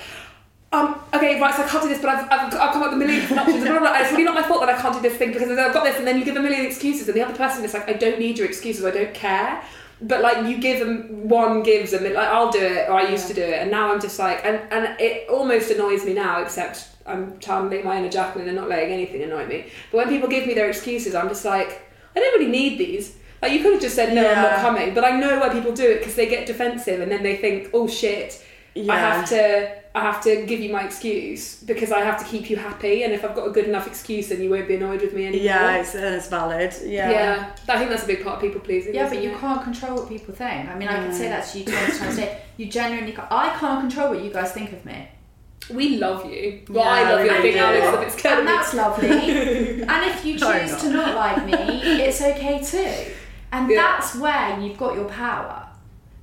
um, 0.72 1.00
okay, 1.14 1.40
right, 1.40 1.54
so 1.54 1.64
I 1.64 1.68
can't 1.68 1.84
do 1.84 1.90
this, 1.90 2.02
but 2.02 2.10
I've, 2.10 2.26
I've, 2.32 2.54
I've 2.54 2.74
come 2.74 2.82
up 2.82 2.94
with 2.94 3.02
a 3.02 3.06
million 3.06 3.38
options. 3.38 3.64
and 3.64 3.80
blah. 3.80 3.96
It's 3.98 4.12
really 4.12 4.24
not 4.24 4.34
my 4.34 4.44
fault 4.44 4.62
that 4.62 4.70
I 4.70 4.82
can't 4.82 4.96
do 4.96 5.02
this 5.02 5.18
thing 5.18 5.32
because 5.32 5.50
I've 5.50 5.74
got 5.74 5.84
this, 5.84 5.98
and 5.98 6.08
then 6.08 6.18
you 6.18 6.26
give 6.26 6.36
a 6.36 6.42
million 6.42 6.66
excuses, 6.66 7.08
and 7.08 7.16
the 7.16 7.22
other 7.22 7.36
person 7.36 7.64
is 7.64 7.74
like, 7.74 7.88
I 7.88 7.94
don't 7.94 8.18
need 8.18 8.38
your 8.38 8.48
excuses, 8.48 8.84
I 8.84 8.92
don't 8.92 9.14
care. 9.14 9.62
But 10.02 10.22
like 10.22 10.48
you 10.48 10.58
give 10.58 10.80
them 10.80 11.30
one 11.30 11.64
gives 11.64 11.92
them 11.92 12.04
like 12.04 12.16
I'll 12.18 12.52
do 12.52 12.60
it 12.60 12.90
or 12.90 12.96
I 12.96 13.10
used 13.10 13.28
to 13.30 13.34
do 13.34 13.42
it 13.42 13.54
and 13.54 13.72
now 13.72 13.94
I'm 13.94 14.02
just 14.02 14.20
like 14.20 14.44
and 14.44 14.60
and 14.70 15.00
it 15.00 15.30
almost 15.30 15.72
annoys 15.72 16.04
me 16.04 16.14
now 16.14 16.42
except 16.42 16.90
I'm 17.06 17.40
channeling 17.40 17.84
my 17.86 17.98
inner 17.98 18.10
Jacqueline 18.10 18.48
and 18.48 18.56
not 18.56 18.70
letting 18.70 18.92
anything 18.92 19.22
annoy 19.24 19.46
me. 19.48 19.66
But 19.92 19.98
when 19.98 20.10
people 20.10 20.30
give 20.30 20.48
me 20.48 20.54
their 20.54 20.70
excuses, 20.70 21.16
I'm 21.16 21.30
just 21.30 21.46
like 21.46 21.82
I 22.16 22.20
don't 22.20 22.40
really 22.40 22.52
need 22.52 22.78
these. 22.78 23.16
Like 23.42 23.52
you 23.52 23.60
could 23.62 23.74
have 23.74 23.82
just 23.82 23.96
said 23.96 24.14
no, 24.14 24.28
I'm 24.28 24.42
not 24.42 24.62
coming. 24.62 24.94
But 24.94 25.04
I 25.04 25.20
know 25.20 25.40
why 25.40 25.50
people 25.50 25.74
do 25.74 25.90
it 25.90 26.00
because 26.00 26.16
they 26.16 26.28
get 26.28 26.48
defensive 26.48 27.02
and 27.02 27.12
then 27.12 27.24
they 27.24 27.36
think, 27.36 27.72
oh 27.74 27.88
shit, 27.88 28.44
I 28.76 28.98
have 28.98 29.30
to 29.30 29.84
I 29.96 30.02
have 30.02 30.22
to 30.24 30.46
give 30.48 30.60
you 30.60 30.72
my 30.72 30.86
excuse 30.86 31.62
because 31.62 31.92
I 31.92 32.00
have 32.00 32.18
to 32.18 32.26
keep 32.26 32.50
you 32.50 32.58
happy. 32.58 33.04
And 33.04 33.14
if 33.14 33.24
I've 33.24 33.36
got 33.36 33.48
a 33.48 33.52
good 33.52 33.66
enough 33.66 33.86
excuse, 33.86 34.30
then 34.30 34.42
you 34.42 34.50
won't 34.50 34.68
be 34.68 34.76
annoyed 34.76 35.02
with 35.02 35.14
me 35.14 35.28
anymore. 35.28 35.46
Yeah, 35.46 35.78
it's, 35.78 35.94
it's 35.94 36.30
valid. 36.30 36.74
Yeah. 36.84 37.12
yeah. 37.12 37.56
I 37.70 37.78
think 37.78 37.92
that's 37.92 38.04
a 38.04 38.08
big 38.08 38.24
part 38.24 38.38
of 38.38 38.42
people 38.42 38.60
pleasing. 38.60 38.96
Yeah, 38.96 39.08
but 39.08 39.22
you 39.22 39.30
it? 39.32 39.38
can't 39.38 39.64
control 39.64 39.98
what 39.98 40.10
people 40.10 40.34
think. 40.34 40.68
I 40.68 40.76
mean, 40.76 40.88
I 40.88 40.96
can 40.96 41.14
say 41.14 41.30
that 41.30 41.46
to 41.48 41.60
you 41.60 41.66
twice 41.66 42.00
times 42.00 42.18
a 42.18 42.22
day. 42.22 42.42
You 42.58 42.66
genuinely 42.68 43.12
can't. 43.12 43.32
I 43.32 43.56
can't 43.60 43.82
control 43.82 44.16
what 44.16 44.24
you 44.24 44.32
guys 44.32 44.52
think 44.52 44.74
of 44.74 44.84
me. 44.84 45.08
We 45.70 45.98
love 45.98 46.26
you. 46.30 46.62
Well, 46.70 46.84
Yeah, 46.84 46.92
I 46.92 47.12
love 47.12 47.26
you. 47.26 47.32
I 47.32 47.36
we 47.38 47.52
think. 47.52 47.58
Alex 47.58 47.86
that 47.86 48.04
it's 48.04 48.26
And 48.26 48.48
that's 48.48 48.74
lovely. 48.74 49.10
and 49.84 50.06
if 50.12 50.26
you 50.26 50.38
No, 50.38 50.52
choose 50.60 50.72
not. 50.72 50.82
to 50.82 50.90
not 50.90 51.16
like 51.16 51.46
me, 51.46 52.02
it's 52.04 52.22
okay 52.22 52.62
too. 52.64 53.12
And 53.52 53.70
Yeah. 53.70 53.82
that's 53.82 54.16
where 54.16 54.60
you've 54.60 54.78
got 54.78 54.96
your 54.96 55.06
power. 55.06 55.68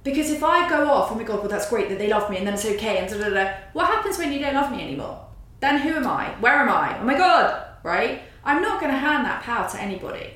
Because 0.02 0.30
if 0.30 0.42
I 0.42 0.68
go 0.68 0.88
off, 0.90 1.10
oh 1.12 1.14
my 1.14 1.22
god, 1.24 1.40
well 1.40 1.48
that's 1.48 1.68
great 1.68 1.88
that 1.90 1.98
they 1.98 2.08
love 2.08 2.30
me 2.30 2.36
and 2.38 2.46
then 2.46 2.54
it's 2.54 2.64
okay 2.66 2.98
and 2.98 3.10
da 3.10 3.16
da 3.18 3.28
da. 3.30 3.52
What 3.72 3.86
happens 3.86 4.18
when 4.18 4.32
you 4.32 4.38
don't 4.40 4.54
love 4.54 4.70
me 4.70 4.82
anymore? 4.82 5.26
Then 5.60 5.78
who 5.80 5.90
am 5.94 6.06
I? 6.06 6.30
Where 6.40 6.54
am 6.54 6.68
I? 6.70 6.98
Oh 7.00 7.04
my 7.04 7.16
god, 7.16 7.64
right? 7.82 8.22
I'm 8.44 8.62
not 8.62 8.80
going 8.80 8.92
to 8.92 8.98
hand 8.98 9.26
that 9.26 9.42
power 9.42 9.68
to 9.70 9.80
anybody. 9.80 10.32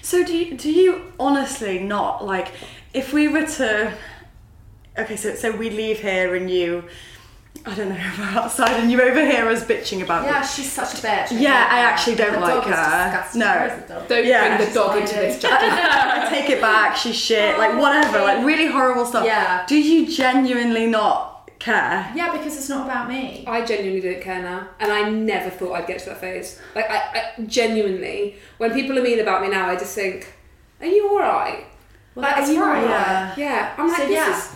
So 0.00 0.24
do 0.24 0.34
you, 0.36 0.56
do 0.56 0.70
you 0.72 1.12
honestly 1.20 1.78
not 1.78 2.24
like 2.24 2.52
if 2.94 3.12
we 3.12 3.28
were 3.28 3.44
to, 3.46 3.92
okay, 4.98 5.16
so 5.16 5.34
so 5.34 5.50
we 5.54 5.68
leave 5.68 6.00
here 6.00 6.34
and 6.34 6.50
you, 6.50 6.84
I 7.66 7.74
don't 7.74 7.90
know, 7.90 7.94
we're 8.18 8.24
outside 8.24 8.80
and 8.80 8.90
you 8.90 9.00
overhear 9.02 9.46
us 9.48 9.62
bitching 9.64 10.02
about. 10.02 10.24
Yeah, 10.24 10.42
she's 10.42 10.72
such 10.72 10.94
a 10.94 10.96
bitch. 11.06 11.28
Yeah, 11.38 11.68
I 11.70 11.80
actually 11.80 12.16
don't 12.16 12.32
The 12.32 12.40
like 12.40 12.54
dog 12.64 12.66
is 12.72 12.74
her. 12.78 13.04
disgusting. 13.04 13.40
No. 13.40 13.46
Where's 13.46 13.82
the 13.82 13.94
dog? 13.94 14.08
Don't 14.08 14.26
Yeah. 14.26 14.56
bring 14.56 14.68
the 14.68 14.74
dog 14.74 14.96
into 15.00 15.14
this 15.16 15.38
chat. 15.42 15.60
I 15.62 16.28
take 16.30 16.48
it 16.48 16.60
back. 16.60 16.96
She's 16.96 17.16
shit. 17.16 17.58
Like 17.58 17.78
whatever. 17.78 18.20
Like 18.20 18.44
really 18.46 18.68
horrible 18.68 19.04
stuff. 19.04 19.24
Yeah. 19.26 19.64
Do 19.66 19.76
you 19.76 20.06
genuinely 20.10 20.86
not 20.86 21.50
care? 21.58 22.10
Yeah, 22.14 22.32
because 22.32 22.56
it's 22.56 22.68
not 22.70 22.86
about 22.86 23.08
me. 23.08 23.44
I 23.46 23.64
genuinely 23.66 24.00
don't 24.00 24.22
care 24.22 24.40
now, 24.40 24.68
and 24.80 24.90
I 24.90 25.10
never 25.10 25.50
thought 25.50 25.72
I'd 25.74 25.86
get 25.86 25.98
to 26.00 26.10
that 26.10 26.20
phase. 26.20 26.58
Like, 26.74 26.88
I, 26.90 26.96
I 27.38 27.42
genuinely, 27.44 28.36
when 28.58 28.72
people 28.72 28.98
are 28.98 29.02
mean 29.02 29.18
about 29.20 29.42
me 29.42 29.48
now, 29.48 29.68
I 29.68 29.74
just 29.76 29.94
think, 29.94 30.32
"Are 30.80 30.86
you 30.86 31.08
all 31.10 31.18
right?" 31.18 31.64
Well, 32.14 32.22
like, 32.22 32.36
that's 32.36 32.48
are 32.50 32.52
you 32.54 32.62
right. 32.62 32.82
Yeah. 32.84 33.34
Yeah, 33.36 33.74
I'm 33.76 33.88
like, 33.88 33.96
So, 33.98 34.02
this 34.06 34.12
yeah. 34.14 34.36
is. 34.38 34.50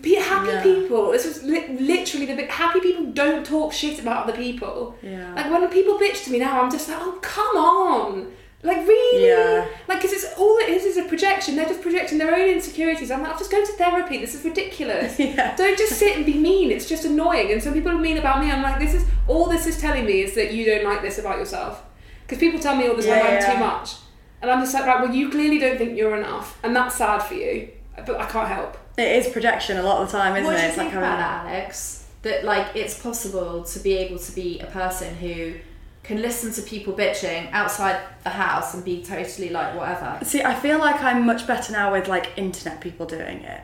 Be 0.00 0.14
happy 0.16 0.50
Yeah. 0.50 0.62
people. 0.62 1.12
This 1.12 1.24
is 1.26 1.42
li- 1.44 1.76
literally 1.78 2.26
the 2.26 2.34
bit. 2.36 2.50
Happy 2.50 2.80
people 2.80 3.06
don't 3.06 3.44
talk 3.44 3.72
shit 3.72 3.98
about 4.00 4.24
other 4.24 4.36
people. 4.36 4.96
Yeah. 5.02 5.34
Like 5.34 5.50
when 5.50 5.68
people 5.68 5.98
bitch 5.98 6.24
to 6.24 6.30
me 6.32 6.38
now, 6.38 6.60
I'm 6.62 6.70
just 6.70 6.88
like, 6.88 6.98
oh 7.00 7.18
come 7.22 7.56
on, 7.56 8.32
like 8.62 8.78
really, 8.86 9.26
Yeah. 9.28 9.66
like 9.88 9.98
because 10.00 10.12
it's 10.12 10.26
all 10.38 10.56
it 10.58 10.68
is 10.68 10.84
is 10.84 10.96
a 10.96 11.04
projection. 11.04 11.56
They're 11.56 11.66
just 11.68 11.82
projecting 11.82 12.18
their 12.18 12.34
own 12.34 12.48
insecurities. 12.48 13.10
I'm 13.10 13.22
like, 13.22 13.32
I'll 13.32 13.38
just 13.38 13.50
go 13.50 13.64
to 13.64 13.72
therapy. 13.72 14.18
This 14.18 14.34
is 14.34 14.44
ridiculous. 14.44 15.18
Yeah. 15.18 15.54
Don't 15.56 15.76
just 15.78 15.92
sit 15.98 16.16
and 16.16 16.24
be 16.26 16.34
mean. 16.34 16.70
It's 16.70 16.88
just 16.88 17.04
annoying. 17.04 17.52
And 17.52 17.62
some 17.62 17.74
people 17.74 17.92
are 17.92 17.98
mean 17.98 18.18
about 18.18 18.40
me. 18.44 18.50
I'm 18.50 18.62
like, 18.62 18.78
this 18.80 18.94
is 18.94 19.04
all 19.28 19.46
this 19.48 19.66
is 19.66 19.78
telling 19.80 20.04
me 20.04 20.22
is 20.22 20.34
that 20.34 20.52
you 20.52 20.64
don't 20.64 20.84
like 20.84 21.02
this 21.02 21.18
about 21.18 21.38
yourself. 21.38 21.82
Because 22.22 22.38
people 22.38 22.60
tell 22.60 22.76
me 22.76 22.86
all 22.88 22.96
the 22.96 23.02
time 23.02 23.16
Yeah, 23.18 23.26
I'm 23.26 23.34
yeah. 23.34 23.52
too 23.54 23.58
much, 23.60 23.96
and 24.40 24.50
I'm 24.50 24.60
just 24.60 24.72
like, 24.74 24.86
right, 24.86 25.00
well, 25.02 25.14
you 25.14 25.28
clearly 25.28 25.58
don't 25.58 25.76
think 25.76 25.98
you're 25.98 26.16
enough, 26.16 26.58
and 26.62 26.74
that's 26.74 26.94
sad 26.96 27.18
for 27.22 27.34
you. 27.34 27.68
But 28.06 28.20
I 28.20 28.26
can't 28.26 28.48
help. 28.48 28.78
It 28.96 29.26
is 29.26 29.32
projection 29.32 29.78
a 29.78 29.82
lot 29.82 30.02
of 30.02 30.10
the 30.10 30.18
time, 30.18 30.34
isn't 30.36 30.44
What 30.44 30.54
it? 30.54 30.58
do 30.58 30.62
you 30.62 30.68
It's 30.68 30.76
think 30.76 30.88
like 30.94 30.98
about 30.98 31.18
that, 31.18 31.46
Alex? 31.46 32.06
That 32.22 32.44
like 32.44 32.76
it's 32.76 32.98
possible 32.98 33.64
to 33.64 33.78
be 33.80 33.94
able 33.94 34.18
to 34.18 34.32
be 34.32 34.60
a 34.60 34.66
person 34.66 35.14
who 35.16 35.54
can 36.02 36.20
listen 36.20 36.52
to 36.52 36.62
people 36.62 36.92
bitching 36.92 37.50
outside 37.52 38.00
the 38.24 38.30
house 38.30 38.74
and 38.74 38.84
be 38.84 39.02
totally 39.04 39.48
like 39.48 39.74
whatever. 39.76 40.18
See, 40.24 40.42
I 40.42 40.54
feel 40.54 40.78
like 40.78 41.02
I'm 41.02 41.24
much 41.24 41.46
better 41.46 41.72
now 41.72 41.92
with 41.92 42.08
like 42.08 42.32
internet 42.36 42.80
people 42.80 43.06
doing 43.06 43.38
it, 43.42 43.62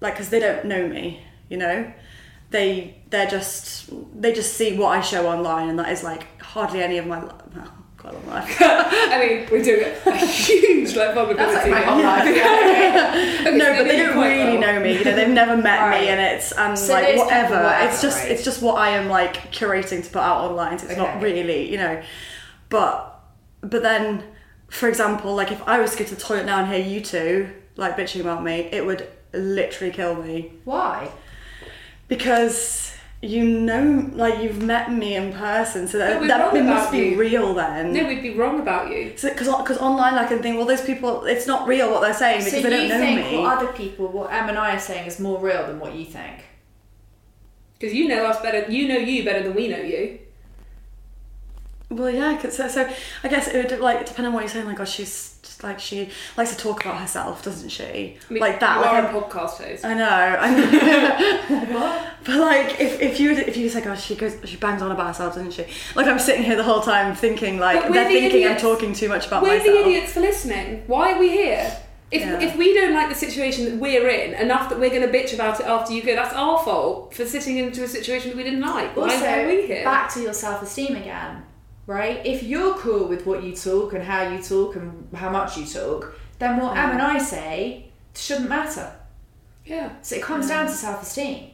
like 0.00 0.14
because 0.14 0.30
they 0.30 0.40
don't 0.40 0.64
know 0.64 0.86
me, 0.88 1.22
you 1.48 1.56
know. 1.58 1.92
They 2.50 2.98
they're 3.10 3.28
just 3.30 3.90
they 4.20 4.32
just 4.32 4.54
see 4.54 4.76
what 4.76 4.88
I 4.96 5.00
show 5.00 5.26
online, 5.28 5.68
and 5.68 5.78
that 5.78 5.88
is 5.90 6.02
like 6.02 6.40
hardly 6.40 6.82
any 6.82 6.98
of 6.98 7.06
my 7.06 7.20
well, 7.24 7.72
quite 8.02 8.14
a 8.14 8.18
life. 8.28 8.56
I 8.60 9.18
mean, 9.26 9.48
we're 9.50 9.62
doing 9.62 9.84
a 10.06 10.26
huge 10.26 10.94
like 10.96 11.14
vulnerability. 11.14 11.52
That's 11.52 11.68
like 11.68 11.70
my 11.70 11.80
whole 11.80 12.02
life. 12.02 12.22
Okay, 13.42 13.56
no, 13.58 13.64
so 13.64 13.76
but 13.76 13.84
they 13.88 13.96
do 13.96 14.06
don't 14.08 14.18
really 14.22 14.58
well. 14.58 14.74
know 14.74 14.80
me. 14.80 14.98
You 14.98 15.04
know, 15.04 15.14
they've 15.16 15.28
never 15.28 15.56
met 15.56 15.80
Right. 15.80 16.02
me, 16.02 16.08
and 16.08 16.20
it's 16.20 16.52
and 16.52 16.78
So 16.78 16.92
like 16.92 17.16
whatever. 17.16 17.74
It's 17.82 18.00
just 18.02 18.22
right. 18.22 18.30
it's 18.32 18.44
just 18.44 18.62
what 18.62 18.74
I 18.76 18.90
am 18.90 19.08
like 19.08 19.52
curating 19.52 20.04
to 20.04 20.10
put 20.10 20.22
out 20.22 20.50
online. 20.50 20.78
So 20.78 20.86
it's 20.88 20.96
not 20.96 21.20
really, 21.22 21.70
you 21.70 21.76
know. 21.78 22.02
But 22.68 23.20
but 23.60 23.82
then, 23.82 24.24
for 24.68 24.88
example, 24.88 25.34
like 25.34 25.50
if 25.52 25.66
I 25.68 25.80
was 25.80 25.92
to 25.92 25.98
go 25.98 26.04
to 26.04 26.14
the 26.14 26.20
toilet 26.20 26.46
now 26.46 26.60
and 26.62 26.72
hear 26.72 26.84
you 26.84 27.00
two 27.00 27.50
like 27.76 27.96
bitching 27.96 28.20
about 28.20 28.42
me, 28.44 28.68
it 28.72 28.84
would 28.86 29.08
literally 29.32 29.92
kill 29.92 30.14
me 30.16 30.52
Why? 30.64 31.10
because 32.08 32.91
you 33.24 33.44
know, 33.44 34.10
like 34.14 34.42
you've 34.42 34.60
met 34.62 34.92
me 34.92 35.14
in 35.14 35.32
person, 35.32 35.86
so 35.86 35.96
that, 35.98 36.20
we're 36.20 36.26
that 36.26 36.52
must 36.64 36.90
be 36.90 37.10
you. 37.10 37.16
real 37.16 37.54
then. 37.54 37.92
No, 37.92 38.08
we'd 38.08 38.20
be 38.20 38.34
wrong 38.34 38.58
about 38.58 38.90
you. 38.90 39.12
because 39.12 39.46
because 39.46 39.78
online 39.78 40.14
I 40.14 40.26
can 40.26 40.42
think, 40.42 40.56
well, 40.56 40.66
those 40.66 40.82
people, 40.84 41.24
it's 41.24 41.46
not 41.46 41.68
real 41.68 41.92
what 41.92 42.00
they're 42.00 42.14
saying 42.14 42.44
because 42.44 42.62
so 42.62 42.62
they 42.62 42.70
don't 42.70 42.88
know 42.88 42.98
think 42.98 43.30
me. 43.30 43.38
what 43.38 43.58
other 43.58 43.72
people, 43.72 44.08
what 44.08 44.32
Em 44.32 44.48
and 44.48 44.58
I 44.58 44.74
are 44.74 44.80
saying, 44.80 45.06
is 45.06 45.20
more 45.20 45.40
real 45.40 45.64
than 45.68 45.78
what 45.78 45.94
you 45.94 46.04
think? 46.04 46.44
Because 47.78 47.94
you 47.94 48.08
know 48.08 48.26
us 48.26 48.42
better. 48.42 48.70
You 48.70 48.88
know 48.88 48.98
you 48.98 49.24
better 49.24 49.44
than 49.44 49.54
we 49.54 49.68
know 49.68 49.80
you. 49.80 50.18
Well, 51.96 52.10
yeah, 52.10 52.36
'cause 52.40 52.56
so, 52.56 52.68
so 52.68 52.88
I 53.22 53.28
guess 53.28 53.48
it 53.48 53.70
would 53.70 53.80
like 53.80 54.06
depend 54.06 54.26
on 54.26 54.32
what 54.32 54.40
you're 54.40 54.48
saying. 54.48 54.66
Like, 54.66 54.80
oh, 54.80 54.84
she's 54.84 55.36
just 55.42 55.62
like 55.62 55.78
she 55.78 56.08
likes 56.36 56.50
to 56.54 56.56
talk 56.56 56.84
about 56.84 56.98
herself, 57.00 57.42
doesn't 57.44 57.68
she? 57.68 57.84
I 58.28 58.32
mean, 58.32 58.40
like 58.40 58.60
that. 58.60 58.76
You 58.76 58.82
Like, 58.82 58.92
I'm- 59.04 59.14
a 59.14 59.20
podcast 59.20 59.62
host. 59.62 59.84
I 59.84 59.94
know. 59.94 60.06
I 60.08 60.50
know. 60.54 62.08
but 62.24 62.36
like, 62.36 62.80
if, 62.80 63.00
if 63.00 63.20
you 63.20 63.32
if 63.32 63.56
you 63.56 63.68
say, 63.68 63.82
oh, 63.86 63.94
she 63.94 64.14
goes, 64.16 64.36
she 64.44 64.56
bangs 64.56 64.82
on 64.82 64.90
about 64.90 65.08
herself, 65.08 65.34
doesn't 65.34 65.52
she? 65.52 65.66
Like, 65.94 66.06
I'm 66.06 66.18
sitting 66.18 66.42
here 66.44 66.56
the 66.56 66.62
whole 66.64 66.80
time 66.80 67.14
thinking, 67.14 67.58
like, 67.58 67.82
they're 67.92 68.04
the 68.04 68.10
thinking 68.10 68.42
idiots. 68.42 68.62
I'm 68.64 68.70
talking 68.70 68.92
too 68.94 69.08
much 69.08 69.26
about 69.26 69.42
We're 69.42 69.58
myself. 69.58 69.76
the 69.76 69.80
idiots 69.82 70.12
for 70.12 70.20
listening. 70.20 70.84
Why 70.86 71.12
are 71.12 71.18
we 71.18 71.30
here? 71.30 71.76
If, 72.10 72.20
Yeah. 72.20 72.40
if 72.40 72.56
we 72.56 72.74
don't 72.74 72.92
like 72.92 73.08
the 73.08 73.14
situation 73.14 73.64
that 73.64 73.74
we're 73.76 74.06
in 74.06 74.34
enough 74.34 74.68
that 74.68 74.78
we're 74.78 74.90
going 74.90 75.00
to 75.00 75.08
bitch 75.08 75.32
about 75.32 75.60
it 75.60 75.66
after 75.66 75.94
you 75.94 76.02
go, 76.02 76.14
that's 76.14 76.34
our 76.34 76.58
fault 76.62 77.14
for 77.14 77.24
sitting 77.24 77.56
into 77.56 77.82
a 77.84 77.88
situation 77.88 78.28
that 78.30 78.36
we 78.36 78.42
didn't 78.44 78.60
like. 78.60 78.94
Also, 78.96 79.18
why 79.18 79.42
are 79.42 79.46
we 79.48 79.66
here? 79.66 79.82
back 79.82 80.12
to 80.12 80.20
your 80.20 80.34
self-esteem 80.34 80.94
again, 80.96 81.42
right? 81.86 82.24
If 82.24 82.42
you're 82.42 82.74
cool 82.78 83.06
with 83.06 83.26
what 83.26 83.42
you 83.42 83.54
talk 83.54 83.92
and 83.92 84.02
how 84.02 84.28
you 84.28 84.42
talk 84.42 84.76
and 84.76 85.08
how 85.14 85.30
much 85.30 85.56
you 85.56 85.66
talk, 85.66 86.14
then 86.38 86.58
what 86.60 86.76
Em 86.76 86.90
and 86.90 87.02
I 87.02 87.18
say 87.18 87.86
shouldn't 88.14 88.48
matter. 88.48 88.92
yeah. 89.64 89.92
So 90.02 90.16
it 90.16 90.22
comes 90.22 90.48
down 90.48 90.66
to 90.66 90.72
self-esteem, 90.72 91.50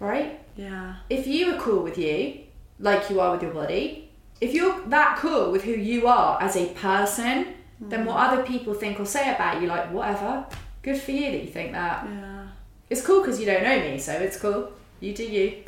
right? 0.00 0.40
Yeah. 0.56 0.96
If 1.08 1.26
you 1.26 1.54
are 1.54 1.60
cool 1.60 1.82
with 1.82 1.98
you, 1.98 2.40
like 2.78 3.08
you 3.10 3.20
are 3.20 3.32
with 3.32 3.42
your 3.42 3.52
body, 3.52 4.10
if 4.40 4.52
you're 4.52 4.80
that 4.86 5.18
cool 5.18 5.50
with 5.50 5.64
who 5.64 5.72
you 5.72 6.06
are 6.06 6.40
as 6.42 6.56
a 6.56 6.66
person, 6.74 7.54
then 7.80 8.04
mm. 8.04 8.06
what 8.06 8.16
other 8.16 8.42
people 8.42 8.74
think 8.74 9.00
or 9.00 9.06
say 9.06 9.34
about 9.34 9.60
you, 9.60 9.68
like 9.68 9.90
whatever, 9.92 10.46
good 10.82 11.00
for 11.00 11.12
you 11.12 11.30
that 11.32 11.40
you 11.42 11.50
think 11.50 11.72
that. 11.72 12.06
Yeah. 12.06 12.46
It's 12.90 13.04
cool 13.04 13.20
because 13.20 13.40
you 13.40 13.46
don't 13.46 13.62
know 13.62 13.80
me, 13.80 13.98
so 13.98 14.12
it's 14.12 14.38
cool. 14.38 14.72
You 15.00 15.14
do 15.14 15.24
you. 15.24 15.64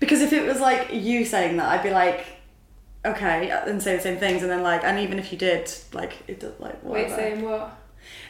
Because 0.00 0.20
if 0.22 0.32
it 0.32 0.46
was 0.46 0.60
like 0.60 0.92
you 0.92 1.24
saying 1.24 1.56
that, 1.58 1.68
I'd 1.68 1.82
be 1.82 1.90
like, 1.90 2.24
okay, 3.12 3.50
uh, 3.50 3.64
and 3.66 3.82
say 3.82 3.96
the 3.96 4.02
same 4.02 4.18
things, 4.18 4.42
and 4.42 4.50
then 4.50 4.62
like, 4.62 4.84
and 4.84 4.98
even 4.98 5.18
if 5.18 5.32
you 5.32 5.38
did, 5.38 5.70
like, 5.92 6.12
it 6.26 6.40
does 6.40 6.58
like 6.60 6.82
Wait, 6.84 7.10
saying 7.10 7.42
what? 7.42 7.76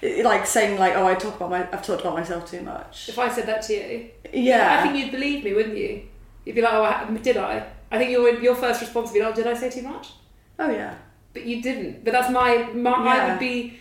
It- 0.03 0.25
like 0.25 0.47
saying 0.47 0.79
like, 0.79 0.95
oh, 0.97 1.07
I 1.07 1.15
talk 1.15 1.37
about 1.37 1.51
my, 1.51 1.61
I've 1.73 1.83
talked 1.85 2.01
about 2.03 2.15
myself 2.15 2.51
too 2.51 2.63
much. 2.63 3.09
If 3.09 3.19
I 3.19 3.29
said 3.29 3.47
that 3.47 3.63
to 3.63 3.73
you, 3.75 4.11
Yeah. 4.33 4.79
I 4.79 4.83
think 4.83 4.97
you'd 4.97 5.13
believe 5.13 5.45
me, 5.45 5.55
wouldn't 5.55 5.77
you? 5.77 6.03
You'd 6.45 6.55
be 6.57 6.63
like, 6.63 6.73
oh, 6.73 6.85
I, 6.85 7.05
did 7.23 7.37
I? 7.37 7.67
I 7.91 7.99
think 7.99 8.11
your 8.11 8.41
your 8.41 8.55
first 8.55 8.81
response 8.81 9.11
would 9.11 9.15
be, 9.19 9.23
oh, 9.23 9.33
did 9.33 9.47
I 9.47 9.55
say 9.55 9.71
too 9.71 9.83
much? 9.83 10.13
oh 10.59 10.71
yeah. 10.71 10.95
But 11.33 11.45
you 11.45 11.63
didn't. 11.63 12.05
But 12.05 12.13
that's 12.13 12.31
my 12.31 12.69
my. 12.75 12.91
I 12.91 13.31
would 13.31 13.39
be. 13.39 13.79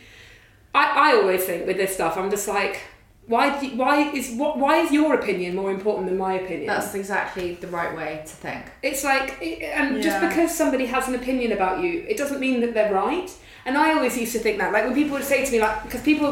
I, 0.75 1.11
I 1.11 1.15
always 1.15 1.43
think 1.45 1.65
with 1.65 1.77
this 1.77 1.93
stuff, 1.93 2.17
I'm 2.17 2.29
just 2.29 2.47
like, 2.47 2.81
why 3.27 3.59
you- 3.61 3.75
why 3.77 4.09
is 4.11 4.31
what 4.41 4.57
why 4.57 4.77
is 4.83 4.91
your 4.91 5.13
opinion 5.13 5.55
more 5.55 5.69
important 5.71 6.07
than 6.07 6.17
my 6.17 6.33
opinion? 6.35 6.67
That's 6.67 6.95
exactly 6.95 7.55
the 7.59 7.67
right 7.67 7.93
way 7.95 8.21
to 8.25 8.35
think. 8.45 8.63
It's 8.81 9.03
like, 9.03 9.35
it- 9.41 9.61
and 9.63 10.01
just 10.01 10.19
because 10.29 10.55
somebody 10.55 10.85
has 10.87 11.07
an 11.07 11.15
opinion 11.15 11.51
about 11.51 11.81
you, 11.83 12.05
it 12.07 12.17
doesn't 12.17 12.39
mean 12.39 12.61
that 12.61 12.73
they're 12.73 12.93
right. 12.93 13.29
And 13.65 13.77
I 13.77 13.93
always 13.95 14.17
used 14.17 14.31
to 14.33 14.39
think 14.39 14.57
that, 14.59 14.71
like 14.71 14.85
when 14.85 14.93
people 14.95 15.13
would 15.17 15.25
say 15.25 15.43
to 15.45 15.51
me, 15.51 15.59
like, 15.59 15.83
because 15.83 16.01
people, 16.01 16.29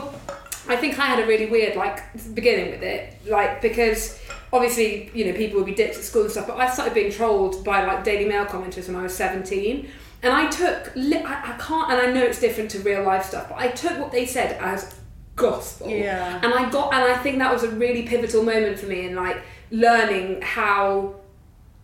I 0.69 0.77
think 0.77 0.97
I 0.97 1.05
had 1.05 1.19
a 1.23 1.27
really 1.27 1.47
weird 1.47 1.75
like 1.75 1.97
beginning 2.33 2.71
with 2.71 2.81
it, 2.83 3.13
like 3.27 3.61
because 3.61 4.17
obviously 4.53 5.11
you 5.13 5.25
know 5.25 5.33
people 5.33 5.57
would 5.59 5.65
be 5.65 5.73
dicks 5.75 5.97
at 5.97 6.03
school 6.05 6.21
and 6.23 6.31
stuff, 6.31 6.47
but 6.47 6.57
I 6.57 6.69
started 6.69 6.93
being 6.93 7.11
trolled 7.11 7.63
by 7.65 7.85
like 7.85 8.03
Daily 8.05 8.25
Mail 8.25 8.45
commenters 8.45 8.87
when 8.87 8.95
I 8.95 9.03
was 9.03 9.13
seventeen. 9.13 9.89
And 10.23 10.33
I 10.33 10.47
took, 10.49 10.91
I, 10.97 11.53
I 11.53 11.55
can't, 11.59 11.91
and 11.91 12.01
I 12.01 12.07
know 12.11 12.23
it's 12.23 12.39
different 12.39 12.71
to 12.71 12.79
real 12.79 13.03
life 13.03 13.25
stuff, 13.25 13.49
but 13.49 13.59
I 13.59 13.67
took 13.67 13.99
what 13.99 14.11
they 14.11 14.25
said 14.25 14.57
as 14.59 14.95
gospel. 15.35 15.89
Yeah. 15.89 16.39
And 16.41 16.53
I 16.53 16.69
got, 16.69 16.93
and 16.93 17.03
I 17.03 17.17
think 17.17 17.39
that 17.39 17.51
was 17.51 17.63
a 17.63 17.69
really 17.69 18.03
pivotal 18.03 18.43
moment 18.43 18.79
for 18.79 18.87
me 18.87 19.05
in 19.05 19.15
like 19.15 19.41
learning 19.71 20.41
how 20.41 21.15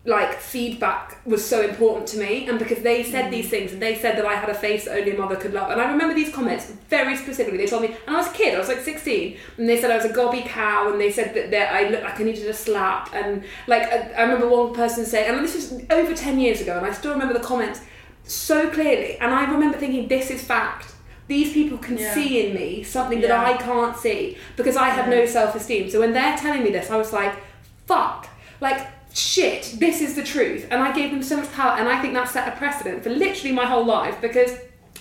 like 0.04 0.40
feedback 0.40 1.24
was 1.24 1.46
so 1.46 1.62
important 1.62 2.08
to 2.08 2.18
me. 2.18 2.48
And 2.48 2.58
because 2.58 2.82
they 2.82 3.04
said 3.04 3.30
these 3.30 3.48
things 3.48 3.72
and 3.72 3.80
they 3.80 3.96
said 3.96 4.18
that 4.18 4.26
I 4.26 4.34
had 4.34 4.48
a 4.48 4.54
face 4.54 4.86
that 4.86 4.98
only 4.98 5.14
a 5.14 5.18
mother 5.18 5.36
could 5.36 5.54
love. 5.54 5.70
And 5.70 5.80
I 5.80 5.92
remember 5.92 6.12
these 6.12 6.34
comments 6.34 6.72
very 6.88 7.16
specifically. 7.16 7.58
They 7.58 7.66
told 7.66 7.82
me 7.82 7.96
and 8.06 8.16
I 8.16 8.18
was 8.18 8.26
a 8.26 8.32
kid 8.32 8.54
I 8.54 8.58
was 8.58 8.68
like 8.68 8.80
16 8.80 9.36
and 9.58 9.68
they 9.68 9.80
said 9.80 9.92
I 9.92 9.96
was 9.96 10.04
a 10.04 10.12
gobby 10.12 10.42
cow 10.44 10.90
and 10.90 11.00
they 11.00 11.12
said 11.12 11.34
that, 11.34 11.52
that 11.52 11.72
I 11.72 11.88
looked 11.88 12.02
like 12.02 12.18
I 12.18 12.24
needed 12.24 12.48
a 12.48 12.54
slap. 12.54 13.14
And 13.14 13.44
like 13.68 13.82
I, 13.84 14.12
I 14.16 14.22
remember 14.22 14.48
one 14.48 14.74
person 14.74 15.04
saying 15.04 15.32
and 15.32 15.44
this 15.44 15.54
was 15.54 15.84
over 15.90 16.14
10 16.14 16.40
years 16.40 16.60
ago 16.60 16.76
and 16.76 16.84
I 16.84 16.92
still 16.92 17.12
remember 17.12 17.34
the 17.34 17.44
comments 17.44 17.80
so 18.24 18.70
clearly. 18.70 19.18
And 19.18 19.32
I 19.32 19.44
remember 19.52 19.78
thinking 19.78 20.08
this 20.08 20.30
is 20.32 20.42
fact 20.42 20.91
these 21.32 21.50
people 21.58 21.78
can 21.78 21.96
Yeah. 21.96 22.14
see 22.16 22.30
in 22.42 22.48
me 22.60 22.82
something 22.96 23.20
that 23.22 23.30
I 23.50 23.52
can't 23.68 23.96
see 24.04 24.20
because 24.58 24.76
I 24.86 24.88
have 24.98 25.08
no 25.16 25.20
self-esteem. 25.36 25.84
So 25.90 25.96
when 26.00 26.12
they're 26.12 26.36
telling 26.44 26.62
me 26.66 26.70
this 26.76 26.90
I 26.90 26.96
was 27.04 27.12
like 27.20 27.34
fuck. 27.86 28.20
Like 28.60 28.80
shit 29.14 29.62
this 29.84 29.96
is 30.06 30.14
the 30.20 30.22
truth. 30.34 30.62
And 30.70 30.78
I 30.86 30.90
gave 30.98 31.08
them 31.14 31.22
so 31.22 31.34
much 31.40 31.50
power 31.52 31.72
and 31.78 31.88
I 31.94 31.96
think 32.00 32.12
that 32.14 32.28
set 32.28 32.44
a 32.52 32.54
precedent 32.62 33.02
for 33.04 33.10
literally 33.24 33.52
my 33.62 33.66
whole 33.72 33.86
life 33.98 34.16
because 34.26 34.52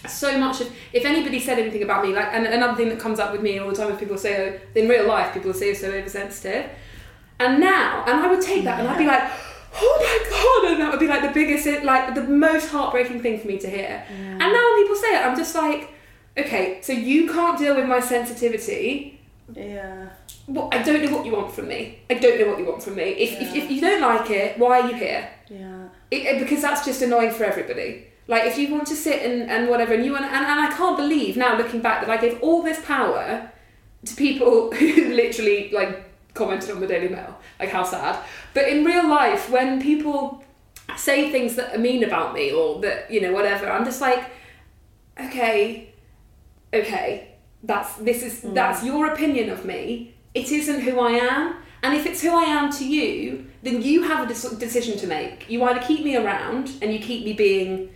so 0.07 0.29
much 0.45 0.61
of 0.61 0.67
if 0.93 1.03
anybody 1.13 1.39
said 1.47 1.59
anything 1.59 1.83
about 1.87 1.99
me 2.05 2.09
like 2.19 2.29
and 2.35 2.43
another 2.59 2.75
thing 2.79 2.89
that 2.89 2.99
comes 3.05 3.19
up 3.23 3.29
with 3.33 3.41
me 3.47 3.59
all 3.59 3.69
the 3.69 3.75
time 3.79 3.91
is 3.91 3.99
people 3.99 4.17
say 4.17 4.33
oh, 4.43 4.79
in 4.79 4.87
real 4.93 5.05
life 5.15 5.33
people 5.33 5.53
say 5.53 5.65
you're 5.67 5.75
so 5.85 5.91
oversensitive. 5.99 6.65
And 7.43 7.59
now 7.59 8.03
and 8.07 8.15
I 8.23 8.25
would 8.31 8.41
take 8.51 8.63
that 8.67 8.79
and 8.79 8.87
I'd 8.87 8.97
be 9.05 9.09
like 9.15 9.25
oh 9.87 9.95
my 10.07 10.17
god 10.35 10.71
and 10.71 10.81
that 10.81 10.89
would 10.91 10.99
be 11.05 11.07
like 11.07 11.23
the 11.29 11.35
biggest 11.39 11.65
like 11.93 12.15
the 12.15 12.23
most 12.47 12.65
heartbreaking 12.73 13.19
thing 13.21 13.35
for 13.41 13.47
me 13.47 13.57
to 13.65 13.69
hear. 13.77 13.93
And 14.41 14.49
now 14.55 14.63
when 14.65 14.75
people 14.81 14.95
say 15.03 15.11
it 15.17 15.25
I'm 15.25 15.37
just 15.43 15.55
like 15.55 15.81
okay 16.37 16.79
so 16.81 16.93
you 16.93 17.27
can't 17.31 17.57
deal 17.59 17.75
with 17.75 17.85
my 17.87 17.99
sensitivity 17.99 19.19
Yeah. 19.53 20.09
Well, 20.47 20.69
I 20.71 20.81
don't 20.81 21.03
know 21.05 21.15
what 21.15 21.25
you 21.25 21.33
want 21.33 21.51
from 21.53 21.67
me. 21.67 21.99
I 22.09 22.15
don't 22.15 22.39
know 22.39 22.47
what 22.49 22.57
you 22.59 22.65
want 22.65 22.81
from 22.83 22.95
me. 22.95 23.03
If, 23.25 23.39
if, 23.41 23.55
if 23.55 23.71
you 23.71 23.79
don't 23.79 24.01
like 24.01 24.29
it, 24.31 24.57
why 24.57 24.79
are 24.81 24.89
you 24.89 24.95
here? 24.95 25.29
Yeah. 25.49 25.83
It- 26.09 26.39
because 26.39 26.61
that's 26.61 26.83
just 26.85 27.01
annoying 27.01 27.31
for 27.31 27.43
everybody. 27.43 28.07
Like 28.27 28.45
if 28.45 28.57
you 28.57 28.71
want 28.73 28.87
to 28.87 28.95
sit 28.95 29.21
and, 29.23 29.49
and 29.51 29.69
whatever, 29.69 29.93
and 29.93 30.03
you 30.05 30.13
want, 30.13 30.25
and, 30.25 30.33
and 30.51 30.59
I 30.67 30.69
can't 30.75 30.97
believe 30.97 31.35
now 31.37 31.57
looking 31.57 31.81
back 31.81 32.01
that 32.01 32.09
I 32.09 32.17
gave 32.17 32.41
all 32.41 32.61
this 32.63 32.79
power 32.85 33.51
to 34.05 34.15
people 34.15 34.71
who 34.77 35.13
literally 35.13 35.69
like 35.71 35.93
commented 36.33 36.71
on 36.71 36.79
the 36.79 36.87
Daily 36.87 37.09
Mail. 37.09 37.37
Like 37.59 37.69
how 37.69 37.83
sad. 37.83 38.17
But 38.53 38.67
in 38.67 38.83
real 38.85 39.07
life, 39.07 39.49
when 39.49 39.81
people 39.81 40.43
say 40.97 41.31
things 41.31 41.55
that 41.55 41.75
are 41.75 41.79
mean 41.79 42.03
about 42.03 42.33
me 42.33 42.51
or 42.51 42.81
that 42.81 43.11
you 43.11 43.19
know 43.21 43.31
whatever, 43.33 43.69
I'm 43.69 43.85
just 43.85 44.01
like, 44.01 44.23
okay, 45.19 45.90
okay, 46.73 47.35
that's 47.63 47.95
this 47.97 48.23
is 48.23 48.41
hmm. 48.41 48.53
that's 48.53 48.83
your 48.83 49.11
opinion 49.13 49.49
of 49.49 49.65
me. 49.65 50.15
It 50.33 50.51
isn't 50.51 50.81
who 50.81 50.99
I 50.99 51.11
am. 51.11 51.55
And 51.83 51.95
if 51.95 52.05
it's 52.05 52.21
who 52.21 52.29
I 52.29 52.43
am 52.43 52.71
to 52.73 52.87
you, 52.87 53.47
then 53.63 53.81
you 53.81 54.03
have 54.03 54.29
a 54.29 54.33
decision 54.55 54.99
to 54.99 55.07
make. 55.07 55.49
You 55.49 55.63
either 55.63 55.79
keep 55.79 56.05
me 56.05 56.15
around 56.15 56.71
and 56.79 56.93
you 56.93 56.99
keep 56.99 57.25
me 57.25 57.33
being 57.33 57.91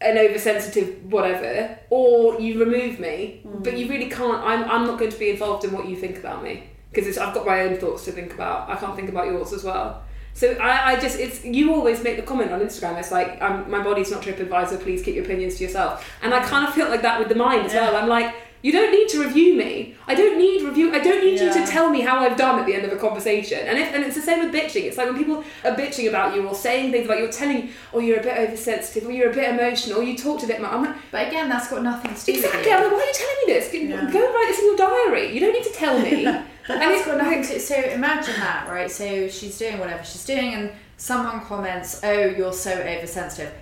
an 0.00 0.18
oversensitive 0.18 1.04
whatever, 1.10 1.78
or 1.90 2.40
you 2.40 2.60
remove 2.60 3.00
me. 3.00 3.40
Hmm. 3.42 3.62
But 3.62 3.76
you 3.76 3.88
really 3.88 4.08
can't. 4.08 4.42
I'm, 4.44 4.64
I'm 4.64 4.86
not 4.86 4.98
going 4.98 5.10
to 5.10 5.18
be 5.18 5.30
involved 5.30 5.64
in 5.64 5.72
what 5.72 5.88
you 5.88 5.96
think 5.96 6.18
about 6.18 6.42
me 6.42 6.64
because 6.92 7.16
I've 7.18 7.34
got 7.34 7.46
my 7.46 7.62
own 7.62 7.76
thoughts 7.76 8.04
to 8.04 8.12
think 8.12 8.34
about. 8.34 8.68
I 8.68 8.76
can't 8.76 8.94
think 8.94 9.08
about 9.08 9.26
yours 9.26 9.52
as 9.52 9.64
well. 9.64 10.04
So 10.34 10.52
I, 10.54 10.92
I 10.92 11.00
just 11.00 11.18
it's 11.18 11.44
you 11.44 11.74
always 11.74 12.02
make 12.02 12.16
the 12.16 12.22
comment 12.22 12.52
on 12.52 12.60
Instagram. 12.60 12.98
It's 12.98 13.12
like 13.12 13.40
um, 13.42 13.70
my 13.70 13.82
body's 13.82 14.10
not 14.10 14.22
TripAdvisor. 14.22 14.80
Please 14.82 15.02
keep 15.02 15.14
your 15.14 15.24
opinions 15.24 15.56
to 15.56 15.64
yourself. 15.64 16.08
And 16.22 16.32
I 16.34 16.42
kind 16.44 16.66
of 16.66 16.74
feel 16.74 16.88
like 16.88 17.02
that 17.02 17.18
with 17.18 17.28
the 17.28 17.34
mind 17.34 17.66
as 17.66 17.74
well. 17.74 17.96
I'm 17.96 18.08
like. 18.08 18.34
You 18.62 18.70
don't 18.70 18.92
need 18.92 19.08
to 19.08 19.24
review 19.24 19.56
me. 19.56 19.96
I 20.06 20.14
don't 20.14 20.38
need 20.38 20.62
review. 20.62 20.94
I 20.94 21.00
don't 21.00 21.24
need 21.24 21.40
you 21.40 21.52
to 21.52 21.66
tell 21.66 21.90
me 21.90 22.00
how 22.00 22.20
I've 22.20 22.36
done 22.36 22.60
at 22.60 22.66
the 22.66 22.74
end 22.74 22.84
of 22.84 22.92
a 22.92 22.96
conversation. 22.96 23.58
And 23.58 23.76
if, 23.76 23.92
and 23.92 24.04
it's 24.04 24.14
the 24.14 24.22
same 24.22 24.38
with 24.38 24.54
bitching. 24.54 24.84
It's 24.84 24.96
like 24.96 25.08
when 25.08 25.18
people 25.18 25.42
are 25.64 25.74
bitching 25.74 26.08
about 26.08 26.36
you 26.36 26.46
or 26.46 26.54
saying 26.54 26.92
things 26.92 27.06
about 27.06 27.18
you, 27.18 27.24
or 27.24 27.32
telling 27.32 27.56
you, 27.56 27.68
oh, 27.92 27.98
you're 27.98 28.20
a 28.20 28.22
bit 28.22 28.38
oversensitive, 28.38 29.08
or 29.08 29.10
you're 29.10 29.32
a 29.32 29.34
bit 29.34 29.50
emotional, 29.50 29.98
or 29.98 30.04
you 30.04 30.16
talked 30.16 30.44
a 30.44 30.46
bit 30.46 30.60
much. 30.60 30.70
I'm 30.72 30.84
like, 30.84 30.94
But 31.10 31.26
again, 31.26 31.48
that's 31.48 31.70
got 31.70 31.82
nothing 31.82 32.14
to 32.14 32.24
do 32.24 32.32
with 32.34 32.44
exactly. 32.44 32.70
you. 32.70 32.76
I'm 32.76 32.84
like, 32.84 32.92
why 32.92 32.98
are 32.98 33.06
you 33.06 33.12
telling 33.12 33.36
me 33.46 33.52
this? 33.52 33.72
Go 33.72 34.12
Go 34.12 34.26
and 34.26 34.34
write 34.34 34.46
this 34.46 34.58
in 34.60 34.66
your 34.66 34.76
diary. 34.76 35.34
You 35.34 35.40
don't 35.40 35.54
need 35.54 35.64
to 35.64 35.72
tell 35.72 35.98
me. 35.98 36.44
and 36.68 36.80
That's 36.80 36.98
it's 36.98 37.06
got 37.06 37.18
nothing 37.18 37.42
to. 37.42 37.60
So 37.60 37.76
imagine 37.76 38.34
that, 38.36 38.68
right? 38.68 38.90
So 38.90 39.28
she's 39.28 39.58
doing 39.58 39.78
whatever 39.78 40.04
she's 40.04 40.24
doing, 40.24 40.54
and 40.54 40.70
someone 40.96 41.40
comments, 41.40 42.00
"Oh, 42.04 42.12
you're 42.26 42.52
so 42.52 42.72
oversensitive." 42.72 43.52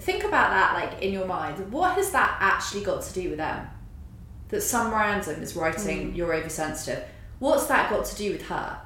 Think 0.00 0.24
about 0.24 0.50
that, 0.50 0.74
like 0.74 1.02
in 1.02 1.12
your 1.12 1.26
mind. 1.26 1.72
What 1.72 1.94
has 1.96 2.10
that 2.12 2.36
actually 2.40 2.84
got 2.84 3.02
to 3.02 3.12
do 3.12 3.30
with 3.30 3.38
them? 3.38 3.68
That 4.48 4.62
some 4.62 4.92
random 4.92 5.42
is 5.42 5.54
writing, 5.56 6.12
mm. 6.12 6.16
"You're 6.16 6.34
oversensitive." 6.34 7.04
What's 7.38 7.66
that 7.66 7.90
got 7.90 8.04
to 8.04 8.16
do 8.16 8.32
with 8.32 8.46
her? 8.48 8.80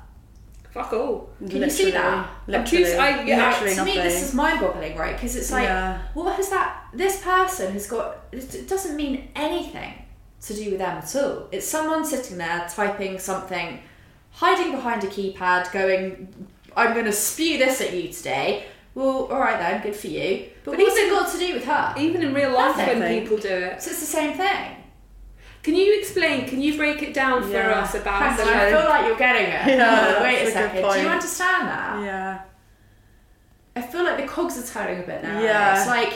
fuck 0.72 0.90
all. 0.94 1.28
Can 1.38 1.60
you 1.60 1.68
see 1.68 1.90
that? 1.90 2.30
I'm 2.48 2.64
choosing- 2.64 2.98
I- 2.98 3.22
yeah, 3.24 3.50
literally 3.50 3.74
to 3.74 3.84
me, 3.84 3.94
this 3.98 4.22
is 4.22 4.32
mind-boggling, 4.32 4.96
right? 4.96 5.14
Because 5.14 5.36
it's 5.36 5.50
like, 5.52 5.64
Yeah. 5.64 5.98
what 6.14 6.34
has 6.36 6.48
that? 6.48 6.84
This 6.94 7.20
person 7.20 7.74
has 7.74 7.86
got. 7.86 8.16
It 8.32 8.66
doesn't 8.66 8.96
mean 8.96 9.28
anything 9.36 10.01
to 10.46 10.54
do 10.54 10.70
with 10.70 10.78
them 10.78 10.98
at 10.98 11.16
all. 11.16 11.48
It's 11.52 11.66
someone 11.66 12.04
sitting 12.04 12.38
there 12.38 12.66
typing 12.68 13.18
something, 13.18 13.80
hiding 14.32 14.72
behind 14.72 15.04
a 15.04 15.06
keypad, 15.06 15.72
going, 15.72 16.28
"I'm 16.76 16.92
going 16.94 17.04
to 17.06 17.12
spew 17.12 17.58
this 17.58 17.80
at 17.80 17.92
you 17.94 18.12
today." 18.12 18.66
Well, 18.94 19.26
all 19.32 19.40
right 19.40 19.58
then, 19.58 19.82
good 19.82 19.96
for 19.96 20.08
you. 20.08 20.46
But, 20.64 20.72
But 20.72 20.80
what's 20.80 20.96
it 20.98 21.08
got 21.10 21.32
to 21.32 21.38
do 21.38 21.54
with 21.54 21.64
her? 21.64 21.94
Even 21.98 22.22
in 22.22 22.34
real 22.34 22.52
life, 22.52 22.76
Nothing. 22.76 22.98
when 23.00 23.20
people 23.22 23.38
do 23.38 23.48
it, 23.48 23.82
So 23.82 23.90
it's 23.90 24.00
the 24.00 24.06
same 24.06 24.36
thing. 24.36 24.76
can 25.62 25.74
you 25.74 25.98
explain? 25.98 26.46
Can 26.46 26.60
you 26.60 26.76
break 26.76 27.02
it 27.02 27.14
down 27.14 27.42
for 27.50 27.56
us 27.58 27.94
about? 27.94 28.22
Hang 28.22 28.48
I 28.48 28.70
feel 28.70 28.88
like 28.90 29.06
you're 29.06 29.16
getting 29.16 29.46
it. 29.46 29.78
Yeah, 29.78 30.22
Wait 30.22 30.42
a 30.44 30.48
a 30.48 30.50
second. 30.50 30.82
Do 30.82 31.00
you 31.00 31.08
understand 31.08 31.68
that? 31.68 32.02
Yeah. 32.04 32.40
I 33.74 33.80
feel 33.80 34.04
like 34.04 34.18
the 34.18 34.26
cogs 34.26 34.58
are 34.58 34.66
turning 34.74 35.02
a 35.02 35.06
bit 35.06 35.22
now. 35.22 35.40
Yeah. 35.40 35.78
It's 35.78 35.86
like 35.86 36.12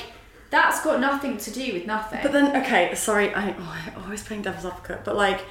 that's 0.51 0.82
got 0.82 1.01
nothing 1.01 1.36
to 1.38 1.51
do 1.51 1.72
with 1.72 1.86
nothing. 1.86 2.20
But 2.22 2.32
then, 2.32 2.57
okay, 2.62 2.94
sorry, 2.94 3.34
I, 3.34 3.55
oh, 3.59 3.92
I'm 3.97 4.05
always 4.05 4.22
playing 4.22 4.42
devil's 4.42 4.64
advocate, 4.64 5.05
but 5.05 5.16
like, 5.16 5.42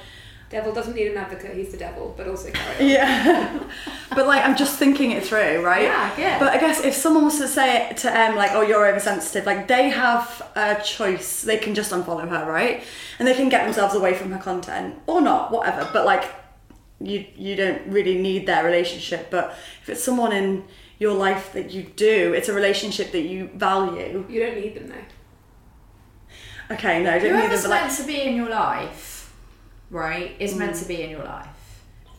Devil 0.48 0.72
doesn't 0.72 0.94
need 0.94 1.08
an 1.08 1.16
advocate. 1.16 1.56
He's 1.56 1.72
the 1.72 1.76
devil, 1.76 2.14
but 2.16 2.28
also 2.28 2.52
carry 2.52 2.84
on. 2.84 2.88
yeah. 2.88 3.60
but 4.10 4.28
like, 4.28 4.44
I'm 4.44 4.56
just 4.56 4.78
thinking 4.78 5.10
it 5.10 5.26
through, 5.26 5.64
right? 5.64 5.82
Yeah, 5.82 6.16
yeah. 6.16 6.38
But 6.38 6.50
I 6.50 6.60
guess 6.60 6.84
if 6.84 6.94
someone 6.94 7.24
was 7.24 7.38
to 7.38 7.48
say 7.48 7.88
it 7.88 7.96
to 7.98 8.16
Em, 8.16 8.36
like, 8.36 8.52
oh, 8.52 8.60
you're 8.60 8.86
oversensitive, 8.86 9.44
like, 9.44 9.66
they 9.66 9.88
have 9.88 10.48
a 10.54 10.80
choice. 10.84 11.42
They 11.42 11.58
can 11.58 11.74
just 11.74 11.90
unfollow 11.90 12.28
her, 12.28 12.48
right? 12.48 12.84
And 13.18 13.26
they 13.26 13.34
can 13.34 13.48
get 13.48 13.64
themselves 13.64 13.96
away 13.96 14.14
from 14.14 14.30
her 14.30 14.38
content 14.38 14.94
or 15.08 15.20
not, 15.20 15.50
whatever. 15.50 15.90
But 15.92 16.06
like, 16.06 16.30
you 17.00 17.26
you 17.36 17.56
don't 17.56 17.84
really 17.88 18.16
need 18.16 18.46
their 18.46 18.64
relationship. 18.64 19.30
But 19.30 19.56
if 19.82 19.88
it's 19.88 20.04
someone 20.04 20.32
in 20.32 20.64
your 20.98 21.14
life 21.14 21.52
that 21.52 21.70
you 21.70 21.82
do, 21.82 22.32
it's 22.32 22.48
a 22.48 22.52
relationship 22.54 23.12
that 23.12 23.22
you 23.22 23.48
value. 23.54 24.24
You 24.28 24.40
don't 24.46 24.56
need 24.56 24.74
them 24.74 24.88
though. 24.88 26.74
Okay, 26.74 27.02
no, 27.02 27.10
I 27.10 27.18
don't 27.18 27.22
need 27.24 27.30
them, 27.30 27.40
Whoever's 27.40 27.62
but 27.62 27.70
like, 27.70 27.82
meant 27.84 27.96
to 27.98 28.04
be 28.04 28.22
in 28.22 28.34
your 28.34 28.48
life, 28.48 29.32
right, 29.90 30.34
is 30.38 30.54
meant 30.56 30.74
Mm. 30.74 30.82
to 30.82 30.88
be 30.88 31.02
in 31.02 31.10
your 31.10 31.24
life. 31.24 31.46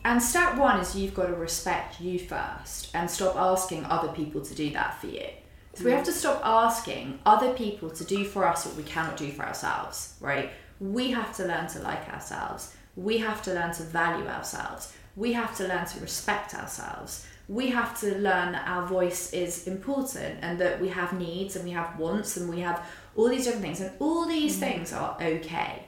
And 0.04 0.22
step 0.22 0.56
one 0.56 0.80
is 0.80 0.96
you've 0.96 1.14
got 1.14 1.26
to 1.26 1.34
respect 1.34 2.00
you 2.00 2.18
first 2.18 2.88
and 2.94 3.10
stop 3.10 3.36
asking 3.36 3.84
other 3.86 4.08
people 4.08 4.40
to 4.40 4.54
do 4.54 4.70
that 4.70 4.98
for 5.00 5.08
you. 5.08 5.26
So 5.74 5.84
we 5.84 5.90
have 5.92 6.04
to 6.04 6.12
stop 6.12 6.40
asking 6.44 7.18
other 7.26 7.52
people 7.52 7.90
to 7.90 8.04
do 8.04 8.24
for 8.24 8.46
us 8.46 8.64
what 8.66 8.74
we 8.74 8.82
cannot 8.84 9.16
do 9.16 9.30
for 9.30 9.44
ourselves, 9.44 10.14
right? 10.20 10.50
We 10.80 11.10
have 11.10 11.36
to 11.36 11.44
learn 11.44 11.66
to 11.68 11.80
like 11.80 12.08
ourselves. 12.08 12.74
We 12.96 13.18
have 13.18 13.42
to 13.42 13.54
learn 13.54 13.72
to 13.74 13.82
value 13.84 14.26
ourselves. 14.26 14.92
We 15.14 15.34
have 15.34 15.56
to 15.58 15.68
learn 15.68 15.84
to 15.86 16.00
respect 16.00 16.54
ourselves. 16.54 17.26
We 17.48 17.68
have 17.68 17.98
to 18.00 18.18
learn 18.18 18.52
that 18.52 18.68
our 18.68 18.86
voice 18.86 19.32
is 19.32 19.66
important 19.66 20.38
and 20.42 20.60
that 20.60 20.80
we 20.80 20.88
have 20.88 21.18
needs 21.18 21.56
and 21.56 21.64
we 21.64 21.70
have 21.70 21.98
wants 21.98 22.36
and 22.36 22.48
we 22.48 22.60
have 22.60 22.86
all 23.16 23.28
these 23.28 23.44
different 23.44 23.64
things. 23.64 23.80
And 23.80 23.92
all 23.98 24.26
these 24.26 24.56
mm. 24.56 24.60
things 24.60 24.92
are 24.92 25.16
okay. 25.20 25.84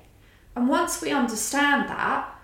And 0.57 0.69
once 0.69 1.03
we 1.03 1.11
understand 1.11 1.89
that, 1.89 2.35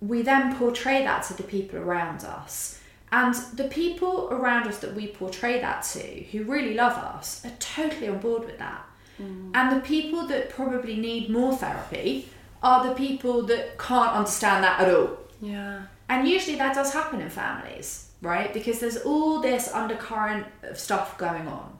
we 0.00 0.22
then 0.22 0.56
portray 0.56 1.02
that 1.04 1.24
to 1.24 1.34
the 1.34 1.42
people 1.42 1.78
around 1.78 2.24
us. 2.24 2.80
And 3.10 3.34
the 3.54 3.64
people 3.64 4.28
around 4.30 4.66
us 4.68 4.78
that 4.78 4.94
we 4.94 5.08
portray 5.08 5.60
that 5.60 5.82
to, 5.92 6.00
who 6.00 6.44
really 6.44 6.74
love 6.74 6.96
us, 6.96 7.44
are 7.44 7.52
totally 7.58 8.08
on 8.08 8.18
board 8.18 8.44
with 8.44 8.58
that. 8.58 8.84
Mm. 9.20 9.50
And 9.54 9.76
the 9.76 9.80
people 9.84 10.26
that 10.28 10.50
probably 10.50 10.96
need 10.96 11.28
more 11.28 11.54
therapy 11.54 12.28
are 12.62 12.88
the 12.88 12.94
people 12.94 13.42
that 13.42 13.76
can't 13.78 14.12
understand 14.12 14.64
that 14.64 14.80
at 14.80 14.94
all. 14.94 15.18
yeah. 15.40 15.82
And 16.08 16.28
usually 16.28 16.56
that 16.56 16.74
does 16.74 16.92
happen 16.92 17.20
in 17.22 17.30
families, 17.30 18.10
right? 18.22 18.54
Because 18.54 18.78
there's 18.78 18.98
all 18.98 19.40
this 19.40 19.70
undercurrent 19.72 20.46
of 20.62 20.78
stuff 20.78 21.18
going 21.18 21.46
on. 21.48 21.78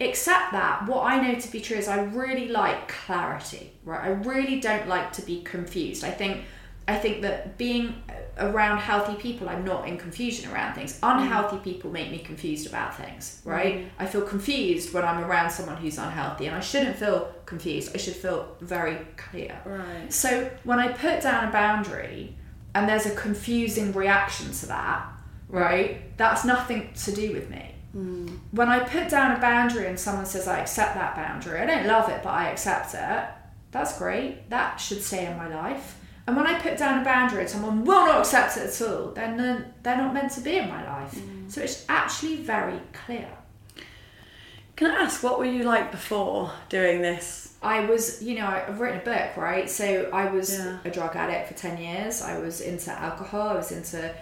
Except 0.00 0.50
that 0.52 0.86
what 0.86 1.04
I 1.04 1.22
know 1.22 1.38
to 1.38 1.52
be 1.52 1.60
true 1.60 1.76
is 1.76 1.86
I 1.86 2.02
really 2.02 2.48
like 2.48 2.88
clarity, 2.88 3.72
right? 3.84 4.02
I 4.02 4.08
really 4.08 4.60
don't 4.60 4.88
like 4.88 5.12
to 5.12 5.22
be 5.22 5.42
confused. 5.42 6.04
I 6.04 6.10
think 6.10 6.42
I 6.86 6.96
think 6.96 7.22
that 7.22 7.56
being 7.56 8.02
around 8.38 8.78
healthy 8.78 9.14
people, 9.14 9.48
I'm 9.48 9.64
not 9.64 9.88
in 9.88 9.96
confusion 9.96 10.50
around 10.50 10.74
things. 10.74 11.00
Mm. 11.00 11.16
Unhealthy 11.16 11.58
people 11.58 11.90
make 11.90 12.10
me 12.10 12.18
confused 12.18 12.66
about 12.66 12.96
things, 12.96 13.40
right? 13.44 13.78
Mm. 13.78 13.88
I 13.98 14.06
feel 14.06 14.22
confused 14.22 14.92
when 14.92 15.04
I'm 15.04 15.24
around 15.24 15.50
someone 15.50 15.76
who's 15.76 15.96
unhealthy, 15.96 16.46
and 16.46 16.56
I 16.56 16.60
shouldn't 16.60 16.96
feel 16.96 17.32
confused. 17.46 17.92
I 17.94 17.98
should 17.98 18.16
feel 18.16 18.54
very 18.60 18.98
clear. 19.16 19.58
Right. 19.64 20.12
So 20.12 20.50
when 20.64 20.78
I 20.78 20.88
put 20.88 21.22
down 21.22 21.48
a 21.48 21.52
boundary 21.52 22.36
and 22.74 22.88
there's 22.88 23.06
a 23.06 23.14
confusing 23.14 23.92
reaction 23.92 24.52
to 24.52 24.66
that, 24.66 25.13
right, 25.54 26.16
that's 26.16 26.44
nothing 26.44 26.92
to 27.04 27.12
do 27.12 27.32
with 27.32 27.48
me. 27.50 27.74
Hmm. 27.92 28.26
When 28.50 28.68
I 28.68 28.80
put 28.80 29.08
down 29.08 29.36
a 29.36 29.40
boundary 29.40 29.86
and 29.86 29.98
someone 29.98 30.26
says, 30.26 30.48
I 30.48 30.58
accept 30.60 30.94
that 30.94 31.14
boundary, 31.14 31.60
I 31.60 31.66
don't 31.66 31.86
love 31.86 32.08
it, 32.10 32.22
but 32.22 32.30
I 32.30 32.50
accept 32.50 32.94
it, 32.94 33.24
that's 33.70 33.98
great. 33.98 34.50
That 34.50 34.76
should 34.76 35.02
stay 35.02 35.26
in 35.26 35.36
my 35.36 35.48
life. 35.48 35.98
And 36.26 36.36
when 36.36 36.46
I 36.46 36.58
put 36.58 36.76
down 36.78 37.00
a 37.00 37.04
boundary 37.04 37.40
and 37.42 37.50
someone 37.50 37.84
will 37.84 38.06
not 38.06 38.20
accept 38.20 38.56
it 38.56 38.68
at 38.80 38.88
all, 38.88 39.10
then 39.12 39.36
they're, 39.36 39.66
they're 39.82 39.96
not 39.96 40.14
meant 40.14 40.32
to 40.32 40.40
be 40.40 40.56
in 40.56 40.68
my 40.68 40.84
life. 40.86 41.12
Hmm. 41.12 41.48
So 41.48 41.60
it's 41.62 41.84
actually 41.88 42.36
very 42.36 42.80
clear. 42.92 43.28
Can 44.76 44.90
I 44.90 45.02
ask, 45.02 45.22
what 45.22 45.38
were 45.38 45.44
you 45.44 45.62
like 45.62 45.92
before 45.92 46.50
doing 46.68 47.00
this? 47.00 47.54
I 47.62 47.84
was, 47.86 48.22
you 48.22 48.34
know, 48.36 48.46
I've 48.46 48.80
written 48.80 49.00
a 49.00 49.04
book, 49.04 49.36
right? 49.36 49.70
So 49.70 50.10
I 50.12 50.28
was 50.30 50.58
Yeah. 50.58 50.78
a 50.84 50.90
drug 50.90 51.14
addict 51.14 51.48
for 51.48 51.54
10 51.54 51.78
years. 51.80 52.22
I 52.22 52.38
was 52.38 52.60
into 52.60 52.90
alcohol, 52.90 53.48
I 53.50 53.54
was 53.54 53.70
into 53.70 54.12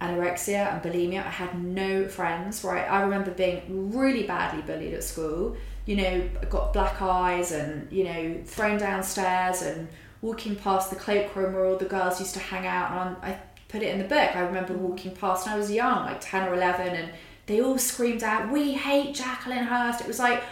anorexia 0.00 0.72
and 0.72 0.82
bulimia. 0.82 1.24
I 1.26 1.30
had 1.30 1.62
no 1.62 2.08
friends, 2.08 2.64
right? 2.64 2.90
I 2.90 3.02
remember 3.02 3.30
being 3.30 3.92
really 3.96 4.24
badly 4.24 4.62
bullied 4.62 4.94
at 4.94 5.04
school. 5.04 5.56
You 5.86 5.96
know, 5.96 6.28
got 6.50 6.72
black 6.72 7.00
eyes 7.00 7.52
and, 7.52 7.90
you 7.92 8.04
know, 8.04 8.40
thrown 8.44 8.78
downstairs 8.78 9.62
and 9.62 9.88
walking 10.20 10.56
past 10.56 10.90
the 10.90 10.96
cloakroom 10.96 11.54
where 11.54 11.66
all 11.66 11.76
the 11.76 11.84
girls 11.84 12.18
used 12.18 12.34
to 12.34 12.40
hang 12.40 12.66
out. 12.66 12.90
And 12.90 13.16
I 13.22 13.40
put 13.68 13.82
it 13.82 13.92
in 13.92 13.98
the 13.98 14.04
book. 14.04 14.34
I 14.34 14.40
remember 14.40 14.74
mm. 14.74 14.78
walking 14.78 15.14
past 15.14 15.46
and 15.46 15.54
I 15.54 15.58
was 15.58 15.70
young, 15.70 16.06
like 16.06 16.20
10 16.20 16.48
or 16.48 16.54
11, 16.54 16.88
and 16.88 17.12
they 17.46 17.60
all 17.60 17.78
screamed 17.78 18.24
out, 18.24 18.50
We 18.50 18.72
hate 18.72 19.14
Jacqueline 19.14 19.64
Hurst. 19.64 20.00
It 20.00 20.08
was 20.08 20.18
like, 20.18 20.42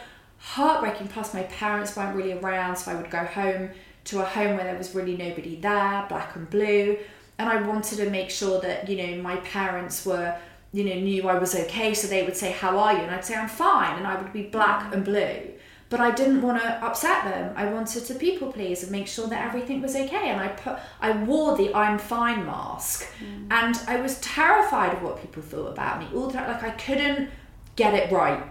heartbreaking. 0.44 1.08
Plus, 1.08 1.34
my 1.34 1.42
parents 1.44 1.96
weren't 1.96 2.14
really 2.14 2.32
around, 2.32 2.76
so 2.76 2.92
I 2.92 2.94
would 2.94 3.10
go 3.10 3.24
home 3.24 3.70
to 4.04 4.20
a 4.20 4.24
home 4.24 4.56
where 4.56 4.64
there 4.64 4.76
was 4.76 4.94
really 4.94 5.16
nobody 5.16 5.56
there, 5.56 6.04
black 6.08 6.36
and 6.36 6.48
blue. 6.50 6.98
And 7.38 7.48
I 7.48 7.62
wanted 7.62 7.96
to 7.96 8.10
make 8.10 8.30
sure 8.30 8.60
that 8.60 8.88
you 8.88 8.96
know 8.96 9.22
my 9.22 9.36
parents 9.36 10.06
were 10.06 10.36
you 10.72 10.84
know 10.84 10.94
knew 10.94 11.28
I 11.28 11.38
was 11.38 11.54
okay, 11.54 11.94
so 11.94 12.06
they 12.06 12.22
would 12.24 12.36
say 12.36 12.52
how 12.52 12.78
are 12.78 12.92
you, 12.92 13.00
and 13.00 13.10
I'd 13.10 13.24
say 13.24 13.34
I'm 13.34 13.48
fine, 13.48 13.96
and 13.98 14.06
I 14.06 14.20
would 14.20 14.32
be 14.32 14.44
black 14.44 14.90
mm. 14.90 14.92
and 14.94 15.04
blue. 15.04 15.50
But 15.90 16.00
I 16.00 16.10
didn't 16.10 16.42
want 16.42 16.60
to 16.60 16.84
upset 16.84 17.24
them. 17.24 17.52
I 17.56 17.66
wanted 17.66 18.04
to 18.06 18.14
people 18.14 18.50
please 18.50 18.82
and 18.82 18.90
make 18.90 19.06
sure 19.06 19.28
that 19.28 19.46
everything 19.46 19.80
was 19.82 19.94
okay. 19.94 20.30
And 20.30 20.40
I 20.40 20.48
put, 20.48 20.78
I 21.00 21.12
wore 21.12 21.56
the 21.56 21.72
"I'm 21.74 21.98
fine" 21.98 22.46
mask, 22.46 23.06
mm. 23.20 23.46
and 23.50 23.78
I 23.86 24.00
was 24.00 24.20
terrified 24.20 24.94
of 24.94 25.02
what 25.02 25.20
people 25.20 25.42
thought 25.42 25.72
about 25.72 26.00
me. 26.00 26.08
All 26.14 26.28
the 26.28 26.34
time, 26.34 26.48
like 26.48 26.62
I 26.62 26.70
couldn't 26.70 27.30
get 27.76 27.94
it 27.94 28.10
right, 28.10 28.42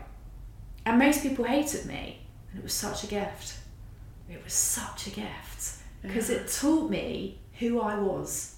and 0.85 0.99
most 0.99 1.21
people 1.21 1.45
hated 1.45 1.85
me, 1.85 2.19
and 2.51 2.59
it 2.59 2.63
was 2.63 2.73
such 2.73 3.03
a 3.03 3.07
gift. 3.07 3.55
It 4.29 4.43
was 4.43 4.53
such 4.53 5.07
a 5.07 5.09
gift 5.09 5.77
because 6.01 6.29
it 6.29 6.47
taught 6.47 6.89
me 6.89 7.39
who 7.59 7.79
I 7.79 7.97
was. 7.99 8.52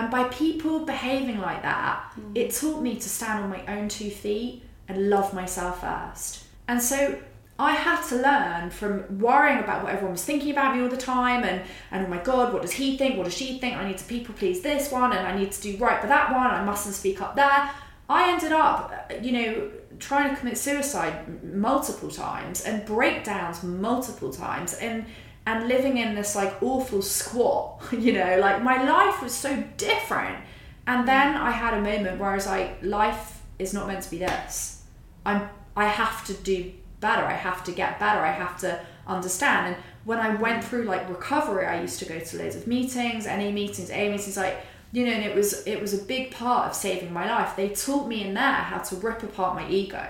And 0.00 0.10
by 0.10 0.24
people 0.28 0.86
behaving 0.86 1.40
like 1.40 1.60
that, 1.60 2.10
it 2.34 2.48
mm. 2.48 2.58
taught 2.58 2.82
me 2.82 2.94
to 2.94 3.06
stand 3.06 3.44
on 3.44 3.50
my 3.50 3.62
own 3.66 3.90
two 3.90 4.08
feet 4.08 4.62
and 4.88 5.10
love 5.10 5.34
myself 5.34 5.82
first. 5.82 6.44
And 6.68 6.82
so 6.82 7.20
I 7.58 7.72
had 7.72 8.02
to 8.08 8.16
learn 8.16 8.70
from 8.70 9.18
worrying 9.18 9.58
about 9.58 9.84
what 9.84 9.92
everyone 9.92 10.12
was 10.12 10.24
thinking 10.24 10.52
about 10.52 10.74
me 10.74 10.82
all 10.82 10.88
the 10.88 10.96
time 10.96 11.44
and, 11.44 11.60
and 11.90 12.06
oh 12.06 12.08
my 12.08 12.16
god, 12.16 12.54
what 12.54 12.62
does 12.62 12.72
he 12.72 12.96
think? 12.96 13.18
What 13.18 13.24
does 13.24 13.36
she 13.36 13.58
think? 13.58 13.76
I 13.76 13.86
need 13.86 13.98
to 13.98 14.04
people 14.06 14.34
please 14.34 14.62
this 14.62 14.90
one 14.90 15.12
and 15.12 15.26
I 15.26 15.36
need 15.36 15.52
to 15.52 15.60
do 15.60 15.76
right 15.76 16.00
for 16.00 16.06
that 16.06 16.32
one. 16.32 16.46
I 16.46 16.64
mustn't 16.64 16.94
speak 16.94 17.20
up 17.20 17.36
there. 17.36 17.70
I 18.08 18.32
ended 18.32 18.52
up, 18.52 19.12
you 19.20 19.32
know, 19.32 19.70
trying 19.98 20.30
to 20.30 20.36
commit 20.36 20.56
suicide 20.56 21.44
multiple 21.44 22.10
times 22.10 22.62
and 22.62 22.86
breakdowns 22.86 23.62
multiple 23.62 24.32
times 24.32 24.72
and 24.72 25.04
and 25.50 25.66
living 25.66 25.98
in 25.98 26.14
this 26.14 26.36
like 26.36 26.62
awful 26.62 27.02
squat, 27.02 27.82
you 27.92 28.12
know, 28.12 28.38
like 28.38 28.62
my 28.62 28.88
life 28.88 29.20
was 29.20 29.34
so 29.34 29.62
different. 29.76 30.38
And 30.86 31.06
then 31.06 31.36
I 31.36 31.50
had 31.50 31.74
a 31.74 31.82
moment 31.82 32.20
where 32.20 32.30
I 32.30 32.34
was 32.36 32.46
like, 32.46 32.78
life 32.82 33.42
is 33.58 33.74
not 33.74 33.88
meant 33.88 34.02
to 34.04 34.10
be 34.10 34.18
this. 34.18 34.84
I'm 35.26 35.48
I 35.76 35.86
have 35.86 36.24
to 36.26 36.34
do 36.34 36.72
better. 37.00 37.24
I 37.24 37.32
have 37.32 37.64
to 37.64 37.72
get 37.72 37.98
better. 37.98 38.20
I 38.20 38.32
have 38.32 38.58
to 38.60 38.80
understand. 39.06 39.74
And 39.74 39.76
when 40.04 40.18
I 40.18 40.34
went 40.36 40.64
through 40.64 40.84
like 40.84 41.08
recovery, 41.08 41.66
I 41.66 41.80
used 41.80 41.98
to 42.00 42.04
go 42.04 42.18
to 42.18 42.38
loads 42.38 42.56
of 42.56 42.66
meetings, 42.66 43.26
NA 43.26 43.50
meetings, 43.50 43.90
A 43.90 44.08
meetings, 44.08 44.36
like 44.36 44.58
you 44.92 45.04
know, 45.06 45.12
and 45.12 45.24
it 45.24 45.34
was 45.34 45.66
it 45.66 45.80
was 45.80 45.94
a 45.94 46.02
big 46.04 46.30
part 46.30 46.68
of 46.68 46.74
saving 46.74 47.12
my 47.12 47.26
life. 47.28 47.56
They 47.56 47.70
taught 47.70 48.06
me 48.06 48.24
in 48.24 48.34
there 48.34 48.52
how 48.52 48.78
to 48.78 48.96
rip 48.96 49.22
apart 49.24 49.56
my 49.56 49.68
ego 49.68 50.06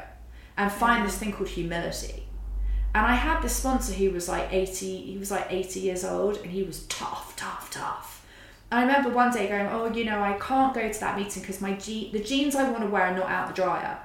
and 0.59 0.71
find 0.71 1.03
mm. 1.03 1.07
this 1.07 1.17
thing 1.17 1.33
called 1.33 1.49
humility. 1.49 2.20
And 2.95 3.07
I 3.07 3.15
had 3.15 3.41
this 3.41 3.55
sponsor 3.55 3.93
who 3.93 4.11
was 4.11 4.29
like 4.29 4.49
80, 4.53 4.97
he 5.03 5.19
was 5.19 5.31
like 5.31 5.47
80 5.49 5.81
years 5.81 6.05
old 6.05 6.39
and 6.39 6.51
he 6.51 6.63
was 6.65 6.87
tough, 6.87 7.37
tough, 7.37 7.71
tough. 7.71 8.27
I 8.73 8.83
remember 8.83 9.11
one 9.11 9.33
day 9.33 9.49
going, 9.49 9.67
Oh, 9.69 9.93
you 9.93 10.05
know, 10.05 10.21
I 10.21 10.35
can't 10.35 10.75
go 10.75 10.91
to 10.91 11.01
that 11.01 11.17
meeting 11.17 11.43
because 11.43 11.61
my 11.61 11.75
je- 11.75 12.11
the 12.13 12.21
jeans 12.21 12.55
I 12.55 12.69
want 12.71 12.83
to 12.83 12.89
wear 12.91 13.03
are 13.03 13.17
not 13.17 13.31
out 13.31 13.49
the 13.49 13.55
dryer. 13.55 13.99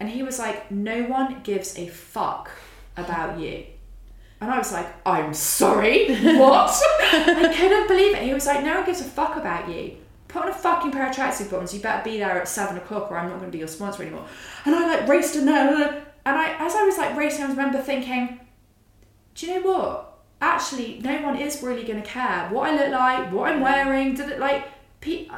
And 0.00 0.08
he 0.08 0.22
was 0.22 0.38
like, 0.38 0.70
No 0.70 1.04
one 1.04 1.40
gives 1.42 1.76
a 1.78 1.88
fuck 1.88 2.50
about 2.96 3.38
you. 3.38 3.64
And 4.40 4.50
I 4.50 4.58
was 4.58 4.72
like, 4.72 4.88
I'm 5.06 5.34
sorry, 5.34 6.16
what? 6.36 6.80
I 7.12 7.54
couldn't 7.56 7.88
believe 7.88 8.14
it. 8.16 8.22
He 8.22 8.34
was 8.34 8.46
like, 8.46 8.64
No 8.64 8.76
one 8.76 8.86
gives 8.86 9.00
a 9.00 9.04
fuck 9.04 9.36
about 9.36 9.68
you. 9.68 9.96
Put 10.28 10.42
on 10.42 10.48
a 10.48 10.54
fucking 10.54 10.92
pair 10.92 11.08
of 11.08 11.14
tracksuit 11.14 11.50
bottoms. 11.50 11.74
You 11.74 11.80
better 11.80 12.02
be 12.02 12.18
there 12.18 12.40
at 12.40 12.48
seven 12.48 12.76
o'clock, 12.76 13.10
or 13.10 13.18
I'm 13.18 13.28
not 13.28 13.38
going 13.38 13.50
to 13.50 13.52
be 13.52 13.58
your 13.58 13.68
sponsor 13.68 14.02
anymore. 14.02 14.26
And 14.64 14.74
I 14.74 14.86
like 14.86 15.08
raced 15.08 15.36
in 15.36 15.44
there, 15.44 16.04
and 16.24 16.36
I, 16.36 16.54
as 16.58 16.74
I 16.74 16.84
was 16.84 16.98
like 16.98 17.16
racing, 17.16 17.44
I 17.44 17.48
remember 17.48 17.78
thinking, 17.78 18.40
do 19.34 19.46
you 19.46 19.54
know 19.54 19.70
what? 19.70 20.18
Actually, 20.40 21.00
no 21.00 21.22
one 21.22 21.36
is 21.36 21.62
really 21.62 21.84
going 21.84 22.02
to 22.02 22.08
care 22.08 22.48
what 22.50 22.68
I 22.68 22.76
look 22.76 22.92
like, 22.92 23.32
what 23.32 23.52
I'm 23.52 23.60
mm. 23.60 23.62
wearing. 23.62 24.14
Did 24.14 24.28
it 24.30 24.38
like, 24.40 24.66
pe- 25.00 25.28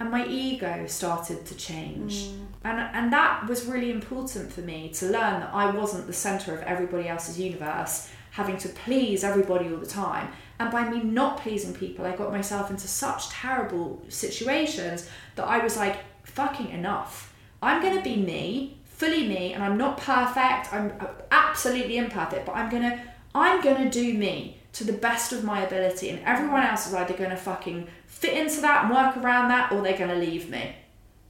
and 0.00 0.10
my 0.10 0.26
ego 0.26 0.86
started 0.86 1.46
to 1.46 1.54
change, 1.56 2.24
mm. 2.24 2.46
and 2.64 2.80
and 2.80 3.12
that 3.12 3.46
was 3.48 3.66
really 3.66 3.90
important 3.90 4.52
for 4.52 4.60
me 4.60 4.90
to 4.90 5.06
learn 5.06 5.40
that 5.40 5.50
I 5.54 5.70
wasn't 5.70 6.06
the 6.06 6.12
center 6.12 6.54
of 6.54 6.62
everybody 6.62 7.08
else's 7.08 7.38
universe, 7.38 8.10
having 8.32 8.56
to 8.58 8.68
please 8.68 9.22
everybody 9.22 9.72
all 9.72 9.78
the 9.78 9.86
time. 9.86 10.28
And 10.58 10.70
by 10.70 10.88
me 10.88 11.02
not 11.02 11.38
pleasing 11.38 11.74
people, 11.74 12.06
I 12.06 12.14
got 12.14 12.32
myself 12.32 12.70
into 12.70 12.86
such 12.86 13.28
terrible 13.28 14.02
situations 14.08 15.08
that 15.34 15.46
I 15.46 15.58
was 15.58 15.76
like, 15.76 15.96
fucking 16.22 16.70
enough. 16.70 17.34
I'm 17.60 17.82
going 17.82 17.96
to 17.96 18.02
be 18.02 18.16
me, 18.16 18.78
fully 18.94 19.28
me, 19.28 19.52
and 19.52 19.62
I'm 19.62 19.76
not 19.76 19.98
perfect. 19.98 20.72
I'm 20.72 20.92
uh, 21.00 21.06
absolutely 21.30 21.98
imperfect, 21.98 22.46
but 22.46 22.56
I'm 22.56 22.70
going 22.70 22.82
to 22.84 23.00
I'm 23.34 23.60
going 23.60 23.82
to 23.82 23.90
do 23.90 24.14
me 24.14 24.58
to 24.74 24.84
the 24.84 24.92
best 24.92 25.32
of 25.32 25.44
my 25.44 25.62
ability 25.62 26.10
and 26.10 26.20
everyone 26.24 26.62
mm. 26.62 26.70
else 26.70 26.86
is 26.86 26.94
either 26.94 27.14
going 27.14 27.30
to 27.30 27.36
fucking 27.36 27.86
fit 28.06 28.34
into 28.34 28.60
that 28.60 28.84
and 28.84 28.94
work 28.94 29.16
around 29.16 29.48
that 29.48 29.72
or 29.72 29.82
they're 29.82 29.98
going 29.98 30.10
to 30.10 30.16
leave 30.16 30.50
me. 30.50 30.74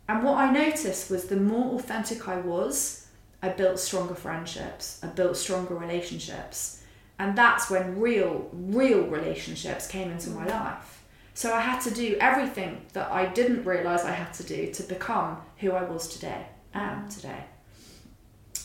And 0.08 0.22
what 0.22 0.38
I 0.38 0.50
noticed 0.50 1.10
was 1.10 1.24
the 1.24 1.36
more 1.36 1.76
authentic 1.76 2.28
I 2.28 2.38
was, 2.40 3.06
I 3.42 3.50
built 3.50 3.78
stronger 3.78 4.14
friendships, 4.14 5.00
I 5.02 5.06
built 5.08 5.36
stronger 5.36 5.74
relationships. 5.74 6.82
And 7.18 7.38
that's 7.38 7.70
when 7.70 8.00
real, 8.00 8.48
real 8.52 9.02
relationships 9.02 9.86
came 9.86 10.10
into 10.10 10.30
my 10.30 10.46
mm. 10.46 10.50
life. 10.50 11.02
So 11.32 11.52
I 11.52 11.60
had 11.60 11.80
to 11.80 11.90
do 11.90 12.16
everything 12.20 12.82
that 12.92 13.10
I 13.10 13.26
didn't 13.26 13.64
realize 13.64 14.04
I 14.04 14.12
had 14.12 14.32
to 14.34 14.44
do 14.44 14.72
to 14.72 14.82
become 14.84 15.38
who 15.58 15.72
I 15.72 15.84
was 15.84 16.08
today, 16.08 16.46
am 16.74 17.04
mm. 17.04 17.14
today. 17.14 17.44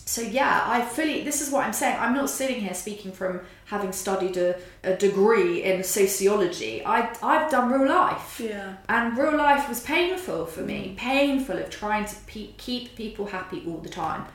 So 0.10 0.22
yeah, 0.24 0.64
I 0.66 0.82
fully. 0.82 1.24
This 1.24 1.40
is 1.40 1.52
what 1.52 1.66
I'm 1.68 1.72
saying. 1.72 1.96
I'm 2.00 2.16
not 2.16 2.32
sitting 2.32 2.62
here 2.62 2.74
speaking 2.74 3.12
from 3.12 3.42
having 3.66 3.92
studied 3.92 4.38
a, 4.38 4.56
a 4.84 4.96
degree 4.96 5.64
in 5.64 5.84
sociology. 5.84 6.84
I 6.84 7.16
I've 7.22 7.52
done 7.52 7.72
real 7.72 7.88
life. 7.88 8.42
Yeah. 8.44 8.78
And 8.90 9.16
real 9.16 9.38
life 9.38 9.70
was 9.70 9.82
painful 9.82 10.48
for 10.48 10.62
me. 10.62 10.96
Painful 10.98 11.60
of 11.60 11.70
trying 11.70 12.06
to 12.06 12.16
pe- 12.26 12.54
keep 12.58 12.96
people 12.96 13.28
happy 13.28 13.64
all 13.68 13.78
the 13.78 13.90
time. 13.90 14.26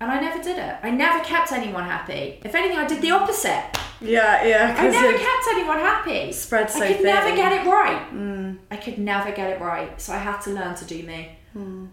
And 0.00 0.08
I 0.12 0.20
never 0.20 0.40
did 0.40 0.56
it. 0.56 0.76
I 0.84 0.90
never 0.90 1.24
kept 1.24 1.50
anyone 1.50 1.82
happy. 1.82 2.38
If 2.44 2.54
anything, 2.54 2.78
I 2.78 2.86
did 2.86 3.02
the 3.02 3.10
opposite. 3.10 3.64
Yeah, 4.00 4.44
yeah. 4.44 4.76
I 4.78 4.88
never 4.88 5.18
kept 5.18 5.44
anyone 5.50 5.78
happy. 5.78 6.30
Spread 6.30 6.70
so 6.70 6.80
I 6.80 6.92
could 6.92 7.04
never 7.04 7.34
get 7.34 7.50
it 7.52 7.66
right. 7.68 8.56
I 8.70 8.76
could 8.76 8.98
never 8.98 9.32
get 9.32 9.50
it 9.50 9.60
right. 9.60 10.00
So 10.00 10.12
I 10.12 10.18
had 10.18 10.38
to 10.42 10.50
learn 10.50 10.76
to 10.76 10.84
do 10.84 11.02
me. 11.02 11.38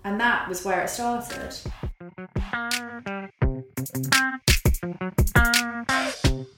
And 0.04 0.20
that 0.20 0.50
was 0.50 0.64
where 0.66 0.82
it 0.82 0.90
started. 0.90 1.56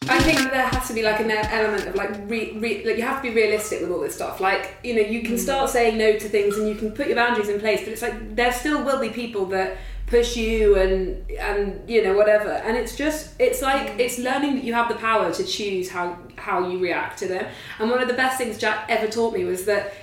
I 0.10 0.20
think 0.20 0.52
there 0.52 0.68
has 0.68 0.88
to 0.90 0.94
be 0.94 1.04
like 1.04 1.22
an 1.22 1.32
element 1.32 1.88
of 1.88 1.96
like, 1.96 2.12
re, 2.28 2.58
re, 2.58 2.86
like 2.86 2.98
you 2.98 3.04
have 3.04 3.22
to 3.22 3.30
be 3.30 3.34
realistic 3.34 3.82
with 3.82 3.92
all 3.92 4.02
this 4.02 4.16
stuff. 4.16 4.42
Like 4.42 4.78
you 4.84 4.96
know, 4.96 5.02
you 5.02 5.22
can 5.22 5.36
mm. 5.36 5.40
start 5.40 5.70
saying 5.70 5.98
no 5.98 6.18
to 6.18 6.28
things 6.30 6.58
and 6.58 6.68
you 6.68 6.76
can 6.76 6.92
put 6.92 7.08
your 7.08 7.16
boundaries 7.16 7.48
in 7.48 7.60
place, 7.62 7.80
but 7.82 7.90
it's 7.90 8.02
like 8.02 8.36
there 8.36 8.52
still 8.52 8.84
will 8.84 9.00
be 9.00 9.10
people 9.10 9.46
that 9.48 9.78
push 10.08 10.36
you 10.36 10.76
and 10.76 11.30
and 11.32 11.90
you 11.90 12.04
know 12.04 12.14
whatever. 12.14 12.50
And 12.50 12.76
it's 12.76 12.98
just 12.98 13.40
it's 13.40 13.62
like 13.62 13.92
mm. 13.92 14.00
it's 14.00 14.20
learning 14.20 14.56
that 14.56 14.66
you 14.66 14.74
have 14.74 14.90
the 14.90 14.96
power 14.96 15.32
to 15.34 15.44
choose 15.46 15.90
how 15.90 16.18
how 16.36 16.68
you 16.68 16.80
react 16.80 17.20
to 17.20 17.28
them. 17.28 17.46
And 17.80 17.90
one 17.90 18.02
of 18.02 18.10
the 18.10 18.16
best 18.16 18.38
things 18.38 18.60
Jacq 18.60 18.84
ever 18.90 19.08
taught 19.08 19.34
me 19.34 19.46
was 19.46 19.64
that 19.66 19.94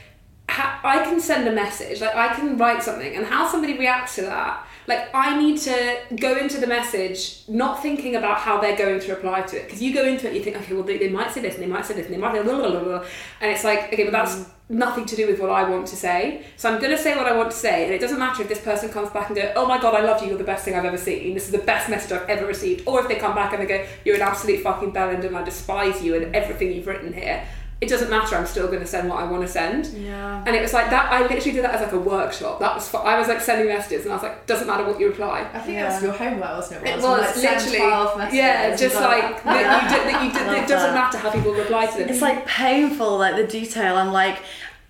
ha- 0.49 0.81
I 0.83 1.05
can 1.05 1.21
send 1.21 1.47
a 1.47 1.53
message, 1.53 2.01
like 2.01 2.15
I 2.15 2.35
can 2.35 2.57
write 2.57 2.83
something, 2.83 3.15
and 3.15 3.27
how 3.27 3.47
somebody 3.47 3.79
reacts 3.79 4.15
to 4.17 4.23
that. 4.23 4.67
Like 4.91 5.15
I 5.15 5.39
need 5.41 5.57
to 5.59 6.01
go 6.17 6.37
into 6.37 6.59
the 6.59 6.67
message 6.67 7.43
not 7.47 7.81
thinking 7.81 8.17
about 8.17 8.39
how 8.39 8.61
they're 8.61 8.77
going 8.77 8.99
to 8.99 9.15
reply 9.15 9.43
to 9.43 9.57
it 9.57 9.67
because 9.67 9.81
you 9.81 9.95
go 9.95 10.05
into 10.05 10.29
it, 10.29 10.35
you 10.35 10.43
think, 10.43 10.57
okay, 10.57 10.75
well 10.75 10.83
they, 10.83 10.99
they 10.99 11.09
might 11.09 11.31
say 11.31 11.41
this 11.41 11.55
and 11.55 11.63
they 11.63 11.69
might 11.69 11.87
say 11.87 11.95
this 11.95 12.07
and 12.07 12.15
they 12.17 12.19
might 12.19 12.35
say 12.35 12.43
blah, 12.43 12.59
blah, 12.59 12.71
blah, 12.71 12.83
blah. 12.83 13.05
and 13.41 13.53
it's 13.53 13.63
like, 13.63 13.93
okay, 13.93 14.03
but 14.03 14.11
that's 14.11 14.35
mm. 14.35 14.51
nothing 14.69 15.07
to 15.07 15.15
do 15.15 15.29
with 15.29 15.39
what 15.39 15.49
I 15.49 15.63
want 15.63 15.87
to 15.87 15.97
say. 15.97 16.45
So 16.57 16.69
I'm 16.69 16.81
going 16.81 16.91
to 16.91 16.99
say 16.99 17.17
what 17.17 17.27
I 17.27 17.37
want 17.37 17.53
to 17.53 17.57
say, 17.57 17.85
and 17.85 17.95
it 17.95 18.01
doesn't 18.01 18.19
matter 18.19 18.43
if 18.43 18.49
this 18.49 18.61
person 18.61 18.91
comes 18.91 19.11
back 19.11 19.29
and 19.29 19.37
go, 19.37 19.53
oh 19.55 19.65
my 19.65 19.81
god, 19.81 19.95
I 19.95 20.01
love 20.01 20.23
you, 20.23 20.31
you're 20.31 20.39
the 20.39 20.43
best 20.43 20.65
thing 20.65 20.75
I've 20.75 20.85
ever 20.85 20.99
seen. 20.99 21.35
This 21.35 21.45
is 21.45 21.53
the 21.53 21.59
best 21.59 21.89
message 21.89 22.11
I've 22.11 22.29
ever 22.29 22.45
received. 22.45 22.83
Or 22.89 23.01
if 23.01 23.07
they 23.07 23.15
come 23.15 23.37
back 23.37 23.53
and 23.53 23.63
they 23.63 23.67
go, 23.67 23.87
you're 24.05 24.17
an 24.17 24.23
absolute 24.23 24.61
fucking 24.61 24.91
bellend 24.91 25.25
and 25.25 25.37
I 25.37 25.45
despise 25.45 26.03
you 26.03 26.17
and 26.17 26.35
everything 26.35 26.73
you've 26.73 26.89
written 26.89 27.13
here. 27.13 27.47
It 27.81 27.89
doesn't 27.89 28.11
matter. 28.11 28.37
I'm 28.37 28.45
still 28.47 28.67
going 28.67 28.81
to 28.81 28.87
send 28.87 29.09
what 29.09 29.21
I 29.21 29.25
want 29.25 29.43
to 29.43 29.49
send. 29.49 29.87
Yeah. 29.87 30.45
And 30.47 30.55
it 30.55 30.61
was 30.61 30.75
like 30.75 30.91
that. 30.91 31.11
I 31.11 31.23
literally 31.23 31.53
did 31.53 31.65
that 31.65 31.75
as 31.77 31.81
like 31.81 31.93
a 31.93 31.99
workshop. 31.99 32.59
That 32.61 32.75
was. 32.75 32.87
fu- 32.89 32.99
I 32.99 33.19
was 33.19 33.27
like 33.27 33.41
sending 33.41 33.69
messages, 33.69 34.03
and 34.05 34.13
I 34.13 34.17
was 34.17 34.23
like, 34.23 34.45
doesn't 34.47 34.67
matter 34.67 34.85
what 34.85 35.01
you 35.01 35.09
reply. 35.09 35.49
I 35.55 35.59
think 35.61 35.77
Yeah. 35.79 35.89
that 35.89 35.95
was 35.95 36.03
your 36.03 36.13
homework, 36.13 36.51
wasn't 36.57 36.85
it? 36.87 36.89
It 36.91 36.95
Roz? 36.97 37.03
was 37.05 37.43
Like, 37.43 37.55
literally, 37.55 37.79
12 37.79 38.19
messages 38.19 38.37
yeah, 38.37 38.63
and 38.69 38.79
just 38.79 38.95
blah, 38.97 39.01
blah, 39.07 39.11
like 39.31 39.43
blah. 39.43 39.53
that 39.55 39.83
you 39.83 39.89
did. 39.97 40.15
That 40.15 40.25
you 40.25 40.31
did. 40.55 40.65
It 40.65 40.69
doesn't 40.69 40.95
that. 40.95 40.95
matter 40.95 41.19
how 41.19 41.31
people 41.31 41.53
reply 41.55 41.87
to 41.87 41.99
them. 41.99 42.09
It's 42.11 42.21
like 42.21 42.47
painful, 42.47 43.17
like 43.19 43.37
the 43.37 43.47
detail. 43.47 43.97
I'm 43.97 44.13
like, 44.13 44.41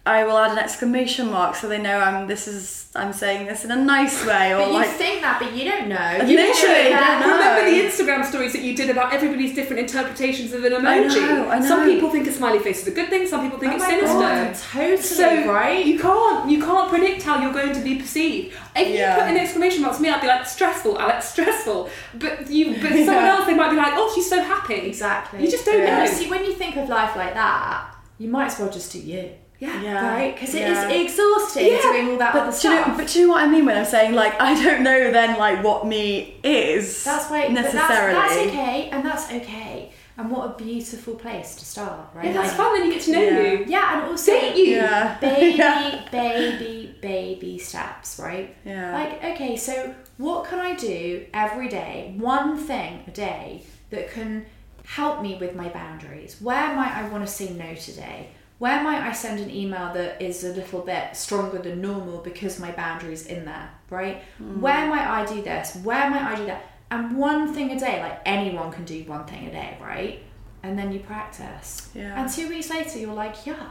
I 0.06 0.24
will 0.24 0.38
add 0.38 0.52
an 0.52 0.58
exclamation 0.58 1.30
mark 1.30 1.54
so 1.54 1.68
they 1.68 1.78
know 1.78 1.98
I'm. 1.98 2.26
This 2.26 2.48
is. 2.48 2.78
I'm 2.96 3.12
saying 3.12 3.46
this 3.46 3.64
in 3.64 3.70
a 3.70 3.76
nice 3.76 4.26
way, 4.26 4.52
or 4.52 4.58
But 4.58 4.66
you 4.68 4.72
like. 4.74 4.88
think 4.88 5.20
that, 5.20 5.38
but 5.38 5.52
you 5.54 5.70
don't 5.70 5.86
know. 5.88 6.10
You 6.26 6.36
Literally, 6.36 6.90
don't 6.90 7.02
I 7.04 7.20
don't 7.20 7.20
know. 7.20 7.36
Remember 7.36 7.70
the 7.70 7.76
Instagram 7.86 8.24
stories 8.24 8.52
that 8.54 8.62
you 8.62 8.74
did 8.74 8.90
about 8.90 9.12
everybody's 9.12 9.54
different 9.54 9.80
interpretations 9.88 10.52
of 10.52 10.64
an 10.64 10.72
emoji? 10.72 10.82
I 10.82 11.06
know, 11.06 11.48
I 11.50 11.58
know. 11.60 11.66
Some 11.68 11.84
people 11.88 12.10
think 12.10 12.26
a 12.26 12.32
smiley 12.32 12.58
face 12.58 12.82
is 12.82 12.88
a 12.88 12.90
good 12.90 13.08
thing, 13.10 13.28
some 13.28 13.42
people 13.44 13.60
think 13.60 13.74
Oh 13.74 13.76
it's 13.76 13.84
my 13.84 13.90
sinister. 13.90 14.18
God, 14.18 14.54
totally 14.72 14.96
So 15.02 15.52
right. 15.52 15.86
you 15.86 15.98
can't 16.00 16.50
you 16.50 16.58
can't 16.60 16.88
predict 16.90 17.22
how 17.22 17.40
you're 17.40 17.52
going 17.52 17.72
to 17.74 17.80
be 17.80 17.94
perceived. 17.96 18.56
If 18.74 18.88
Yeah. 18.88 19.14
you 19.14 19.22
put 19.22 19.30
an 19.30 19.36
exclamation 19.36 19.82
mark 19.82 19.94
to 19.96 20.02
me, 20.02 20.08
I'd 20.10 20.20
be 20.20 20.26
like 20.26 20.44
stressful, 20.46 20.98
Alex, 20.98 21.28
stressful. 21.34 21.90
But 22.14 22.50
you 22.50 22.72
but 22.82 22.90
someone 22.90 23.06
Yeah. 23.06 23.36
else 23.36 23.46
they 23.46 23.54
might 23.54 23.70
be 23.70 23.76
like, 23.76 23.92
oh, 23.94 24.10
she's 24.14 24.28
so 24.28 24.42
happy. 24.42 24.74
Exactly. 24.74 25.44
You 25.44 25.48
just 25.50 25.64
don't 25.64 25.78
Yeah. 25.80 26.04
know. 26.04 26.10
See, 26.10 26.28
when 26.28 26.44
you 26.44 26.54
think 26.54 26.74
of 26.76 26.88
life 26.88 27.14
like 27.14 27.34
that, 27.34 27.84
you 28.18 28.28
might 28.28 28.46
as 28.46 28.58
well 28.58 28.70
just 28.70 28.90
do 28.92 28.98
you. 28.98 29.30
Yeah. 29.60 29.82
Yeah. 29.82 30.12
right? 30.14 30.34
Because 30.34 30.54
Yeah. 30.54 30.88
it 30.90 31.00
is 31.02 31.10
exhausting 31.12 31.66
Yeah, 31.66 31.82
doing 31.82 32.08
all 32.10 32.16
that 32.18 32.34
other 32.34 32.50
But 32.50 32.60
do, 32.60 32.68
you 32.68 32.74
know, 32.74 32.82
stuff. 32.82 32.96
but 32.96 33.06
do 33.08 33.20
you 33.20 33.26
know 33.26 33.32
what 33.34 33.44
I 33.44 33.46
mean 33.48 33.66
when 33.66 33.76
I'm 33.76 33.84
saying 33.84 34.14
like 34.14 34.40
I 34.40 34.54
don't 34.64 34.82
know 34.82 35.10
then 35.12 35.38
like 35.38 35.62
what 35.62 35.86
me 35.86 36.34
is 36.42 37.04
That's 37.04 37.30
why 37.30 37.46
necessarily. 37.48 38.14
That's, 38.14 38.34
that's 38.34 38.46
okay, 38.48 38.88
and 38.90 39.04
that's 39.04 39.30
okay. 39.32 39.92
And 40.16 40.30
what 40.30 40.50
a 40.50 40.62
beautiful 40.64 41.14
place 41.14 41.54
to 41.56 41.64
start, 41.64 42.08
right? 42.14 42.26
Yeah, 42.26 42.32
that's 42.32 42.48
Like- 42.48 42.56
fun. 42.58 42.74
Then 42.78 42.86
you 42.88 42.92
get 42.92 43.02
to 43.02 43.12
know 43.12 43.20
Yeah. 43.22 43.40
you. 43.52 43.64
Yeah, 43.68 43.94
and 44.02 44.10
also 44.10 44.32
Date 44.32 44.56
you. 44.56 44.80
Baby, 45.20 45.56
Yeah. 45.56 46.00
baby, 46.10 46.94
baby 47.00 47.58
steps, 47.58 48.18
right? 48.22 48.54
Yeah. 48.64 48.92
Like, 48.92 49.24
okay, 49.24 49.56
so 49.56 49.94
what 50.18 50.44
can 50.48 50.58
I 50.58 50.74
do 50.74 51.24
every 51.32 51.68
day? 51.68 52.14
One 52.18 52.58
thing 52.58 53.02
a 53.06 53.10
day 53.10 53.62
that 53.90 54.10
can 54.12 54.44
help 54.84 55.22
me 55.22 55.38
with 55.40 55.54
my 55.54 55.68
boundaries. 55.68 56.36
Where 56.40 56.74
might 56.74 56.92
I 56.94 57.08
want 57.08 57.26
to 57.26 57.32
say 57.32 57.50
no 57.50 57.74
today? 57.74 58.28
Where 58.60 58.84
might 58.84 59.00
I 59.00 59.12
send 59.12 59.40
an 59.40 59.50
email 59.50 59.90
that 59.94 60.20
is 60.20 60.44
a 60.44 60.52
little 60.52 60.82
bit 60.82 61.16
stronger 61.16 61.56
than 61.60 61.80
normal 61.80 62.18
because 62.18 62.60
my 62.60 62.70
boundaries 62.72 63.24
in 63.26 63.46
there, 63.46 63.70
right? 63.88 64.22
Hmm. 64.36 64.60
Where 64.60 64.86
might 64.86 65.06
I 65.06 65.24
do 65.24 65.40
this? 65.40 65.76
Where 65.76 66.10
might 66.10 66.20
I 66.20 66.36
do 66.36 66.44
that? 66.44 66.70
And 66.90 67.16
one 67.16 67.54
thing 67.54 67.70
a 67.70 67.80
day, 67.80 68.02
like 68.02 68.20
anyone 68.26 68.70
can 68.70 68.84
do 68.84 69.02
one 69.04 69.24
thing 69.24 69.46
a 69.46 69.50
day, 69.50 69.78
right? 69.80 70.22
And 70.62 70.78
then 70.78 70.92
you 70.92 71.00
practice. 71.00 71.88
Yeah. 71.94 72.20
And 72.20 72.30
two 72.30 72.50
weeks 72.50 72.68
later, 72.68 72.98
you're 72.98 73.14
like, 73.14 73.46
yeah. 73.46 73.70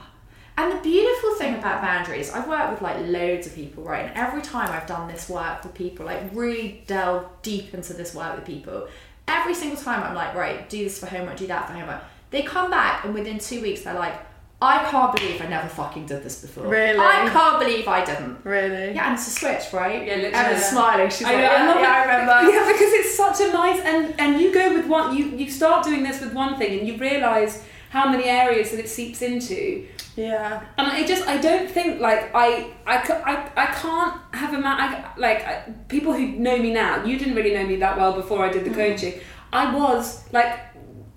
And 0.57 0.71
the 0.71 0.81
beautiful 0.81 1.35
thing 1.35 1.53
about 1.53 1.83
boundaries, 1.83 2.31
I've 2.31 2.47
worked 2.47 2.71
with 2.71 2.81
like 2.81 2.97
loads 3.05 3.45
of 3.45 3.53
people, 3.53 3.83
right? 3.83 4.07
And 4.07 4.17
every 4.17 4.41
time 4.41 4.71
I've 4.71 4.87
done 4.87 5.07
this 5.07 5.29
work 5.29 5.63
with 5.63 5.75
people, 5.75 6.07
like 6.07 6.23
really 6.33 6.83
delve 6.87 7.27
deep 7.43 7.75
into 7.75 7.93
this 7.93 8.15
work 8.15 8.35
with 8.35 8.45
people, 8.45 8.87
every 9.27 9.53
single 9.53 9.79
time 9.79 10.01
I'm 10.01 10.15
like, 10.15 10.33
right, 10.33 10.67
do 10.67 10.83
this 10.83 10.99
for 10.99 11.05
homework, 11.05 11.37
do 11.37 11.45
that 11.45 11.67
for 11.67 11.73
homework. 11.73 12.01
They 12.31 12.41
come 12.41 12.71
back 12.71 13.05
and 13.05 13.13
within 13.13 13.37
two 13.37 13.61
weeks 13.61 13.81
they're 13.81 13.93
like, 13.93 14.19
I 14.61 14.83
can't 14.89 15.15
believe 15.15 15.41
I 15.41 15.47
never 15.47 15.69
fucking 15.69 16.05
did 16.05 16.21
this 16.21 16.41
before. 16.41 16.67
Really? 16.67 16.99
I 16.99 17.29
can't 17.29 17.59
believe 17.59 17.87
I 17.87 18.03
didn't. 18.03 18.39
Really? 18.43 18.93
Yeah, 18.93 19.05
and 19.05 19.13
it's 19.17 19.27
a 19.27 19.31
switch, 19.31 19.71
right? 19.71 20.05
Yeah, 20.05 20.15
literally. 20.15 20.35
Emma's 20.35 20.65
smiling. 20.65 21.09
She's 21.09 21.23
I 21.23 21.31
like, 21.31 21.37
know, 21.37 21.43
yeah, 21.43 21.63
I 21.63 21.67
love 21.67 21.81
yeah. 21.81 21.91
I 21.91 22.01
remember. 22.01 22.51
Yeah, 22.51 22.71
because 22.71 22.93
it's 22.93 23.15
such 23.15 23.39
a 23.39 23.53
nice 23.53 23.79
and 23.81 24.19
and 24.19 24.41
you 24.41 24.53
go 24.53 24.73
with 24.73 24.87
one. 24.87 25.15
You 25.15 25.27
you 25.27 25.49
start 25.49 25.85
doing 25.85 26.03
this 26.03 26.19
with 26.19 26.33
one 26.33 26.57
thing, 26.57 26.77
and 26.79 26.87
you 26.87 26.97
realise 26.97 27.63
how 27.89 28.09
many 28.09 28.25
areas 28.25 28.71
that 28.71 28.81
it 28.81 28.89
seeps 28.89 29.21
into. 29.21 29.87
Yeah. 30.17 30.61
And 30.77 30.87
I 30.87 31.05
just 31.07 31.25
I 31.25 31.37
don't 31.37 31.71
think 31.71 32.01
like 32.01 32.35
I 32.35 32.71
I, 32.85 32.97
I, 32.97 33.51
I 33.55 33.65
can't 33.67 34.35
have 34.35 34.53
a 34.53 34.59
man 34.59 34.77
I, 34.77 35.13
like 35.17 35.41
I, 35.47 35.73
people 35.87 36.11
who 36.11 36.27
know 36.27 36.57
me 36.57 36.73
now. 36.73 37.05
You 37.05 37.17
didn't 37.17 37.35
really 37.35 37.53
know 37.53 37.65
me 37.65 37.77
that 37.77 37.95
well 37.97 38.11
before 38.11 38.43
I 38.43 38.49
did 38.49 38.65
the 38.65 38.71
mm. 38.71 38.75
coaching. 38.75 39.21
I 39.53 39.73
was 39.73 40.29
like. 40.33 40.59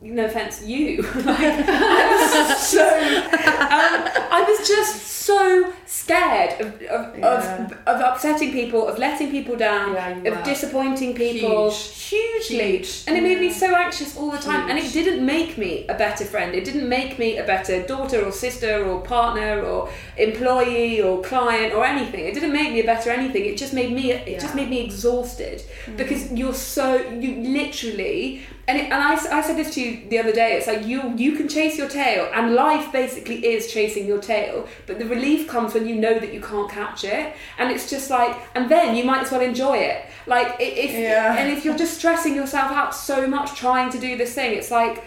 No 0.04 0.24
offense, 0.24 0.62
you. 0.64 1.02
like, 1.14 1.38
I 1.68 2.48
was 2.48 2.58
so. 2.58 2.84
Um, 2.88 4.08
I 4.30 4.44
was 4.48 4.66
just 4.66 5.06
so 5.06 5.72
scared 5.86 6.60
of 6.60 6.66
of, 6.82 7.18
Yeah. 7.18 7.64
of 7.66 7.72
of 7.86 8.00
upsetting 8.00 8.50
people, 8.50 8.88
of 8.88 8.98
letting 8.98 9.30
people 9.30 9.54
down, 9.54 9.94
Yeah, 9.94 10.32
of 10.32 10.42
disappointing 10.44 11.14
people, 11.14 11.70
Huge. 11.70 12.08
hugely, 12.10 12.78
Huge. 12.78 13.04
and 13.06 13.16
it 13.16 13.22
made 13.22 13.38
me 13.38 13.50
so 13.52 13.68
anxious 13.76 14.16
all 14.16 14.30
the 14.32 14.38
time. 14.38 14.68
And 14.68 14.76
it 14.78 14.92
didn't 14.92 15.24
make 15.24 15.56
me 15.56 15.86
a 15.88 15.94
better 15.94 16.24
friend. 16.24 16.52
It 16.54 16.64
didn't 16.64 16.88
make 16.88 17.18
me 17.20 17.38
a 17.38 17.44
better 17.44 17.82
daughter 17.86 18.24
or 18.26 18.32
sister 18.32 18.84
or 18.84 19.00
partner 19.02 19.62
or 19.62 19.88
employee 20.16 21.00
or 21.00 21.22
client 21.22 21.72
or 21.74 21.84
anything. 21.84 22.24
It 22.26 22.34
didn't 22.34 22.52
make 22.52 22.72
me 22.72 22.80
a 22.80 22.84
better 22.86 23.10
anything. 23.10 23.44
It 23.46 23.56
just 23.56 23.72
made 23.72 23.92
me. 23.92 24.10
It 24.12 24.40
just 24.40 24.56
made 24.56 24.68
me 24.68 24.80
exhausted 24.84 25.62
because 25.96 26.32
you're 26.32 26.54
so 26.54 26.96
you 26.96 27.30
literally. 27.58 28.42
And, 28.68 28.78
it, 28.78 28.84
and 28.84 28.94
I, 28.94 29.14
I 29.14 29.42
said 29.42 29.56
this 29.56 29.74
to 29.74 29.80
you 29.80 30.08
the 30.08 30.18
other 30.20 30.32
day. 30.32 30.52
It's 30.56 30.68
like 30.68 30.86
you 30.86 31.14
you 31.16 31.32
can 31.36 31.48
chase 31.48 31.76
your 31.76 31.88
tail, 31.88 32.30
and 32.32 32.54
life 32.54 32.92
basically 32.92 33.44
is 33.44 33.72
chasing 33.72 34.06
your 34.06 34.20
tail. 34.20 34.68
But 34.86 35.00
the 35.00 35.06
relief 35.06 35.48
comes 35.48 35.74
when 35.74 35.88
you 35.88 35.96
know 35.96 36.18
that 36.18 36.32
you 36.32 36.40
can't 36.40 36.70
catch 36.70 37.02
it, 37.02 37.34
and 37.58 37.72
it's 37.72 37.90
just 37.90 38.08
like, 38.08 38.36
and 38.54 38.70
then 38.70 38.94
you 38.94 39.04
might 39.04 39.22
as 39.22 39.32
well 39.32 39.40
enjoy 39.40 39.78
it. 39.78 40.06
Like 40.26 40.56
if 40.60 40.92
Yeah. 40.92 41.36
and 41.36 41.50
if 41.50 41.64
you're 41.64 41.76
just 41.76 41.98
stressing 41.98 42.36
yourself 42.36 42.70
out 42.70 42.94
so 42.94 43.26
much 43.26 43.56
trying 43.56 43.90
to 43.90 43.98
do 43.98 44.16
this 44.16 44.32
thing, 44.34 44.56
it's 44.56 44.70
like 44.70 45.02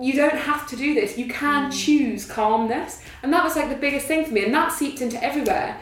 you 0.00 0.14
don't 0.14 0.38
have 0.38 0.68
to 0.68 0.76
do 0.76 0.94
this. 0.94 1.18
You 1.18 1.26
can 1.26 1.70
mm. 1.70 1.84
choose 1.84 2.24
calmness, 2.24 3.02
and 3.24 3.32
that 3.32 3.42
was 3.42 3.56
like 3.56 3.68
the 3.68 3.76
biggest 3.76 4.06
thing 4.06 4.24
for 4.24 4.32
me, 4.32 4.44
and 4.44 4.54
that 4.54 4.70
seeped 4.70 5.00
into 5.00 5.22
everywhere. 5.22 5.76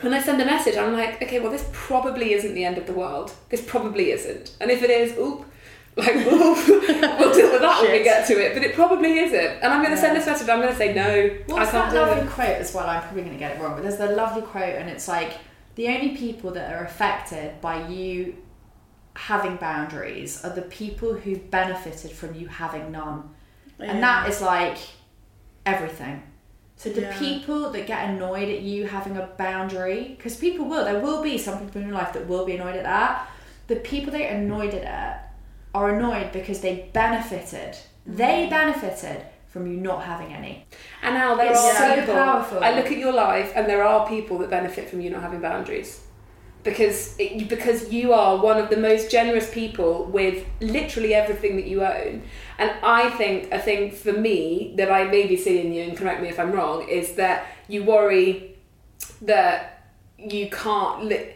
When 0.00 0.12
I 0.12 0.20
send 0.20 0.42
a 0.42 0.44
message, 0.44 0.76
I'm 0.76 0.92
like, 0.92 1.22
okay, 1.22 1.38
well, 1.38 1.52
this 1.52 1.68
probably 1.72 2.32
isn't 2.32 2.54
the 2.54 2.64
end 2.64 2.76
of 2.76 2.88
the 2.88 2.92
world. 2.92 3.32
This 3.50 3.62
probably 3.64 4.10
isn't, 4.10 4.56
and 4.60 4.68
if 4.72 4.82
it 4.82 4.90
is, 4.90 5.16
oop. 5.16 5.46
Like 5.96 6.16
oop, 6.16 6.58
we'll 6.66 7.32
deal 7.34 7.52
with 7.52 7.60
that 7.60 7.78
when 7.82 7.92
we 7.92 8.00
oh, 8.00 8.04
get 8.04 8.26
to 8.26 8.32
it, 8.44 8.52
but 8.54 8.64
it 8.64 8.74
probably 8.74 9.18
isn't. 9.18 9.62
And 9.62 9.72
I'm 9.72 9.80
going 9.82 9.94
to 9.94 10.00
send 10.00 10.16
this 10.16 10.26
message. 10.26 10.48
I'm 10.48 10.60
going 10.60 10.72
to 10.72 10.76
say 10.78 10.92
no. 10.92 11.28
What's 11.46 11.68
I 11.68 11.70
can't 11.70 11.92
that 11.92 12.08
lovely 12.08 12.24
it. 12.26 12.30
quote 12.30 12.48
as 12.48 12.74
well? 12.74 12.88
I'm 12.88 13.00
probably 13.02 13.22
going 13.22 13.34
to 13.34 13.38
get 13.38 13.56
it 13.56 13.60
wrong, 13.62 13.74
but 13.74 13.82
there's 13.82 13.98
the 13.98 14.08
lovely 14.08 14.42
quote, 14.42 14.74
and 14.74 14.90
it's 14.90 15.06
like 15.06 15.34
the 15.76 15.88
only 15.88 16.16
people 16.16 16.50
that 16.52 16.72
are 16.74 16.84
affected 16.84 17.60
by 17.60 17.86
you 17.86 18.36
having 19.14 19.54
boundaries 19.56 20.44
are 20.44 20.50
the 20.52 20.62
people 20.62 21.14
who 21.14 21.36
benefited 21.36 22.10
from 22.10 22.34
you 22.34 22.48
having 22.48 22.90
none, 22.90 23.30
and 23.78 24.02
that 24.02 24.28
is 24.28 24.40
like 24.40 24.78
everything. 25.64 26.22
So 26.76 26.90
the 26.90 27.02
Yeah. 27.02 27.18
people 27.18 27.70
that 27.70 27.86
get 27.86 28.10
annoyed 28.10 28.48
at 28.48 28.62
you 28.62 28.88
having 28.88 29.16
a 29.16 29.26
boundary, 29.38 30.14
because 30.16 30.34
people 30.36 30.64
will, 30.66 30.84
there 30.84 30.98
will 30.98 31.22
be 31.22 31.38
some 31.38 31.60
people 31.60 31.80
in 31.80 31.86
your 31.88 31.96
life 31.96 32.12
that 32.14 32.26
will 32.26 32.44
be 32.44 32.56
annoyed 32.56 32.74
at 32.74 32.82
that. 32.82 33.28
The 33.68 33.76
people 33.76 34.12
that 34.12 34.20
annoyed 34.32 34.74
at 34.74 34.82
it 34.82 35.18
are 35.74 35.90
annoyed 35.90 36.32
because 36.32 36.60
they 36.60 36.88
benefited. 36.92 37.76
They 38.06 38.46
mm. 38.46 38.50
benefited 38.50 39.26
from 39.48 39.66
you 39.66 39.76
not 39.76 40.04
having 40.04 40.32
any. 40.32 40.66
And 41.02 41.14
now 41.14 41.34
there 41.34 41.50
It's 41.50 41.60
are 41.60 41.74
so 41.74 42.00
people. 42.00 42.14
powerful. 42.14 42.62
I 42.62 42.74
look 42.74 42.86
at 42.86 42.98
your 42.98 43.12
life, 43.12 43.52
and 43.54 43.68
there 43.68 43.84
are 43.84 44.06
people 44.08 44.38
that 44.38 44.50
benefit 44.50 44.88
from 44.90 45.00
you 45.00 45.10
not 45.10 45.22
having 45.22 45.40
boundaries, 45.40 46.00
because 46.64 47.14
it, 47.18 47.48
because 47.48 47.92
you 47.92 48.12
are 48.12 48.36
one 48.42 48.58
of 48.58 48.68
the 48.70 48.76
most 48.76 49.10
generous 49.10 49.48
people 49.52 50.06
with 50.06 50.44
literally 50.60 51.14
everything 51.14 51.56
that 51.56 51.66
you 51.66 51.84
own. 51.84 52.22
And 52.58 52.72
I 52.82 53.10
think 53.10 53.52
a 53.52 53.58
thing 53.58 53.90
for 53.90 54.12
me 54.12 54.74
that 54.76 54.90
I 54.90 55.04
may 55.04 55.26
be 55.26 55.36
seeing 55.36 55.72
you, 55.72 55.82
and 55.84 55.96
correct 55.96 56.20
me 56.20 56.28
if 56.28 56.40
I'm 56.40 56.52
wrong, 56.52 56.88
is 56.88 57.14
that 57.14 57.46
you 57.68 57.84
worry 57.84 58.56
that 59.22 59.88
you 60.18 60.48
can't 60.50 61.04
li- 61.04 61.34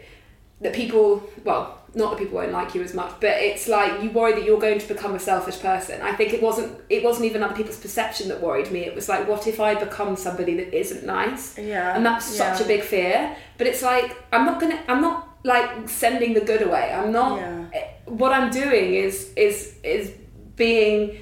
that 0.61 0.73
people 0.73 1.23
well 1.43 1.78
not 1.95 2.11
that 2.11 2.19
people 2.19 2.35
won't 2.35 2.51
like 2.51 2.75
you 2.75 2.81
as 2.83 2.93
much 2.93 3.11
but 3.19 3.31
it's 3.31 3.67
like 3.67 4.03
you 4.03 4.09
worry 4.11 4.33
that 4.33 4.43
you're 4.43 4.59
going 4.59 4.77
to 4.79 4.87
become 4.87 5.15
a 5.15 5.19
selfish 5.19 5.59
person. 5.59 6.01
I 6.01 6.13
think 6.13 6.33
it 6.33 6.41
wasn't 6.41 6.79
it 6.89 7.03
wasn't 7.03 7.25
even 7.25 7.41
other 7.43 7.55
people's 7.55 7.79
perception 7.79 8.27
that 8.29 8.41
worried 8.41 8.71
me. 8.71 8.81
It 8.81 8.93
was 8.95 9.09
like 9.09 9.27
what 9.27 9.47
if 9.47 9.59
i 9.59 9.73
become 9.75 10.15
somebody 10.15 10.55
that 10.55 10.73
isn't 10.73 11.05
nice? 11.05 11.57
Yeah, 11.57 11.95
and 11.95 12.05
that's 12.05 12.25
such 12.25 12.59
yeah. 12.59 12.65
a 12.65 12.67
big 12.67 12.81
fear. 12.83 13.35
But 13.57 13.67
it's 13.67 13.81
like 13.81 14.15
i'm 14.31 14.45
not 14.45 14.59
gonna 14.61 14.79
i'm 14.87 15.01
not 15.01 15.27
like 15.43 15.89
sending 15.89 16.33
the 16.33 16.41
good 16.41 16.61
away. 16.61 16.91
I'm 16.93 17.11
not 17.11 17.39
Yeah. 17.39 17.65
eh, 17.73 17.87
what 18.05 18.31
i'm 18.33 18.51
doing 18.51 18.93
is 18.93 19.31
is 19.35 19.75
is 19.83 20.11
being 20.55 21.17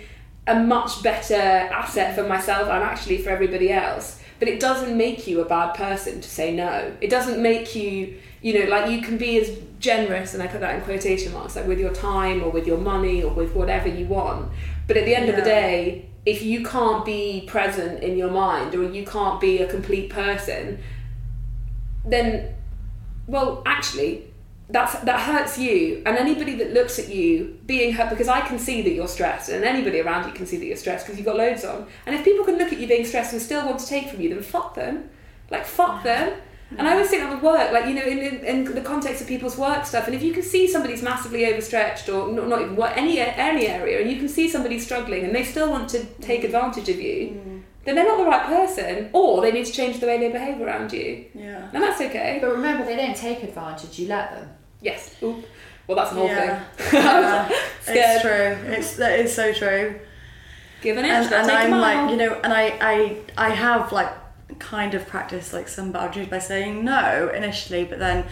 a 0.47 0.55
much 0.59 1.03
better 1.03 1.35
asset 1.35 2.15
for 2.15 2.23
myself 2.23 2.69
and 2.69 2.83
actually 2.83 3.17
for 3.19 3.29
everybody 3.29 3.71
else 3.71 4.16
but 4.39 4.47
it 4.47 4.59
doesn't 4.59 4.95
make 4.95 5.27
you 5.27 5.41
a 5.41 5.45
bad 5.45 5.73
person 5.73 6.21
to 6.21 6.29
say 6.29 6.53
no. 6.53 6.95
It 7.01 7.09
doesn't 7.09 7.41
make 7.41 7.75
you 7.75 8.19
you 8.41 8.59
know 8.59 8.69
like 8.69 8.91
you 8.91 9.01
can 9.01 9.17
be 9.17 9.39
as 9.39 9.57
generous 9.79 10.35
and 10.35 10.43
i 10.43 10.47
put 10.47 10.61
that 10.61 10.75
in 10.75 10.81
quotation 10.81 11.33
marks 11.33 11.55
like 11.55 11.65
with 11.65 11.79
your 11.79 11.91
time 11.91 12.43
or 12.43 12.51
with 12.51 12.67
your 12.67 12.77
money 12.77 13.23
or 13.23 13.33
with 13.33 13.53
whatever 13.55 13.87
you 13.87 14.05
want. 14.05 14.51
But 14.87 14.97
at 14.97 15.05
the 15.05 15.15
end 15.15 15.29
of 15.29 15.35
the 15.35 15.41
day 15.41 16.07
if 16.25 16.41
you 16.43 16.63
can't 16.63 17.05
be 17.05 17.45
present 17.47 18.03
in 18.03 18.17
your 18.17 18.29
mind 18.29 18.75
or 18.75 18.83
you 18.83 19.05
can't 19.05 19.39
be 19.39 19.59
a 19.59 19.67
complete 19.67 20.09
person 20.09 20.79
then 22.05 22.53
well 23.27 23.61
actually 23.65 24.26
that's 24.69 24.99
that 25.01 25.19
hurts 25.21 25.57
you. 25.57 26.01
And 26.05 26.17
anybody 26.17 26.55
that 26.55 26.73
looks 26.73 26.99
at 26.99 27.09
you 27.09 27.59
being 27.65 27.93
hurt 27.93 28.09
because 28.09 28.27
I 28.27 28.41
can 28.41 28.59
see 28.59 28.81
that 28.81 28.91
you're 28.91 29.07
stressed 29.07 29.49
and 29.49 29.63
anybody 29.63 30.01
around 30.01 30.27
you 30.27 30.33
can 30.33 30.45
see 30.45 30.57
that 30.57 30.65
you're 30.65 30.75
stressed 30.75 31.05
because 31.05 31.17
you've 31.17 31.25
got 31.25 31.37
loads 31.37 31.63
on. 31.63 31.87
And 32.05 32.15
if 32.15 32.25
people 32.25 32.43
can 32.43 32.57
look 32.57 32.73
at 32.73 32.79
you 32.79 32.87
being 32.87 33.05
stressed 33.05 33.33
and 33.33 33.41
still 33.41 33.65
want 33.65 33.79
to 33.79 33.87
take 33.87 34.09
from 34.09 34.19
you 34.21 34.29
then 34.29 34.41
fuck 34.41 34.75
them. 34.75 35.09
Like 35.49 35.65
fuck 35.65 36.03
them. 36.03 36.33
And 36.77 36.85
I 36.85 36.91
always 36.91 37.09
think 37.09 37.23
that 37.23 37.33
would 37.33 37.41
work 37.41 37.71
like 37.71 37.85
you 37.85 37.93
know 37.93 38.03
in, 38.03 38.17
in, 38.17 38.43
in 38.43 38.75
the 38.75 38.81
context 38.81 39.21
of 39.21 39.27
people's 39.27 39.57
work 39.57 39.85
stuff 39.85 40.05
and 40.07 40.13
if 40.13 40.21
you 40.21 40.33
can 40.33 40.43
see 40.43 40.67
somebody's 40.67 41.01
massively 41.01 41.45
overstretched 41.45 42.09
or 42.09 42.29
not, 42.29 42.49
not 42.49 42.61
even 42.61 42.75
what 42.75 42.97
any 42.97 43.19
any 43.19 43.67
area 43.67 44.01
and 44.01 44.11
you 44.11 44.17
can 44.17 44.27
see 44.27 44.49
somebody 44.49 44.77
struggling 44.77 45.23
and 45.23 45.33
they 45.33 45.45
still 45.45 45.69
want 45.69 45.87
to 45.91 46.03
take 46.19 46.41
mm. 46.41 46.45
advantage 46.45 46.89
of 46.89 46.99
you 46.99 47.29
mm. 47.29 47.63
then 47.85 47.95
they're 47.95 48.03
not 48.03 48.17
the 48.17 48.25
right 48.25 48.45
person 48.47 49.09
or 49.13 49.39
they 49.41 49.53
need 49.53 49.65
to 49.65 49.71
change 49.71 50.01
the 50.01 50.07
way 50.07 50.17
they 50.17 50.29
behave 50.29 50.59
around 50.59 50.91
you. 50.91 51.25
Yeah. 51.33 51.69
and 51.73 51.81
that's 51.81 52.01
okay. 52.01 52.39
But 52.41 52.51
remember, 52.51 52.83
they 52.83 52.97
don't 52.97 53.15
take 53.15 53.43
advantage, 53.43 53.97
you 53.97 54.09
let 54.09 54.31
them. 54.31 54.49
Yes. 54.81 55.15
Oop. 55.23 55.45
Well, 55.87 55.95
that's 55.97 56.09
the 56.11 56.15
whole 56.17 56.27
Yeah. 56.27 56.63
thing. 56.75 56.93
Yeah. 57.01 57.49
It's 57.89 58.21
true. 58.21 58.71
It's 58.73 58.95
that 58.97 59.19
is 59.19 59.33
so 59.33 59.53
true. 59.53 59.99
Give 60.81 60.97
an 60.97 61.05
inch, 61.05 61.31
and, 61.31 61.33
and 61.33 61.51
I'm 61.51 61.71
like, 61.79 62.11
you 62.11 62.17
know, 62.17 62.33
and 62.43 62.53
I, 62.53 62.77
I, 62.81 63.17
I 63.37 63.49
have 63.49 63.91
like 63.91 64.11
kind 64.59 64.93
of 64.93 65.07
practiced 65.07 65.53
like 65.53 65.67
some 65.67 65.91
boundaries 65.91 66.27
by 66.27 66.39
saying 66.39 66.83
no 66.85 67.31
initially, 67.33 67.83
but 67.85 67.97
then, 67.97 68.25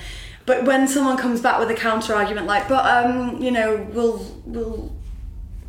but 0.45 0.63
when 0.65 0.88
someone 0.88 1.17
comes 1.17 1.41
back 1.41 1.57
with 1.59 1.69
a 1.72 1.73
counter 1.73 2.13
argument 2.13 2.45
like, 2.47 2.67
but 2.67 2.85
um, 2.85 3.41
you 3.41 3.49
know, 3.51 3.88
we'll 3.93 4.19
we'll 4.45 4.91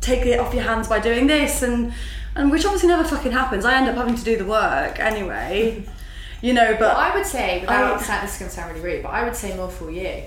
take 0.01 0.25
it 0.25 0.39
off 0.39 0.53
your 0.53 0.63
hands 0.63 0.87
by 0.87 0.99
doing 0.99 1.25
this, 1.27 1.63
and 1.63 1.93
and 2.35 2.51
which 2.51 2.65
obviously 2.65 2.89
never 2.89 3.03
fucking 3.05 3.31
happens. 3.31 3.63
I 3.65 3.73
end 3.75 3.87
up 3.89 3.95
having 3.95 4.15
to 4.15 4.23
do 4.23 4.37
the 4.37 4.45
work 4.45 4.99
anyway, 4.99 5.83
you 6.41 6.53
know. 6.53 6.75
But 6.77 6.95
I 6.97 7.15
would 7.15 7.25
say, 7.25 7.61
without 7.61 8.01
I- 8.09 8.21
this 8.21 8.33
is 8.33 8.39
going 8.39 8.49
to 8.49 8.55
sound 8.55 8.73
really 8.75 8.95
rude, 8.97 9.03
but 9.03 9.09
I 9.09 9.23
would 9.23 9.35
say 9.35 9.55
more 9.55 9.69
for 9.69 9.89
you. 9.89 10.23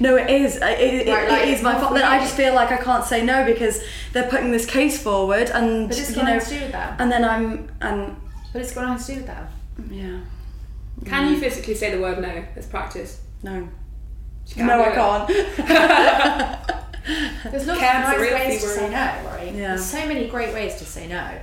No, 0.00 0.16
it 0.16 0.28
is. 0.30 0.56
It, 0.56 0.62
it, 0.62 1.08
Right, 1.08 1.28
like, 1.28 1.42
it 1.42 1.48
is 1.48 1.62
my 1.62 1.74
fault. 1.74 1.88
for 1.88 1.94
Then 1.94 2.04
I 2.04 2.18
just 2.18 2.34
feel 2.36 2.54
like 2.54 2.70
I 2.70 2.76
can't 2.76 3.04
say 3.04 3.24
no 3.24 3.44
because 3.44 3.82
they're 4.12 4.28
putting 4.28 4.50
this 4.52 4.66
case 4.66 5.02
forward, 5.02 5.50
and 5.50 5.88
But 5.88 5.98
it's 5.98 6.16
you 6.16 6.22
know, 6.22 6.38
to 6.38 6.48
do 6.48 6.60
with 6.60 6.72
that. 6.72 7.00
and 7.00 7.10
then 7.10 7.24
I'm 7.24 7.70
and 7.80 8.16
But 8.52 8.62
it's 8.62 8.72
got 8.74 8.86
nothing 8.86 9.04
to 9.06 9.12
do 9.12 9.18
with 9.18 9.26
that. 9.28 9.50
yeah, 9.90 10.18
Can 11.06 11.32
you 11.32 11.38
physically 11.40 11.74
say 11.74 11.94
the 11.94 12.00
word 12.02 12.20
no 12.20 12.44
as 12.56 12.66
practice? 12.66 13.20
no, 13.42 13.68
can't 14.50 14.66
no, 14.68 14.82
I 14.82 14.88
it. 14.88 14.94
can't. 14.94 16.68
There's 17.50 17.66
lots 17.66 17.80
Cancer, 17.80 18.12
of 18.12 18.18
nice 18.20 18.30
real 18.30 18.34
ways 18.34 18.62
to 18.62 18.68
say 18.68 18.88
no, 18.90 19.28
right? 19.30 19.52
Yeah. 19.54 19.68
There's 19.68 19.84
so 19.84 20.06
many 20.06 20.28
great 20.28 20.54
ways 20.54 20.76
to 20.76 20.84
say 20.84 21.08
no. 21.08 21.38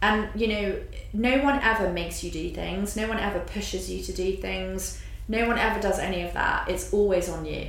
And, 0.00 0.28
you 0.34 0.48
know, 0.48 0.76
no 1.12 1.38
one 1.44 1.60
ever 1.62 1.92
makes 1.92 2.24
you 2.24 2.30
do 2.32 2.50
things. 2.50 2.96
No 2.96 3.06
one 3.06 3.20
ever 3.20 3.38
pushes 3.40 3.88
you 3.88 4.02
to 4.02 4.12
do 4.12 4.36
things. 4.36 5.00
No 5.28 5.46
one 5.46 5.58
ever 5.58 5.80
does 5.80 5.98
any 5.98 6.22
of 6.22 6.32
that. 6.34 6.68
It's 6.68 6.92
always 6.92 7.28
on 7.28 7.44
you. 7.46 7.68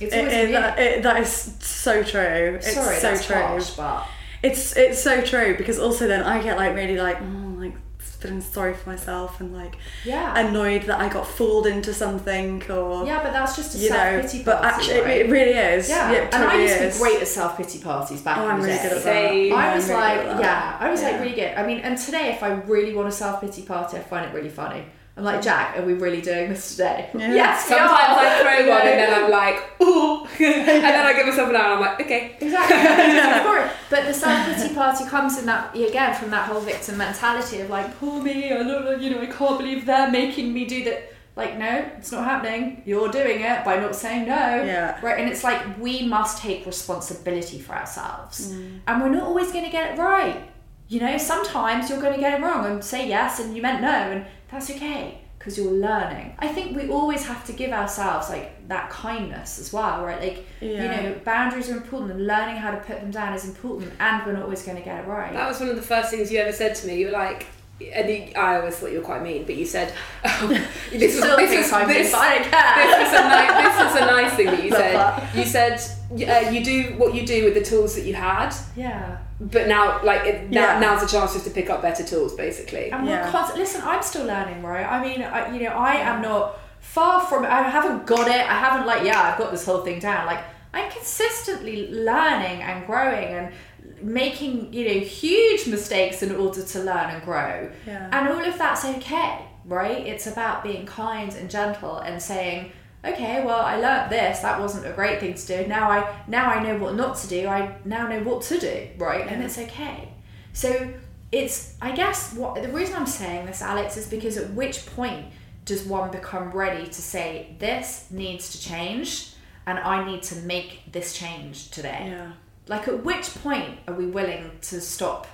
It's 0.00 0.14
always 0.14 0.32
it- 0.32 0.40
on 0.40 0.46
you. 0.48 0.52
that, 0.52 0.78
it- 0.78 1.02
that 1.02 1.20
is 1.22 1.30
so 1.60 2.02
true. 2.02 2.56
It's 2.56 2.72
Sorry, 2.74 2.96
so 2.96 3.02
that's 3.10 3.26
true. 3.26 3.36
harsh, 3.36 3.70
but 3.70 4.06
It's 4.42 4.76
it's 4.76 5.00
so 5.00 5.20
true 5.22 5.56
because 5.56 5.78
also 5.78 6.08
then 6.08 6.22
I 6.24 6.42
get 6.42 6.56
like 6.56 6.74
really 6.74 6.96
like 6.98 7.18
oh, 7.22 7.54
like 7.58 7.74
feeling 7.98 8.40
sorry 8.40 8.74
for 8.74 8.88
myself 8.90 9.40
and 9.40 9.52
like 9.54 9.74
Yeah. 10.04 10.36
annoyed 10.38 10.82
that 10.84 10.98
I 11.00 11.08
got 11.08 11.26
fooled 11.28 11.66
into 11.68 11.94
something 11.94 12.62
or 12.68 13.06
yeah, 13.06 13.22
but 13.22 13.32
that's 13.32 13.54
just 13.54 13.76
a 13.76 13.78
you 13.78 13.90
know. 13.90 13.96
self 13.96 14.22
pity 14.32 14.42
But 14.44 14.64
actually, 14.64 15.00
right? 15.00 15.20
it 15.26 15.30
really 15.30 15.52
is. 15.52 15.88
Yeah, 15.88 16.10
it 16.10 16.34
and 16.34 16.42
I 16.44 16.46
totally 16.46 16.62
used 16.64 16.78
to 16.78 16.88
be 16.90 16.98
great 17.10 17.22
at 17.22 17.28
self 17.28 17.56
pity 17.56 17.78
parties 17.78 18.20
back 18.22 18.38
Oh, 18.38 18.44
in 18.46 18.50
I'm 18.50 18.60
the 18.60 18.66
really 18.66 18.78
day. 18.78 18.82
good 18.88 18.96
at 18.96 19.02
Say- 19.02 19.48
that. 19.50 19.56
I 19.56 19.68
I'm 19.68 19.76
was 19.76 19.88
really 19.88 20.00
like, 20.00 20.18
good 20.22 20.26
at 20.28 20.36
that. 20.38 20.42
yeah, 20.42 20.76
I 20.86 20.90
was 20.90 21.02
like 21.02 21.20
really 21.20 21.34
good. 21.36 21.54
I 21.56 21.64
mean, 21.64 21.78
and 21.78 21.96
today, 21.96 22.30
if 22.32 22.42
I 22.42 22.48
really 22.48 22.94
want 22.94 23.06
a 23.08 23.12
self 23.12 23.40
pity 23.40 23.62
party, 23.62 23.96
I 23.98 24.00
find 24.00 24.26
it 24.26 24.34
really 24.34 24.50
funny. 24.50 24.84
I'm 25.16 25.24
like, 25.24 25.42
Jacq, 25.42 25.78
are 25.78 25.82
we 25.84 25.92
really 25.92 26.22
doing 26.22 26.48
this 26.48 26.70
today? 26.70 27.10
Yeah. 27.14 27.34
Yes, 27.42 27.66
Sometimes 27.66 27.90
are. 27.90 28.24
I 28.24 28.40
throw 28.40 28.70
one 28.70 28.80
and 28.80 28.98
then 28.98 29.24
I'm 29.24 29.30
like, 29.30 29.82
ooh, 29.82 30.24
and 30.44 30.66
then 30.68 31.06
I 31.06 31.12
give 31.12 31.26
myself 31.26 31.50
an 31.50 31.56
hour. 31.56 31.64
and 31.64 31.74
I'm 31.74 31.80
like, 31.80 32.00
okay. 32.00 32.36
Exactly. 32.40 33.40
Of 33.40 33.42
course. 33.46 33.70
But 33.90 34.06
the 34.06 34.14
self 34.14 34.46
pity 34.46 34.74
party 34.74 35.04
comes 35.04 35.38
in 35.38 35.44
that 35.46 35.74
again 35.76 36.14
from 36.14 36.30
that 36.30 36.48
whole 36.48 36.60
victim 36.60 36.96
mentality 36.96 37.60
of 37.60 37.68
like, 37.68 37.94
poor 37.98 38.22
me, 38.22 38.52
I 38.52 38.56
don't 38.62 38.84
know, 38.86 38.92
you 38.96 39.10
know, 39.10 39.20
I 39.20 39.26
can't 39.26 39.58
believe 39.58 39.84
they're 39.84 40.10
making 40.10 40.52
me 40.54 40.64
do 40.64 40.82
that. 40.84 41.12
Like, 41.36 41.56
no, 41.58 41.90
it's 41.96 42.12
not 42.12 42.24
happening. 42.24 42.82
You're 42.84 43.08
doing 43.10 43.40
it 43.40 43.64
by 43.64 43.76
not 43.80 43.94
saying 43.96 44.28
no. 44.28 44.34
Yeah. 44.34 44.98
Right. 45.02 45.18
And 45.18 45.30
it's 45.30 45.42
like 45.42 45.78
we 45.78 46.06
must 46.06 46.38
take 46.42 46.66
responsibility 46.66 47.58
for 47.58 47.74
ourselves, 47.74 48.52
Mm. 48.52 48.80
and 48.86 49.02
we're 49.02 49.08
not 49.08 49.22
always 49.24 49.50
going 49.52 49.64
to 49.64 49.70
get 49.70 49.92
it 49.92 49.98
right. 50.00 50.42
You 50.88 51.00
know, 51.00 51.16
sometimes 51.16 51.88
you're 51.88 52.02
going 52.02 52.12
to 52.12 52.20
get 52.20 52.38
it 52.38 52.42
wrong 52.44 52.66
and 52.66 52.84
say 52.84 53.08
yes 53.08 53.40
and 53.40 53.56
you 53.56 53.62
meant 53.62 53.80
no, 53.80 53.88
and 53.88 54.26
that's 54.52 54.70
okay 54.70 55.18
because 55.42 55.58
you're 55.58 55.72
learning. 55.72 56.36
I 56.38 56.46
think 56.46 56.76
we 56.76 56.88
always 56.88 57.26
have 57.26 57.44
to 57.46 57.52
give 57.52 57.72
ourselves 57.72 58.28
like 58.28 58.68
that 58.68 58.90
kindness 58.90 59.58
as 59.58 59.72
well, 59.72 60.04
right? 60.04 60.20
Like, 60.20 60.46
you 60.60 60.76
know, 60.76 61.16
boundaries 61.24 61.68
are 61.68 61.76
important 61.76 62.12
and 62.12 62.26
learning 62.28 62.56
how 62.56 62.70
to 62.70 62.76
put 62.76 63.00
them 63.00 63.10
down 63.10 63.32
is 63.32 63.44
important, 63.44 63.92
and 63.98 64.24
we're 64.24 64.34
not 64.34 64.44
always 64.44 64.62
going 64.62 64.78
to 64.78 64.84
get 64.84 65.02
it 65.02 65.08
right. 65.08 65.32
That 65.32 65.48
was 65.48 65.58
one 65.58 65.68
of 65.68 65.74
the 65.74 65.82
first 65.82 66.10
things 66.10 66.30
you 66.30 66.38
ever 66.38 66.52
said 66.52 66.76
to 66.76 66.86
me. 66.86 67.00
You 67.00 67.06
were 67.06 67.12
like, 67.12 67.46
and 67.92 68.08
you, 68.08 68.32
I 68.36 68.56
always 68.56 68.76
thought 68.76 68.92
you 68.92 68.98
were 68.98 69.04
quite 69.04 69.22
mean, 69.22 69.44
but 69.44 69.56
you 69.56 69.66
said, 69.66 69.92
oh, 70.24 70.46
this, 70.92 71.16
was, 71.16 71.24
this, 71.24 71.50
think 71.50 71.64
is, 71.64 71.72
I'm 71.72 71.88
this, 71.88 72.12
but 72.12 72.20
I 72.20 72.38
don't 72.38 72.48
care. 72.48 72.86
this, 72.86 73.10
was 73.10 73.20
a 73.20 73.24
ni- 73.28 73.62
this 73.64 73.84
was 73.84 73.96
a 73.96 74.06
nice 74.06 74.32
thing 74.34 74.46
that 74.46 74.64
you 74.64 74.70
said. 74.70 75.28
You 75.34 75.44
said 75.44 76.46
uh, 76.46 76.50
you 76.50 76.64
do 76.64 76.94
what 76.98 77.14
you 77.14 77.26
do 77.26 77.44
with 77.44 77.54
the 77.54 77.64
tools 77.64 77.96
that 77.96 78.04
you 78.04 78.14
had, 78.14 78.54
yeah. 78.76 79.18
But 79.40 79.66
now, 79.68 80.00
like, 80.04 80.24
it, 80.24 80.50
now, 80.50 80.74
Yeah. 80.74 80.78
now's 80.80 81.00
the 81.02 81.08
chance 81.08 81.32
just 81.32 81.44
to 81.46 81.50
pick 81.50 81.68
up 81.70 81.82
better 81.82 82.04
tools, 82.04 82.34
basically. 82.34 82.90
And 82.90 83.06
Yeah. 83.06 83.24
we're 83.24 83.30
constant. 83.30 83.58
Listen, 83.58 83.82
I'm 83.84 84.02
still 84.02 84.24
learning, 84.26 84.62
right? 84.62 84.86
I 84.86 85.02
mean, 85.02 85.22
I, 85.22 85.52
you 85.54 85.62
know, 85.64 85.74
I 85.74 85.94
am 85.94 86.22
not 86.22 86.58
far 86.80 87.20
from. 87.20 87.44
I 87.44 87.62
haven't 87.62 88.06
got 88.06 88.28
it. 88.28 88.34
I 88.50 88.58
haven't 88.58 88.86
like, 88.86 89.04
yeah, 89.04 89.20
I've 89.22 89.38
got 89.38 89.50
this 89.50 89.64
whole 89.64 89.82
thing 89.82 89.98
down. 89.98 90.26
Like, 90.26 90.40
I'm 90.74 90.90
consistently 90.90 91.90
learning 91.92 92.62
and 92.62 92.86
growing 92.86 93.28
and 93.28 93.52
making, 94.00 94.72
you 94.72 94.86
know, 94.88 95.00
huge 95.00 95.66
mistakes 95.66 96.22
in 96.22 96.34
order 96.34 96.62
to 96.62 96.78
learn 96.80 97.10
and 97.10 97.22
grow. 97.24 97.70
Yeah. 97.86 98.08
And 98.12 98.28
all 98.28 98.44
of 98.44 98.56
that's 98.58 98.84
okay, 98.84 99.38
right? 99.64 100.06
It's 100.06 100.26
about 100.26 100.62
being 100.62 100.86
kind 100.86 101.34
and 101.34 101.50
gentle 101.50 101.98
and 101.98 102.20
saying. 102.22 102.72
Okay, 103.04 103.44
well, 103.44 103.60
I 103.60 103.80
learnt 103.80 104.10
this. 104.10 104.40
That 104.40 104.60
wasn't 104.60 104.86
a 104.86 104.92
great 104.92 105.18
thing 105.18 105.34
to 105.34 105.46
do. 105.46 105.66
Now 105.66 105.90
I 105.90 106.16
now 106.28 106.46
I 106.46 106.62
know 106.62 106.78
what 106.78 106.94
not 106.94 107.16
to 107.18 107.28
do. 107.28 107.48
I 107.48 107.76
now 107.84 108.06
know 108.06 108.22
what 108.22 108.42
to 108.42 108.58
do, 108.58 108.88
right? 108.96 109.26
And 109.26 109.42
it's 109.42 109.58
okay. 109.58 110.08
So 110.52 110.92
it's 111.32 111.76
I 111.82 111.92
guess 111.92 112.34
what 112.34 112.62
the 112.62 112.68
reason 112.68 112.94
I'm 112.94 113.06
saying 113.06 113.46
this, 113.46 113.62
Alex, 113.62 113.96
is 113.96 114.06
because 114.06 114.36
at 114.36 114.50
which 114.50 114.86
point 114.86 115.26
does 115.64 115.84
one 115.84 116.10
become 116.10 116.50
ready 116.50 116.86
to 116.86 117.02
say 117.02 117.56
this 117.58 118.06
needs 118.10 118.52
to 118.52 118.60
change 118.60 119.32
and 119.66 119.78
I 119.78 120.04
need 120.04 120.22
to 120.24 120.36
make 120.36 120.92
this 120.92 121.12
change 121.12 121.70
today? 121.70 122.08
Yeah. 122.10 122.32
Like 122.68 122.86
at 122.86 123.02
which 123.04 123.34
point 123.42 123.78
are 123.88 123.94
we 123.94 124.06
willing 124.06 124.50
to 124.62 124.80
stop 124.80 125.26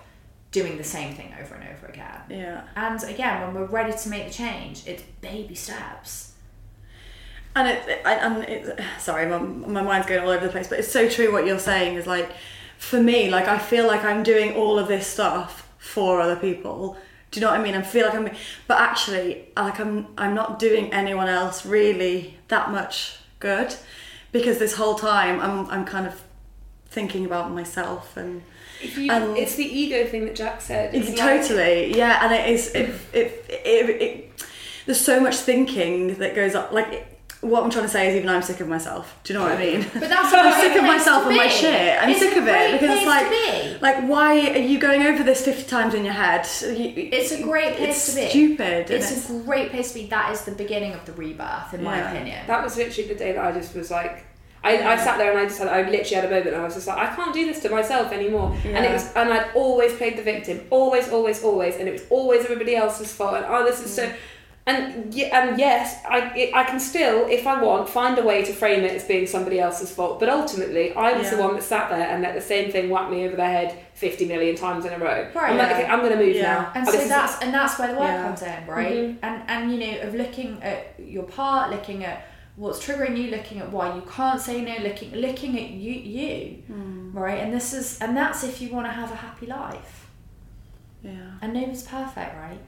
doing 0.50 0.78
the 0.78 0.84
same 0.84 1.14
thing 1.14 1.34
over 1.38 1.54
and 1.54 1.68
over 1.68 1.86
again? 1.86 2.20
Yeah. 2.30 2.62
And 2.76 3.02
again, 3.04 3.42
when 3.42 3.54
we're 3.54 3.66
ready 3.66 3.96
to 3.96 4.08
make 4.08 4.28
the 4.28 4.32
change, 4.32 4.86
it's 4.86 5.02
baby 5.20 5.54
steps. 5.54 6.32
And 7.58 7.66
it, 7.68 8.00
and 8.04 8.44
it, 8.44 8.80
sorry, 9.00 9.26
my, 9.26 9.38
my 9.38 9.82
mind's 9.82 10.06
going 10.06 10.22
all 10.22 10.30
over 10.30 10.46
the 10.46 10.52
place, 10.52 10.68
but 10.68 10.78
it's 10.78 10.92
so 10.92 11.08
true 11.08 11.32
what 11.32 11.44
you're 11.44 11.58
saying 11.58 11.96
is 11.96 12.06
like, 12.06 12.30
for 12.78 13.02
me, 13.02 13.30
like 13.30 13.48
I 13.48 13.58
feel 13.58 13.86
like 13.88 14.04
I'm 14.04 14.22
doing 14.22 14.54
all 14.54 14.78
of 14.78 14.86
this 14.86 15.06
stuff 15.08 15.68
for 15.78 16.20
other 16.20 16.36
people. 16.36 16.96
Do 17.32 17.40
you 17.40 17.44
know 17.44 17.50
what 17.50 17.58
I 17.60 17.62
mean? 17.62 17.74
I 17.74 17.82
feel 17.82 18.06
like 18.06 18.14
I'm, 18.14 18.30
but 18.68 18.80
actually, 18.80 19.48
like 19.56 19.80
I'm, 19.80 20.06
I'm 20.16 20.34
not 20.34 20.60
doing 20.60 20.92
anyone 20.92 21.28
else 21.28 21.66
really 21.66 22.38
that 22.46 22.70
much 22.70 23.16
good, 23.40 23.74
because 24.30 24.58
this 24.58 24.74
whole 24.74 24.94
time 24.94 25.40
I'm, 25.40 25.68
I'm 25.68 25.84
kind 25.84 26.06
of 26.06 26.22
thinking 26.86 27.24
about 27.24 27.50
myself 27.50 28.16
and. 28.16 28.42
You, 28.80 29.10
And- 29.10 29.36
it's 29.36 29.56
the 29.56 29.64
ego 29.64 30.06
thing 30.06 30.24
that 30.26 30.36
Jacq 30.36 30.60
said. 30.60 30.94
It's 30.94 31.08
like- 31.08 31.42
totally 31.42 31.96
yeah 31.96 32.24
and 32.24 32.32
it 32.32 32.48
is 32.48 32.68
it, 32.74 32.90
it, 33.12 33.44
it, 33.48 33.90
it, 34.02 34.44
there's 34.86 35.00
so 35.00 35.18
much 35.20 35.34
thinking 35.36 36.14
that 36.18 36.36
goes 36.36 36.54
up 36.54 36.70
like 36.70 37.17
what 37.40 37.62
I'm 37.62 37.70
trying 37.70 37.84
to 37.84 37.88
say 37.88 38.08
is 38.08 38.16
even 38.16 38.28
I'm 38.28 38.42
sick 38.42 38.58
of 38.60 38.66
myself. 38.68 39.16
Do 39.22 39.32
you 39.32 39.38
know 39.38 39.44
what 39.44 39.52
I 39.52 39.58
mean? 39.58 39.86
But 39.94 40.08
that's 40.08 40.32
I'm 40.34 40.60
sick 40.60 40.76
of 40.76 40.82
myself 40.84 41.26
and 41.26 41.36
my 41.36 41.46
shit. 41.48 42.02
I'm 42.02 42.10
It's 42.10 42.18
sick 42.18 42.36
of 42.36 42.48
it 42.48 42.72
because 42.72 42.96
it's 42.98 43.06
like, 43.06 43.30
be. 43.30 43.78
like 43.80 44.08
why 44.08 44.50
are 44.50 44.58
you 44.58 44.78
going 44.80 45.02
over 45.02 45.22
this 45.22 45.44
50 45.44 45.64
times 45.68 45.94
in 45.94 46.04
your 46.04 46.14
head? 46.14 46.46
You- 46.62 47.08
It's 47.12 47.30
a 47.30 47.40
great 47.42 47.76
place 47.76 47.96
it's 48.08 48.14
to 48.14 48.20
be. 48.22 48.28
Stupid. 48.28 48.90
and 48.90 49.02
It's, 49.02 49.30
a 49.30 49.38
great 49.44 49.70
place 49.70 49.92
to 49.92 50.00
be. 50.00 50.06
That 50.06 50.32
is 50.32 50.42
the 50.42 50.50
beginning 50.52 50.94
of 50.94 51.04
the 51.06 51.12
rebirth, 51.12 51.74
in 51.74 51.84
my 51.84 51.98
opinion. 51.98 52.44
That 52.48 52.64
was 52.64 52.76
literally 52.76 53.08
the 53.08 53.14
day 53.14 53.32
that 53.32 53.44
I 53.44 53.52
just 53.52 53.74
was 53.74 53.90
like, 53.90 54.24
I, 54.64 54.94
I 54.94 54.96
sat 54.96 55.18
there 55.18 55.30
and 55.30 55.38
I 55.38 55.44
just 55.44 55.60
had, 55.60 55.68
I 55.68 55.82
literally 55.88 56.14
had 56.16 56.24
a 56.24 56.28
moment 56.30 56.48
and 56.48 56.56
I 56.56 56.64
was 56.64 56.74
just 56.74 56.88
like, 56.88 56.98
I 56.98 57.14
can't 57.14 57.32
do 57.32 57.46
this 57.46 57.60
to 57.62 57.68
myself 57.70 58.10
anymore. 58.12 58.56
And 58.64 58.84
it 58.84 58.90
was, 58.92 59.12
and 59.14 59.32
I'd 59.32 59.52
always 59.54 59.94
played 59.94 60.18
the 60.18 60.22
victim, 60.24 60.62
always, 60.70 61.08
always, 61.10 61.44
always, 61.44 61.76
and 61.76 61.88
it 61.88 61.92
was 61.92 62.02
always 62.10 62.42
everybody 62.44 62.74
else's 62.74 63.12
fault. 63.12 63.34
And 63.36 63.44
oh, 63.48 63.64
this 63.64 63.80
is 63.80 63.94
so. 63.94 64.04
Mm. 64.08 64.16
And 64.70 65.14
ye- 65.14 65.30
and 65.38 65.58
yes, 65.58 65.84
I 66.04 66.50
I 66.54 66.62
can 66.64 66.78
still, 66.78 67.26
if 67.38 67.46
I 67.46 67.54
want, 67.62 67.88
find 67.88 68.18
a 68.18 68.22
way 68.30 68.38
to 68.48 68.52
frame 68.52 68.82
it 68.88 68.92
as 68.98 69.04
being 69.12 69.26
somebody 69.26 69.58
else's 69.66 69.90
fault. 69.90 70.20
But 70.20 70.28
ultimately, 70.28 70.92
I 70.94 71.16
was 71.18 71.30
the 71.30 71.38
one 71.38 71.54
that 71.56 71.62
sat 71.62 71.88
there 71.88 72.06
and 72.12 72.18
let 72.22 72.34
the 72.34 72.46
same 72.54 72.70
thing 72.70 72.90
whack 72.90 73.10
me 73.10 73.18
over 73.26 73.36
the 73.36 73.44
head 73.56 73.70
fifty 73.94 74.26
million 74.32 74.54
times 74.56 74.84
in 74.84 74.92
a 74.92 74.98
row. 74.98 75.20
Right, 75.34 75.50
I'm 75.52 75.56
like, 75.62 75.70
okay, 75.72 75.86
I'm 75.86 76.00
going 76.00 76.12
to 76.18 76.22
move 76.24 76.36
Yeah. 76.36 76.42
now. 76.54 76.72
and 76.74 76.82
Oh, 76.86 76.90
so 76.90 76.96
this 76.96 77.02
is- 77.06 77.08
that's 77.16 77.34
and 77.42 77.50
that's 77.58 77.78
where 77.78 77.88
the 77.92 77.98
work 77.98 78.12
Yeah. 78.14 78.22
comes 78.26 78.42
in, 78.42 78.66
right? 78.66 78.92
Mm-hmm. 78.96 79.24
And 79.26 79.36
and 79.52 79.60
you 79.72 79.78
know 79.84 79.94
of 80.06 80.14
looking 80.22 80.50
at 80.62 80.78
your 80.98 81.24
part, 81.24 81.70
looking 81.70 82.04
at 82.04 82.26
what's 82.56 82.78
triggering 82.84 83.16
you, 83.16 83.26
looking 83.36 83.58
at 83.60 83.68
why 83.76 83.94
you 83.94 84.02
can't 84.16 84.40
say 84.48 84.56
no, 84.70 84.74
looking 84.88 85.10
looking 85.26 85.52
at 85.62 85.70
you 85.70 85.94
you, 86.16 86.34
hmm. 86.68 87.16
right? 87.24 87.38
And 87.42 87.50
this 87.58 87.72
is 87.72 87.86
and 88.02 88.14
that's 88.20 88.44
if 88.44 88.60
you 88.60 88.68
want 88.76 88.86
to 88.86 88.92
have 88.92 89.10
a 89.12 89.16
happy 89.26 89.46
life. 89.46 89.94
Yeah. 91.02 91.12
And 91.40 91.54
nobody's 91.54 91.84
perfect, 91.84 92.32
right? 92.36 92.60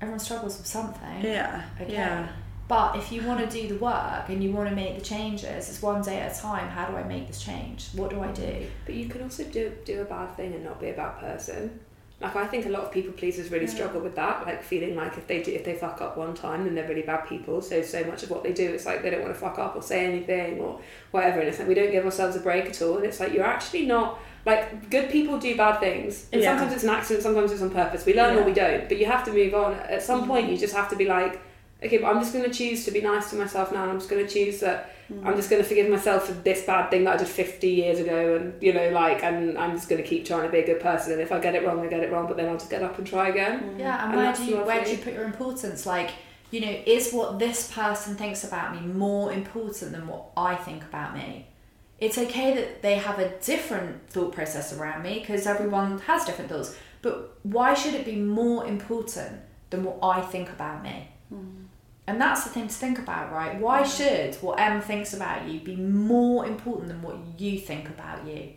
Everyone 0.00 0.20
struggles 0.20 0.58
with 0.58 0.66
something. 0.66 1.22
Yeah. 1.22 1.62
Okay. 1.80 1.92
Yeah. 1.92 2.28
But 2.68 2.96
if 2.96 3.12
you 3.12 3.22
want 3.22 3.48
to 3.48 3.62
do 3.62 3.68
the 3.68 3.76
work 3.76 4.28
and 4.28 4.42
you 4.42 4.50
want 4.50 4.68
to 4.68 4.74
make 4.74 4.96
the 4.96 5.04
changes, 5.04 5.68
it's 5.68 5.80
one 5.80 6.02
day 6.02 6.18
at 6.20 6.36
a 6.36 6.40
time. 6.40 6.68
How 6.68 6.86
do 6.86 6.96
I 6.96 7.04
make 7.04 7.28
this 7.28 7.40
change? 7.40 7.88
What 7.94 8.10
do 8.10 8.20
I 8.20 8.32
do? 8.32 8.66
But 8.84 8.96
you 8.96 9.08
can 9.08 9.22
also 9.22 9.44
do 9.44 9.72
do 9.84 10.00
a 10.00 10.04
bad 10.04 10.36
thing 10.36 10.52
and 10.52 10.64
not 10.64 10.80
be 10.80 10.88
a 10.88 10.92
bad 10.92 11.18
person. 11.18 11.78
Like 12.20 12.34
I 12.34 12.46
think 12.46 12.64
a 12.64 12.70
lot 12.70 12.82
of 12.82 12.92
people 12.92 13.12
pleasers 13.12 13.50
really 13.50 13.66
struggle 13.66 14.00
with 14.00 14.16
that, 14.16 14.46
like 14.46 14.62
feeling 14.62 14.96
like 14.96 15.18
if 15.18 15.26
they 15.26 15.42
do 15.42 15.52
if 15.52 15.64
they 15.64 15.74
fuck 15.74 16.00
up 16.00 16.16
one 16.16 16.34
time 16.34 16.64
then 16.64 16.74
they're 16.74 16.88
really 16.88 17.02
bad 17.02 17.28
people. 17.28 17.60
So 17.60 17.82
so 17.82 18.02
much 18.04 18.22
of 18.22 18.30
what 18.30 18.42
they 18.42 18.52
do 18.52 18.64
it's 18.74 18.86
like 18.86 19.02
they 19.02 19.10
don't 19.10 19.22
want 19.22 19.34
to 19.34 19.38
fuck 19.38 19.58
up 19.58 19.76
or 19.76 19.82
say 19.82 20.04
anything 20.06 20.58
or 20.58 20.80
whatever 21.10 21.40
and 21.40 21.48
it's 21.48 21.58
like 21.58 21.68
we 21.68 21.74
don't 21.74 21.92
give 21.92 22.04
ourselves 22.04 22.34
a 22.34 22.40
break 22.40 22.66
at 22.66 22.82
all 22.82 22.96
and 22.96 23.06
it's 23.06 23.20
like 23.20 23.32
you're 23.32 23.44
actually 23.44 23.86
not 23.86 24.18
like 24.46 24.88
good 24.90 25.10
people 25.10 25.38
do 25.38 25.54
bad 25.56 25.80
things. 25.80 26.26
And 26.32 26.40
Yeah. 26.40 26.52
sometimes 26.52 26.72
it's 26.74 26.84
an 26.84 26.90
accident, 26.90 27.22
sometimes 27.22 27.52
it's 27.52 27.60
on 27.62 27.70
purpose. 27.70 28.06
We 28.06 28.14
learn 28.14 28.38
or 28.38 28.44
we 28.44 28.52
don't. 28.54 28.88
But 28.88 28.96
you 28.98 29.06
have 29.06 29.24
to 29.24 29.32
move 29.32 29.52
on. 29.54 29.74
At 29.74 30.02
some 30.02 30.26
point 30.26 30.48
you 30.48 30.56
just 30.56 30.74
have 30.74 30.88
to 30.90 30.96
be 30.96 31.04
like 31.04 31.40
okay, 31.84 31.98
but 31.98 32.06
I'm 32.06 32.20
just 32.20 32.32
going 32.32 32.44
to 32.44 32.50
choose 32.50 32.86
to 32.86 32.90
be 32.90 33.02
nice 33.02 33.28
to 33.30 33.36
myself 33.36 33.70
now. 33.70 33.84
I'm 33.84 33.98
just 33.98 34.08
going 34.08 34.26
to 34.26 34.32
choose 34.32 34.60
that 34.60 34.90
Mm. 35.12 35.24
I'm 35.24 35.36
just 35.36 35.48
going 35.50 35.62
to 35.62 35.68
forgive 35.68 35.88
myself 35.88 36.26
for 36.26 36.32
this 36.32 36.64
bad 36.64 36.90
thing 36.90 37.04
that 37.04 37.14
I 37.14 37.16
did 37.18 37.28
50 37.28 37.68
years 37.68 38.00
ago, 38.00 38.36
and 38.36 38.60
you 38.60 38.72
know, 38.72 38.90
like, 38.90 39.22
and 39.22 39.56
I'm 39.56 39.72
just 39.72 39.88
going 39.88 40.02
to 40.02 40.08
keep 40.08 40.24
trying 40.26 40.42
to 40.42 40.48
be 40.48 40.58
a 40.58 40.66
good 40.66 40.80
person. 40.80 41.12
And 41.12 41.20
if 41.22 41.30
I 41.30 41.38
get 41.38 41.54
it 41.54 41.64
wrong, 41.64 41.80
I 41.80 41.86
get 41.86 42.00
it 42.00 42.10
wrong, 42.10 42.26
but 42.26 42.36
then 42.36 42.48
I'll 42.48 42.56
just 42.56 42.70
get 42.70 42.82
up 42.82 42.98
and 42.98 43.06
try 43.06 43.28
again. 43.28 43.76
Yeah, 43.78 44.02
and, 44.02 44.14
And 44.14 44.20
where 44.20 44.32
do 44.34 44.44
you 44.44 44.56
where 44.56 44.84
do 44.84 44.90
you 44.90 44.98
put 44.98 45.12
your 45.12 45.22
importance? 45.22 45.86
Like, 45.86 46.10
you 46.50 46.60
know, 46.60 46.76
is 46.86 47.12
what 47.12 47.38
this 47.38 47.70
person 47.70 48.16
thinks 48.16 48.42
about 48.42 48.74
me 48.74 48.80
more 48.86 49.32
important 49.32 49.92
than 49.92 50.08
what 50.08 50.24
I 50.36 50.56
think 50.56 50.82
about 50.82 51.14
me? 51.14 51.46
It's 51.98 52.18
okay 52.18 52.54
that 52.54 52.82
they 52.82 52.96
have 52.96 53.18
a 53.18 53.30
different 53.40 54.08
thought 54.10 54.32
process 54.34 54.72
around 54.72 55.02
me 55.02 55.20
because 55.20 55.46
everyone 55.46 55.98
has 56.00 56.24
different 56.24 56.50
thoughts. 56.50 56.76
But 57.02 57.38
why 57.42 57.74
should 57.74 57.94
it 57.94 58.04
be 58.04 58.16
more 58.16 58.66
important 58.66 59.40
than 59.70 59.84
what 59.84 59.98
I 60.02 60.20
think 60.20 60.50
about 60.50 60.82
me? 60.82 61.08
Hmm. 61.30 61.64
And 62.06 62.20
that's 62.20 62.44
the 62.44 62.50
thing 62.50 62.68
to 62.68 62.74
think 62.74 62.98
about, 62.98 63.32
right? 63.32 63.58
Why 63.58 63.82
should 63.82 64.36
what 64.36 64.60
Em 64.60 64.80
thinks 64.80 65.12
about 65.12 65.48
you 65.48 65.60
be 65.60 65.74
more 65.74 66.46
important 66.46 66.88
than 66.88 67.02
what 67.02 67.16
you 67.38 67.58
think 67.58 67.88
about 67.88 68.26
you? 68.26 68.52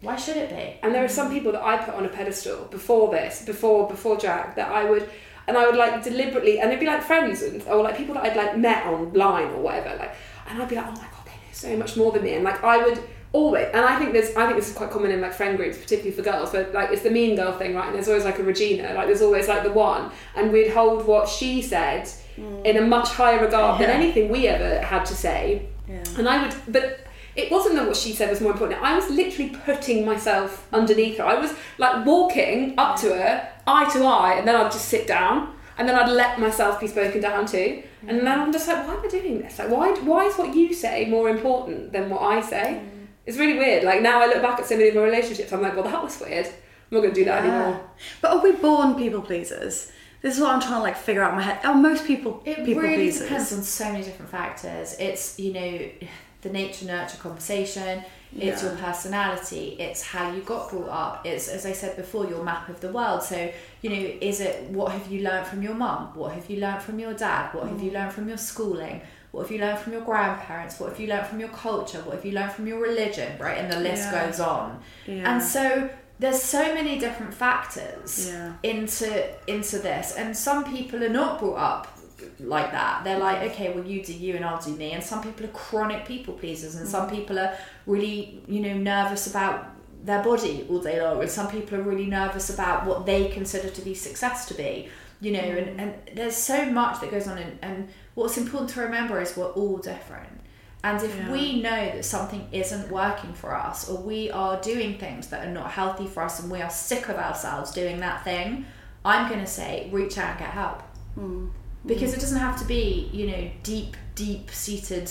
Why 0.00 0.16
should 0.16 0.38
it 0.38 0.48
be? 0.48 0.78
And 0.82 0.94
there 0.94 1.04
are 1.04 1.08
some 1.08 1.30
people 1.30 1.52
that 1.52 1.62
I 1.62 1.76
put 1.76 1.94
on 1.94 2.06
a 2.06 2.08
pedestal 2.08 2.64
before 2.70 3.10
this, 3.10 3.44
before 3.44 3.86
before 3.88 4.16
Jacq, 4.16 4.54
that 4.54 4.72
I 4.72 4.88
would, 4.88 5.08
and 5.46 5.58
I 5.58 5.66
would 5.66 5.76
like 5.76 6.02
deliberately, 6.02 6.58
and 6.60 6.70
it'd 6.70 6.80
be 6.80 6.86
like 6.86 7.02
friends 7.02 7.42
and 7.42 7.62
or 7.68 7.82
like 7.82 7.98
people 7.98 8.14
that 8.14 8.24
I'd 8.24 8.36
like 8.36 8.56
met 8.56 8.86
online 8.86 9.48
or 9.48 9.60
whatever, 9.60 9.94
like, 9.96 10.14
and 10.48 10.62
I'd 10.62 10.68
be 10.68 10.76
like, 10.76 10.86
oh 10.86 10.92
my 10.92 11.08
god, 11.12 11.19
so 11.52 11.76
much 11.76 11.96
more 11.96 12.12
than 12.12 12.22
me, 12.22 12.34
and 12.34 12.44
like 12.44 12.62
I 12.62 12.84
would 12.84 13.02
always, 13.32 13.68
and 13.72 13.84
I 13.84 13.96
think 13.98 14.12
this, 14.12 14.36
I 14.36 14.44
think 14.46 14.56
this 14.56 14.68
is 14.68 14.74
quite 14.74 14.90
common 14.90 15.10
in 15.10 15.20
like 15.20 15.32
friend 15.32 15.56
groups, 15.56 15.78
particularly 15.78 16.10
for 16.10 16.22
girls, 16.22 16.50
but 16.50 16.72
like 16.72 16.90
it's 16.90 17.02
the 17.02 17.10
mean 17.10 17.36
girl 17.36 17.52
thing, 17.52 17.74
right? 17.74 17.86
And 17.86 17.94
there's 17.94 18.08
always 18.08 18.24
like 18.24 18.38
a 18.38 18.42
Regina, 18.42 18.92
like 18.94 19.06
there's 19.06 19.22
always 19.22 19.48
like 19.48 19.62
the 19.62 19.72
one, 19.72 20.10
and 20.36 20.52
we'd 20.52 20.70
hold 20.70 21.06
what 21.06 21.28
she 21.28 21.62
said 21.62 22.10
mm. 22.36 22.64
in 22.64 22.76
a 22.76 22.82
much 22.82 23.08
higher 23.10 23.40
regard 23.44 23.80
than 23.80 23.90
anything 23.90 24.30
we 24.30 24.48
ever 24.48 24.80
had 24.80 25.04
to 25.06 25.14
say, 25.14 25.66
Yeah. 25.88 26.02
and 26.18 26.28
I 26.28 26.42
would, 26.42 26.54
but 26.68 27.06
it 27.36 27.50
wasn't 27.50 27.76
that 27.76 27.86
what 27.86 27.96
she 27.96 28.12
said 28.12 28.28
was 28.28 28.40
more 28.40 28.52
important. 28.52 28.82
I 28.82 28.94
was 28.94 29.08
literally 29.08 29.50
putting 29.50 30.04
myself 30.04 30.66
underneath 30.72 31.18
her. 31.18 31.24
I 31.24 31.34
was 31.34 31.54
like 31.78 32.04
walking 32.04 32.74
up 32.76 32.98
to 33.00 33.14
her, 33.14 33.48
eye 33.66 33.88
to 33.92 34.04
eye, 34.04 34.34
and 34.34 34.48
then 34.48 34.56
I'd 34.56 34.72
just 34.72 34.88
sit 34.88 35.06
down, 35.06 35.54
and 35.78 35.88
then 35.88 35.96
I'd 35.96 36.10
let 36.10 36.40
myself 36.40 36.80
be 36.80 36.88
spoken 36.88 37.20
down 37.20 37.46
to. 37.46 37.82
And 38.06 38.20
then 38.20 38.40
I'm 38.40 38.52
just 38.52 38.66
like, 38.66 38.86
why 38.86 38.94
am 38.94 39.04
I 39.04 39.08
doing 39.08 39.40
this? 39.40 39.58
Like, 39.58 39.68
why? 39.70 39.92
Why 40.00 40.24
is 40.24 40.36
what 40.36 40.54
you 40.54 40.72
say 40.72 41.06
more 41.08 41.28
important 41.28 41.92
than 41.92 42.08
what 42.08 42.22
I 42.22 42.40
say? 42.40 42.80
Mm. 42.82 43.06
It's 43.26 43.36
really 43.38 43.58
weird. 43.58 43.84
Like 43.84 44.00
now 44.02 44.20
I 44.22 44.26
look 44.26 44.42
back 44.42 44.58
at 44.58 44.66
so 44.66 44.76
many 44.76 44.88
of 44.88 44.94
my 44.94 45.02
relationships, 45.02 45.52
I'm 45.52 45.62
like, 45.62 45.74
well, 45.74 45.84
that 45.84 46.02
was 46.02 46.18
weird. 46.20 46.46
I'm 46.46 46.52
not 46.90 47.00
going 47.02 47.14
to 47.14 47.20
do 47.20 47.24
that 47.26 47.44
anymore. 47.44 47.80
But 48.20 48.30
are 48.32 48.42
we 48.42 48.52
born 48.52 48.94
people 48.96 49.20
pleasers? 49.22 49.92
This 50.22 50.34
is 50.36 50.40
what 50.40 50.50
I'm 50.50 50.60
trying 50.60 50.74
to 50.74 50.80
like 50.80 50.96
figure 50.96 51.22
out 51.22 51.30
in 51.30 51.36
my 51.36 51.42
head. 51.42 51.64
Are 51.64 51.74
most 51.74 52.06
people 52.06 52.42
It 52.44 52.64
people 52.64 52.82
really 52.82 52.96
pleasers? 52.96 53.28
depends 53.28 53.52
on 53.52 53.62
so 53.62 53.92
many 53.92 54.04
different 54.04 54.30
factors. 54.30 54.96
It's 54.98 55.38
you 55.38 55.52
know 55.52 55.88
the 56.42 56.48
nature 56.50 56.86
nurture 56.86 57.18
conversation. 57.18 58.04
It's 58.36 58.62
Yeah. 58.62 58.68
your 58.68 58.78
personality. 58.78 59.76
It's 59.78 60.02
how 60.02 60.30
you 60.30 60.42
got 60.42 60.70
brought 60.70 60.88
up. 60.88 61.26
It's 61.26 61.48
as 61.48 61.66
I 61.66 61.72
said 61.72 61.96
before, 61.96 62.26
your 62.26 62.42
map 62.44 62.68
of 62.68 62.80
the 62.80 62.92
world. 62.92 63.22
So 63.22 63.50
you 63.82 63.90
know, 63.90 64.12
is 64.20 64.40
it 64.40 64.64
what 64.70 64.92
have 64.92 65.10
you 65.10 65.22
learned 65.22 65.46
from 65.46 65.62
your 65.62 65.74
mum? 65.74 66.10
What 66.14 66.32
have 66.34 66.48
you 66.48 66.60
learned 66.60 66.82
from 66.82 66.98
your 66.98 67.14
dad? 67.14 67.54
What 67.54 67.68
have 67.68 67.82
you 67.82 67.90
mm. 67.90 67.94
learned 67.94 68.12
from 68.12 68.28
your 68.28 68.38
schooling? 68.38 69.00
What 69.32 69.42
have 69.42 69.52
you 69.52 69.58
learned 69.58 69.78
from 69.78 69.92
your 69.92 70.02
grandparents? 70.02 70.80
What 70.80 70.90
have 70.90 71.00
you 71.00 71.06
learned 71.06 71.26
from 71.26 71.40
your 71.40 71.50
culture? 71.50 71.98
What 71.98 72.16
have 72.16 72.24
you 72.24 72.32
learned 72.32 72.52
from 72.52 72.66
your 72.66 72.80
religion? 72.80 73.38
Right, 73.38 73.58
and 73.58 73.72
the 73.72 73.78
list 73.78 74.04
Yeah. 74.10 74.26
goes 74.26 74.40
on. 74.40 74.82
Yeah. 75.06 75.32
And 75.32 75.42
so 75.42 75.88
there's 76.20 76.42
so 76.42 76.74
many 76.74 76.98
different 76.98 77.32
factors 77.32 78.30
into 78.62 79.08
into 79.46 79.78
this 79.78 80.14
and 80.16 80.36
some 80.36 80.64
people 80.64 81.02
are 81.02 81.08
not 81.08 81.38
brought 81.38 81.58
up 81.58 81.99
like 82.38 82.72
that. 82.72 83.04
They're 83.04 83.18
like 83.18 83.50
okay 83.52 83.72
well 83.72 83.84
you 83.84 84.02
do 84.02 84.12
you 84.12 84.36
and 84.36 84.44
i'll 84.44 84.60
do 84.60 84.74
me. 84.76 84.92
And 84.92 85.02
some 85.02 85.22
people 85.22 85.44
are 85.46 85.50
chronic 85.50 86.06
people 86.06 86.34
pleasers 86.34 86.74
and 86.74 86.88
some 86.88 87.08
mm. 87.08 87.14
people 87.16 87.38
are 87.38 87.54
really 87.86 88.42
you 88.46 88.60
know 88.60 88.74
nervous 88.74 89.26
about 89.26 89.76
their 90.04 90.22
body 90.22 90.66
all 90.70 90.80
day 90.80 91.00
long 91.02 91.20
and 91.20 91.30
some 91.30 91.48
people 91.48 91.78
are 91.78 91.82
really 91.82 92.06
nervous 92.06 92.48
about 92.48 92.86
what 92.86 93.04
they 93.04 93.28
consider 93.28 93.68
to 93.68 93.82
be 93.82 93.92
success 93.92 94.46
to 94.46 94.54
be 94.54 94.88
you 95.20 95.30
know 95.30 95.40
and, 95.40 95.66
mm. 95.66 95.82
and 95.82 96.16
there's 96.16 96.36
so 96.36 96.64
much 96.64 97.00
that 97.00 97.10
goes 97.10 97.28
on 97.28 97.36
and, 97.36 97.58
and 97.60 97.88
what's 98.14 98.36
important 98.36 98.70
to 98.70 98.80
remember 98.80 99.20
is 99.20 99.36
we're 99.36 99.46
all 99.46 99.78
different. 99.78 100.40
And 100.82 101.02
if 101.02 101.14
Yeah. 101.14 101.30
we 101.30 101.60
know 101.60 101.86
that 101.94 102.04
something 102.04 102.48
isn't 102.52 102.90
working 102.90 103.34
for 103.34 103.54
us, 103.54 103.88
or 103.88 103.98
we 103.98 104.30
are 104.30 104.60
doing 104.60 104.98
things 104.98 105.28
that 105.28 105.46
are 105.46 105.50
not 105.50 105.70
healthy 105.72 106.06
for 106.06 106.22
us, 106.22 106.40
and 106.40 106.50
we 106.50 106.62
are 106.62 106.70
sick 106.70 107.08
of 107.08 107.16
ourselves 107.16 107.70
doing 107.72 108.00
that 108.00 108.24
thing, 108.24 108.64
I'm 109.04 109.28
going 109.28 109.40
to 109.40 109.46
say 109.46 109.88
reach 109.92 110.16
out 110.18 110.30
and 110.30 110.38
get 110.38 110.50
help. 110.50 110.82
Mm. 111.18 111.50
Because 111.86 112.12
mm. 112.12 112.18
it 112.18 112.20
doesn't 112.20 112.38
have 112.38 112.58
to 112.60 112.64
be, 112.64 113.08
you 113.12 113.26
know, 113.26 113.50
deep, 113.62 113.96
deep 114.14 114.50
seated, 114.50 115.10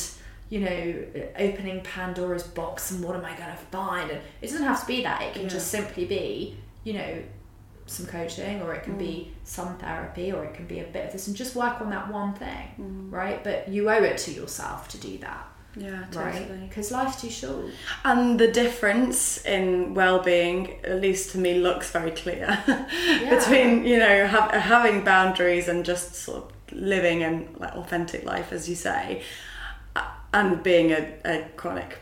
you 0.49 0.59
know, 0.59 1.03
opening 1.37 1.81
Pandora's 1.81 2.43
box 2.43 2.91
and 2.91 3.03
what 3.03 3.15
am 3.15 3.25
I 3.25 3.35
going 3.35 3.49
to 3.49 3.57
find? 3.71 4.11
And 4.11 4.21
it 4.41 4.47
doesn't 4.47 4.63
have 4.63 4.81
to 4.81 4.87
be 4.87 5.03
that. 5.03 5.21
It 5.21 5.33
can 5.33 5.49
just 5.49 5.69
simply 5.69 6.05
be, 6.05 6.57
you 6.83 6.93
know, 6.93 7.23
some 7.89 8.05
coaching 8.05 8.61
or 8.61 8.73
it 8.73 8.83
can 8.83 8.97
be 8.97 9.29
mm. 9.29 9.47
some 9.47 9.77
therapy 9.77 10.31
or 10.31 10.45
it 10.45 10.53
can 10.53 10.65
be 10.65 10.79
a 10.79 10.83
bit 10.83 11.07
of 11.07 11.11
this 11.11 11.27
and 11.27 11.35
just 11.35 11.55
work 11.55 11.81
on 11.81 11.89
that 11.89 12.11
one 12.11 12.33
thing, 12.33 12.67
mm. 12.79 13.11
right? 13.11 13.43
But 13.43 13.67
you 13.69 13.89
owe 13.89 14.03
it 14.03 14.17
to 14.19 14.31
yourself 14.31 14.87
to 14.89 14.97
do 14.97 15.17
that. 15.19 15.47
yeah, 15.75 16.05
Right, 16.13 16.33
totally. 16.33 16.67
because 16.67 16.91
life's 16.91 17.19
too 17.21 17.29
short. 17.29 17.65
And 18.05 18.39
the 18.39 18.51
difference 18.51 19.43
in 19.43 19.93
well-being, 19.95 20.79
at 20.83 21.01
least 21.01 21.31
to 21.31 21.39
me, 21.39 21.55
looks 21.55 21.89
very 21.91 22.11
clear 22.11 22.63
between 23.29 23.85
you 23.85 23.97
know 23.97 24.27
ha- 24.27 24.59
having 24.59 25.03
boundaries 25.03 25.67
and 25.67 25.83
just 25.83 26.15
sort 26.15 26.43
of 26.43 26.58
living 26.71 27.23
an 27.23 27.55
like 27.57 27.75
authentic 27.75 28.23
life, 28.23 28.51
as 28.51 28.69
you 28.69 28.75
say, 28.75 29.23
and 30.33 30.61
being 30.63 30.91
a, 30.91 31.13
a 31.25 31.45
chronic 31.55 31.99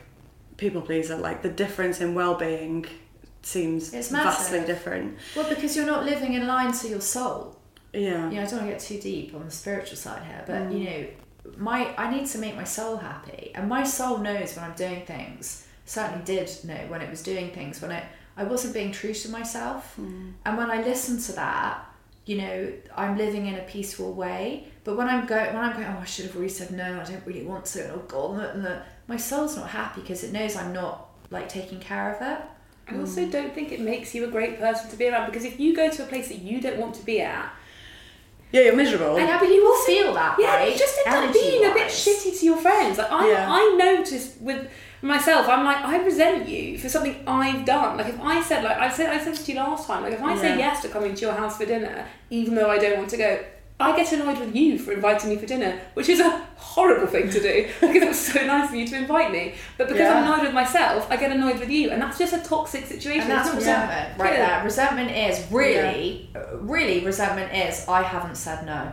people 0.58 0.82
pleaser. 0.82 1.16
Like 1.16 1.42
the 1.42 1.50
difference 1.50 2.02
in 2.02 2.16
well-being 2.16 2.86
seems 3.42 3.94
It's 3.94 4.10
vastly 4.10 4.66
different. 4.66 5.18
Well, 5.36 5.48
because 5.48 5.76
you're 5.76 5.86
not 5.86 6.06
living 6.06 6.34
in 6.34 6.48
line 6.48 6.74
to 6.74 6.88
your 6.88 7.02
soul. 7.02 7.58
Yeah. 7.94 8.30
You 8.30 8.36
know, 8.36 8.42
I 8.42 8.46
don't 8.46 8.60
want 8.60 8.66
to 8.66 8.72
get 8.72 8.80
too 8.80 9.00
deep 9.00 9.34
on 9.34 9.46
the 9.46 9.52
spiritual 9.52 9.98
side 9.98 10.24
here, 10.24 10.44
but 10.46 10.70
mm. 10.70 10.78
you 10.78 10.90
know, 10.90 11.08
my 11.56 11.96
I 11.98 12.14
need 12.14 12.28
to 12.28 12.38
make 12.38 12.56
my 12.56 12.66
soul 12.66 12.98
happy, 12.98 13.52
and 13.56 13.70
my 13.70 13.84
soul 13.84 14.18
knows 14.18 14.56
when 14.56 14.66
I'm 14.66 14.76
doing 14.76 15.06
things. 15.06 15.66
Certainly 15.86 16.26
did 16.26 16.52
know 16.66 16.86
when 16.90 17.02
it 17.02 17.10
was 17.10 17.24
doing 17.24 17.52
things 17.52 17.82
when 17.82 17.92
it 17.92 18.04
I 18.36 18.44
wasn't 18.44 18.74
being 18.74 18.92
true 18.92 19.14
to 19.14 19.30
myself, 19.30 19.96
mm. 20.00 20.34
and 20.46 20.58
when 20.58 20.70
I 20.70 20.84
listened 20.84 21.22
to 21.22 21.32
that, 21.34 21.87
you 22.28 22.38
know, 22.38 22.74
I'm 22.96 23.18
living 23.18 23.48
in 23.48 23.56
a 23.56 23.62
peaceful 23.64 24.12
way. 24.14 24.68
But 24.84 24.98
when 24.98 25.08
I'm 25.08 25.26
going, 25.26 25.48
when 25.48 25.64
I'm 25.64 25.74
going, 25.74 25.88
oh, 25.88 26.00
I 26.02 26.06
should 26.06 26.26
have 26.26 26.36
really 26.36 26.50
said 26.50 26.72
no. 26.72 27.00
I 27.00 27.04
don't 27.10 27.26
really 27.26 27.44
want 27.44 27.66
to. 27.68 27.94
Oh 27.94 28.04
God, 28.08 28.56
and 28.56 28.64
the, 28.64 28.82
my 29.08 29.18
soul's 29.18 29.56
not 29.56 29.70
happy 29.70 30.02
because 30.02 30.24
it 30.24 30.32
knows 30.34 30.56
I'm 30.56 30.74
not 30.74 31.10
like 31.30 31.48
taking 31.50 31.80
care 31.80 32.14
of 32.14 32.22
it. 32.22 32.46
I 32.90 32.98
also 33.00 33.28
don't 33.30 33.54
think 33.54 33.72
it 33.74 33.82
makes 33.82 34.16
you 34.16 34.24
a 34.26 34.32
great 34.32 34.60
person 34.60 34.90
to 34.90 34.96
be 34.96 35.10
around 35.10 35.26
because 35.26 35.44
if 35.44 35.60
you 35.60 35.76
go 35.76 35.90
to 35.90 36.04
a 36.04 36.06
place 36.06 36.30
that 36.30 36.40
you 36.40 36.62
don't 36.62 36.78
want 36.78 36.96
to 36.96 37.06
be 37.06 37.20
at, 37.22 37.52
Yeah, 38.54 38.62
you're 38.62 38.76
miserable. 38.78 39.18
And 39.18 39.28
Yeah, 39.28 39.40
but 39.40 39.50
you 39.50 39.62
will 39.62 39.84
feel 39.86 40.14
that, 40.14 40.38
yeah, 40.40 40.56
right? 40.56 40.72
you 40.72 40.78
just 40.78 40.98
end 41.06 41.26
up 41.28 41.34
being 41.34 41.66
a 41.66 41.74
bit 41.74 41.88
shitty 41.90 42.40
to 42.40 42.46
your 42.46 42.58
friends. 42.58 42.98
Like 42.98 43.12
I, 43.12 43.30
Yeah. 43.30 43.46
I 43.50 43.76
noticed 43.78 44.40
with 44.40 44.70
myself, 45.02 45.48
I'm 45.48 45.64
like, 45.66 45.78
I 45.78 46.04
resent 46.04 46.48
you 46.48 46.78
for 46.78 46.90
something 46.90 47.16
I've 47.28 47.66
done. 47.66 47.98
Like 47.98 48.08
if 48.08 48.20
I 48.20 48.42
said, 48.42 48.64
like 48.64 48.78
I 48.78 48.90
said, 48.90 49.10
I 49.10 49.20
said 49.20 49.34
this 49.34 49.46
to 49.46 49.52
you 49.52 49.60
last 49.60 49.88
time. 49.88 50.04
Like 50.04 50.14
if 50.14 50.22
I 50.24 50.36
say 50.38 50.58
yes 50.58 50.82
to 50.82 50.90
coming 50.90 51.14
to 51.16 51.22
your 51.22 51.34
house 51.34 51.58
for 51.58 51.66
dinner, 51.66 52.06
even 52.30 52.56
though 52.56 52.70
I 52.70 52.78
don't 52.78 52.98
want 52.98 53.10
to 53.12 53.18
go. 53.18 53.40
I 53.80 53.96
get 53.96 54.12
annoyed 54.12 54.40
with 54.40 54.56
you 54.56 54.80
for 54.80 54.92
inviting 54.92 55.30
me 55.30 55.36
for 55.38 55.46
dinner, 55.46 55.80
which 55.94 56.10
is 56.10 56.20
a 56.20 56.32
horrible 56.56 57.06
thing 57.06 57.30
to 57.30 57.40
do 57.40 57.68
because 57.80 58.02
it 58.02 58.08
was 58.08 58.20
so 58.20 58.44
nice 58.44 58.70
of 58.70 58.76
you 58.76 58.88
to 58.88 58.98
invite 58.98 59.32
me. 59.32 59.54
But 59.78 59.88
because 59.90 60.12
I'm 60.12 60.24
annoyed 60.24 60.42
with 60.48 60.54
myself, 60.56 61.06
I 61.12 61.16
get 61.18 61.32
annoyed 61.32 61.60
with 61.60 61.70
you, 61.70 61.92
and 61.92 62.02
that's 62.02 62.18
just 62.18 62.34
a 62.34 62.40
toxic 62.40 62.88
situation. 62.88 63.30
And 63.30 63.32
that's 63.34 63.54
resentment, 63.54 64.18
right 64.18 64.34
Yeah. 64.34 64.56
there. 64.56 64.64
Resentment 64.66 65.12
is 65.12 65.46
really, 65.52 66.28
really, 66.54 67.06
resentment 67.06 67.54
is 67.54 67.88
I 67.88 68.02
haven't 68.02 68.38
said 68.38 68.66
no. 68.66 68.92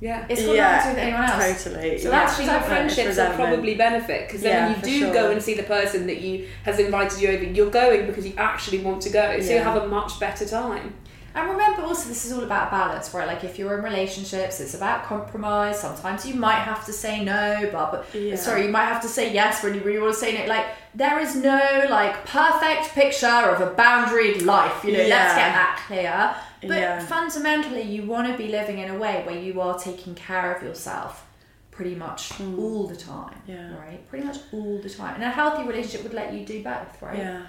Yeah. 0.00 0.26
It's 0.28 0.44
got 0.44 0.54
yeah, 0.54 0.76
nothing 0.76 0.94
to 0.94 1.00
do 1.00 1.06
with 1.06 1.14
anyone 1.14 1.30
else. 1.42 1.64
Totally. 1.64 1.98
So 1.98 2.10
yeah. 2.10 2.16
actually, 2.20 2.44
your 2.46 2.60
friendships 2.60 3.16
will 3.16 3.30
probably 3.34 3.74
benefit 3.74 4.26
because 4.28 4.42
then 4.42 4.52
Yeah, 4.52 4.66
when 4.80 4.90
you 4.90 4.98
do 5.00 5.04
sure. 5.06 5.14
go 5.14 5.30
and 5.30 5.42
see 5.42 5.54
the 5.54 5.62
person 5.62 6.06
that 6.06 6.20
you 6.20 6.48
has 6.64 6.78
invited 6.78 7.20
you 7.20 7.30
over, 7.30 7.44
you're 7.44 7.70
going 7.70 8.06
because 8.06 8.26
you 8.26 8.34
actually 8.36 8.78
want 8.78 9.00
to 9.02 9.10
go, 9.10 9.40
so 9.40 9.48
you 9.48 9.54
Yeah. 9.56 9.64
have 9.72 9.82
a 9.82 9.88
much 9.88 10.20
better 10.20 10.46
time. 10.46 10.94
And 11.34 11.50
remember 11.50 11.82
also, 11.82 12.08
this 12.08 12.24
is 12.24 12.32
all 12.32 12.44
about 12.44 12.70
balance, 12.70 13.12
right? 13.12 13.26
Like 13.26 13.44
if 13.44 13.58
you're 13.58 13.76
in 13.76 13.84
relationships, 13.84 14.58
it's 14.58 14.72
about 14.72 15.04
compromise. 15.04 15.78
Sometimes 15.78 16.24
you 16.26 16.34
might 16.34 16.60
have 16.60 16.86
to 16.86 16.94
say 16.94 17.22
no, 17.22 17.68
but, 17.72 17.90
but 17.90 18.06
Yeah. 18.18 18.36
sorry, 18.36 18.64
you 18.64 18.70
might 18.70 18.86
have 18.86 19.02
to 19.02 19.08
say 19.08 19.34
yes 19.34 19.62
when 19.62 19.74
you 19.74 19.80
really 19.80 19.98
want 19.98 20.14
to 20.14 20.18
say 20.18 20.32
no. 20.38 20.46
Like 20.46 20.64
there 20.94 21.18
is 21.18 21.36
no 21.36 21.86
like 21.90 22.24
perfect 22.24 22.94
picture 22.94 23.26
of 23.26 23.60
a 23.60 23.70
boundaried 23.74 24.46
life. 24.46 24.82
You 24.82 24.92
know, 24.92 24.98
let's 25.00 25.10
Yeah. 25.10 25.36
get 25.36 25.52
that 25.54 25.84
clear. 25.86 26.34
But 26.68 26.78
Yeah. 26.78 26.98
fundamentally, 27.00 27.82
you 27.82 28.02
want 28.02 28.28
to 28.30 28.36
be 28.36 28.48
living 28.48 28.78
in 28.78 28.90
a 28.90 28.98
way 28.98 29.22
where 29.26 29.38
you 29.38 29.60
are 29.60 29.78
taking 29.78 30.14
care 30.14 30.54
of 30.54 30.62
yourself 30.62 31.24
pretty 31.70 31.94
much 31.94 32.32
all 32.40 32.86
the 32.86 32.96
time. 32.96 33.34
Mm. 33.46 33.54
Yeah. 33.54 33.76
Right? 33.76 34.08
Pretty 34.08 34.24
much 34.26 34.38
all 34.52 34.78
the 34.82 34.88
time. 34.90 35.14
And 35.16 35.24
a 35.24 35.30
healthy 35.30 35.62
relationship 35.66 36.02
would 36.04 36.14
let 36.14 36.32
you 36.32 36.44
do 36.46 36.62
both, 36.62 37.00
right? 37.02 37.18
Yeah. 37.18 37.42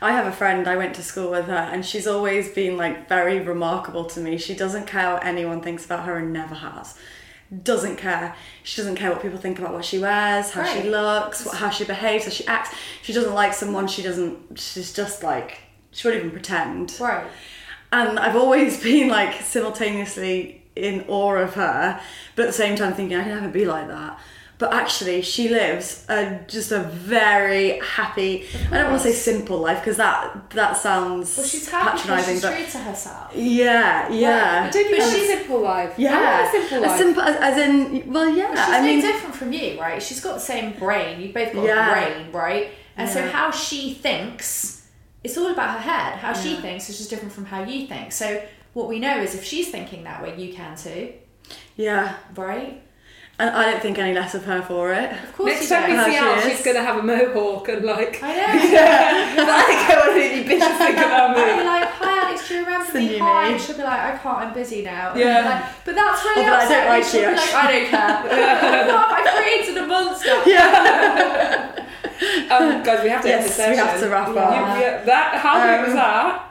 I 0.00 0.12
have 0.12 0.26
a 0.26 0.32
friend, 0.32 0.66
I 0.66 0.76
went 0.76 0.94
to 0.94 1.02
school 1.02 1.30
with 1.30 1.46
her, 1.46 1.54
and 1.72 1.84
she's 1.84 2.06
always 2.06 2.48
been 2.50 2.76
like 2.78 3.08
very 3.08 3.40
remarkable 3.40 4.04
to 4.06 4.20
me. 4.20 4.38
She 4.38 4.54
doesn't 4.54 4.86
care 4.86 5.12
what 5.14 5.24
anyone 5.26 5.60
thinks 5.60 5.84
about 5.84 6.04
her 6.06 6.16
and 6.16 6.32
never 6.32 6.54
has. 6.54 6.94
doesn't 7.62 7.96
care. 7.96 8.34
She 8.62 8.76
doesn't 8.80 8.96
care 8.96 9.10
what 9.10 9.22
people 9.22 9.38
think 9.38 9.58
about 9.58 9.72
what 9.72 9.84
she 9.84 9.98
wears, 9.98 10.50
how 10.50 10.64
she 10.64 10.82
looks, 10.88 11.46
what, 11.46 11.56
how 11.56 11.70
she 11.70 11.84
behaves, 11.84 12.24
how 12.24 12.30
she 12.30 12.46
acts. 12.46 12.74
She 13.02 13.12
doesn't 13.14 13.32
like 13.32 13.54
someone. 13.54 13.88
She 13.88 14.02
doesn't. 14.02 14.58
She's 14.58 14.92
just 14.92 15.22
like 15.22 15.60
she 15.90 16.06
won't 16.06 16.18
even 16.18 16.30
pretend. 16.30 16.94
Right. 17.00 17.26
And 17.92 18.18
I've 18.18 18.36
always 18.36 18.82
been 18.88 19.08
like 19.08 19.40
simultaneously 19.42 20.62
in 20.76 21.04
awe 21.08 21.34
of 21.36 21.54
her, 21.54 22.00
but 22.36 22.42
at 22.42 22.46
the 22.48 22.52
same 22.52 22.76
time 22.76 22.94
thinking 22.94 23.16
I 23.16 23.22
can 23.24 23.34
never 23.34 23.48
be 23.48 23.64
like 23.64 23.88
that. 23.88 24.18
But 24.58 24.74
actually, 24.74 25.22
she 25.22 25.48
lives 25.50 26.04
a, 26.08 26.40
just 26.48 26.72
a 26.72 26.80
very 26.80 27.78
happy. 27.78 28.44
I 28.72 28.78
don't 28.78 28.90
want 28.90 29.02
to 29.02 29.08
say 29.08 29.14
simple 29.14 29.58
life 29.58 29.78
because 29.80 29.98
that 29.98 30.50
that 30.50 30.76
sounds 30.76 31.36
Well, 31.38 31.46
she's 31.46 31.68
happy 31.68 31.96
patronising, 31.98 32.34
she's 32.34 32.42
but 32.42 32.56
true 32.56 32.66
to 32.66 32.78
herself. 32.78 33.32
yeah, 33.36 34.08
yeah. 34.12 34.68
Think 34.70 34.90
But 34.90 35.00
she's 35.04 35.12
she's- 35.14 35.28
simple 35.38 35.60
life. 35.60 35.94
Yeah, 35.96 36.18
I 36.18 36.40
want 36.42 36.48
a 36.48 36.50
simple 36.68 36.88
life. 36.88 36.98
simple 36.98 37.22
as, 37.22 37.36
as 37.36 37.58
in, 37.68 38.12
well, 38.12 38.28
yeah. 38.28 38.50
She's 38.50 38.74
I 38.74 38.80
no 38.80 38.84
mean, 38.86 39.00
different 39.00 39.34
from 39.36 39.52
you, 39.52 39.80
right? 39.80 40.02
She's 40.02 40.20
got 40.20 40.34
the 40.34 40.40
same 40.40 40.72
brain. 40.76 41.20
You've 41.20 41.34
both 41.34 41.52
got 41.52 41.64
Yeah. 41.64 41.88
a 41.90 41.92
brain, 41.92 42.32
right? 42.32 42.70
And 42.96 43.08
so 43.08 43.28
how 43.28 43.52
she 43.52 43.94
thinks, 43.94 44.77
it's 45.24 45.36
all 45.38 45.50
about 45.52 45.70
her 45.74 45.80
head. 45.80 46.18
How 46.18 46.32
she 46.32 46.54
thinks 46.56 46.88
is 46.88 46.96
just 46.98 47.10
different 47.10 47.32
from 47.32 47.44
how 47.46 47.62
you 47.64 47.86
think. 47.86 48.12
So 48.12 48.42
what 48.74 48.88
we 48.88 48.98
know 48.98 49.18
is 49.18 49.34
if 49.34 49.44
she's 49.44 49.70
thinking 49.70 50.04
that 50.04 50.22
way, 50.22 50.34
you 50.40 50.52
can 50.54 50.76
too, 50.76 51.12
yeah, 51.76 52.16
right? 52.36 52.82
and 53.40 53.50
I 53.50 53.70
don't 53.70 53.80
think 53.80 53.98
any 53.98 54.14
less 54.14 54.34
of 54.34 54.44
her 54.46 54.60
for 54.62 54.92
it. 54.92 55.12
Of 55.12 55.32
course 55.36 55.52
Next 55.52 55.62
you 55.70 55.76
time 55.76 55.90
we 55.90 55.96
don't. 55.96 55.98
How 55.98 56.06
see 56.06 56.12
she 56.12 56.18
her, 56.18 56.36
is. 56.38 56.42
she's 56.56 56.64
going 56.64 56.76
to 56.76 56.82
have 56.82 56.96
a 56.98 57.02
mohawk 57.04 57.68
and 57.68 57.84
like. 57.84 58.20
I 58.20 58.34
know. 58.34 58.44
I 58.44 58.48
don't 59.68 59.86
care 59.86 59.96
what 59.98 60.16
any 60.16 60.42
bitches 60.44 60.76
think 60.82 60.96
about 60.98 61.30
I'll 61.30 61.34
be 61.36 61.42
me. 61.62 61.64
like, 61.64 61.88
hi 61.88 62.18
Alex, 62.26 62.48
do 62.48 62.54
you 62.54 62.60
remember 62.64 62.90
the 62.92 62.98
me? 62.98 63.06
new 63.10 63.18
Hi. 63.20 63.28
me. 63.46 63.52
And 63.54 63.62
she'll 63.62 63.76
be 63.76 63.82
like, 63.84 64.00
I 64.00 64.16
can't, 64.18 64.38
I'm 64.38 64.52
busy 64.54 64.82
now. 64.82 65.10
And 65.12 65.20
Yeah. 65.20 65.44
Like, 65.44 65.62
but 65.84 65.94
that's 65.94 66.24
really 66.24 66.44
I'll 66.46 66.50
be 66.50 66.52
like, 66.58 66.66
I 66.66 66.68
don't 66.74 66.88
like 66.88 67.04
you. 67.14 67.20
be 67.20 67.26
like, 67.36 67.54
I 67.54 67.56
don't 67.70 67.86
care. 67.94 68.16
What? 68.88 69.08
I 69.12 69.14
created 69.38 69.76
a 69.82 69.84
monster. 69.86 70.36
Um, 72.50 72.82
guys, 72.82 73.02
we 73.04 73.10
have 73.10 73.22
to 73.22 73.32
end 73.32 73.44
Yes, 73.44 73.56
the 73.56 73.62
we 73.70 73.76
session. 73.76 73.86
have 73.86 74.00
to 74.00 74.08
wrap 74.08 74.28
You- 74.28 74.38
up. 74.38 74.80
yeah, 74.80 75.04
that, 75.04 75.34
how 75.40 75.54
good 75.62 75.78
Um, 75.80 75.84
was 75.84 75.94
that? 75.94 76.44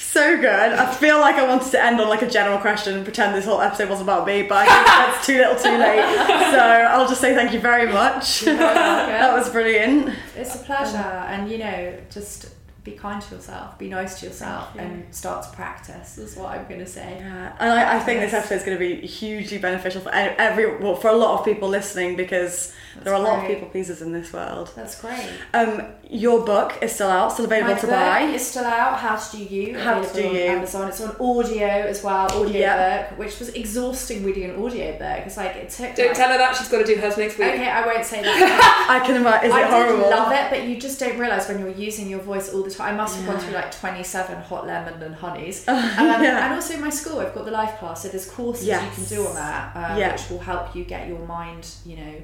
So 0.00 0.36
good. 0.36 0.46
I 0.48 0.92
feel 0.94 1.18
like 1.18 1.34
I 1.36 1.46
wanted 1.48 1.70
to 1.72 1.82
end 1.82 2.00
on 2.00 2.08
like 2.08 2.22
a 2.22 2.30
general 2.30 2.58
question 2.58 2.94
and 2.94 3.04
pretend 3.04 3.34
this 3.34 3.44
whole 3.46 3.60
episode 3.60 3.88
was 3.88 4.00
about 4.00 4.26
me, 4.26 4.42
but 4.44 4.58
I 4.58 4.66
think 4.66 4.86
that's 4.86 5.26
too 5.26 5.38
little, 5.38 5.56
too 5.56 5.76
late. 5.76 6.04
So 6.52 6.58
I'll 6.58 7.08
just 7.08 7.20
say 7.20 7.34
thank 7.34 7.52
you 7.52 7.58
very 7.60 7.90
much. 7.92 8.42
that 8.42 9.32
was 9.36 9.50
brilliant. 9.50 10.14
It's 10.36 10.54
a 10.54 10.58
pleasure, 10.58 10.96
and 10.98 11.50
you 11.50 11.58
know, 11.58 11.98
just 12.10 12.50
be 12.84 12.92
kind 12.92 13.20
to 13.20 13.34
yourself, 13.34 13.76
be 13.76 13.88
nice 13.88 14.20
to 14.20 14.26
yourself, 14.26 14.68
and 14.78 15.04
start 15.12 15.42
to 15.44 15.50
practice. 15.50 16.16
Is 16.16 16.36
what 16.36 16.50
I'm 16.56 16.66
going 16.68 16.80
to 16.80 16.86
say. 16.86 17.16
Yeah, 17.18 17.56
and 17.58 17.72
I, 17.72 17.96
I 17.96 17.98
think 17.98 18.20
this 18.20 18.32
episode 18.32 18.54
is 18.54 18.62
going 18.62 18.78
to 18.78 19.00
be 19.00 19.04
hugely 19.04 19.58
beneficial 19.58 20.00
for 20.00 20.10
every, 20.14 20.76
well, 20.76 20.94
for 20.94 21.08
a 21.08 21.16
lot 21.16 21.40
of 21.40 21.44
people 21.44 21.68
listening 21.68 22.14
because 22.14 22.72
there 23.04 23.12
are 23.14 23.20
a 23.20 23.22
lot 23.22 23.38
of 23.40 23.46
people 23.46 23.68
pleasers 23.68 24.02
in 24.02 24.12
this 24.12 24.32
world. 24.32 24.70
That's 24.76 25.00
great. 25.00 25.28
Um, 25.54 25.82
your 26.10 26.44
book 26.44 26.78
is 26.82 26.92
still 26.94 27.08
out, 27.08 27.32
still 27.32 27.44
available 27.44 27.74
My 27.74 27.80
to 27.80 27.86
book 27.86 27.94
buy. 27.96 28.20
It's 28.22 28.46
still 28.46 28.64
out. 28.64 28.98
How 28.98 29.16
to 29.16 29.36
do 29.36 29.42
you? 29.44 29.78
How 29.78 30.00
to 30.00 30.08
available 30.08 30.30
Do 30.32 30.36
You. 30.38 30.50
on 30.50 30.56
Amazon. 30.58 30.88
It's 30.88 31.00
on 31.00 31.16
audio 31.20 31.66
as 31.66 32.02
well. 32.02 32.26
Audio 32.32 32.58
Yeah. 32.60 33.08
book, 33.08 33.18
which 33.18 33.38
was 33.38 33.50
exhausting 33.50 34.24
reading 34.24 34.44
an 34.50 34.62
audio 34.62 34.92
book. 34.92 35.26
It's 35.26 35.36
like 35.36 35.56
it 35.56 35.70
took. 35.70 35.94
Don't 35.94 36.08
like- 36.08 36.16
tell 36.16 36.30
her 36.30 36.38
that, 36.38 36.56
she's 36.56 36.68
got 36.68 36.78
to 36.78 36.84
do 36.84 36.96
hers 36.96 37.16
next 37.18 37.38
week. 37.38 37.48
Okay, 37.48 37.68
I 37.68 37.84
won't 37.86 38.04
say 38.04 38.22
that. 38.22 38.86
I 38.90 39.06
can 39.06 39.16
imagine. 39.16 39.48
Is 39.50 39.54
I 39.54 39.62
it 39.62 39.70
horrible? 39.70 40.04
did 40.04 40.10
love 40.10 40.32
it, 40.32 40.50
but 40.50 40.62
you 40.64 40.80
just 40.80 40.98
don't 40.98 41.18
realise 41.18 41.46
when 41.48 41.58
you're 41.58 41.68
using 41.70 42.08
your 42.08 42.20
voice 42.20 42.52
all 42.52 42.62
the 42.62 42.70
time. 42.70 42.94
I 42.94 42.96
must 42.96 43.16
have 43.16 43.26
gone 43.26 43.38
through 43.38 43.54
like 43.54 43.70
27 43.70 44.42
hot 44.42 44.66
lemon 44.66 45.02
and 45.02 45.14
honeys. 45.14 45.66
um, 45.68 45.76
yeah. 45.76 46.44
And 46.46 46.54
also 46.54 46.74
in 46.74 46.80
my 46.80 46.90
school, 46.90 47.20
I've 47.20 47.34
got 47.34 47.44
the 47.44 47.50
life 47.50 47.78
class, 47.78 48.02
so 48.02 48.08
there's 48.08 48.28
courses 48.30 48.66
you 48.66 48.72
can 48.72 49.04
do 49.04 49.26
on 49.26 49.34
that, 49.34 49.76
um, 49.76 49.98
Yeah. 49.98 50.12
which 50.12 50.30
will 50.30 50.38
help 50.38 50.74
you 50.74 50.84
get 50.84 51.06
your 51.08 51.18
mind, 51.20 51.68
you 51.84 51.96
know, 51.96 52.14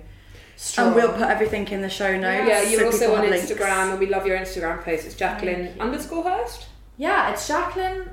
strong. 0.56 0.86
And 0.88 0.96
we'll 0.96 1.12
put 1.12 1.28
everything 1.28 1.66
in 1.68 1.80
the 1.82 1.88
show 1.88 2.16
notes. 2.18 2.48
Yeah, 2.48 2.62
you're 2.62 2.80
so 2.80 2.86
also 2.86 2.98
people 3.00 3.14
on 3.16 3.22
have 3.22 3.30
links. 3.30 3.50
Instagram, 3.50 3.90
and 3.90 3.98
we 4.00 4.06
love 4.06 4.26
your 4.26 4.38
Instagram 4.38 4.82
posts. 4.82 5.06
It's 5.06 5.14
Jacqueline 5.14 5.78
underscore 5.80 6.24
Hurst. 6.24 6.66
Yeah, 6.96 7.30
it's 7.32 7.46
Jacqueline 7.48 8.10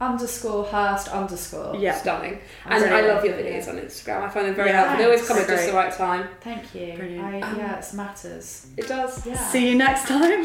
underscore 0.00 0.64
Hurst 0.64 1.08
underscore. 1.08 1.76
Yeah. 1.76 1.94
Stunning. 1.94 2.40
And 2.64 2.84
I 2.84 3.00
love 3.02 3.24
your 3.24 3.34
videos 3.34 3.68
on 3.68 3.76
Instagram. 3.76 4.22
I 4.22 4.28
find 4.30 4.46
them 4.46 4.54
very 4.54 4.70
Yeah, 4.70 4.76
helpful. 4.78 4.98
They 4.98 5.04
always 5.04 5.28
come 5.28 5.38
at 5.38 5.46
just 5.46 5.66
the 5.66 5.72
right 5.74 5.92
time. 5.92 6.28
Thank 6.40 6.74
you. 6.74 6.94
Brilliant. 6.96 7.24
I, 7.44 7.56
yeah, 7.56 7.78
it 7.78 7.94
matters. 7.94 8.66
It 8.76 8.88
does. 8.88 9.26
Yeah. 9.26 9.36
See 9.36 9.68
you 9.68 9.74
next 9.76 10.06
time. 10.06 10.44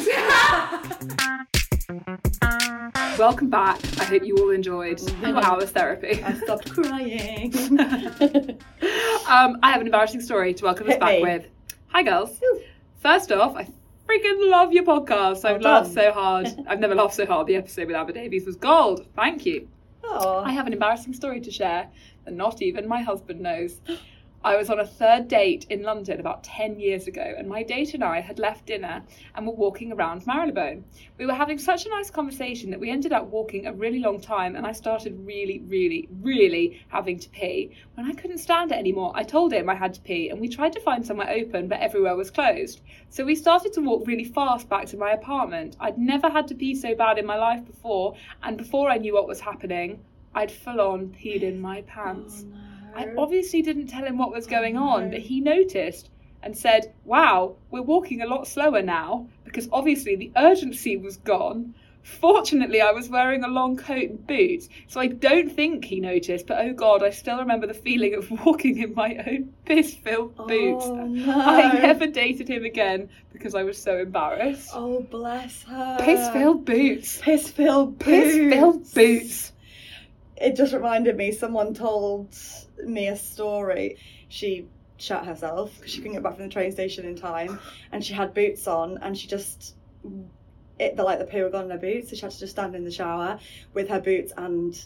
Welcome 1.88 3.49
back. 3.49 3.80
I 3.99 4.06
hope 4.06 4.24
you 4.24 4.36
all 4.38 4.49
enjoyed 4.49 4.99
your 5.22 5.38
hours 5.44 5.70
therapy. 5.70 6.24
I 6.24 6.34
stopped 6.34 6.72
crying. 6.72 7.53
Um, 9.28 9.57
I 9.64 9.72
have 9.72 9.82
an 9.82 9.88
embarrassing 9.88 10.22
story 10.22 10.53
to 10.53 10.66
welcome 10.66 10.88
us 10.88 10.98
back 10.98 11.18
me. 11.18 11.24
with. 11.24 11.48
Hi, 11.88 12.03
girls. 12.03 12.40
First 12.99 13.32
off, 13.32 13.56
I 13.56 13.68
freaking 14.07 14.52
love 14.52 14.72
your 14.72 14.84
podcast. 14.84 15.45
I've 15.45 15.62
Well 15.62 15.74
laughed 15.74 15.94
so 15.94 16.12
hard. 16.12 16.48
I've 16.68 16.80
never 16.80 16.94
laughed 16.94 17.16
so 17.16 17.26
hard. 17.26 17.48
The 17.48 17.56
episode 17.56 17.88
with 17.88 17.95
Amber 17.95 18.14
Davies 18.14 18.45
was 18.45 18.56
gold. 18.56 19.07
Thank 19.16 19.48
you. 19.48 19.68
Oh, 20.03 20.44
I 20.45 20.52
have 20.52 20.68
an 20.68 20.74
embarrassing 20.74 21.14
story 21.14 21.41
to 21.41 21.49
share 21.49 21.90
that 22.24 22.34
not 22.36 22.62
even 22.62 22.88
my 22.88 23.02
husband 23.02 23.41
knows. 23.41 23.82
I 24.45 24.57
was 24.57 24.69
on 24.69 24.80
a 24.80 24.85
third 24.85 25.27
date 25.27 25.65
in 25.72 25.81
London 25.81 26.19
about 26.19 26.43
10 26.43 26.80
years 26.80 27.07
ago, 27.07 27.34
and 27.35 27.49
my 27.49 27.63
date 27.63 27.95
and 27.95 28.03
I 28.03 28.22
had 28.22 28.38
left 28.38 28.67
dinner 28.67 29.01
and 29.34 29.47
were 29.47 29.55
walking 29.55 29.91
around 29.91 30.27
Marylebone. 30.27 30.85
We 31.17 31.26
were 31.26 31.34
having 31.34 31.57
such 31.57 31.88
a 31.88 31.89
nice 31.89 32.11
conversation 32.11 32.69
that 32.69 32.80
we 32.80 32.91
ended 32.91 33.11
up 33.11 33.26
walking 33.26 33.65
a 33.65 33.73
really 33.73 33.97
long 33.97 34.22
time, 34.22 34.55
and 34.55 34.67
I 34.67 34.72
started 34.73 35.26
really, 35.26 35.63
really, 35.65 36.07
really 36.22 36.80
having 36.89 37.17
to 37.17 37.30
pee. 37.30 37.72
When 37.95 38.05
I 38.05 38.13
couldn't 38.13 38.38
stand 38.38 38.72
it 38.72 38.77
anymore, 38.77 39.13
I 39.15 39.23
told 39.23 39.51
him 39.51 39.67
I 39.67 39.73
had 39.73 39.95
to 39.95 40.01
pee, 40.01 40.30
and 40.30 40.39
we 40.39 40.47
tried 40.47 40.73
to 40.73 40.80
find 40.80 41.03
somewhere 41.03 41.31
open, 41.31 41.67
but 41.67 41.80
everywhere 41.80 42.15
was 42.15 42.30
closed. 42.30 42.81
So 43.09 43.26
we 43.26 43.34
started 43.34 43.73
to 43.73 43.81
walk 43.81 44.05
really 44.05 44.26
fast 44.26 44.69
back 44.69 44.85
to 44.89 44.97
my 44.97 45.13
apartment. 45.13 45.76
I'd 45.80 45.97
never 45.97 46.30
had 46.30 46.49
to 46.49 46.53
pee 46.53 46.76
so 46.76 46.93
bad 46.93 47.17
in 47.17 47.26
my 47.26 47.38
life 47.38 47.65
before, 47.65 48.13
and 48.43 48.59
before 48.59 48.91
I 48.91 48.97
knew 48.97 49.15
what 49.15 49.27
was 49.27 49.41
happening, 49.41 50.03
I'd 50.35 50.51
full 50.51 50.81
on 50.81 51.15
peed 51.19 51.41
in 51.41 51.59
my 51.59 51.81
pants. 51.81 52.45
Oh, 52.47 52.64
I 52.95 53.13
obviously 53.17 53.61
didn't 53.61 53.88
tell 53.88 54.05
him 54.05 54.17
what 54.17 54.31
was 54.31 54.47
going 54.47 54.77
on, 54.77 55.11
but 55.11 55.19
he 55.19 55.41
noticed 55.41 56.09
and 56.41 56.57
said, 56.57 56.93
Wow, 57.03 57.55
we're 57.72 57.81
walking 57.81 58.22
a 58.22 58.27
lot 58.27 58.47
slower 58.47 58.81
now 58.81 59.27
because 59.43 59.67
obviously 59.72 60.15
the 60.15 60.31
urgency 60.38 60.95
was 60.95 61.17
gone. 61.17 61.76
Fortunately, 62.03 62.81
I 62.81 62.91
was 62.91 63.09
wearing 63.09 63.43
a 63.43 63.47
long 63.47 63.77
coat 63.77 64.09
and 64.11 64.27
boots, 64.27 64.69
so 64.88 64.99
I 64.99 65.07
don't 65.07 65.51
think 65.51 65.84
he 65.84 65.99
noticed, 65.99 66.45
but 66.45 66.63
oh 66.63 66.72
god, 66.72 67.01
I 67.01 67.09
still 67.09 67.39
remember 67.39 67.65
the 67.65 67.73
feeling 67.73 68.13
of 68.13 68.30
walking 68.45 68.77
in 68.77 68.93
my 68.93 69.15
own 69.26 69.53
piss 69.65 69.95
filled 69.95 70.35
oh, 70.38 70.45
boots. 70.45 70.85
Oh, 70.85 71.07
no. 71.07 71.34
I 71.34 71.73
never 71.73 72.05
dated 72.05 72.47
him 72.47 72.63
again 72.63 73.09
because 73.34 73.55
I 73.55 73.63
was 73.63 73.81
so 73.81 73.97
embarrassed. 73.97 74.69
Oh, 74.72 75.01
bless 75.01 75.63
her. 75.63 75.97
Piss 75.99 76.30
filled 76.30 76.63
boots. 76.63 77.19
Piss 77.22 77.49
filled 77.49 77.97
boots. 77.97 78.05
Piss 78.05 78.53
filled 78.53 78.93
boots. 78.93 79.51
It 80.38 80.55
just 80.55 80.73
reminded 80.73 81.17
me. 81.17 81.31
Someone 81.31 81.73
told 81.73 82.35
me 82.84 83.07
a 83.07 83.15
story. 83.15 83.97
She 84.30 84.68
shut 84.97 85.26
herself 85.26 85.73
because 85.76 85.91
she 85.91 85.97
couldn't 85.97 86.14
get 86.14 86.23
back 86.23 86.35
from 86.35 86.43
the 86.43 86.49
train 86.49 86.72
station 86.72 87.06
in 87.06 87.15
time, 87.15 87.60
and 87.91 88.03
she 88.03 88.14
had 88.14 88.34
boots 88.34 88.68
on, 88.68 88.97
and 89.02 89.18
she 89.18 89.27
just 89.27 89.76
it 90.80 90.95
the 90.97 91.03
like 91.03 91.19
the 91.19 91.26
poo 91.26 91.43
had 91.43 91.52
gone 91.52 91.65
in 91.65 91.72
her 91.72 91.77
boots, 91.77 92.10
so 92.10 92.15
she 92.15 92.22
had 92.22 92.31
to 92.31 92.39
just 92.39 92.52
stand 92.52 92.76
in 92.76 92.84
the 92.84 92.91
shower 92.91 93.39
with 93.73 93.88
her 93.89 93.99
boots 93.99 94.34
and 94.38 94.85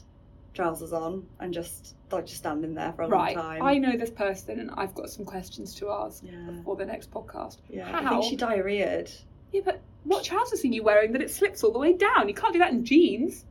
trousers 0.54 0.94
on, 0.94 1.26
and 1.40 1.54
just 1.54 1.96
like 2.12 2.26
just 2.26 2.38
standing 2.40 2.74
there 2.74 2.92
for 2.94 3.04
a 3.04 3.08
Right. 3.08 3.36
long 3.36 3.46
time. 3.46 3.62
I 3.64 3.78
know 3.78 3.96
this 3.98 4.10
person 4.10 4.60
and 4.60 4.72
I've 4.72 4.96
got 4.96 5.10
some 5.10 5.26
questions 5.26 5.76
to 5.76 5.90
ask 5.92 6.24
Yeah. 6.24 6.32
before 6.50 6.76
the 6.76 6.86
next 6.86 7.12
podcast. 7.12 7.58
Yeah, 7.70 7.86
How? 7.86 8.06
I 8.06 8.10
think 8.10 8.24
she 8.26 8.36
diarrheaed. 8.38 9.16
Yeah, 9.52 9.62
but 9.64 9.80
what 10.06 10.24
trousers 10.24 10.64
are 10.64 10.68
you 10.68 10.82
wearing 10.84 11.12
that 11.14 11.22
it 11.22 11.30
slips 11.30 11.64
all 11.64 11.72
the 11.72 11.78
way 11.80 11.94
down? 11.94 12.28
You 12.28 12.34
can't 12.34 12.52
do 12.54 12.60
that 12.60 12.72
in 12.72 12.84
jeans. 12.84 13.46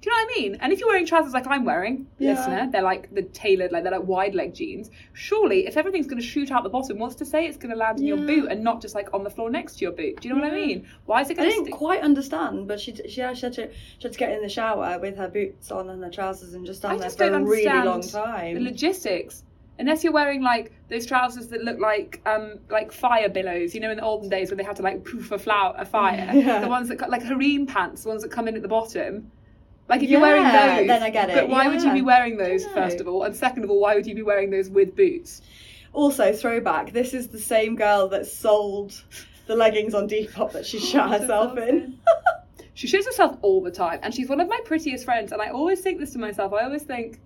Do 0.00 0.08
you 0.10 0.16
know 0.16 0.22
what 0.24 0.30
I 0.38 0.40
mean? 0.40 0.56
And 0.60 0.72
if 0.72 0.78
you're 0.78 0.88
wearing 0.88 1.06
trousers 1.06 1.32
like 1.32 1.46
I'm 1.48 1.64
wearing, 1.64 2.06
Yeah. 2.18 2.34
listener, 2.34 2.68
they're 2.70 2.82
like 2.82 3.12
the 3.12 3.22
tailored, 3.22 3.72
like 3.72 3.82
they're 3.82 3.90
like 3.92 4.06
wide 4.06 4.34
leg 4.34 4.54
jeans. 4.54 4.90
Surely, 5.12 5.66
if 5.66 5.76
everything's 5.76 6.06
going 6.06 6.20
to 6.20 6.26
shoot 6.26 6.52
out 6.52 6.62
the 6.62 6.68
bottom, 6.68 6.98
what's 6.98 7.16
to 7.16 7.24
say 7.24 7.46
it's 7.46 7.56
going 7.56 7.72
to 7.72 7.76
land 7.76 7.98
in 7.98 8.06
your 8.06 8.16
boot 8.18 8.48
and 8.50 8.62
not 8.62 8.80
just 8.80 8.94
like 8.94 9.12
on 9.12 9.24
the 9.24 9.30
floor 9.30 9.50
next 9.50 9.78
to 9.78 9.84
your 9.84 9.90
boot? 9.92 10.20
Do 10.20 10.28
you 10.28 10.34
know 10.34 10.40
what 10.40 10.52
I 10.52 10.54
mean? 10.56 10.86
Why 11.06 11.22
is 11.22 11.30
it 11.30 11.32
I 11.32 11.42
going 11.42 11.48
to 11.48 11.54
didn't 11.54 11.66
stick? 11.66 11.74
quite 11.74 12.02
understand, 12.02 12.68
but 12.68 12.78
she 12.80 12.94
she, 12.94 13.20
yeah, 13.20 13.34
she, 13.34 13.46
had 13.46 13.52
to, 13.54 13.72
she 13.72 14.02
had 14.04 14.12
to 14.12 14.18
get 14.18 14.30
in 14.32 14.40
the 14.42 14.48
shower 14.48 14.98
with 15.00 15.16
her 15.16 15.28
boots 15.28 15.70
on 15.72 15.90
and 15.90 16.02
her 16.04 16.10
trousers 16.10 16.54
and 16.54 16.64
just 16.64 16.84
I 16.84 16.90
stand 16.96 17.00
there 17.00 17.06
just 17.08 17.18
for 17.18 17.24
a 17.24 17.44
really 17.44 17.84
long 17.84 18.00
the 18.00 18.08
time. 18.08 18.64
logistics. 18.64 19.42
Unless 19.80 20.02
you're 20.02 20.12
wearing 20.12 20.42
like 20.42 20.72
those 20.88 21.06
trousers 21.06 21.48
that 21.48 21.62
look 21.62 21.78
like 21.80 22.20
um 22.26 22.58
like 22.70 22.92
fire 22.92 23.28
billows, 23.28 23.74
you 23.74 23.80
know, 23.80 23.90
in 23.90 23.96
the 23.96 24.02
olden 24.04 24.28
days 24.28 24.50
when 24.50 24.58
they 24.58 24.64
had 24.64 24.76
to 24.76 24.82
like 24.82 25.04
poof 25.04 25.30
a 25.32 25.38
flower 25.38 25.74
a 25.76 25.84
fire. 25.84 26.30
Yeah. 26.34 26.60
The 26.60 26.68
ones 26.68 26.88
that 26.88 27.10
like 27.10 27.22
harem 27.22 27.66
pants, 27.66 28.02
the 28.04 28.08
ones 28.10 28.22
that 28.22 28.30
come 28.30 28.46
in 28.48 28.54
at 28.56 28.62
the 28.62 28.68
bottom. 28.68 29.30
Like 29.88 30.02
if 30.02 30.10
you're 30.10 30.20
wearing 30.20 30.44
those, 30.44 30.86
then 30.86 31.02
I 31.02 31.10
get 31.10 31.30
it, 31.30 31.34
But 31.34 31.48
why 31.48 31.68
would 31.68 31.82
you 31.82 31.92
be 31.92 32.02
wearing 32.02 32.36
those 32.36 32.66
first 32.66 33.00
of 33.00 33.08
all, 33.08 33.22
and 33.22 33.34
second 33.34 33.64
of 33.64 33.70
all, 33.70 33.80
why 33.80 33.94
would 33.94 34.06
you 34.06 34.14
be 34.14 34.22
wearing 34.22 34.50
those 34.50 34.68
with 34.68 34.94
boots? 34.94 35.40
Also, 35.92 36.32
throwback. 36.32 36.92
This 36.92 37.14
is 37.14 37.28
the 37.28 37.38
same 37.38 37.74
girl 37.74 38.08
that 38.08 38.26
sold 38.26 39.02
the 39.46 39.56
leggings 39.56 39.94
on 39.94 40.08
Depop 40.08 40.52
that 40.52 40.66
she 40.66 40.76
oh, 40.82 40.84
shot 40.84 41.20
herself 41.20 41.56
in. 41.58 41.98
She 42.74 42.86
shows 42.86 43.06
herself 43.06 43.36
all 43.42 43.60
the 43.60 43.72
time, 43.72 43.98
and 44.04 44.14
she's 44.14 44.28
one 44.28 44.38
of 44.38 44.48
my 44.48 44.60
prettiest 44.64 45.04
friends. 45.04 45.32
And 45.32 45.42
I 45.42 45.48
always 45.48 45.80
think 45.80 45.98
this 45.98 46.12
to 46.12 46.20
myself. 46.20 46.52
I 46.52 46.62
always 46.62 46.84
think, 46.84 47.18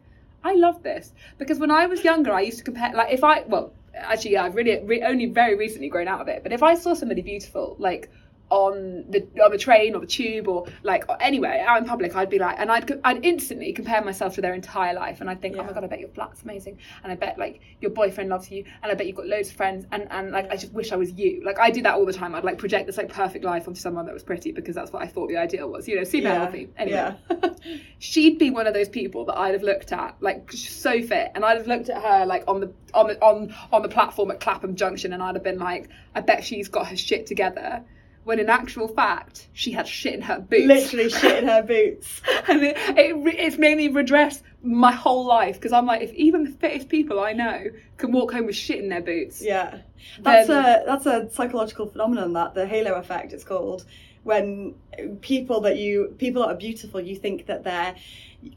I 0.43 0.55
love 0.55 0.83
this 0.83 1.13
because 1.37 1.59
when 1.59 1.71
I 1.71 1.85
was 1.85 2.03
younger, 2.03 2.33
I 2.33 2.41
used 2.41 2.57
to 2.57 2.65
compare. 2.65 2.91
Like 2.95 3.13
if 3.13 3.23
I 3.23 3.43
well, 3.43 3.71
actually, 3.95 4.33
yeah, 4.33 4.45
I've 4.45 4.55
really 4.55 4.83
re- 4.83 5.03
only 5.03 5.27
very 5.27 5.55
recently 5.55 5.91
grown 5.91 6.09
out 6.09 6.23
of 6.23 6.29
it. 6.29 6.43
But 6.43 6.53
if 6.53 6.63
I 6.63 6.75
saw 6.75 6.95
somebody 6.95 7.21
beautiful, 7.21 7.77
like 7.79 8.11
on 8.51 9.07
the 9.09 9.27
on 9.43 9.51
the 9.51 9.57
train 9.57 9.95
or 9.95 10.01
the 10.01 10.07
tube 10.07 10.47
or 10.47 10.67
like 10.83 11.05
anywhere 11.21 11.65
out 11.67 11.79
in 11.79 11.87
public, 11.87 12.15
I'd 12.15 12.29
be 12.29 12.39
like, 12.39 12.57
and 12.59 12.71
I'd 12.71 13.01
I'd 13.03 13.25
instantly 13.25 13.73
compare 13.73 14.03
myself 14.05 14.35
to 14.35 14.43
their 14.43 14.53
entire 14.53 14.93
life, 14.95 15.21
and 15.23 15.31
I'd 15.31 15.41
think, 15.41 15.55
oh 15.57 15.63
my 15.63 15.69
Yeah. 15.69 15.73
god, 15.75 15.85
I 15.85 15.87
bet 15.87 16.01
your 16.01 16.11
flat's 16.11 16.43
amazing, 16.43 16.79
and 17.03 17.11
I 17.11 17.17
bet 17.17 17.39
like 17.39 17.61
your 17.81 17.91
boyfriend 17.93 18.29
loves 18.29 18.51
you, 18.51 18.65
and 18.83 18.93
I 18.93 18.95
bet 18.95 19.07
you've 19.07 19.17
got 19.17 19.27
loads 19.27 19.49
of 19.49 19.57
friends, 19.57 19.87
and 19.91 20.07
and 20.11 20.33
like 20.33 20.51
I 20.51 20.57
just 20.57 20.73
wish 20.75 20.93
I 20.93 20.97
was 20.97 21.13
you. 21.13 21.43
Like 21.45 21.59
I 21.59 21.71
do 21.71 21.81
that 21.83 21.95
all 21.95 22.05
the 22.05 22.13
time. 22.13 22.35
I'd 22.35 22.45
like 22.45 22.59
project 22.59 22.87
this 22.87 22.99
like 22.99 23.09
perfect 23.09 23.43
life 23.45 23.67
onto 23.67 23.81
someone 23.81 24.05
that 24.05 24.13
was 24.13 24.23
pretty 24.23 24.53
because 24.53 24.75
that's 24.75 24.93
what 24.93 25.03
I 25.03 25.07
thought 25.07 25.29
the 25.29 25.39
ideal 25.39 25.71
was. 25.71 25.89
You 25.89 25.97
know, 25.97 26.05
super 26.05 26.29
Yeah. 26.29 26.35
healthy. 26.43 26.69
Anyway, 26.77 27.15
Yeah. 27.31 27.49
she'd 27.99 28.39
be 28.39 28.51
one 28.51 28.67
of 28.67 28.75
those 28.75 28.89
people 28.91 29.25
that 29.27 29.39
I'd 29.39 29.55
have 29.55 29.63
looked 29.63 29.93
at, 29.93 30.17
like 30.21 30.53
so 30.53 31.01
fit, 31.03 31.31
and 31.35 31.43
I'd 31.45 31.57
have 31.57 31.67
looked 31.67 31.89
at 31.89 32.03
her 32.03 32.27
like 32.27 32.45
on 32.49 32.61
the 32.61 32.73
on 32.93 33.07
the 33.09 33.19
on 33.25 33.55
on 33.73 33.81
the 33.83 33.89
platform 33.89 34.31
at 34.31 34.41
Clapham 34.41 34.77
Junction, 34.77 35.15
and 35.15 35.23
I'd 35.23 35.37
have 35.37 35.45
been 35.45 35.59
like, 35.59 35.89
I 36.15 36.21
bet 36.21 36.45
she's 36.45 36.69
got 36.69 36.89
her 36.89 36.97
shit 36.97 37.27
together. 37.27 37.83
When 38.25 38.39
in 38.39 38.49
actual 38.49 38.87
fact, 38.89 39.49
she 39.53 39.73
had 39.73 39.89
shit 39.89 40.15
in 40.15 40.23
her 40.23 40.39
boots. 40.39 40.67
Literally 40.67 41.11
shit 41.11 41.43
in 41.43 41.49
her 41.49 41.63
boots. 41.67 42.23
and 42.49 42.63
it, 42.63 42.77
it, 42.97 43.17
it's 43.39 43.59
made 43.59 43.77
me 43.77 43.89
redress 43.89 44.43
my 44.63 44.93
whole 44.93 45.27
life 45.27 45.57
because 45.57 45.73
I'm 45.73 45.87
like, 45.87 46.03
if 46.03 46.13
even 46.15 46.45
the 46.45 46.51
fittest 46.53 46.89
people 46.89 47.19
I 47.19 47.33
know 47.33 47.65
can 47.97 48.13
walk 48.13 48.33
home 48.33 48.47
with 48.47 48.55
shit 48.55 48.79
in 48.79 48.89
their 48.89 49.01
boots, 49.03 49.43
Yeah, 49.43 49.79
that's 50.21 50.47
Then- 50.49 50.83
a 50.83 50.85
that's 50.87 51.07
a 51.07 51.31
psychological 51.33 51.87
phenomenon 51.87 52.33
that 52.35 52.55
the 52.55 52.67
halo 52.67 52.95
effect 52.95 53.33
it's 53.33 53.45
called. 53.45 53.85
When 54.25 54.75
people 55.21 55.61
that 55.63 55.79
you 55.79 56.15
people 56.19 56.43
that 56.43 56.49
are 56.49 56.57
beautiful, 56.57 57.01
you 57.01 57.17
think 57.17 57.47
that 57.47 57.65
they're 57.65 57.95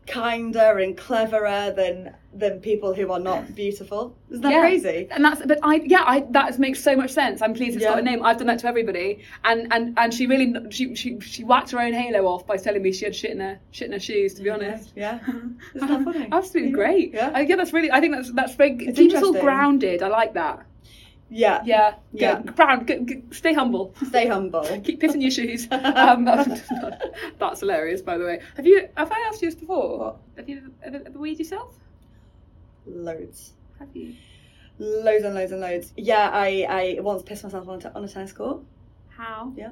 kinder 0.08 0.80
and 0.80 0.98
cleverer 0.98 1.72
than 1.76 2.14
than 2.34 2.60
people 2.60 2.94
who 2.94 3.12
are 3.12 3.20
not 3.20 3.56
beautiful. 3.56 4.16
Isn't 4.30 4.42
that 4.42 4.52
Yeah. 4.52 4.60
crazy? 4.62 5.08
And 5.12 5.24
that's 5.24 5.42
but 5.46 5.60
I 5.64 5.76
yeah 5.86 6.04
I 6.06 6.26
that 6.32 6.58
makes 6.60 6.84
so 6.84 6.96
much 6.96 7.12
sense. 7.12 7.42
I'm 7.42 7.54
pleased 7.54 7.76
it's 7.76 7.84
Yeah. 7.84 7.92
got 7.92 8.00
a 8.00 8.02
name. 8.02 8.24
I've 8.24 8.38
done 8.38 8.48
that 8.48 8.60
to 8.60 8.68
everybody, 8.68 9.20
and 9.44 9.72
and 9.74 9.98
and 9.98 10.14
she 10.14 10.28
really 10.28 10.54
she 10.70 10.96
she 10.96 11.20
she 11.20 11.44
whacked 11.44 11.72
her 11.72 11.80
own 11.80 11.94
halo 11.94 12.28
off 12.28 12.46
by 12.46 12.58
telling 12.58 12.82
me 12.82 12.92
she 12.92 13.06
had 13.06 13.16
shit 13.16 13.32
in 13.32 13.40
her 13.40 13.60
shit 13.72 13.88
in 13.88 13.94
her 13.94 14.00
shoes. 14.00 14.34
To 14.36 14.44
be 14.44 14.50
honest. 14.50 14.92
Yeah, 14.96 15.20
isn't 15.76 15.88
that 15.88 16.04
funny? 16.04 16.28
Absolutely 16.32 16.72
great. 16.74 17.14
Yeah. 17.14 17.32
I, 17.34 17.42
yeah, 17.42 17.56
that's 17.56 17.74
really. 17.74 17.92
I 17.92 18.00
think 18.02 18.16
that's 18.16 18.32
that's 18.34 18.56
very. 18.56 18.76
It's 18.80 18.98
keep 18.98 19.14
us 19.14 19.24
all 19.24 19.34
grounded. 19.34 20.04
I 20.04 20.08
like 20.10 20.34
that. 20.34 20.66
Yeah, 21.30 21.64
Yeah. 21.66 21.96
Yeah. 22.14 22.42
Good. 22.42 22.56
Ground. 22.56 22.88
Good, 22.88 23.08
good. 23.08 23.34
Stay 23.36 23.54
humble. 23.54 23.94
Stay 24.08 24.28
humble. 24.28 24.64
Keep 24.84 25.02
pissing 25.02 25.22
your 25.22 25.32
shoes. 25.32 25.68
Um, 25.72 26.26
that's 27.40 27.60
hilarious, 27.60 28.02
by 28.02 28.18
the 28.18 28.26
way. 28.26 28.42
Have 28.56 28.66
you? 28.68 28.88
Have 28.96 29.12
I 29.12 29.20
asked 29.28 29.42
you 29.42 29.50
this 29.50 29.60
before? 29.60 29.98
What? 29.98 30.18
Have 30.38 30.48
you 30.50 30.72
ever, 30.84 31.02
ever 31.06 31.20
weed 31.20 31.40
yourself? 31.40 31.76
Loads. 32.86 33.54
Have 33.80 33.90
you? 33.96 34.16
Loads 34.78 35.24
and 35.24 35.34
loads 35.36 35.52
and 35.52 35.62
loads. 35.62 35.94
Yeah, 35.98 36.30
I, 36.32 36.66
I 36.98 37.02
once 37.02 37.24
pissed 37.24 37.44
myself 37.44 37.68
on 37.68 37.78
a, 37.80 37.82
t- 37.82 37.90
on 37.96 38.04
a 38.04 38.08
tennis 38.08 38.34
court. 38.34 38.62
How? 39.10 39.54
Yeah. 39.56 39.72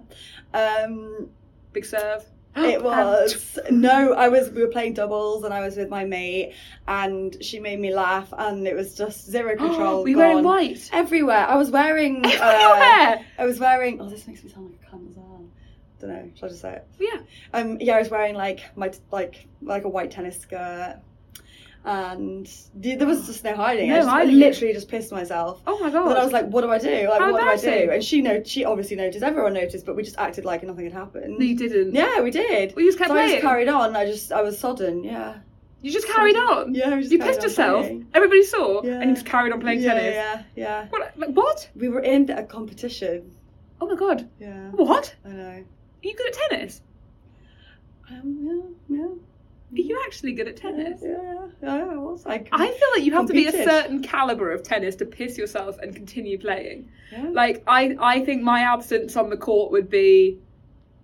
Um, 0.54 1.30
Big 1.74 1.86
serve. 1.86 2.24
It 2.56 2.84
was 2.84 3.58
no, 3.72 4.14
I 4.14 4.30
was 4.30 4.50
we 4.52 4.62
were 4.62 4.68
playing 4.70 4.94
doubles 4.94 5.44
and 5.44 5.54
I 5.54 5.62
was 5.62 5.76
with 5.76 5.90
my 5.90 6.06
mate 6.06 6.54
and 6.88 7.36
she 7.44 7.60
made 7.60 7.80
me 7.80 7.94
laugh 7.94 8.32
and 8.38 8.68
it 8.68 8.76
was 8.76 8.96
just 8.96 9.30
zero 9.30 9.56
control. 9.58 10.04
We 10.04 10.16
were 10.16 10.38
in 10.38 10.44
white? 10.44 10.90
Everywhere. 10.94 11.48
I 11.48 11.56
was 11.56 11.72
wearing 11.72 12.26
uh, 12.26 12.30
Everywhere? 12.30 13.26
I 13.40 13.46
was 13.46 13.60
wearing 13.60 14.00
oh 14.00 14.10
this 14.10 14.28
makes 14.28 14.44
me 14.44 14.50
sound 14.52 14.70
like 14.72 14.80
a 14.88 14.96
cunt 14.96 15.10
as 15.10 15.16
well. 15.16 15.46
Don't 16.00 16.10
know, 16.10 16.32
shall 16.36 16.48
I 16.48 16.50
just 16.50 16.62
say 16.62 16.74
it? 16.74 16.88
Yeah. 17.00 17.20
Um 17.54 17.78
yeah, 17.82 17.96
I 17.96 18.00
was 18.00 18.10
wearing 18.10 18.36
like 18.36 18.62
my 18.78 18.92
like 19.12 19.48
like 19.62 19.86
a 19.86 19.90
white 19.90 20.12
tennis 20.12 20.40
skirt 20.40 21.00
and 21.86 22.46
th- 22.82 22.98
there 22.98 23.08
was 23.08 23.26
just 23.26 23.44
no 23.44 23.56
hiding. 23.56 23.90
No 23.90 23.96
I, 23.96 24.00
just, 24.00 24.10
I 24.10 24.24
literally 24.24 24.74
just 24.74 24.88
pissed 24.88 25.12
myself. 25.12 25.62
Oh 25.68 25.80
my 25.80 25.88
And 25.88 25.94
god. 25.94 26.10
then 26.10 26.18
I 26.18 26.24
was 26.24 26.32
like, 26.34 26.48
what 26.48 26.62
do 26.62 26.72
I 26.72 26.78
do? 26.80 27.10
Like, 27.10 27.20
How 27.20 27.32
what 27.32 27.42
do 27.42 27.48
I 27.48 27.58
do? 27.58 27.92
And 27.92 28.04
she 28.04 28.22
know 28.22 28.42
she 28.44 28.64
obviously 28.66 28.96
noticed. 28.96 29.24
Everyone 29.24 29.54
noticed, 29.54 29.86
but 29.86 29.96
we 29.96 30.04
just 30.04 30.18
acted 30.18 30.46
like 30.46 30.64
nothing 30.64 30.86
had 30.86 30.94
happened. 30.94 31.38
No, 31.40 31.46
you 31.46 31.56
didn't. 31.58 31.94
Yeah, 31.94 32.22
we 32.22 32.32
did. 32.32 32.76
We 32.76 32.86
just 32.86 32.98
kept 32.98 33.10
so 33.10 33.18
I 33.18 33.28
just 33.30 33.42
carried 33.42 33.68
on. 33.68 33.96
I 33.96 34.06
just 34.06 34.32
I 34.32 34.42
was 34.42 34.58
sodden. 34.58 35.04
Yeah. 35.04 35.36
You 35.82 35.92
just 35.92 36.08
carried 36.08 36.38
on. 36.38 36.74
Yeah, 36.74 36.96
You 36.96 37.20
pissed 37.20 37.44
yourself. 37.44 37.82
playing. 37.86 38.08
Everybody 38.14 38.44
saw, 38.46 38.82
Yeah. 38.84 39.02
and 39.02 39.10
you 39.10 39.16
just 39.16 39.26
carried 39.26 39.52
on 39.52 39.60
playing 39.60 39.82
yeah, 39.82 39.94
tennis. 39.94 40.16
Yeah, 40.16 40.44
yeah. 40.56 40.88
What? 40.88 41.18
Like, 41.18 41.30
what? 41.32 41.70
We 41.76 41.90
were 41.90 42.00
in 42.00 42.30
a 42.30 42.44
competition. 42.44 43.34
Oh 43.82 43.88
my 43.88 43.96
god. 43.96 44.30
Yeah. 44.40 44.70
What? 44.70 45.14
I 45.26 45.30
know. 45.30 45.44
Are 45.50 45.66
you 46.02 46.16
good 46.16 46.28
at 46.28 46.50
tennis? 46.50 46.82
Um, 48.10 48.74
yeah, 48.90 48.98
yeah. 49.00 49.08
Are 49.74 49.82
you 49.82 50.02
actually 50.06 50.34
good 50.34 50.48
at 50.48 50.58
tennis? 50.58 51.02
Yeah, 51.02 51.18
yeah, 51.22 51.48
yeah, 51.64 51.92
I 51.92 51.98
was. 51.98 52.26
I, 52.26 52.46
I 52.52 52.68
feel 52.68 52.88
like 52.96 53.04
you 53.04 53.14
have 53.14 53.28
to 53.28 53.34
be 53.34 53.48
a 53.48 53.52
certain 53.52 54.04
caliber 54.04 54.52
of 54.52 54.62
tennis 54.64 54.96
to 54.98 55.06
piss 55.06 55.38
yourself 55.38 55.78
and 55.80 55.96
continue 55.96 56.38
playing. 56.38 56.92
Yeah. 57.12 57.30
Like 57.32 57.64
I, 57.66 57.96
I 58.00 58.20
think 58.24 58.44
my 58.44 58.62
absence 58.62 59.16
on 59.16 59.30
the 59.30 59.38
court 59.38 59.72
would 59.72 59.90
be 59.90 60.38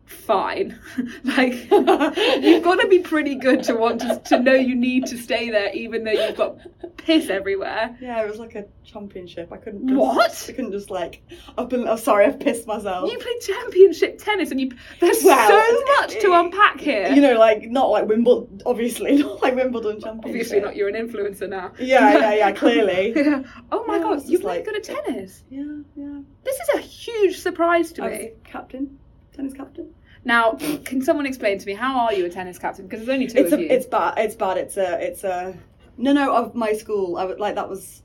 fine. 0.10 0.78
like 1.24 1.54
you've 1.72 2.64
got 2.64 2.80
to 2.82 2.88
be 2.90 3.00
pretty 3.00 3.36
good 3.36 3.64
to 3.64 3.76
want 3.76 4.02
to, 4.02 4.22
to 4.26 4.40
know 4.40 4.54
you 4.54 4.76
need 4.76 5.06
to 5.08 5.18
stay 5.18 5.50
there, 5.50 5.72
even 5.74 6.04
though 6.04 6.12
you've 6.12 6.36
got 6.38 6.58
piss 6.98 7.30
everywhere. 7.30 7.96
Yeah, 8.02 8.22
it 8.24 8.30
was 8.30 8.40
like 8.40 8.56
a 8.56 8.66
championship. 8.84 9.52
I 9.52 9.58
couldn't. 9.58 9.88
Just, 9.88 10.00
What? 10.00 10.46
I 10.50 10.52
couldn't 10.54 10.72
just 10.72 10.90
like 10.90 11.22
up 11.58 11.72
and. 11.74 11.88
Oh, 11.88 11.96
sorry, 11.96 12.26
I've 12.26 12.40
pissed 12.40 12.68
myself. 12.68 13.12
You 13.12 13.18
play 13.18 13.40
championship 13.42 14.20
tennis, 14.20 14.52
and 14.52 14.60
you 14.60 14.72
there's 15.00 15.24
Well, 15.24 15.48
so 15.48 15.84
much 16.02 16.20
to 16.22 16.34
unpack 16.34 16.80
here. 16.80 17.08
You 17.10 17.22
know, 17.22 17.38
like 17.38 17.64
not 17.70 17.90
like 17.90 18.08
Wimbledon, 18.08 18.62
obviously, 18.66 19.18
not 19.24 19.42
like 19.42 19.56
Wimbledon 19.56 20.02
championship. 20.02 20.26
Obviously 20.26 20.60
not. 20.60 20.76
You're 20.76 20.90
an 20.90 20.96
influencer 20.96 21.48
now. 21.50 21.72
Yeah, 21.80 22.18
yeah, 22.18 22.34
yeah. 22.34 22.52
Clearly. 22.60 23.14
Yeah. 23.16 23.44
Oh 23.72 23.86
my 23.86 23.98
Yeah, 23.98 24.04
god, 24.04 24.16
just 24.20 24.30
really 24.30 24.44
like- 24.44 24.66
good 24.66 24.76
at 24.76 24.84
tennis. 24.84 25.44
Yeah, 25.50 25.64
yeah. 25.96 26.20
This 26.44 26.56
is 26.60 26.70
a 26.76 26.80
huge 26.80 27.40
surprise 27.40 27.92
to 27.94 28.04
I 28.04 28.10
me. 28.10 28.32
captain, 28.44 28.98
tennis 29.36 29.54
captain. 29.54 29.94
Now, 30.26 30.52
can 30.86 31.02
someone 31.02 31.26
explain 31.26 31.60
to 31.60 31.66
me 31.66 31.74
how 31.74 32.00
are 32.00 32.14
you 32.14 32.26
a 32.26 32.30
tennis 32.30 32.58
captain? 32.60 32.86
Because 32.88 33.06
there's 33.06 33.14
only 33.16 33.28
two 33.28 33.38
It's 33.40 33.52
of 33.54 33.60
a, 33.60 33.64
you. 33.64 33.70
it's 33.70 33.86
bad. 33.86 34.18
It's 34.18 34.36
bad. 34.36 34.58
It's 34.58 34.78
a, 34.78 35.00
it's 35.02 35.24
a. 35.24 35.58
No, 35.98 36.14
no. 36.14 36.36
Of 36.36 36.56
my 36.56 36.74
school, 36.74 37.18
I 37.18 37.26
would 37.26 37.40
like 37.40 37.56
that 37.56 37.70
was. 37.70 38.02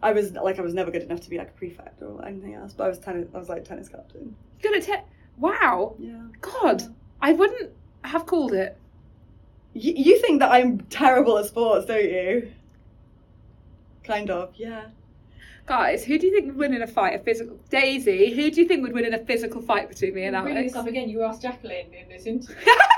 I 0.00 0.12
was 0.12 0.32
like 0.32 0.58
I 0.58 0.62
was 0.62 0.74
never 0.74 0.90
good 0.92 1.02
enough 1.02 1.20
to 1.22 1.30
be 1.30 1.38
like 1.38 1.48
a 1.48 1.52
prefect 1.52 2.02
or 2.02 2.24
anything 2.24 2.54
else, 2.54 2.72
but 2.72 2.84
I 2.84 2.88
was 2.88 2.98
tennis. 3.00 3.28
I 3.34 3.38
was 3.38 3.48
like 3.48 3.64
tennis 3.64 3.88
captain. 3.88 4.34
good 4.62 4.76
at 4.76 4.82
tennis. 4.84 5.04
Wow. 5.38 5.94
Yeah. 5.98 6.22
God, 6.40 6.82
I 7.20 7.32
wouldn't 7.32 7.72
have 8.04 8.26
called 8.26 8.52
it. 8.52 8.76
You, 9.74 9.92
you 9.96 10.18
think 10.20 10.40
that 10.40 10.50
I'm 10.50 10.78
terrible 10.82 11.36
at 11.38 11.46
sports, 11.46 11.86
don't 11.86 12.04
you? 12.04 12.50
Kind 14.04 14.30
of. 14.30 14.52
Yeah. 14.56 14.86
Guys, 15.68 16.02
who 16.02 16.18
do 16.18 16.26
you 16.26 16.34
think 16.34 16.46
would 16.46 16.56
win 16.56 16.72
in 16.72 16.80
a 16.80 16.86
fight? 16.86 17.14
A 17.14 17.18
physical 17.18 17.58
Daisy. 17.68 18.34
Who 18.34 18.50
do 18.50 18.62
you 18.62 18.66
think 18.66 18.82
would 18.82 18.94
win 18.94 19.04
in 19.04 19.12
a 19.12 19.18
physical 19.18 19.60
fight 19.60 19.90
between 19.90 20.14
me 20.14 20.24
and 20.24 20.34
Bringing 20.34 20.56
Alex? 20.56 20.72
this 20.72 20.80
up 20.80 20.86
again, 20.86 21.10
you 21.10 21.22
asked 21.22 21.42
Jacqueline 21.42 21.92
in 21.92 22.08
this 22.08 22.24
interview. 22.24 22.56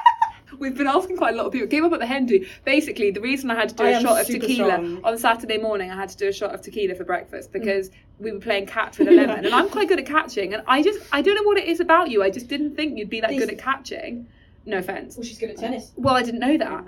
We've 0.58 0.76
been 0.76 0.86
asking 0.86 1.16
quite 1.16 1.34
a 1.34 1.36
lot 1.36 1.46
of 1.46 1.52
people. 1.52 1.66
Came 1.66 1.84
up 1.84 1.92
at 1.92 1.98
the 1.98 2.06
hen. 2.06 2.28
Basically, 2.64 3.10
the 3.10 3.20
reason 3.20 3.50
I 3.50 3.56
had 3.56 3.70
to 3.70 3.74
do 3.74 3.84
I 3.84 3.90
a 3.90 4.00
shot 4.00 4.20
of 4.20 4.26
tequila 4.26 4.74
strong. 4.74 5.04
on 5.04 5.18
Saturday 5.18 5.58
morning, 5.58 5.90
I 5.90 5.96
had 5.96 6.10
to 6.10 6.16
do 6.16 6.28
a 6.28 6.32
shot 6.32 6.54
of 6.54 6.62
tequila 6.62 6.94
for 6.94 7.04
breakfast 7.04 7.50
mm. 7.50 7.54
because 7.54 7.90
we 8.20 8.30
were 8.30 8.40
playing 8.40 8.66
catch 8.66 8.98
with 8.98 9.08
a 9.08 9.12
lemon, 9.12 9.44
and 9.44 9.54
I'm 9.54 9.68
quite 9.68 9.88
good 9.88 9.98
at 9.98 10.06
catching. 10.06 10.54
And 10.54 10.62
I 10.66 10.82
just, 10.82 11.00
I 11.12 11.22
don't 11.22 11.34
know 11.34 11.44
what 11.44 11.58
it 11.58 11.68
is 11.68 11.80
about 11.80 12.10
you. 12.10 12.22
I 12.22 12.30
just 12.30 12.46
didn't 12.46 12.76
think 12.76 12.98
you'd 12.98 13.10
be 13.10 13.20
that 13.20 13.30
good 13.30 13.50
at 13.50 13.58
catching. 13.58 14.28
No 14.66 14.78
offense. 14.78 15.16
well, 15.16 15.24
she's 15.24 15.38
good 15.38 15.50
at 15.50 15.56
tennis. 15.56 15.92
Well, 15.96 16.14
I 16.14 16.22
didn't 16.22 16.40
know 16.40 16.56
that. 16.58 16.84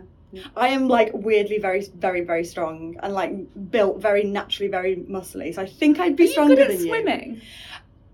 I 0.56 0.68
am 0.68 0.88
like 0.88 1.10
weirdly 1.12 1.58
very, 1.58 1.86
very, 1.94 2.22
very 2.22 2.44
strong 2.44 2.96
and 3.02 3.12
like 3.12 3.32
built 3.70 4.00
very 4.00 4.24
naturally, 4.24 4.70
very 4.70 4.96
muscly. 4.96 5.54
So 5.54 5.62
I 5.62 5.66
think 5.66 5.98
I'd 5.98 6.16
be 6.16 6.24
Are 6.24 6.26
you 6.26 6.32
stronger 6.32 6.54
good 6.56 6.62
at 6.62 6.68
than 6.68 6.86
you. 6.86 6.86
swimming? 6.86 7.40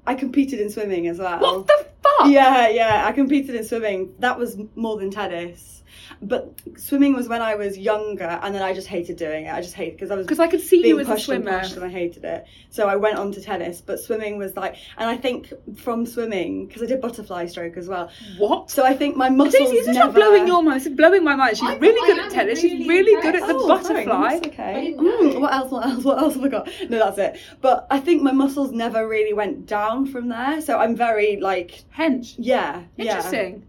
I 0.07 0.15
competed 0.15 0.61
in 0.61 0.70
swimming 0.70 1.07
as 1.07 1.19
well. 1.19 1.40
What 1.40 1.66
the 1.66 1.86
fuck? 2.03 2.28
Yeah, 2.28 2.69
yeah, 2.69 3.05
I 3.07 3.12
competed 3.12 3.55
in 3.55 3.65
swimming. 3.65 4.15
That 4.20 4.39
was 4.39 4.57
more 4.74 4.97
than 4.99 5.11
tennis. 5.11 5.78
But 6.23 6.55
swimming 6.77 7.15
was 7.15 7.28
when 7.28 7.43
I 7.43 7.55
was 7.55 7.78
younger, 7.78 8.24
and 8.43 8.55
then 8.55 8.62
I 8.62 8.73
just 8.74 8.86
hated 8.89 9.16
doing 9.16 9.47
it. 9.47 9.52
I 9.55 9.60
just 9.60 9.74
hated 9.74 9.94
because 9.94 10.10
I 10.10 10.15
was 10.16 10.27
Because 10.27 10.40
I 10.40 10.47
could 10.48 10.60
see 10.60 10.82
being 10.82 10.94
you 10.97 11.01
as 11.01 11.09
a 11.09 11.12
pushed 11.12 11.28
and 11.28 11.44
swimmer. 11.44 11.59
and 11.59 11.85
I 11.85 11.89
hated 11.89 12.24
it. 12.24 12.47
So 12.70 12.89
I 12.89 12.97
went 12.97 13.19
on 13.19 13.32
to 13.32 13.40
tennis. 13.40 13.81
But 13.81 14.01
swimming 14.01 14.39
was 14.39 14.56
like, 14.56 14.77
and 14.97 15.09
I 15.09 15.16
think 15.16 15.52
from 15.78 16.06
swimming 16.06 16.66
because 16.66 16.82
I 16.82 16.86
did 16.86 17.01
butterfly 17.01 17.47
stroke 17.47 17.77
as 17.77 17.89
well. 17.89 18.10
What? 18.39 18.70
So 18.70 18.85
I 18.85 18.94
think 18.94 19.16
my 19.16 19.28
muscles 19.31 19.55
Daisy, 19.55 19.77
is 19.77 19.86
this 19.86 19.94
never. 19.94 20.06
not 20.06 20.15
blowing 20.15 20.47
your 20.47 20.62
mind? 20.62 20.81
This 20.81 20.86
is 20.86 20.94
blowing 20.97 21.24
my 21.24 21.36
mind. 21.36 21.56
She's 21.56 21.69
I- 21.69 21.77
really 21.77 22.01
I 22.02 22.06
good 22.15 22.24
at 22.24 22.31
tennis. 22.32 22.60
She's 22.60 22.73
really 22.86 22.89
really 23.15 23.23
good 23.23 23.35
at 23.36 23.47
the 23.47 23.55
impressed. 23.55 23.65
Oh, 23.69 23.82
sorry, 23.82 24.05
butterfly. 24.06 24.35
that's 24.35 24.47
okay. 24.48 24.94
Mm, 24.98 25.40
what 25.40 25.52
else? 25.52 25.70
What 25.70 25.86
else? 25.86 26.05
What 26.05 26.19
else 26.19 26.35
have 26.35 26.44
I 26.44 26.48
got? 26.48 26.69
No, 26.89 26.98
that's 26.98 27.19
it. 27.19 27.40
But 27.60 27.86
I 27.90 28.01
think 28.01 28.23
my 28.23 28.32
muscles 28.32 28.73
never 28.73 29.06
really 29.06 29.32
went 29.32 29.66
down 29.66 30.06
from 30.06 30.28
there. 30.28 30.60
So 30.60 30.78
I'm 30.78 30.97
very 30.97 31.36
like, 31.40 31.85
Hench. 31.97 32.35
yeah, 32.39 32.82
yeah. 32.97 33.16
Interesting. 33.16 33.66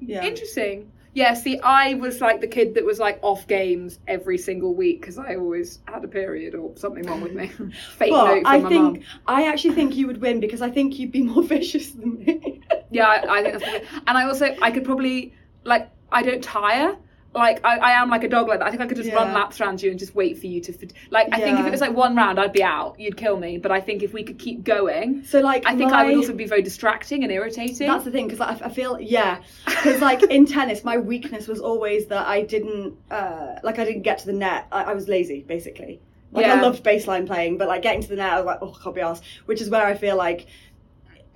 Yeah. 0.00 0.24
Interesting. 0.24 0.90
Yeah, 1.12 1.34
see, 1.34 1.58
I 1.60 1.94
was 1.94 2.20
like 2.20 2.40
the 2.40 2.46
kid 2.46 2.74
that 2.74 2.84
was 2.84 3.00
like 3.00 3.18
off 3.22 3.46
games 3.48 3.98
every 4.06 4.38
single 4.38 4.74
week 4.74 5.00
because 5.00 5.18
I 5.18 5.34
always 5.34 5.80
had 5.88 6.04
a 6.04 6.08
period 6.08 6.54
or 6.54 6.76
something 6.76 7.04
wrong 7.04 7.20
with 7.20 7.32
me. 7.34 7.48
Fake 7.88 8.20
But 8.20 8.22
note 8.22 8.46
from 8.46 8.46
I 8.46 8.58
my 8.60 8.68
think 8.68 8.72
mum. 8.72 9.04
I 9.26 9.46
actually 9.48 9.74
think 9.74 9.96
you 9.96 10.06
would 10.06 10.20
win 10.20 10.40
because 10.40 10.62
I 10.62 10.70
think 10.70 10.98
you'd 10.98 11.12
be 11.12 11.22
more 11.22 11.42
vicious 11.54 11.90
than 11.92 12.18
me. 12.18 12.60
Yeah, 12.90 13.06
I, 13.08 13.38
I 13.38 13.42
think 13.42 13.52
that's 13.54 13.64
probably. 13.64 13.82
And 14.06 14.18
I 14.18 14.24
also, 14.24 14.56
I 14.60 14.70
could 14.70 14.84
probably, 14.84 15.34
like, 15.64 15.90
I 16.12 16.22
don't 16.22 16.42
tire. 16.42 16.96
Like 17.32 17.64
I, 17.64 17.78
I 17.78 17.90
am 17.92 18.10
like 18.10 18.24
a 18.24 18.28
dog 18.28 18.48
like 18.48 18.58
that. 18.58 18.66
I 18.66 18.70
think 18.70 18.82
I 18.82 18.86
could 18.86 18.96
just 18.96 19.12
run 19.12 19.32
laps 19.32 19.60
around 19.60 19.80
you 19.82 19.90
and 19.90 19.98
just 19.98 20.14
wait 20.14 20.38
for 20.38 20.46
you 20.46 20.60
to 20.62 20.72
like. 21.10 21.28
I 21.30 21.38
think 21.38 21.60
if 21.60 21.66
it 21.66 21.70
was 21.70 21.80
like 21.80 21.94
one 21.94 22.16
round, 22.16 22.40
I'd 22.40 22.52
be 22.52 22.62
out. 22.62 22.98
You'd 22.98 23.16
kill 23.16 23.38
me. 23.38 23.58
But 23.58 23.70
I 23.70 23.80
think 23.80 24.02
if 24.02 24.12
we 24.12 24.24
could 24.24 24.38
keep 24.38 24.64
going, 24.64 25.24
So 25.24 25.40
like, 25.40 25.64
I 25.66 25.76
think 25.76 25.92
I 25.92 26.04
would 26.04 26.16
also 26.16 26.32
be 26.32 26.46
very 26.46 26.62
distracting 26.62 27.22
and 27.22 27.32
irritating. 27.32 27.86
That's 27.86 28.04
the 28.04 28.10
thing, 28.10 28.26
because 28.26 28.40
I, 28.40 28.66
I 28.66 28.68
feel 28.68 29.00
yeah, 29.00 29.42
because 29.64 30.00
like 30.00 30.22
in 30.24 30.44
tennis, 30.46 30.82
my 30.82 30.98
weakness 30.98 31.46
was 31.46 31.60
always 31.60 32.06
that 32.06 32.26
I 32.26 32.42
didn't 32.42 32.96
uh, 33.10 33.56
like 33.62 33.78
I 33.78 33.84
didn't 33.84 34.02
get 34.02 34.18
to 34.18 34.26
the 34.26 34.32
net. 34.32 34.66
I, 34.72 34.84
I 34.84 34.94
was 34.94 35.06
lazy, 35.08 35.42
basically. 35.42 36.00
Like 36.32 36.46
I 36.46 36.60
loved 36.60 36.84
baseline 36.84 37.26
playing, 37.26 37.58
but 37.58 37.68
like 37.68 37.82
getting 37.82 38.02
to 38.02 38.08
the 38.08 38.16
net, 38.16 38.32
I 38.32 38.36
was 38.36 38.46
like, 38.46 38.58
oh, 38.62 38.76
I 38.78 38.82
can't 38.82 38.94
be 38.94 39.00
arsed. 39.00 39.22
Which 39.46 39.60
is 39.60 39.70
where 39.70 39.86
I 39.86 39.94
feel 39.94 40.16
like. 40.16 40.46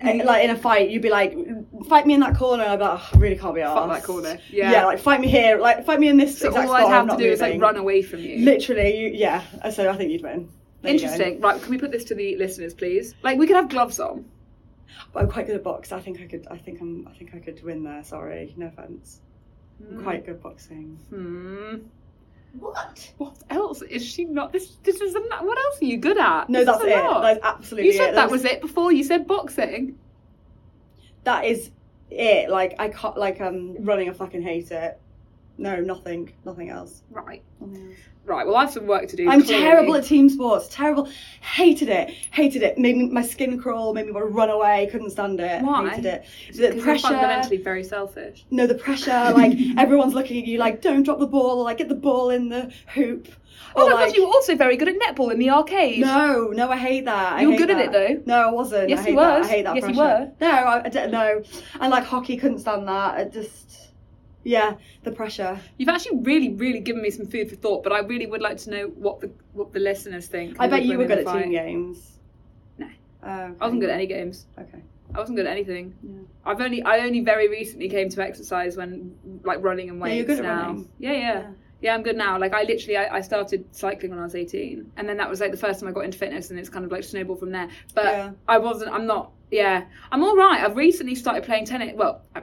Like 0.02 0.44
in 0.44 0.50
a 0.50 0.56
fight, 0.56 0.90
you'd 0.90 1.02
be 1.02 1.10
like, 1.10 1.34
"Fight 1.88 2.06
me 2.06 2.14
in 2.14 2.20
that 2.20 2.36
corner," 2.36 2.64
I'd 2.64 2.76
be 2.76 2.84
like, 2.84 3.00
oh, 3.00 3.10
"I 3.14 3.18
really 3.18 3.36
can't 3.38 3.54
be 3.54 3.60
arsed." 3.62 3.74
Fuck 3.74 3.90
that 3.90 4.04
corner. 4.04 4.38
Yeah. 4.50 4.72
yeah, 4.72 4.84
like 4.84 4.98
fight 4.98 5.20
me 5.20 5.28
here, 5.28 5.58
like 5.58 5.86
fight 5.86 5.98
me 6.00 6.08
in 6.08 6.16
this 6.16 6.38
so 6.38 6.48
exact 6.48 6.68
all 6.68 6.74
I'd 6.74 6.80
spot. 6.80 6.92
I'm 6.92 6.92
have 6.92 7.02
to 7.04 7.12
not 7.12 7.18
do 7.18 7.32
is 7.32 7.40
like 7.40 7.50
moving. 7.50 7.60
run 7.60 7.76
away 7.76 8.02
from 8.02 8.20
you. 8.20 8.44
Literally, 8.44 8.98
you, 8.98 9.08
yeah. 9.14 9.42
So 9.70 9.88
I 9.88 9.96
think 9.96 10.10
you'd 10.10 10.22
win. 10.22 10.50
There 10.82 10.92
you 10.92 10.98
go. 10.98 11.04
Interesting. 11.04 11.40
Right, 11.40 11.62
can 11.62 11.70
we 11.70 11.78
put 11.78 11.90
this 11.90 12.04
to 12.04 12.14
the 12.14 12.36
listeners, 12.36 12.74
please? 12.74 13.14
Like, 13.22 13.38
we 13.38 13.46
could 13.46 13.56
have 13.56 13.70
gloves 13.70 13.98
on. 14.00 14.26
But 15.12 15.22
I'm 15.22 15.30
quite 15.30 15.46
good 15.46 15.56
at 15.56 15.62
box. 15.64 15.92
I 15.92 16.00
think 16.00 16.20
I 16.20 16.26
could. 16.26 16.46
I 16.50 16.58
think 16.58 16.80
I'm. 16.80 17.08
I 17.08 17.16
think 17.16 17.34
I 17.34 17.38
could 17.38 17.62
win 17.62 17.82
there. 17.84 18.04
Sorry, 18.04 18.52
no 18.56 18.66
offense. 18.66 19.20
I'm 19.90 20.02
quite 20.02 20.26
good 20.26 20.42
boxing. 20.42 20.98
Hmm. 21.08 21.86
What? 22.58 23.12
What 23.18 23.36
else 23.50 23.82
is 23.82 24.04
she 24.04 24.24
not? 24.24 24.52
This. 24.52 24.76
This 24.82 25.00
is. 25.00 25.14
A, 25.14 25.20
what 25.20 25.58
else 25.58 25.82
are 25.82 25.84
you 25.84 25.96
good 25.96 26.18
at? 26.18 26.48
No, 26.48 26.60
This 26.60 26.66
that's 26.66 26.84
it. 26.84 27.04
lot. 27.04 27.22
That's 27.22 27.40
absolutely 27.42 27.90
You 27.90 27.96
said 27.96 28.10
it. 28.10 28.14
that 28.14 28.30
was 28.30 28.44
it 28.44 28.60
before. 28.60 28.92
You 28.92 29.02
said 29.04 29.26
boxing. 29.26 29.98
That 31.24 31.44
is 31.44 31.70
it. 32.10 32.50
Like 32.50 32.74
I 32.78 32.88
can't. 32.88 33.16
Like 33.16 33.40
I'm 33.40 33.76
um, 33.76 33.84
running. 33.84 34.08
I 34.08 34.12
fucking 34.12 34.42
hate 34.42 34.70
it. 34.70 35.00
No, 35.58 35.80
nothing. 35.80 36.32
Nothing 36.44 36.70
else. 36.70 37.02
Right. 37.10 37.42
Nothing 37.60 37.88
else. 37.88 37.98
Right. 38.26 38.46
Well, 38.46 38.56
I 38.56 38.62
have 38.62 38.72
some 38.72 38.86
work 38.86 39.08
to 39.08 39.16
do. 39.16 39.28
I'm 39.28 39.42
clearly. 39.42 39.62
terrible 39.64 39.96
at 39.96 40.04
team 40.04 40.28
sports. 40.30 40.66
Terrible. 40.70 41.08
Hated 41.42 41.88
it. 41.90 42.10
Hated 42.32 42.62
it. 42.62 42.78
Made 42.78 42.96
me, 42.96 43.08
my 43.08 43.22
skin 43.22 43.58
crawl. 43.60 43.92
Made 43.92 44.06
me 44.06 44.12
want 44.12 44.24
to 44.26 44.30
run 44.32 44.48
away. 44.50 44.88
Couldn't 44.90 45.10
stand 45.10 45.40
it. 45.40 45.60
Why? 45.62 45.90
Hated 45.90 46.06
it. 46.06 46.24
The 46.54 46.68
'Cause 46.68 46.74
you're 46.74 46.82
pressure. 46.82 47.08
fundamentally 47.08 47.58
very 47.58 47.84
selfish. 47.84 48.44
No, 48.50 48.66
the 48.66 48.74
pressure. 48.74 49.10
Like 49.34 49.58
everyone's 49.76 50.14
looking 50.14 50.40
at 50.40 50.46
you. 50.48 50.58
Like 50.58 50.80
don't 50.80 51.02
drop 51.02 51.18
the 51.18 51.26
ball. 51.26 51.58
Or 51.58 51.64
like 51.64 51.78
get 51.78 51.88
the 51.88 51.94
ball 51.94 52.30
in 52.30 52.48
the 52.48 52.72
hoop. 52.94 53.28
Oh 53.76 53.86
Or, 53.86 53.90
my 53.90 53.94
like, 53.96 54.06
god, 54.08 54.16
you 54.16 54.22
were 54.26 54.32
also 54.32 54.54
very 54.56 54.76
good 54.76 54.88
at 54.88 54.96
netball 54.98 55.32
in 55.32 55.38
the 55.38 55.50
arcade. 55.50 56.00
No, 56.00 56.48
no, 56.48 56.70
I 56.70 56.76
hate 56.76 57.04
that. 57.06 57.34
I 57.34 57.40
You 57.42 57.50
were 57.50 57.56
good 57.56 57.70
at 57.70 57.78
it, 57.80 57.92
though. 57.92 58.22
No, 58.24 58.48
I 58.48 58.52
wasn't. 58.52 58.88
Yes, 58.88 59.00
I 59.00 59.02
hate 59.02 59.10
you 59.10 59.16
that. 59.16 59.38
was. 59.38 59.46
I 59.46 59.50
hate 59.50 59.64
that 59.64 59.76
Yes, 59.76 59.88
you 59.90 59.96
were. 59.98 60.30
No, 60.40 60.48
I, 60.50 60.84
I 60.84 60.88
don't 60.88 61.10
know. 61.10 61.42
And 61.80 61.90
like 61.90 62.04
hockey, 62.04 62.36
couldn't 62.36 62.60
stand 62.60 62.86
that. 62.88 63.18
It 63.20 63.32
just, 63.32 63.83
yeah, 64.44 64.74
the 65.02 65.10
pressure. 65.10 65.58
You've 65.78 65.88
actually 65.88 66.18
really, 66.18 66.50
really 66.54 66.80
given 66.80 67.02
me 67.02 67.10
some 67.10 67.26
food 67.26 67.50
for 67.50 67.56
thought, 67.56 67.82
but 67.82 67.92
I 67.92 68.00
really 68.00 68.26
would 68.26 68.42
like 68.42 68.58
to 68.58 68.70
know 68.70 68.86
what 68.88 69.20
the 69.20 69.30
what 69.52 69.72
the 69.72 69.80
listeners 69.80 70.26
think. 70.26 70.56
I 70.60 70.68
bet 70.68 70.84
you 70.84 70.98
were 70.98 71.06
good 71.06 71.26
at 71.26 71.32
team 71.32 71.50
games. 71.50 72.12
No. 72.78 72.86
Oh, 73.22 73.28
okay. 73.28 73.54
I 73.60 73.64
wasn't 73.64 73.80
good 73.80 73.90
at 73.90 73.94
any 73.96 74.06
games. 74.06 74.46
Okay. 74.58 74.82
I 75.14 75.18
wasn't 75.18 75.36
good 75.36 75.46
at 75.46 75.52
anything. 75.52 75.94
Yeah. 76.02 76.12
I've 76.44 76.60
only 76.60 76.82
I 76.82 77.00
only 77.00 77.20
very 77.20 77.48
recently 77.48 77.88
came 77.88 78.08
to 78.10 78.22
exercise 78.22 78.76
when 78.76 79.16
like 79.44 79.62
running 79.62 79.88
and 79.88 79.98
Yeah, 79.98 80.04
weights 80.04 80.30
at 80.30 80.42
now. 80.42 80.62
running. 80.66 80.88
Yeah, 80.98 81.12
yeah. 81.12 81.50
Yeah, 81.80 81.94
I'm 81.94 82.02
good 82.02 82.16
now. 82.16 82.38
Like 82.38 82.52
I 82.54 82.62
literally 82.62 82.96
I, 82.96 83.16
I 83.16 83.20
started 83.20 83.64
cycling 83.72 84.10
when 84.10 84.18
I 84.20 84.24
was 84.24 84.34
18 84.34 84.92
and 84.96 85.08
then 85.08 85.18
that 85.18 85.28
was 85.28 85.40
like 85.40 85.50
the 85.50 85.56
first 85.56 85.80
time 85.80 85.88
I 85.88 85.92
got 85.92 86.04
into 86.04 86.18
fitness 86.18 86.50
and 86.50 86.58
it's 86.58 86.68
kind 86.70 86.84
of 86.84 86.90
like 86.90 87.04
snowballed 87.04 87.40
from 87.40 87.50
there. 87.52 87.68
But 87.94 88.04
Yeah. 88.06 88.30
I 88.48 88.58
wasn't 88.58 88.90
I'm 88.92 89.06
not 89.06 89.32
yeah. 89.50 89.84
I'm 90.10 90.24
all 90.24 90.36
right. 90.36 90.62
I've 90.64 90.76
recently 90.76 91.14
started 91.14 91.44
playing 91.44 91.66
tennis. 91.66 91.92
Well, 91.94 92.22
I 92.34 92.42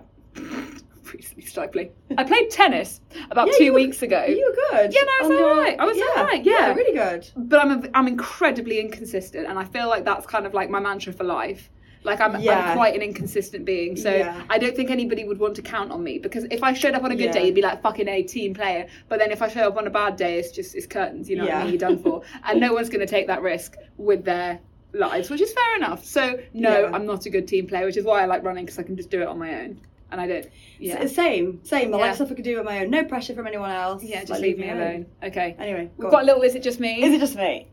recently 1.13 1.45
started. 1.45 1.91
I 2.17 2.23
played 2.23 2.49
tennis 2.49 3.01
about 3.29 3.47
Yeah, 3.47 3.53
2 3.57 3.63
you 3.65 3.71
were- 3.73 3.79
weeks 3.79 4.01
ago. 4.01 4.23
You 4.25 4.45
were 4.71 4.77
good. 4.77 4.93
Yeah, 4.93 5.01
no, 5.01 5.11
I 5.25 5.27
was 5.27 5.39
alright. 5.41 5.79
I 5.79 5.85
was 5.85 5.97
alright, 6.17 6.43
yeah. 6.45 6.73
really 6.73 6.93
good. 6.97 7.29
but 7.35 7.59
I'm 7.59 7.71
a, 7.83 7.89
I'm 7.93 8.07
incredibly 8.07 8.79
inconsistent, 8.79 9.47
and 9.47 9.57
I 9.59 9.65
feel 9.65 9.87
like 9.89 10.05
that's 10.05 10.25
kind 10.25 10.45
of 10.45 10.53
like 10.53 10.69
my 10.69 10.79
mantra 10.79 11.13
for 11.13 11.23
life. 11.23 11.69
Like 12.03 12.19
I'm, 12.19 12.39
Yeah. 12.41 12.69
I'm 12.71 12.75
quite 12.77 12.95
an 12.95 13.01
inconsistent 13.03 13.63
being, 13.63 13.95
so 13.95 14.09
Yeah. 14.11 14.41
I 14.49 14.57
don't 14.57 14.75
think 14.75 14.89
anybody 14.89 15.23
would 15.23 15.37
want 15.39 15.55
to 15.57 15.61
count 15.61 15.91
on 15.91 16.03
me 16.03 16.17
because 16.17 16.45
if 16.49 16.63
I 16.63 16.73
showed 16.73 16.95
up 16.95 17.03
on 17.03 17.11
a 17.11 17.15
good 17.15 17.25
Yeah. 17.25 17.31
day, 17.33 17.45
you'd 17.45 17.53
be 17.55 17.61
like 17.61 17.83
fucking 17.83 18.07
a 18.07 18.23
team 18.23 18.55
player. 18.55 18.87
But 19.07 19.19
then 19.19 19.29
if 19.29 19.43
I 19.43 19.47
show 19.49 19.67
up 19.67 19.77
on 19.77 19.85
a 19.85 19.91
bad 19.91 20.15
day, 20.15 20.39
it's 20.39 20.49
just 20.51 20.73
it's 20.75 20.87
curtains, 20.87 21.29
you 21.29 21.35
know 21.35 21.45
what 21.45 21.53
I 21.53 21.61
mean? 21.63 21.73
You're 21.73 21.79
done 21.79 21.99
for, 22.01 22.23
and 22.45 22.59
no 22.59 22.73
one's 22.73 22.89
going 22.89 23.01
to 23.01 23.05
take 23.05 23.27
that 23.27 23.43
risk 23.43 23.75
with 23.97 24.25
their 24.25 24.59
lives, 24.93 25.29
which 25.29 25.41
is 25.41 25.53
fair 25.53 25.75
enough. 25.77 26.03
So 26.03 26.39
no, 26.53 26.79
Yeah. 26.81 26.91
I'm 26.91 27.05
not 27.05 27.27
a 27.27 27.29
good 27.29 27.47
team 27.47 27.67
player, 27.67 27.85
which 27.85 27.97
is 27.97 28.03
why 28.03 28.23
I 28.23 28.25
like 28.25 28.43
running 28.43 28.65
because 28.65 28.79
I 28.79 28.83
can 28.83 28.97
just 28.97 29.11
do 29.11 29.21
it 29.21 29.27
on 29.27 29.37
my 29.37 29.61
own, 29.61 29.79
and 30.11 30.19
I 30.21 30.27
don't. 30.27 30.45
Yeah, 30.79 30.95
S- 30.99 31.15
Same, 31.15 31.63
same. 31.63 31.93
I 31.93 31.97
Yeah. 31.97 32.05
like 32.05 32.15
stuff 32.15 32.31
I 32.31 32.35
could 32.35 32.43
do 32.43 32.59
on 32.59 32.65
my 32.65 32.79
own. 32.83 32.89
No 32.89 33.03
pressure 33.05 33.33
from 33.33 33.47
anyone 33.47 33.71
else. 33.71 34.03
yeah, 34.03 34.19
just 34.19 34.31
Like, 34.31 34.41
leave 34.41 34.57
me 34.59 34.69
alone. 34.69 35.05
Okay. 35.23 35.55
Anyway, 35.59 35.89
We've 35.97 36.05
go 36.05 36.11
got 36.11 36.23
a 36.23 36.25
little. 36.25 36.41
Is 36.41 36.55
it 36.55 36.63
just 36.63 36.79
me? 36.79 37.03
Is 37.03 37.13
it 37.13 37.19
just 37.19 37.35
me? 37.35 37.67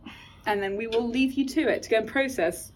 and 0.47 0.62
then 0.62 0.77
we 0.77 0.86
will 0.86 1.06
leave 1.06 1.32
you 1.35 1.47
to 1.47 1.69
it 1.69 1.82
to 1.82 1.90
go 1.90 1.97
and 1.98 2.06
process 2.09 2.73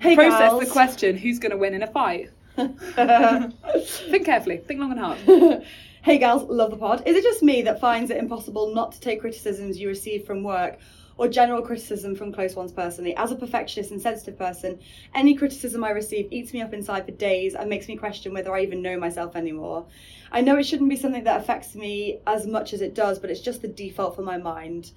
Hey, 0.00 0.16
process 0.16 0.40
gals. 0.40 0.64
the 0.64 0.70
question 0.70 1.16
who's 1.16 1.38
going 1.38 1.52
to 1.52 1.56
win 1.58 1.72
in 1.74 1.82
a 1.84 1.86
fight 1.86 2.30
think 2.56 4.24
carefully 4.24 4.56
think 4.56 4.80
long 4.80 4.90
and 4.90 4.98
hard 5.00 5.62
hey 6.02 6.18
gals, 6.18 6.42
love 6.48 6.70
the 6.70 6.76
pod. 6.76 7.02
Is 7.06 7.14
it 7.16 7.22
just 7.22 7.42
me 7.42 7.62
that 7.62 7.80
finds 7.80 8.10
it 8.10 8.16
impossible 8.16 8.74
not 8.74 8.92
to 8.92 9.00
take 9.00 9.20
criticisms 9.20 9.78
you 9.78 9.86
receive 9.88 10.24
from 10.24 10.42
work 10.42 10.78
or 11.20 11.28
general 11.28 11.60
criticism 11.60 12.14
from 12.16 12.32
close 12.32 12.56
ones 12.56 12.72
personally? 12.72 13.14
As 13.14 13.30
a 13.30 13.36
perfectionist 13.36 13.90
and 13.90 14.00
sensitive 14.00 14.38
person, 14.38 14.80
any 15.14 15.34
criticism 15.34 15.84
I 15.84 15.90
receive 15.90 16.28
eats 16.32 16.54
me 16.54 16.62
up 16.62 16.72
inside 16.72 17.04
for 17.04 17.12
days 17.12 17.54
and 17.54 17.68
makes 17.68 17.88
me 17.88 17.96
question 17.96 18.32
whether 18.32 18.54
I 18.54 18.62
even 18.62 18.80
know 18.80 18.98
myself 18.98 19.36
anymore. 19.36 19.84
I 20.32 20.40
know 20.40 20.56
it 20.56 20.64
shouldn't 20.64 20.88
be 20.88 20.96
something 20.96 21.24
that 21.24 21.38
affects 21.42 21.74
me 21.74 22.20
as 22.26 22.46
much 22.46 22.72
as 22.72 22.80
it 22.80 22.94
does, 22.94 23.18
but 23.18 23.28
it's 23.30 23.40
just 23.42 23.60
the 23.60 23.68
default 23.68 24.16
for 24.16 24.22
my 24.22 24.38
mind. 24.38 24.92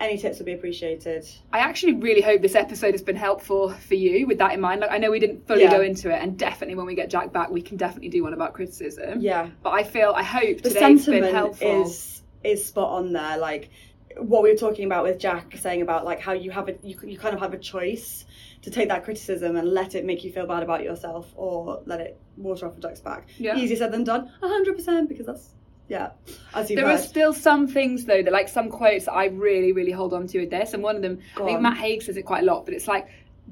Any 0.00 0.18
tips 0.18 0.38
would 0.38 0.46
be 0.46 0.52
appreciated. 0.54 1.28
i 1.52 1.60
actually 1.60 1.92
really 1.94 2.22
hope 2.22 2.42
this 2.42 2.56
episode 2.56 2.90
has 2.92 3.02
been 3.02 3.14
helpful 3.14 3.70
for 3.70 3.94
you 3.94 4.26
with 4.26 4.38
that 4.38 4.52
in 4.52 4.60
mind 4.60 4.80
like 4.80 4.90
i 4.90 4.98
know 4.98 5.12
we 5.12 5.20
didn't 5.20 5.46
fully 5.46 5.62
Yeah. 5.62 5.70
go 5.70 5.80
into 5.80 6.10
it 6.10 6.20
and 6.20 6.36
definitely 6.36 6.74
when 6.74 6.86
we 6.86 6.96
get 6.96 7.08
Jacq 7.08 7.32
back 7.32 7.50
we 7.50 7.62
can 7.62 7.76
definitely 7.76 8.08
do 8.08 8.24
one 8.24 8.32
about 8.32 8.52
criticism 8.52 9.20
Yeah. 9.20 9.50
but 9.62 9.70
i 9.70 9.84
feel 9.84 10.12
i 10.16 10.24
hope 10.24 10.62
the 10.62 10.70
today's 10.70 11.06
been 11.06 11.22
helpful 11.22 11.82
is 11.82 12.20
is 12.42 12.66
spot 12.66 12.90
on 12.98 13.12
there 13.12 13.38
like 13.38 13.70
what 14.18 14.42
we 14.42 14.50
were 14.50 14.56
talking 14.56 14.84
about 14.84 15.04
with 15.04 15.18
Jacq 15.18 15.58
saying 15.60 15.82
about 15.82 16.04
like 16.04 16.20
how 16.20 16.32
you 16.32 16.50
have 16.50 16.68
a 16.68 16.74
you, 16.82 16.98
you 17.04 17.18
kind 17.18 17.34
of 17.34 17.40
have 17.40 17.54
a 17.54 17.58
choice 17.58 18.24
to 18.62 18.70
take 18.70 18.88
that 18.88 19.04
criticism 19.04 19.56
and 19.56 19.68
let 19.72 19.94
it 19.94 20.04
make 20.04 20.22
you 20.24 20.32
feel 20.32 20.46
bad 20.46 20.62
about 20.62 20.82
yourself 20.82 21.32
or 21.34 21.82
let 21.86 22.00
it 22.00 22.18
water 22.36 22.66
off 22.66 22.76
a 22.76 22.80
duck's 22.80 23.00
back 23.00 23.26
Yeah. 23.38 23.56
easier 23.56 23.76
said 23.76 23.92
than 23.92 24.04
done 24.04 24.30
100% 24.42 25.08
because 25.08 25.26
that's 25.26 25.48
yeah 25.88 26.10
as 26.54 26.70
you've 26.70 26.76
there 26.78 26.88
are 26.88 26.96
still 26.98 27.32
some 27.32 27.66
things 27.66 28.04
though 28.04 28.22
that 28.22 28.32
like 28.32 28.48
some 28.48 28.70
quotes 28.70 29.06
that 29.06 29.12
I 29.12 29.26
really 29.26 29.72
really 29.72 29.90
hold 29.90 30.14
on 30.14 30.26
to 30.28 30.40
with 30.40 30.50
this 30.50 30.74
and 30.74 30.82
one 30.82 30.96
of 30.96 31.02
them 31.02 31.18
Go 31.34 31.42
I 31.44 31.46
think 31.46 31.56
on. 31.56 31.62
Matt 31.64 31.76
Haig 31.78 32.02
says 32.02 32.16
it 32.16 32.22
quite 32.22 32.42
a 32.44 32.46
lot 32.46 32.64
but 32.64 32.74
it's 32.74 32.86
like 32.88 33.08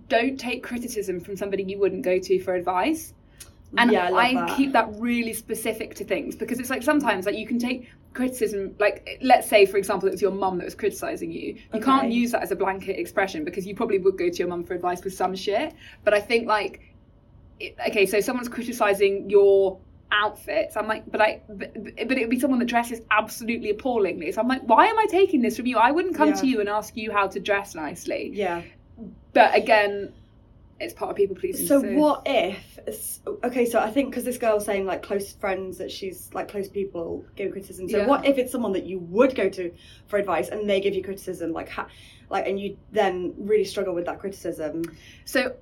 don't 0.09 0.39
take 0.39 0.63
criticism 0.63 1.21
from 1.21 1.37
somebody 1.37 1.65
you 1.65 1.79
wouldn't 1.79 2.03
go 2.03 2.19
to 2.19 2.39
for 2.41 2.55
advice 2.55 3.13
and 3.77 3.93
Yeah, 3.93 4.11
I 4.13 4.29
I, 4.31 4.35
that. 4.35 4.57
keep 4.57 4.73
that 4.73 4.89
really 4.99 5.33
specific 5.33 5.95
to 5.97 6.05
things 6.05 6.35
because 6.37 6.59
it's 6.61 6.71
like 6.71 6.83
sometimes 6.83 7.27
like 7.27 7.37
you 7.37 7.47
can 7.47 7.59
take 7.59 7.89
criticism 8.13 8.75
like 8.81 9.19
let's 9.23 9.49
say 9.49 9.65
for 9.67 9.77
example 9.77 10.09
it 10.09 10.13
was 10.13 10.21
your 10.23 10.33
mum 10.33 10.59
that 10.59 10.65
was 10.65 10.75
criticizing 10.75 11.31
you. 11.31 11.57
You 11.73 11.81
can't 11.81 12.11
use 12.11 12.33
that 12.33 12.43
as 12.43 12.51
a 12.51 12.57
blanket 12.57 12.99
expression 12.99 13.45
because 13.45 13.67
you 13.67 13.75
probably 13.75 13.99
would 13.99 14.19
go 14.19 14.29
to 14.29 14.37
your 14.37 14.49
mum 14.49 14.65
for 14.65 14.75
advice 14.75 15.05
with 15.05 15.15
some 15.15 15.35
shit. 15.37 15.75
But 16.05 16.15
I 16.15 16.21
think 16.21 16.47
like 16.49 16.81
it- 17.61 17.77
okay 17.89 18.07
so 18.07 18.21
someone's 18.21 18.49
criticizing 18.49 19.29
your 19.31 19.79
outfits 20.13 20.77
i'm 20.77 20.89
like 20.89 21.09
but 21.13 21.21
i 21.21 21.41
but, 21.49 21.73
but 22.09 22.19
it 22.19 22.23
would 22.23 22.31
be 22.31 22.41
someone 22.41 22.59
that 22.59 22.65
dresses 22.67 23.01
absolutely 23.13 23.71
appallingly. 23.71 24.33
So 24.33 24.41
i'm 24.41 24.49
like 24.49 24.63
why 24.63 24.87
am 24.87 24.99
i 24.99 25.07
taking 25.09 25.41
this 25.41 25.57
from 25.57 25.67
you? 25.67 25.77
I 25.79 25.93
wouldn't 25.93 26.17
come 26.17 26.31
Yeah. 26.31 26.35
to 26.35 26.47
you 26.49 26.61
and 26.61 26.69
ask 26.69 26.97
you 26.97 27.13
how 27.13 27.29
to 27.29 27.39
dress 27.39 27.75
nicely. 27.77 28.31
Yeah. 28.35 28.63
But 29.35 29.55
again 29.55 30.13
it's 30.81 30.95
part 30.95 31.11
of 31.11 31.17
people 31.17 31.37
pleasing 31.37 31.67
so 31.67 31.81
what 31.81 32.23
if 32.27 32.79
okay 33.45 33.67
so 33.67 33.79
i 33.79 33.91
think 33.91 34.11
because 34.11 34.25
this 34.25 34.39
girl's 34.39 34.65
saying 34.65 34.87
like 34.87 35.03
close 35.03 35.33
friends 35.35 35.79
that 35.79 35.91
she's 35.91 36.31
like 36.33 36.49
close 36.49 36.69
people 36.69 37.25
give 37.37 37.53
criticism 37.53 37.89
so 37.89 37.99
Yeah. 37.99 38.07
what 38.07 38.25
if 38.27 38.39
it's 38.39 38.51
someone 38.51 38.73
that 38.73 38.85
you 38.87 38.99
would 38.99 39.35
go 39.35 39.49
to 39.51 39.73
for 40.09 40.19
advice 40.19 40.49
and 40.49 40.69
they 40.69 40.81
give 40.81 40.95
you 40.95 41.03
criticism 41.05 41.53
like 41.53 41.69
ha- 41.69 41.89
like 42.31 42.47
and 42.49 42.59
you 42.59 42.79
then 42.93 43.35
really 43.37 43.65
struggle 43.65 43.95
with 43.95 44.07
that 44.07 44.19
criticism 44.21 44.83
so 45.25 45.55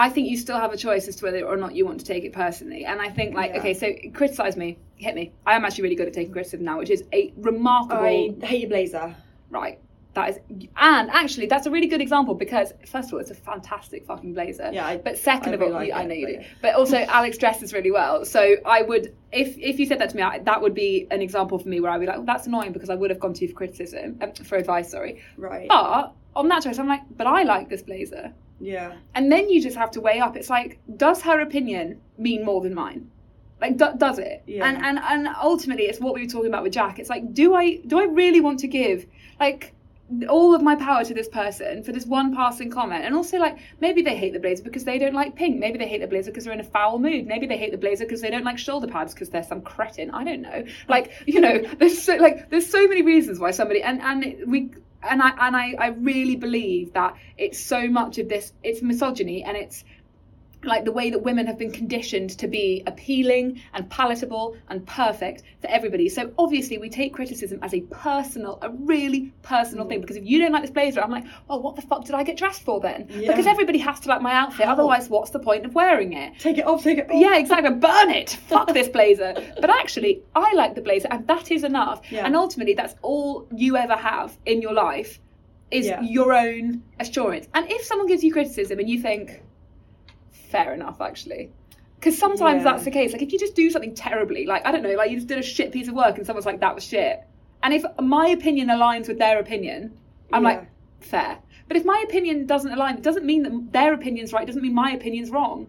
I 0.00 0.10
think 0.10 0.28
you 0.28 0.36
still 0.36 0.56
have 0.60 0.72
a 0.72 0.76
choice 0.76 1.08
as 1.08 1.16
to 1.16 1.24
whether 1.24 1.44
or 1.44 1.56
not 1.56 1.74
you 1.74 1.84
want 1.84 1.98
to 1.98 2.06
take 2.06 2.22
it 2.22 2.32
personally. 2.32 2.84
And 2.84 3.00
I 3.00 3.08
think, 3.08 3.34
like, 3.34 3.50
Yeah. 3.50 3.58
okay, 3.58 3.74
so 3.74 3.92
criticize 4.12 4.56
me, 4.56 4.78
hit 4.94 5.12
me. 5.16 5.32
I 5.44 5.56
am 5.56 5.64
actually 5.64 5.82
really 5.82 5.96
good 5.96 6.06
at 6.06 6.12
taking 6.12 6.32
criticism 6.32 6.64
now, 6.64 6.78
which 6.78 6.90
is 6.90 7.02
a 7.12 7.32
remarkable. 7.36 8.04
i 8.04 8.46
hate 8.46 8.60
your 8.60 8.68
blazer 8.70 9.16
Right. 9.50 9.80
That 10.18 10.30
is, 10.30 10.38
and 10.76 11.10
actually, 11.10 11.46
that's 11.46 11.66
a 11.66 11.70
really 11.70 11.86
good 11.86 12.00
example 12.00 12.34
because 12.34 12.72
first 12.86 13.08
of 13.08 13.14
all, 13.14 13.20
it's 13.20 13.30
a 13.30 13.34
fantastic 13.52 14.04
fucking 14.06 14.34
blazer. 14.34 14.70
Yeah, 14.72 14.86
I- 14.86 14.96
but 14.98 15.16
second 15.18 15.52
I 15.52 15.54
of 15.56 15.62
all, 15.62 15.68
really 15.68 15.90
like 15.90 16.00
I 16.00 16.02
it, 16.02 16.08
know 16.08 16.14
you 16.14 16.26
but 16.26 16.32
do. 16.32 16.38
yeah. 16.40 16.46
But 16.62 16.74
also, 16.74 16.96
Alex 17.18 17.38
dresses 17.38 17.72
really 17.72 17.90
well, 17.90 18.24
so 18.24 18.40
I 18.66 18.82
would, 18.82 19.14
if 19.32 19.56
if 19.58 19.78
you 19.80 19.86
said 19.86 19.98
that 20.00 20.10
to 20.10 20.16
me, 20.16 20.22
I, 20.22 20.38
that 20.40 20.60
would 20.62 20.74
be 20.74 21.06
an 21.10 21.22
example 21.22 21.58
for 21.58 21.68
me 21.68 21.80
where 21.80 21.90
I'd 21.92 22.00
be 22.00 22.06
like, 22.06 22.16
well, 22.16 22.26
that's 22.26 22.46
annoying 22.46 22.72
because 22.72 22.90
I 22.90 22.94
would 22.96 23.10
have 23.10 23.20
gone 23.20 23.34
to 23.34 23.42
you 23.42 23.48
for 23.48 23.54
criticism, 23.54 24.18
um, 24.20 24.32
for 24.32 24.56
advice, 24.56 24.90
sorry. 24.90 25.22
right 25.36 25.68
But 25.68 26.12
on 26.36 26.48
that 26.48 26.62
choice, 26.64 26.78
I'm 26.78 26.88
like, 26.88 27.02
but 27.16 27.26
I 27.26 27.42
like 27.44 27.68
this 27.68 27.82
blazer, 27.82 28.32
yeah 28.60 28.94
and 29.14 29.30
then 29.32 29.48
you 29.48 29.62
just 29.62 29.76
have 29.76 29.90
to 29.92 30.00
weigh 30.00 30.20
up. 30.20 30.36
It's 30.36 30.50
like, 30.50 30.78
does 30.96 31.22
her 31.22 31.40
opinion 31.40 32.00
mean 32.16 32.44
more 32.44 32.60
than 32.60 32.74
mine? 32.74 33.10
Like, 33.60 33.76
do, 33.76 33.86
does 33.96 34.18
it? 34.20 34.42
Yeah. 34.46 34.66
And 34.68 34.76
and 34.86 34.98
and 35.00 35.28
ultimately, 35.42 35.84
it's 35.90 35.98
what 36.00 36.14
we 36.14 36.22
were 36.22 36.28
talking 36.28 36.46
about 36.48 36.62
with 36.62 36.72
Jacq. 36.72 37.00
It's 37.00 37.10
like, 37.10 37.34
do 37.34 37.54
I 37.56 37.64
do 37.86 37.98
I 37.98 38.04
really 38.04 38.40
want 38.40 38.60
to 38.60 38.68
give 38.68 39.04
like 39.40 39.74
all 40.28 40.54
of 40.54 40.62
my 40.62 40.74
power 40.76 41.04
to 41.04 41.14
this 41.14 41.28
person 41.28 41.82
for 41.82 41.92
this 41.92 42.06
one 42.06 42.34
passing 42.34 42.70
comment? 42.70 43.04
And 43.04 43.14
also, 43.14 43.38
like, 43.38 43.58
maybe 43.80 44.02
they 44.02 44.16
hate 44.16 44.32
the 44.32 44.40
blazer 44.40 44.62
because 44.62 44.84
they 44.84 44.98
don't 44.98 45.14
like 45.14 45.36
pink. 45.36 45.58
Maybe 45.58 45.78
they 45.78 45.86
hate 45.86 46.00
the 46.00 46.06
blazer 46.06 46.30
because 46.30 46.44
they're 46.44 46.54
in 46.54 46.60
a 46.60 46.64
foul 46.64 46.98
mood. 46.98 47.26
Maybe 47.26 47.46
they 47.46 47.58
hate 47.58 47.72
the 47.72 47.78
blazer 47.78 48.04
because 48.04 48.20
they 48.20 48.30
don't 48.30 48.44
like 48.44 48.58
shoulder 48.58 48.86
pads 48.86 49.14
because 49.14 49.30
they're 49.30 49.42
some 49.42 49.60
cretin. 49.60 50.10
I 50.10 50.24
don't 50.24 50.42
know. 50.42 50.64
Like, 50.88 51.12
you 51.26 51.40
know, 51.40 51.58
there's 51.58 52.02
so 52.02 52.16
like 52.16 52.50
there's 52.50 52.70
so 52.70 52.86
many 52.88 53.02
reasons 53.02 53.38
why 53.38 53.50
somebody 53.50 53.82
and 53.82 54.00
and 54.00 54.50
we. 54.50 54.70
And 55.00 55.22
I 55.22 55.28
and 55.46 55.56
I, 55.56 55.74
I 55.78 55.86
really 55.90 56.34
believe 56.34 56.94
that 56.94 57.14
it's 57.36 57.60
so 57.60 57.86
much 57.86 58.18
of 58.18 58.28
this 58.28 58.52
it's 58.64 58.82
misogyny 58.82 59.44
and 59.44 59.56
it's 59.56 59.84
like 60.68 60.84
the 60.84 60.92
way 60.92 61.10
that 61.10 61.20
women 61.20 61.46
have 61.46 61.58
been 61.58 61.72
conditioned 61.72 62.30
to 62.38 62.46
be 62.46 62.82
appealing 62.86 63.60
and 63.74 63.88
palatable 63.90 64.56
and 64.68 64.86
perfect 64.86 65.42
for 65.60 65.68
everybody. 65.68 66.08
So 66.08 66.32
obviously 66.38 66.78
we 66.78 66.90
take 66.90 67.12
criticism 67.14 67.58
as 67.62 67.74
a 67.74 67.80
personal, 67.80 68.58
a 68.62 68.70
really 68.70 69.32
personal 69.42 69.86
thing. 69.86 70.00
Because 70.00 70.16
if 70.16 70.24
you 70.24 70.38
don't 70.38 70.52
like 70.52 70.62
this 70.62 70.70
blazer, 70.70 71.00
I'm 71.00 71.10
like, 71.10 71.24
well, 71.48 71.60
what 71.60 71.76
the 71.76 71.82
fuck 71.82 72.04
did 72.04 72.14
I 72.14 72.22
get 72.22 72.36
dressed 72.36 72.62
for 72.62 72.80
then? 72.80 73.06
Yeah. 73.10 73.28
Because 73.30 73.46
everybody 73.46 73.78
has 73.78 74.00
to 74.00 74.08
like 74.08 74.22
my 74.22 74.32
outfit. 74.32 74.66
Otherwise, 74.68 75.08
what's 75.08 75.30
the 75.30 75.40
point 75.40 75.64
of 75.64 75.74
wearing 75.74 76.12
it? 76.12 76.38
Take 76.38 76.58
it 76.58 76.66
off, 76.66 76.84
take 76.84 76.98
it 76.98 77.10
off. 77.10 77.16
Yeah, 77.16 77.36
exactly. 77.36 77.74
Burn 77.74 78.10
it. 78.10 78.30
Fuck 78.30 78.72
this 78.74 78.88
blazer. 78.88 79.34
But 79.60 79.70
actually, 79.70 80.22
I 80.34 80.52
like 80.54 80.74
the 80.74 80.82
blazer, 80.82 81.08
and 81.10 81.26
that 81.26 81.50
is 81.50 81.64
enough. 81.64 82.02
Yeah. 82.10 82.26
And 82.26 82.36
ultimately, 82.36 82.74
that's 82.74 82.94
all 83.02 83.46
you 83.54 83.76
ever 83.76 83.96
have 83.96 84.36
in 84.46 84.62
your 84.62 84.72
life 84.72 85.18
is 85.70 85.86
Yeah. 85.86 86.00
your 86.00 86.32
own 86.32 86.82
assurance. 86.98 87.46
And 87.54 87.70
if 87.70 87.84
someone 87.84 88.06
gives 88.06 88.24
you 88.24 88.32
criticism 88.32 88.78
and 88.78 88.88
you 88.88 89.00
think, 89.00 89.42
fair 90.48 90.74
enough, 90.74 91.00
actually. 91.00 91.50
Because 91.98 92.16
sometimes 92.18 92.58
Yeah. 92.64 92.72
that's 92.72 92.84
the 92.84 92.90
case. 92.90 93.12
Like 93.12 93.22
if 93.22 93.32
you 93.32 93.38
just 93.38 93.54
do 93.56 93.70
something 93.70 93.94
terribly, 93.94 94.46
like 94.46 94.64
I 94.66 94.70
don't 94.72 94.82
know, 94.82 94.94
like 94.94 95.10
you 95.10 95.16
just 95.16 95.28
did 95.28 95.38
a 95.38 95.42
shit 95.42 95.72
piece 95.72 95.88
of 95.88 95.94
work 95.94 96.16
and 96.16 96.26
someone's 96.26 96.46
like, 96.46 96.60
that 96.60 96.74
was 96.74 96.84
shit. 96.84 97.20
And 97.62 97.74
if 97.74 97.84
my 98.00 98.28
opinion 98.28 98.68
aligns 98.68 99.08
with 99.08 99.18
their 99.18 99.38
opinion, 99.40 99.92
I'm 100.32 100.42
Yeah. 100.44 100.48
like, 100.48 100.62
fair. 101.00 101.38
But 101.66 101.76
if 101.76 101.84
my 101.84 102.02
opinion 102.08 102.46
doesn't 102.46 102.72
align, 102.72 102.96
it 102.96 103.02
doesn't 103.02 103.26
mean 103.26 103.42
that 103.42 103.72
their 103.72 103.92
opinion's 103.92 104.32
right. 104.32 104.44
It 104.44 104.46
doesn't 104.46 104.62
mean 104.62 104.74
my 104.74 104.92
opinion's 104.92 105.30
wrong. 105.30 105.66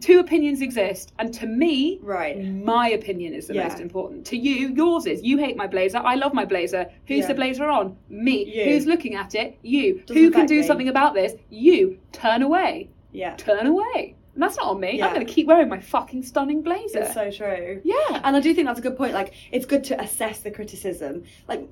Two 0.00 0.18
opinions 0.18 0.60
exist, 0.62 1.12
and 1.20 1.32
to 1.34 1.46
me, 1.46 2.00
Right. 2.02 2.42
my 2.42 2.90
opinion 2.90 3.32
is 3.34 3.46
the 3.48 3.54
Yeah. 3.54 3.64
most 3.64 3.78
important. 3.80 4.24
To 4.26 4.36
you, 4.36 4.74
yours 4.74 5.06
is. 5.06 5.22
You 5.22 5.38
hate 5.38 5.56
my 5.56 5.66
blazer. 5.68 5.98
I 5.98 6.14
love 6.16 6.34
my 6.34 6.44
blazer. 6.44 6.86
Who's 7.06 7.18
Yeah. 7.20 7.26
the 7.28 7.34
blazer 7.34 7.66
on? 7.66 7.96
Me. 8.08 8.44
You. 8.44 8.64
Who's 8.72 8.86
looking 8.86 9.14
at 9.14 9.34
it? 9.36 9.56
You. 9.62 10.02
Doesn't 10.06 10.16
Who 10.22 10.30
can 10.30 10.46
do 10.46 10.56
me. 10.56 10.62
something 10.62 10.88
about 10.88 11.14
this? 11.14 11.34
You. 11.50 11.98
Turn 12.12 12.42
away. 12.42 12.88
Yeah. 13.14 13.36
Turn 13.36 13.66
away. 13.66 14.16
And 14.34 14.42
that's 14.42 14.56
not 14.56 14.66
on 14.66 14.80
me. 14.80 14.98
Yeah. 14.98 15.06
I'm 15.06 15.14
going 15.14 15.24
to 15.26 15.32
keep 15.32 15.46
wearing 15.46 15.68
my 15.68 15.78
fucking 15.80 16.24
stunning 16.24 16.60
blazer. 16.62 16.98
It's 16.98 17.14
so 17.14 17.30
true. 17.30 17.80
Yeah. 17.84 18.20
And 18.24 18.36
I 18.36 18.40
do 18.40 18.52
think 18.52 18.66
that's 18.66 18.80
a 18.80 18.82
good 18.82 18.96
point. 18.96 19.14
Like, 19.14 19.32
it's 19.52 19.64
good 19.64 19.84
to 19.84 20.00
assess 20.00 20.40
the 20.40 20.50
criticism. 20.50 21.22
Like, 21.48 21.68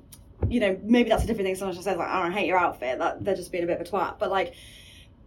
you 0.47 0.59
know, 0.61 0.79
maybe 0.81 1.09
that's 1.09 1.23
a 1.25 1.27
different 1.27 1.45
thing. 1.47 1.55
Someone 1.55 1.75
just 1.75 1.85
says 1.85 1.97
like, 1.97 2.07
"Oh, 2.09 2.21
I 2.23 2.31
hate 2.31 2.47
your 2.47 2.57
outfit." 2.57 2.99
That 2.99 3.23
they're 3.23 3.35
just 3.35 3.51
being 3.51 3.63
a 3.65 3.67
bit 3.67 3.79
of 3.79 3.87
a 3.87 3.89
twat. 3.89 4.17
But 4.19 4.29
like, 4.31 4.53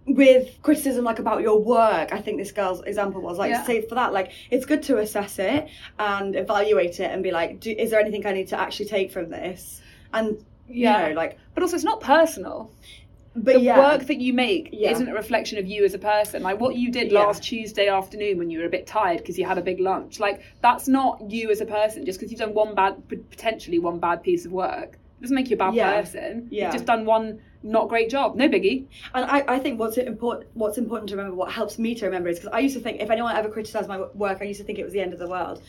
with 0.06 0.58
criticism 0.62 1.04
like 1.04 1.18
about 1.18 1.42
your 1.42 1.58
work, 1.62 2.12
I 2.12 2.20
think 2.20 2.38
this 2.38 2.52
girl's 2.52 2.80
example 2.82 3.20
was 3.20 3.38
like, 3.38 3.50
Yeah. 3.50 3.64
say 3.64 3.80
for 3.82 3.96
that, 3.96 4.12
like, 4.12 4.32
it's 4.50 4.64
good 4.64 4.82
to 4.84 4.98
assess 4.98 5.38
it 5.38 5.68
and 5.98 6.36
evaluate 6.36 7.00
it 7.00 7.10
and 7.10 7.22
be 7.22 7.32
like, 7.32 7.60
do, 7.60 7.70
is 7.72 7.90
there 7.90 8.00
anything 8.00 8.24
I 8.26 8.32
need 8.32 8.48
to 8.48 8.60
actually 8.60 8.86
take 8.86 9.10
from 9.10 9.28
this? 9.30 9.80
And 10.14 10.44
Yeah. 10.68 11.02
you 11.02 11.08
know, 11.10 11.14
like, 11.16 11.38
But 11.54 11.62
also, 11.62 11.74
it's 11.76 11.84
not 11.84 12.00
personal. 12.00 12.70
But 13.36 13.54
the 13.54 13.60
yeah, 13.60 13.78
work 13.78 14.06
that 14.06 14.20
you 14.20 14.32
make 14.32 14.70
Yeah. 14.72 14.90
isn't 14.92 15.08
a 15.08 15.14
reflection 15.14 15.58
of 15.58 15.66
you 15.66 15.84
as 15.84 15.94
a 15.94 15.98
person. 15.98 16.42
Like 16.42 16.58
what 16.60 16.76
you 16.76 16.90
did 16.90 17.12
Yeah. 17.12 17.20
last 17.20 17.42
Tuesday 17.42 17.88
afternoon 17.88 18.38
when 18.38 18.50
you 18.50 18.60
were 18.60 18.64
a 18.66 18.70
bit 18.70 18.86
tired 18.86 19.18
because 19.18 19.38
you 19.38 19.44
had 19.44 19.58
a 19.58 19.62
big 19.62 19.78
lunch. 19.80 20.18
Like 20.18 20.40
that's 20.62 20.88
not 20.88 21.30
you 21.30 21.50
as 21.50 21.60
a 21.60 21.66
person. 21.66 22.04
Just 22.06 22.18
because 22.18 22.30
you've 22.32 22.40
done 22.40 22.54
one 22.54 22.74
bad, 22.74 23.06
potentially 23.08 23.78
one 23.78 23.98
bad 23.98 24.22
piece 24.22 24.46
of 24.46 24.52
work, 24.52 24.98
doesn't 25.20 25.34
make 25.34 25.50
you 25.50 25.56
a 25.56 25.58
bad 25.58 25.74
person. 25.74 26.48
Yeah. 26.50 26.64
You've 26.64 26.72
just 26.74 26.86
done 26.86 27.04
one 27.04 27.40
not 27.62 27.88
great 27.88 28.08
job. 28.08 28.36
No 28.36 28.48
biggie. 28.48 28.86
And 29.12 29.24
I, 29.24 29.56
I 29.56 29.58
think 29.58 29.80
what's 29.80 29.96
important 29.98 30.48
what's 30.54 30.78
important 30.78 31.08
to 31.10 31.16
remember, 31.16 31.36
what 31.36 31.50
helps 31.50 31.78
me 31.78 31.94
to 31.96 32.06
remember 32.06 32.28
is 32.28 32.38
because 32.38 32.52
I 32.52 32.60
used 32.60 32.76
to 32.76 32.80
think 32.80 33.00
if 33.00 33.10
anyone 33.10 33.34
ever 33.34 33.48
criticised 33.48 33.88
my 33.88 34.00
work, 34.14 34.38
I 34.40 34.44
used 34.44 34.60
to 34.60 34.64
think 34.64 34.78
it 34.78 34.84
was 34.84 34.92
the 34.92 35.00
end 35.00 35.12
of 35.12 35.18
the 35.18 35.26
world, 35.28 35.60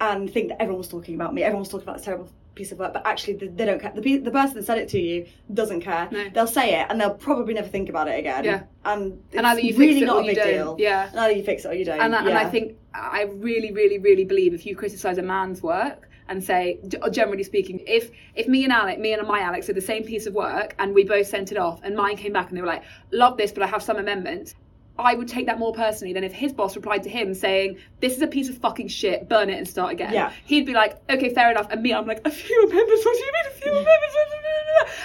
and 0.00 0.30
think 0.32 0.48
that 0.48 0.62
everyone 0.62 0.78
was 0.78 0.88
talking 0.88 1.14
about 1.14 1.34
me, 1.34 1.42
everyone 1.42 1.60
was 1.60 1.68
talking 1.68 1.84
about 1.86 1.96
this 1.96 2.04
terrible 2.04 2.28
piece 2.54 2.72
of 2.72 2.78
work, 2.78 2.92
but 2.92 3.06
actually 3.06 3.34
they, 3.34 3.48
they 3.48 3.64
don't 3.64 3.80
care. 3.80 3.92
The, 3.94 4.18
the 4.18 4.30
person 4.30 4.56
that 4.56 4.64
said 4.64 4.78
it 4.78 4.88
to 4.90 5.00
you 5.00 5.26
doesn't 5.52 5.80
care. 5.80 6.08
No. 6.10 6.28
They'll 6.30 6.46
say 6.46 6.80
it 6.80 6.86
and 6.90 7.00
they'll 7.00 7.14
probably 7.14 7.54
never 7.54 7.68
think 7.68 7.88
about 7.88 8.08
it 8.08 8.18
again. 8.18 8.44
Yeah. 8.44 8.62
And 8.84 9.22
it's 9.28 9.36
And 9.36 9.46
either 9.46 9.60
you 9.60 9.76
really 9.76 10.02
it 10.02 10.06
not 10.06 10.24
a 10.24 10.26
big 10.26 10.36
deal. 10.36 10.76
Yeah. 10.78 11.08
And 11.08 11.18
either 11.20 11.32
you 11.32 11.42
fix 11.44 11.64
it 11.64 11.68
or 11.68 11.74
you 11.74 11.84
don't. 11.84 12.00
and, 12.00 12.14
I, 12.14 12.20
and 12.20 12.36
I 12.36 12.48
think 12.48 12.76
I 12.94 13.22
really, 13.34 13.72
really, 13.72 13.98
really 13.98 14.24
believe 14.24 14.54
if 14.54 14.66
you 14.66 14.76
criticise 14.76 15.18
a 15.18 15.22
man's 15.22 15.62
work 15.62 16.08
and 16.28 16.42
say, 16.42 16.78
uh, 17.02 17.10
generally 17.10 17.42
speaking, 17.42 17.82
if 17.86 18.10
if 18.34 18.46
me 18.46 18.64
and 18.64 18.72
Alex, 18.72 19.00
me 19.00 19.12
and 19.12 19.26
my 19.26 19.40
Alex 19.40 19.66
did 19.66 19.76
the 19.76 19.80
same 19.80 20.04
piece 20.04 20.26
of 20.26 20.34
work 20.34 20.74
and 20.78 20.94
we 20.94 21.04
both 21.04 21.26
sent 21.26 21.50
it 21.50 21.58
off, 21.58 21.80
and 21.82 21.96
mine 21.96 22.16
came 22.16 22.32
back 22.32 22.48
and 22.48 22.56
they 22.56 22.62
were 22.62 22.68
like, 22.68 22.84
love 23.10 23.36
this, 23.36 23.52
but 23.52 23.62
I 23.62 23.66
have 23.66 23.82
some 23.82 23.96
amendments. 23.96 24.54
I 25.00 25.14
would 25.14 25.28
take 25.28 25.46
that 25.46 25.58
more 25.58 25.72
personally 25.72 26.12
than 26.12 26.24
if 26.24 26.32
his 26.32 26.52
boss 26.52 26.76
replied 26.76 27.02
to 27.04 27.10
him 27.10 27.34
saying, 27.34 27.78
"This 28.00 28.16
is 28.16 28.22
a 28.22 28.26
piece 28.26 28.48
of 28.48 28.58
fucking 28.58 28.88
shit. 28.88 29.28
Burn 29.28 29.50
it 29.50 29.58
and 29.58 29.66
start 29.66 29.92
again." 29.92 30.12
Yeah. 30.12 30.32
He'd 30.44 30.66
be 30.66 30.74
like, 30.74 30.96
"Okay, 31.10 31.32
fair 31.34 31.50
enough." 31.50 31.68
And 31.70 31.82
me, 31.82 31.92
I'm 31.92 32.06
like, 32.06 32.20
"A 32.26 32.30
few 32.30 32.62
amendments? 32.64 33.04
What 33.04 33.16
do 33.16 33.24
you 33.24 33.32
mean 33.32 33.46
a 33.46 33.60
few 33.60 33.70
amendments?" 33.72 34.16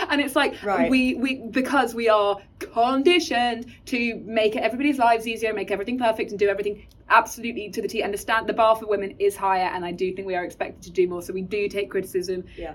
And 0.09 0.21
it's 0.21 0.35
like 0.35 0.61
Right. 0.63 0.89
we 0.89 1.15
we 1.15 1.35
because 1.49 1.93
we 1.95 2.07
are 2.09 2.37
conditioned 2.59 3.65
to 3.87 4.15
make 4.25 4.55
everybody's 4.55 4.97
lives 4.99 5.27
easier, 5.27 5.53
make 5.53 5.71
everything 5.71 5.97
perfect, 5.97 6.31
and 6.31 6.39
do 6.39 6.47
everything 6.47 6.85
absolutely 7.09 7.69
to 7.69 7.81
the 7.81 7.87
T. 7.87 8.01
Understand 8.03 8.47
the 8.47 8.53
bar 8.53 8.75
for 8.75 8.85
women 8.87 9.15
is 9.19 9.35
higher, 9.35 9.69
and 9.73 9.85
I 9.85 9.91
do 9.91 10.13
think 10.13 10.27
we 10.27 10.35
are 10.35 10.43
expected 10.43 10.81
to 10.83 10.91
do 10.91 11.07
more. 11.07 11.21
So 11.21 11.33
we 11.33 11.41
do 11.41 11.67
take 11.67 11.89
criticism 11.89 12.43
Yeah. 12.57 12.73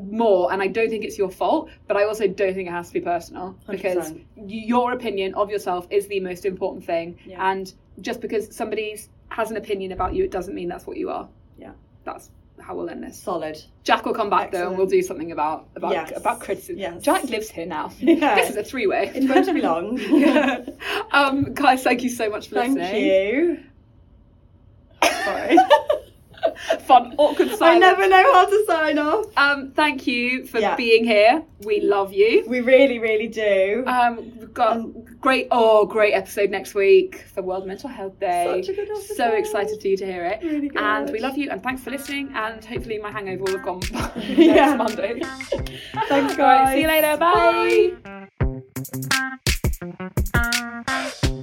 More, 0.00 0.52
and 0.52 0.62
I 0.62 0.66
don't 0.68 0.88
think 0.88 1.04
it's 1.04 1.18
your 1.18 1.30
fault, 1.30 1.70
but 1.86 1.96
I 1.96 2.04
also 2.04 2.26
don't 2.26 2.54
think 2.54 2.68
it 2.68 2.72
has 2.72 2.88
to 2.88 2.94
be 2.94 3.00
personal 3.00 3.56
because 3.68 4.12
100%. 4.12 4.24
your 4.46 4.92
opinion 4.92 5.34
of 5.34 5.50
yourself 5.50 5.86
is 5.90 6.06
the 6.08 6.20
most 6.20 6.44
important 6.44 6.84
thing. 6.84 7.18
Yeah. 7.24 7.50
And 7.50 7.72
just 8.00 8.20
because 8.20 8.54
somebody 8.54 8.98
has 9.28 9.50
an 9.50 9.56
opinion 9.56 9.92
about 9.92 10.14
you, 10.14 10.24
it 10.24 10.30
doesn't 10.30 10.54
mean 10.54 10.68
that's 10.68 10.86
what 10.86 10.96
you 10.96 11.10
are. 11.10 11.28
Yeah. 11.58 11.72
That's 12.04 12.30
how 12.60 12.76
we'll 12.76 12.88
end 12.88 13.02
this. 13.02 13.20
Solid. 13.20 13.60
Jacq 13.84 14.04
will 14.04 14.14
come 14.14 14.30
back 14.30 14.52
though, 14.52 14.68
and 14.68 14.78
we'll 14.78 14.86
do 14.86 15.02
something 15.02 15.32
about 15.32 15.68
about 15.74 15.92
Yes. 15.92 16.12
about 16.14 16.40
criticism. 16.40 16.78
Yes. 16.78 17.02
Jacq 17.02 17.28
lives 17.28 17.50
here 17.50 17.66
now. 17.66 17.90
Yeah. 18.00 18.36
This 18.36 18.50
is 18.50 18.56
a 18.56 18.64
three 18.64 18.86
way. 18.86 19.10
It's 19.14 19.26
going 19.26 19.44
to 19.44 19.52
be 19.54 19.62
long. 19.62 19.98
um, 21.12 21.54
guys, 21.54 21.82
thank 21.82 22.02
you 22.02 22.10
so 22.10 22.30
much 22.30 22.48
for 22.48 22.56
Thank 22.56 22.78
listening. 22.78 23.06
you. 23.06 23.58
Sorry. 25.24 25.56
Fun, 26.80 27.14
awkward 27.18 27.48
silence. 27.50 27.62
I 27.62 27.78
never 27.78 28.08
know 28.08 28.32
how 28.32 28.46
to 28.46 28.64
sign 28.66 28.98
off. 28.98 29.26
Um, 29.36 29.70
thank 29.72 30.06
you 30.06 30.44
for 30.46 30.58
Yeah. 30.58 30.76
being 30.76 31.04
here. 31.04 31.42
We 31.64 31.80
love 31.80 32.12
you. 32.12 32.44
We 32.46 32.60
really, 32.60 32.98
really 32.98 33.28
do. 33.28 33.84
Um, 33.86 34.32
we've 34.38 34.52
got 34.52 34.72
Um, 34.78 34.92
great, 35.20 35.46
oh, 35.50 35.86
great 35.86 36.12
episode 36.14 36.50
next 36.50 36.74
week 36.74 37.24
for 37.34 37.42
World 37.42 37.66
Mental 37.66 37.88
Health 37.88 38.18
Day. 38.18 38.60
Such 38.62 38.70
a 38.70 38.72
good 38.74 38.90
episode. 38.90 39.16
So 39.16 39.28
excited 39.32 39.80
for 39.80 39.86
you 39.88 39.96
to 39.98 40.04
hear 40.06 40.24
it. 40.24 40.40
Really 40.42 40.68
good. 40.68 40.80
And 40.80 41.10
we 41.10 41.20
love 41.20 41.36
you, 41.38 41.50
and 41.50 41.62
thanks 41.62 41.82
for 41.82 41.90
listening. 41.90 42.32
And 42.34 42.64
hopefully, 42.64 42.98
my 42.98 43.10
hangover 43.12 43.44
will 43.44 43.52
have 43.58 43.64
gone 43.64 43.80
by 43.92 44.10
Yeah. 44.16 44.74
next 44.74 44.78
Monday. 44.78 45.20
Thanks, 46.08 46.36
guys. 46.36 46.38
Right, 46.38 46.74
see 46.74 46.80
you 46.82 46.88
later. 46.88 47.16
Bye. 51.32 51.42